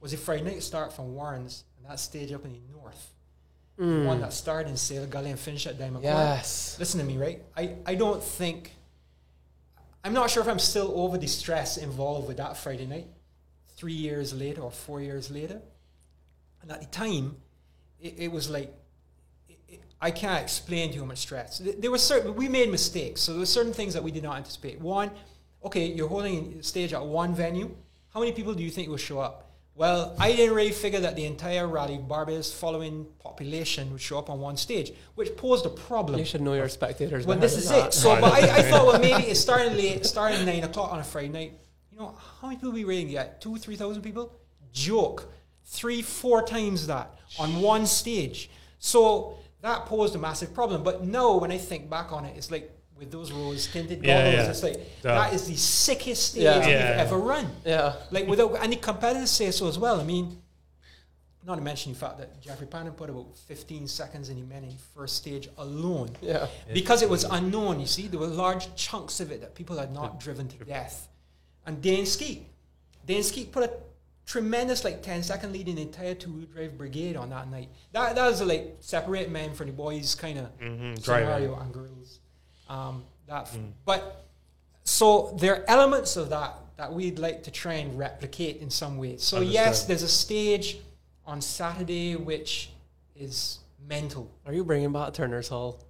was 0.00 0.12
a 0.12 0.18
Friday 0.18 0.44
night 0.44 0.62
start 0.62 0.92
from 0.92 1.14
Warren's 1.14 1.64
and 1.78 1.90
that 1.90 1.98
stage 1.98 2.30
up 2.32 2.44
in 2.44 2.52
the 2.52 2.60
north. 2.72 3.10
The 3.78 3.84
one 3.84 4.18
mm. 4.18 4.20
that 4.20 4.32
started 4.32 4.70
in 4.70 4.76
Sailor 4.76 5.06
Gully 5.06 5.30
and 5.30 5.38
finished 5.38 5.66
at 5.66 5.78
Diamond. 5.78 6.02
Yes. 6.02 6.76
Listen 6.78 6.98
to 7.00 7.06
me, 7.06 7.18
right? 7.18 7.42
I, 7.56 7.74
I 7.84 7.94
don't 7.94 8.22
think 8.22 8.72
I'm 10.06 10.12
not 10.12 10.30
sure 10.30 10.40
if 10.40 10.48
I'm 10.48 10.60
still 10.60 10.92
over 10.94 11.18
the 11.18 11.26
stress 11.26 11.78
involved 11.78 12.28
with 12.28 12.36
that 12.36 12.56
Friday 12.56 12.86
night, 12.86 13.08
three 13.70 13.92
years 13.92 14.32
later 14.32 14.60
or 14.60 14.70
four 14.70 15.00
years 15.00 15.32
later. 15.32 15.60
And 16.62 16.70
at 16.70 16.80
the 16.80 16.86
time, 16.86 17.36
it, 18.00 18.14
it 18.16 18.30
was 18.30 18.48
like, 18.48 18.72
it, 19.48 19.58
it, 19.68 19.80
I 20.00 20.12
can't 20.12 20.40
explain 20.40 20.90
to 20.90 20.94
you 20.94 21.00
how 21.00 21.06
much 21.06 21.18
stress. 21.18 21.58
There 21.58 21.90
were 21.90 21.98
certain, 21.98 22.36
we 22.36 22.48
made 22.48 22.70
mistakes. 22.70 23.20
So 23.20 23.32
there 23.32 23.40
were 23.40 23.46
certain 23.46 23.72
things 23.72 23.94
that 23.94 24.04
we 24.04 24.12
did 24.12 24.22
not 24.22 24.36
anticipate. 24.36 24.80
One, 24.80 25.10
okay, 25.64 25.86
you're 25.86 26.06
holding 26.06 26.58
a 26.60 26.62
stage 26.62 26.92
at 26.92 27.04
one 27.04 27.34
venue. 27.34 27.74
How 28.14 28.20
many 28.20 28.30
people 28.30 28.54
do 28.54 28.62
you 28.62 28.70
think 28.70 28.88
will 28.88 28.98
show 28.98 29.18
up? 29.18 29.45
Well, 29.76 30.16
I 30.18 30.32
didn't 30.32 30.54
really 30.54 30.72
figure 30.72 31.00
that 31.00 31.16
the 31.16 31.26
entire 31.26 31.68
rally 31.68 31.98
Barbados 31.98 32.50
following 32.50 33.06
population 33.18 33.92
would 33.92 34.00
show 34.00 34.18
up 34.18 34.30
on 34.30 34.40
one 34.40 34.56
stage, 34.56 34.92
which 35.16 35.36
posed 35.36 35.66
a 35.66 35.68
problem. 35.68 36.18
You 36.18 36.24
should 36.24 36.40
know 36.40 36.54
your 36.54 36.70
spectators. 36.70 37.26
Well, 37.26 37.38
this 37.38 37.58
is 37.58 37.70
it. 37.70 37.92
So, 37.92 38.18
but 38.18 38.32
I, 38.32 38.58
I 38.58 38.62
thought, 38.70 38.86
well, 38.86 38.98
maybe 38.98 39.24
it's 39.24 39.38
starting 39.38 39.76
late, 39.76 40.06
starting 40.06 40.46
nine 40.46 40.64
o'clock 40.64 40.92
on 40.92 41.00
a 41.00 41.04
Friday 41.04 41.28
night. 41.28 41.52
You 41.92 41.98
know, 41.98 42.16
how 42.40 42.48
many 42.48 42.56
people 42.56 42.72
we 42.72 42.84
rating 42.84 43.08
get? 43.08 43.42
Two, 43.42 43.58
three 43.58 43.76
thousand 43.76 44.00
people? 44.00 44.32
Joke. 44.72 45.30
Three, 45.64 46.00
four 46.00 46.42
times 46.42 46.86
that 46.86 47.18
on 47.38 47.60
one 47.60 47.86
stage. 47.86 48.48
So 48.78 49.36
that 49.60 49.84
posed 49.84 50.14
a 50.14 50.18
massive 50.18 50.54
problem. 50.54 50.84
But 50.84 51.04
no, 51.04 51.36
when 51.36 51.50
I 51.50 51.58
think 51.58 51.90
back 51.90 52.12
on 52.12 52.24
it, 52.24 52.34
it's 52.36 52.50
like 52.50 52.70
with 52.98 53.10
those 53.10 53.30
rose 53.32 53.66
tinted 53.66 54.04
Yeah, 54.04 54.24
goggles, 54.24 54.34
yeah. 54.44 54.50
it's 54.50 54.62
like 54.62 55.02
Duh. 55.02 55.14
that 55.14 55.34
is 55.34 55.46
the 55.46 55.56
sickest 55.56 56.30
stage 56.30 56.42
Yeah. 56.42 56.58
we've 56.60 56.68
Yeah. 56.68 56.96
ever 57.04 57.18
run. 57.18 57.50
Yeah. 57.64 57.94
Like 58.10 58.26
without 58.26 58.54
any 58.62 58.76
competitors 58.76 59.30
say 59.30 59.50
so 59.50 59.68
as 59.68 59.78
well. 59.78 60.00
I 60.00 60.04
mean, 60.04 60.42
not 61.44 61.56
to 61.56 61.60
mention 61.62 61.92
the 61.92 61.98
fact 61.98 62.18
that 62.18 62.40
Jeffrey 62.40 62.66
Panton 62.66 62.92
put 62.94 63.08
about 63.08 63.36
15 63.36 63.86
seconds 63.86 64.30
in 64.30 64.36
the 64.36 64.42
men 64.42 64.64
in 64.64 64.70
the 64.70 64.82
first 64.94 65.16
stage 65.16 65.48
alone 65.58 66.10
Yeah. 66.20 66.48
because 66.72 67.02
it 67.02 67.08
was 67.08 67.24
unknown. 67.24 67.78
You 67.80 67.86
see, 67.86 68.08
there 68.08 68.18
were 68.18 68.26
large 68.26 68.74
chunks 68.74 69.20
of 69.20 69.30
it 69.30 69.40
that 69.42 69.54
people 69.54 69.76
had 69.78 69.92
not 69.92 70.18
driven 70.18 70.48
to 70.48 70.64
death. 70.64 71.08
And 71.64 71.80
Dane 71.80 72.04
Skeete, 72.04 72.44
Dane 73.06 73.22
Skeete 73.22 73.52
put 73.52 73.62
a 73.62 73.70
tremendous 74.24 74.84
like 74.84 75.02
10 75.02 75.22
second 75.22 75.52
lead 75.52 75.68
in 75.68 75.76
the 75.76 75.82
entire 75.82 76.14
two 76.14 76.32
wheel 76.32 76.46
drive 76.52 76.76
brigade 76.76 77.16
on 77.16 77.30
that 77.30 77.48
night. 77.48 77.68
That 77.92 78.16
that 78.16 78.26
was 78.26 78.40
a, 78.40 78.44
like 78.44 78.78
separate 78.80 79.30
men 79.30 79.54
from 79.54 79.68
the 79.68 79.72
boys 79.72 80.14
kind 80.16 80.38
of 80.40 80.46
mm-hmm. 80.58 80.94
driving. 80.94 81.26
scenario 81.28 81.54
and 81.60 81.72
girls. 81.72 82.18
Um, 82.68 83.04
that, 83.28 83.48
but 83.84 84.24
so 84.84 85.36
there 85.40 85.56
are 85.56 85.64
elements 85.68 86.16
of 86.16 86.30
that 86.30 86.54
that 86.76 86.92
we'd 86.92 87.18
like 87.18 87.42
to 87.44 87.50
try 87.50 87.74
and 87.74 87.98
replicate 87.98 88.58
in 88.58 88.70
some 88.70 88.98
ways. 88.98 89.22
So 89.22 89.40
yes, 89.40 89.84
there's 89.84 90.02
a 90.02 90.08
stage 90.08 90.78
on 91.24 91.40
Saturday 91.40 92.16
which 92.16 92.70
is 93.16 93.58
mental. 93.88 94.30
Are 94.46 94.52
you 94.52 94.64
bringing 94.64 94.92
back 94.92 95.12
Turner's 95.14 95.48
Hall? 95.48 95.80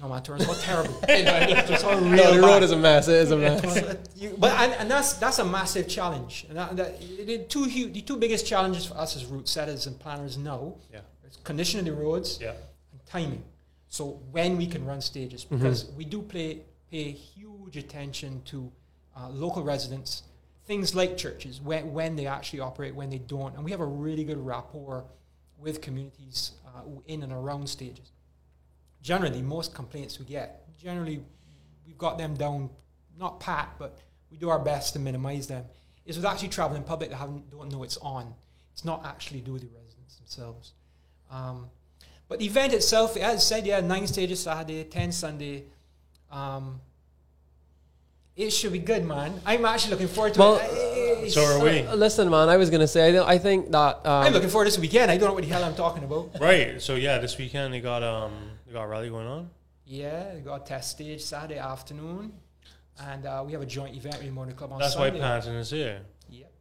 No 0.00 0.08
my 0.08 0.20
Turner's 0.20 0.48
all 0.48 0.54
terrible. 0.54 0.94
it's 1.08 1.82
all 1.82 1.96
real 1.96 2.10
No, 2.10 2.34
the 2.34 2.40
road 2.40 2.62
is 2.62 2.70
a 2.70 2.76
mess. 2.76 3.08
It 3.08 3.16
is 3.16 3.30
a 3.32 3.36
mess. 3.36 3.96
You- 4.14 4.36
but 4.38 4.52
and, 4.60 4.72
and 4.74 4.90
that's 4.90 5.14
that's 5.14 5.40
a 5.40 5.44
massive 5.44 5.88
challenge. 5.88 6.46
And 6.48 6.56
that, 6.58 6.76
that, 6.76 7.00
the 7.00 7.38
two 7.48 7.64
hu- 7.64 7.90
the 7.90 8.02
two 8.02 8.16
biggest 8.16 8.46
challenges 8.46 8.86
for 8.86 8.96
us 8.96 9.16
as 9.16 9.24
route 9.24 9.48
setters 9.48 9.86
and 9.88 9.98
planners 9.98 10.38
now 10.38 10.74
Yeah. 10.92 11.00
is 11.28 11.36
condition 11.42 11.80
of 11.80 11.86
the 11.86 11.92
roads 11.92 12.38
Yeah. 12.40 12.50
and 12.92 13.04
timing. 13.06 13.42
So 13.88 14.20
when 14.30 14.56
we 14.56 14.66
can 14.66 14.84
run 14.84 15.00
stages, 15.00 15.44
because 15.44 15.90
we 15.96 16.04
do 16.04 16.22
play 16.22 16.62
pay 16.90 17.10
huge 17.10 17.76
attention 17.76 18.42
to 18.46 18.70
uh, 19.16 19.28
local 19.28 19.62
residents, 19.62 20.22
things 20.66 20.94
like 20.94 21.16
churches, 21.16 21.60
when 21.60 21.92
when 21.92 22.16
they 22.16 22.26
actually 22.26 22.60
operate, 22.60 22.94
when 22.94 23.10
they 23.10 23.18
don't, 23.18 23.54
and 23.54 23.64
we 23.64 23.70
have 23.70 23.80
a 23.80 23.86
really 23.86 24.24
good 24.24 24.44
rapport 24.44 25.04
with 25.58 25.80
communities 25.80 26.52
uh, 26.66 26.82
in 27.06 27.22
and 27.22 27.32
around 27.32 27.68
stages. 27.68 28.12
Generally, 29.02 29.42
most 29.42 29.74
complaints 29.74 30.18
we 30.18 30.24
get, 30.24 30.64
generally, 30.78 31.22
we've 31.86 31.98
got 31.98 32.18
them 32.18 32.34
down, 32.34 32.70
not 33.18 33.40
pat, 33.40 33.74
but 33.78 33.98
we 34.30 34.36
do 34.36 34.48
our 34.48 34.58
best 34.58 34.92
to 34.92 34.98
minimize 34.98 35.46
them. 35.46 35.64
Is 36.04 36.16
with 36.16 36.24
actually 36.24 36.48
traveling 36.48 36.84
public 36.84 37.10
that 37.10 37.16
haven't, 37.16 37.50
don't 37.50 37.70
know 37.70 37.82
it's 37.82 37.98
on. 37.98 38.34
It's 38.72 38.84
not 38.84 39.04
actually 39.04 39.40
do 39.40 39.52
with 39.52 39.62
the 39.62 39.68
residents 39.68 40.16
themselves. 40.16 40.72
Um, 41.30 41.68
but 42.28 42.38
the 42.38 42.46
event 42.46 42.72
itself, 42.72 43.16
as 43.16 43.34
I 43.36 43.38
said, 43.38 43.66
yeah, 43.66 43.80
nine 43.80 44.06
stages 44.06 44.40
Saturday, 44.42 44.84
ten 44.84 45.12
Sunday. 45.12 45.64
Um, 46.30 46.80
it 48.36 48.50
should 48.50 48.72
be 48.72 48.78
good, 48.78 49.04
man. 49.04 49.40
I'm 49.44 49.64
actually 49.64 49.92
looking 49.92 50.06
forward 50.08 50.34
to 50.34 50.40
Well, 50.40 50.56
it. 50.58 50.70
It's- 51.24 51.34
So 51.34 51.42
are 51.44 51.62
we. 51.64 51.80
Uh, 51.82 51.96
Listen, 51.96 52.30
man, 52.30 52.48
I 52.48 52.56
was 52.56 52.70
gonna 52.70 52.86
say 52.86 53.08
I, 53.08 53.12
don't, 53.12 53.28
I 53.28 53.38
think 53.38 53.70
that 53.72 53.96
um, 54.06 54.26
I'm 54.26 54.32
looking 54.32 54.48
forward 54.48 54.66
to 54.66 54.70
this 54.70 54.78
weekend. 54.78 55.10
I 55.10 55.16
don't 55.16 55.28
know 55.28 55.34
what 55.34 55.42
the 55.42 55.50
hell 55.50 55.64
I'm 55.64 55.74
talking 55.74 56.04
about. 56.04 56.38
Right. 56.40 56.80
So 56.80 56.94
yeah, 56.94 57.18
this 57.18 57.36
weekend 57.36 57.74
they 57.74 57.80
got 57.80 58.02
um 58.04 58.32
they 58.66 58.72
got 58.72 58.84
a 58.84 58.86
rally 58.86 59.08
going 59.10 59.26
on. 59.26 59.50
Yeah, 59.86 60.34
they 60.34 60.40
got 60.40 60.62
a 60.62 60.64
test 60.64 60.90
stage 60.92 61.22
Saturday 61.22 61.58
afternoon, 61.58 62.32
and 63.00 63.26
uh, 63.26 63.42
we 63.44 63.52
have 63.52 63.62
a 63.62 63.66
joint 63.66 63.96
event 63.96 64.18
with 64.18 64.26
the 64.26 64.30
Motoring 64.32 64.54
Club 64.54 64.72
on 64.72 64.80
Sunday. 64.80 64.86
That's 64.86 64.96
why 64.96 65.06
Sunday. 65.08 65.20
Panton 65.20 65.54
is 65.56 65.70
here. 65.70 66.00
Yep. 66.30 66.52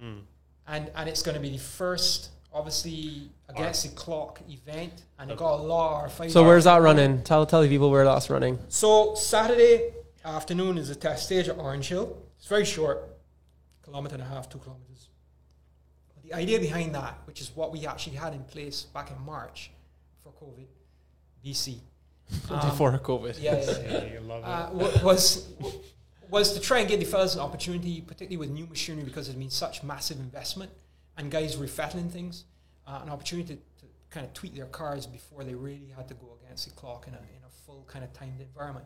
Hmm. 0.00 0.18
And 0.66 0.90
and 0.94 1.08
it's 1.08 1.22
going 1.22 1.36
to 1.36 1.40
be 1.40 1.50
the 1.50 1.58
first, 1.62 2.30
obviously, 2.56 3.30
against 3.48 3.82
the 3.84 3.90
clock 3.94 4.40
event, 4.48 4.94
and 5.18 5.30
it 5.30 5.36
got 5.36 5.60
a 5.60 5.62
lot 5.62 6.06
of 6.06 6.12
fight. 6.12 6.30
So 6.30 6.42
where's 6.42 6.64
that 6.64 6.80
running? 6.80 7.22
Tell 7.22 7.44
tell 7.46 7.62
the 7.62 7.68
people 7.68 7.90
where 7.90 8.04
that's 8.04 8.28
running. 8.30 8.58
So 8.68 9.14
Saturday 9.14 9.92
afternoon 10.24 10.78
is 10.78 10.88
a 10.90 10.94
test 10.96 11.26
stage 11.26 11.48
at 11.48 11.58
Orange 11.58 11.88
Hill. 11.88 12.16
It's 12.38 12.46
very 12.46 12.64
short, 12.64 12.98
kilometer 13.82 14.14
and 14.14 14.22
a 14.22 14.26
half, 14.26 14.48
two 14.48 14.58
kilometers. 14.58 15.08
But 16.14 16.22
the 16.24 16.34
idea 16.34 16.58
behind 16.58 16.94
that, 16.94 17.14
which 17.26 17.40
is 17.40 17.48
what 17.54 17.72
we 17.72 17.86
actually 17.86 18.16
had 18.16 18.32
in 18.32 18.42
place 18.44 18.82
back 18.96 19.10
in 19.10 19.20
March 19.24 19.70
for 20.22 20.32
COVID, 20.32 20.66
BC. 21.44 21.78
um, 22.50 22.60
Before 22.70 22.90
COVID. 22.98 23.40
Yeah, 23.40 23.56
yeah, 23.56 23.64
yeah. 23.70 23.90
Yeah, 23.92 24.12
you 24.14 24.20
love 24.20 24.42
it. 24.42 24.46
uh, 24.48 24.68
wa- 24.72 25.04
was 25.04 25.48
was 26.28 26.52
to 26.54 26.60
try 26.60 26.78
and 26.80 26.88
give 26.88 26.98
the 27.00 27.06
fellas 27.06 27.34
an 27.34 27.40
opportunity, 27.40 28.00
particularly 28.00 28.36
with 28.38 28.50
new 28.50 28.66
machinery, 28.66 29.04
because 29.04 29.26
there's 29.26 29.38
been 29.38 29.50
such 29.50 29.82
massive 29.84 30.18
investment 30.18 30.72
and 31.16 31.30
guys 31.30 31.56
refettling 31.56 32.10
things, 32.10 32.44
uh, 32.86 33.00
an 33.02 33.08
opportunity 33.10 33.54
to, 33.54 33.60
to 33.80 33.86
kind 34.10 34.26
of 34.26 34.32
tweak 34.34 34.54
their 34.54 34.66
cars 34.66 35.06
before 35.06 35.44
they 35.44 35.54
really 35.54 35.92
had 35.96 36.08
to 36.08 36.14
go 36.14 36.36
against 36.42 36.68
the 36.68 36.74
clock 36.74 37.06
in 37.08 37.14
a, 37.14 37.18
in 37.18 37.42
a 37.46 37.50
full 37.64 37.84
kind 37.88 38.04
of 38.04 38.12
timed 38.12 38.40
environment. 38.40 38.84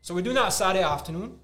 So 0.00 0.14
we're 0.14 0.22
doing 0.22 0.36
that 0.36 0.52
Saturday 0.52 0.84
afternoon 0.84 1.38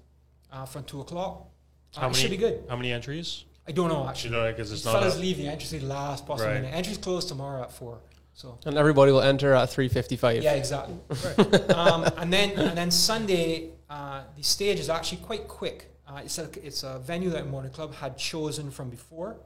uh, 0.51 0.65
from 0.65 0.83
two 0.83 1.01
o'clock. 1.01 1.47
Uh, 1.95 2.01
How 2.01 2.07
it 2.07 2.11
many? 2.11 2.21
should 2.21 2.31
be 2.31 2.37
good. 2.37 2.63
How 2.69 2.75
many 2.75 2.91
entries? 2.91 3.45
I 3.67 3.71
don't 3.71 3.89
know 3.89 4.03
You 4.03 4.09
actually. 4.09 4.31
know, 4.31 4.51
because 4.51 4.71
it's 4.71 4.81
These 4.81 4.85
not. 4.93 4.99
fellas 4.99 5.17
A, 5.17 5.19
leave 5.19 5.37
the 5.37 5.47
entries 5.47 5.69
to 5.71 5.79
the 5.79 5.85
last 5.85 6.25
possible 6.25 6.49
Right. 6.51 6.61
minute. 6.61 6.75
Entries 6.75 6.97
close 6.97 7.25
tomorrow 7.25 7.61
at 7.63 7.71
four. 7.71 7.99
So 8.33 8.57
And 8.65 8.77
everybody 8.77 9.11
will 9.11 9.21
enter 9.21 9.53
at 9.53 9.69
3:55. 9.69 10.41
yeah, 10.41 10.53
exactly. 10.53 10.95
um, 11.75 12.05
and 12.17 12.31
then 12.31 12.51
and 12.57 12.77
then 12.77 12.89
Sunday, 12.89 13.71
uh, 13.89 14.23
the 14.37 14.43
stage 14.43 14.79
is 14.79 14.89
actually 14.89 15.17
quite 15.19 15.47
quick. 15.47 15.93
Uh, 16.07 16.21
it's 16.23 16.37
a 16.39 16.49
it's 16.65 16.83
a 16.83 16.99
venue 16.99 17.29
that 17.31 17.47
Motoring 17.49 17.73
Club 17.73 17.93
had 17.93 18.17
chosen 18.17 18.71
from 18.71 18.89
before. 18.89 19.37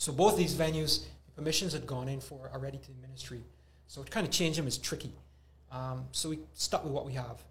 So 0.00 0.12
both 0.12 0.38
these 0.38 0.54
venues, 0.54 1.04
permissions 1.36 1.74
had 1.74 1.86
gone 1.86 2.08
in 2.08 2.20
for 2.20 2.50
already 2.54 2.78
to 2.78 2.86
the 2.90 2.98
ministry. 3.02 3.42
So 3.86 4.02
to 4.02 4.10
kind 4.10 4.26
of 4.26 4.32
change 4.32 4.56
them 4.56 4.66
is 4.66 4.78
tricky. 4.78 5.12
Um, 5.70 6.06
so 6.10 6.30
we 6.30 6.38
stuck 6.54 6.84
with 6.84 6.92
what 6.94 7.04
we 7.04 7.12
have. 7.12 7.44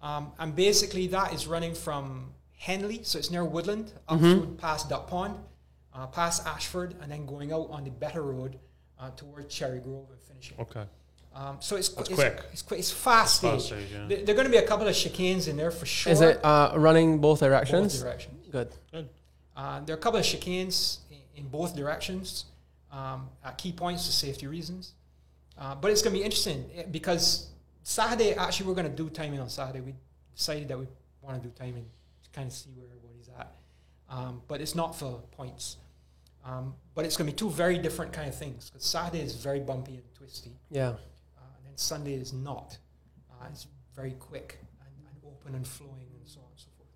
Um, 0.00 0.30
and 0.38 0.54
basically 0.54 1.08
that 1.08 1.34
is 1.34 1.48
running 1.48 1.74
from 1.74 2.32
Henley, 2.56 3.00
so 3.02 3.18
it's 3.18 3.32
near 3.32 3.44
Woodland, 3.44 3.92
up 4.08 4.20
through 4.20 4.54
past 4.56 4.88
Duck 4.88 5.08
Pond, 5.08 5.34
uh, 5.92 6.06
past 6.06 6.46
Ashford, 6.46 6.94
and 7.02 7.10
then 7.10 7.26
going 7.26 7.52
out 7.52 7.66
on 7.70 7.82
the 7.82 7.90
better 7.90 8.22
road 8.22 8.60
uh, 9.00 9.10
towards 9.16 9.52
Cherry 9.52 9.80
Grove 9.80 10.06
and 10.10 10.20
finishing. 10.20 10.60
okay. 10.60 10.84
Um, 11.34 11.56
so 11.58 11.74
it's, 11.74 11.88
That's 11.88 12.08
it's 12.08 12.18
quick. 12.20 12.42
It's 12.52 12.62
quick. 12.62 12.78
It's 12.80 12.90
fast 12.92 13.42
Fast 13.42 13.66
stage. 13.66 13.88
yeah. 13.92 14.06
There, 14.06 14.24
there 14.24 14.34
are 14.34 14.36
going 14.36 14.46
to 14.46 14.52
be 14.52 14.58
a 14.58 14.66
couple 14.66 14.86
of 14.86 14.94
chicanes 14.94 15.48
in 15.48 15.56
there 15.56 15.70
for 15.72 15.86
sure. 15.86 16.12
Is 16.12 16.20
it 16.20 16.44
uh, 16.44 16.72
running 16.76 17.18
both 17.18 17.40
directions? 17.40 17.94
both 17.94 18.04
directions? 18.04 18.48
Good. 18.52 19.08
Uh, 19.56 19.80
there 19.84 19.94
are 19.94 19.98
a 19.98 20.00
couple 20.00 20.18
of 20.18 20.24
chicanes 20.24 20.98
in, 21.36 21.48
both 21.48 21.76
directions 21.76 22.46
um, 22.92 23.28
at 23.44 23.58
key 23.58 23.72
points 23.72 24.06
for 24.06 24.12
safety 24.12 24.46
reasons. 24.46 24.92
Uh, 25.58 25.74
but 25.74 25.90
it's 25.90 26.02
going 26.02 26.14
to 26.14 26.18
be 26.18 26.24
interesting 26.24 26.70
eh, 26.74 26.84
because 26.90 27.48
Saturday, 27.82 28.34
actually, 28.34 28.66
we're 28.66 28.74
going 28.74 28.90
to 28.90 29.02
do 29.02 29.10
timing 29.10 29.40
on 29.40 29.48
Saturday. 29.48 29.80
We 29.80 29.94
decided 30.34 30.68
that 30.68 30.78
we 30.78 30.86
want 31.22 31.42
to 31.42 31.48
do 31.48 31.52
timing 31.54 31.86
to 32.22 32.30
kind 32.30 32.46
of 32.46 32.52
see 32.52 32.70
where 32.76 32.86
everybody's 32.86 33.28
at. 33.38 33.52
Um, 34.08 34.42
but 34.48 34.60
it's 34.60 34.74
not 34.74 34.96
for 34.96 35.20
points. 35.32 35.76
Um, 36.44 36.74
but 36.94 37.04
it's 37.04 37.16
going 37.16 37.26
to 37.26 37.32
be 37.32 37.36
two 37.36 37.50
very 37.50 37.78
different 37.78 38.12
kind 38.12 38.28
of 38.28 38.34
things 38.34 38.70
because 38.70 38.86
Saturday 38.86 39.22
is 39.22 39.34
very 39.34 39.60
bumpy 39.60 39.94
and 39.94 40.14
twisty. 40.14 40.52
Yeah. 40.70 40.88
Uh, 40.88 40.92
and 41.56 41.66
then 41.66 41.76
Sunday 41.76 42.14
is 42.14 42.32
not. 42.32 42.78
Uh, 43.30 43.46
it's 43.50 43.66
very 43.94 44.12
quick 44.12 44.58
and, 44.80 45.06
and 45.06 45.32
open 45.32 45.54
and 45.54 45.66
flowing 45.66 46.08
and 46.18 46.26
so 46.26 46.40
on 46.40 46.46
and 46.50 46.58
so 46.58 46.68
forth. 46.76 46.88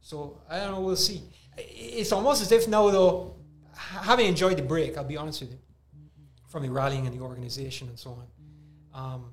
So 0.00 0.40
I 0.48 0.58
don't 0.58 0.72
know. 0.72 0.80
We'll 0.80 0.96
see. 0.96 1.22
It's 1.56 2.12
almost 2.12 2.42
as 2.42 2.52
if 2.52 2.66
now, 2.68 2.90
though, 2.90 3.36
ha- 3.80 4.02
having 4.02 4.26
enjoyed 4.26 4.56
the 4.56 4.62
break, 4.62 4.96
I'll 4.96 5.04
be 5.04 5.16
honest 5.16 5.40
with 5.40 5.50
you, 5.52 5.58
from 6.48 6.62
the 6.62 6.70
rallying 6.70 7.06
and 7.06 7.16
the 7.16 7.22
organization 7.22 7.88
and 7.88 7.98
so 7.98 8.10
on, 8.20 8.26
um, 9.14 9.24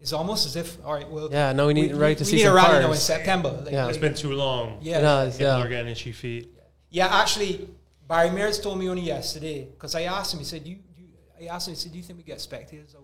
it's 0.00 0.12
almost 0.12 0.46
as 0.46 0.54
if 0.56 0.76
all 0.84 0.94
right. 0.94 1.08
Well, 1.08 1.28
Yeah. 1.30 1.52
No, 1.52 1.66
we 1.68 1.74
need 1.74 1.94
ready 1.94 2.14
to 2.16 2.20
we 2.22 2.24
see 2.30 2.36
need 2.36 2.42
some 2.42 2.52
a 2.52 2.54
rally 2.54 2.80
now 2.84 2.92
in. 2.92 2.96
September. 2.98 3.50
Like, 3.64 3.72
Yeah. 3.72 3.84
like- 3.84 3.94
It's 3.94 4.00
been 4.00 4.14
too 4.14 4.32
long. 4.32 4.78
yeah, 4.82 4.98
It 4.98 5.04
has, 5.04 5.36
People 5.38 5.46
yeah. 5.58 5.64
are 5.64 5.68
getting 5.68 5.90
itchy 5.92 6.12
feet. 6.12 6.50
yeah, 6.90 7.06
actually, 7.20 7.68
Barry 8.08 8.30
Mears 8.30 8.60
told 8.60 8.78
me 8.78 8.88
only 8.88 9.02
yesterday 9.02 9.64
because 9.64 9.94
I 9.94 10.02
asked 10.02 10.32
him. 10.32 10.38
He 10.40 10.44
said, 10.46 10.66
"You." 10.66 10.78
you 10.96 11.06
I 11.40 11.44
asked 11.54 11.68
him. 11.68 11.74
He 11.74 11.80
said, 11.80 11.92
"Do 11.92 11.98
you 11.98 12.04
think 12.04 12.16
we 12.18 12.22
get 12.24 12.40
spectators 12.40 12.94
on 12.94 13.02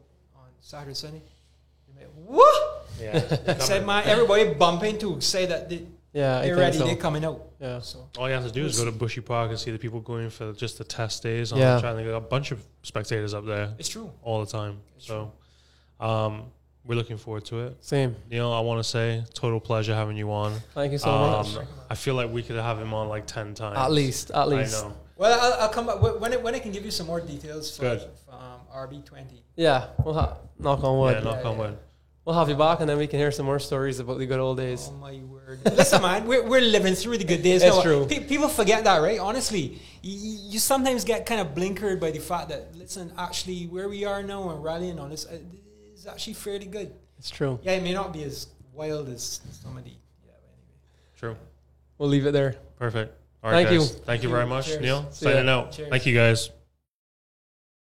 Saturday, 0.61 0.95
Sunday?" 0.95 1.23
He 1.87 1.93
went, 1.99 2.11
"What?" 2.15 2.87
Yeah. 3.01 3.19
He 3.55 3.61
said, 3.71 3.85
"Man, 3.87 4.03
everybody 4.07 4.55
bumping 4.55 4.99
to 5.01 5.21
say 5.21 5.45
that 5.47 5.69
they, 5.69 5.87
Yeah. 6.15 6.39
I 6.39 6.43
they're 6.47 6.55
think 6.55 6.59
ready. 6.59 6.79
so. 6.79 6.87
They're 6.87 6.97
coming 6.97 7.25
out." 7.25 7.43
Yeah. 7.61 7.81
So 7.81 8.09
All 8.19 8.29
you 8.29 8.35
have 8.35 8.47
to 8.47 8.51
do 8.53 8.65
is 8.65 8.79
go 8.79 8.87
to 8.87 8.93
Bushy 8.93 9.21
Park 9.21 9.51
and 9.51 9.59
see 9.59 9.71
the 9.73 9.79
people 9.79 10.01
going 10.01 10.31
for 10.31 10.53
just 10.55 10.79
the 10.79 10.85
test 10.85 11.23
days. 11.23 11.53
On 11.53 11.59
Yeah. 11.59 11.75
the 11.75 11.81
track. 11.83 11.97
They 11.97 12.05
got 12.05 12.17
a 12.17 12.21
bunch 12.21 12.51
of 12.53 12.65
spectators 12.83 13.35
up 13.35 13.45
there 13.45 13.75
it's 13.79 13.89
true. 13.91 14.11
all 14.23 14.41
the 14.45 14.51
time. 14.51 14.81
So, 14.99 15.33
um, 16.01 16.45
we're 16.87 16.97
looking 16.97 17.17
forward 17.17 17.45
to 17.47 17.61
it. 17.67 17.77
Same. 17.85 18.15
Neil, 18.31 18.53
I 18.53 18.61
want 18.61 18.79
to 18.83 18.85
say 18.89 19.25
total 19.35 19.59
pleasure 19.61 19.95
having 19.95 20.17
you 20.17 20.31
on. 20.33 20.55
Thank 20.75 20.93
you 20.93 20.99
so 20.99 21.11
Um, 21.11 21.31
much. 21.55 21.67
I 21.91 21.95
feel 21.95 22.15
like 22.15 22.31
we 22.31 22.43
could 22.43 22.57
have 22.57 22.79
him 22.79 22.93
on 22.95 23.09
like 23.09 23.27
ten 23.27 23.55
times. 23.55 23.79
At 23.79 23.91
least. 23.91 24.31
At 24.33 24.49
least. 24.49 24.85
I 24.85 24.89
know. 24.89 24.95
Well, 25.17 25.39
I'll, 25.41 25.63
I'll 25.63 25.69
come 25.69 25.87
back 25.87 25.97
wh- 25.99 26.21
when 26.21 26.33
I, 26.33 26.37
when 26.37 26.55
I 26.55 26.59
can 26.59 26.73
give 26.73 26.85
you 26.85 26.91
some 26.91 27.07
more 27.07 27.21
details 27.21 27.75
for, 27.77 27.83
Good. 27.83 28.01
for 28.27 28.35
um, 28.35 28.61
RB 28.75 29.05
twenty. 29.05 29.43
Yeah. 29.57 29.87
We'll 30.05 30.15
ha- 30.15 30.37
knock 30.59 30.83
on 30.85 30.99
wood. 30.99 31.15
Yeah, 31.19 31.21
knock 31.31 31.39
Yeah, 31.43 31.49
on 31.51 31.57
yeah. 31.57 31.63
wood. 31.65 31.79
We'll 32.25 32.37
have 32.37 32.49
you 32.49 32.55
back, 32.57 32.81
and 32.81 32.89
then 32.89 32.97
we 32.97 33.07
can 33.07 33.19
hear 33.19 33.31
some 33.31 33.45
more 33.45 33.59
stories 33.59 33.99
about 34.01 34.19
the 34.19 34.25
good 34.25 34.41
old 34.41 34.57
days. 34.57 34.89
Oh 34.91 34.97
my 34.97 35.21
word! 35.25 35.61
Listen, 35.67 36.01
man, 36.01 36.27
we're, 36.27 36.43
we're 36.43 36.63
living 36.63 36.95
through 36.95 37.19
the 37.19 37.25
good 37.25 37.43
days. 37.43 37.63
It's 37.63 37.77
now. 37.77 37.83
true. 37.83 38.07
Pe- 38.07 38.25
people 38.25 38.49
forget 38.49 38.83
that, 38.85 39.03
right? 39.03 39.19
Honestly, 39.19 39.79
you, 40.01 40.39
you 40.53 40.59
sometimes 40.59 41.05
get 41.05 41.27
kind 41.27 41.39
of 41.43 41.49
blinkered 41.55 42.01
by 42.01 42.11
the 42.11 42.21
fact 42.21 42.49
that 42.49 42.75
listen, 42.75 43.13
actually, 43.19 43.65
where 43.65 43.91
we 43.91 44.07
are 44.07 44.23
now 44.23 44.49
and 44.49 44.65
rallying 44.65 44.99
on 44.99 45.11
this 45.11 45.27
uh, 45.27 45.37
is 45.95 46.07
actually 46.07 46.33
fairly 46.33 46.65
good. 46.65 46.95
It's 47.19 47.29
true. 47.29 47.59
Yeah, 47.63 47.73
it 47.73 47.83
may 47.83 47.93
not 47.93 48.15
be 48.15 48.25
as 48.25 48.47
wild 48.73 49.11
as 49.11 49.43
some 49.51 49.77
of 49.77 49.85
the. 49.85 49.91
Yeah, 49.91 49.97
but 50.25 50.55
anyway. 50.55 51.19
True. 51.19 51.37
We'll 51.99 52.09
leave 52.09 52.25
it 52.25 52.33
there. 52.33 52.57
Perfect. 52.79 53.21
All 53.43 53.51
right, 53.51 53.67
Thank 53.67 53.79
guys. 53.79 53.93
you. 53.93 53.99
Thank 54.07 54.23
you 54.23 54.31
you. 54.31 54.35
very 54.35 54.47
much, 54.47 54.69
Cheers. 54.69 54.81
Neil. 54.81 55.09
See 55.13 55.27
ya. 55.27 55.33
Signing 55.33 55.49
out. 55.51 55.73
Cheers. 55.73 55.91
Thank 55.91 56.07
you, 56.07 56.15
guys. 56.15 56.49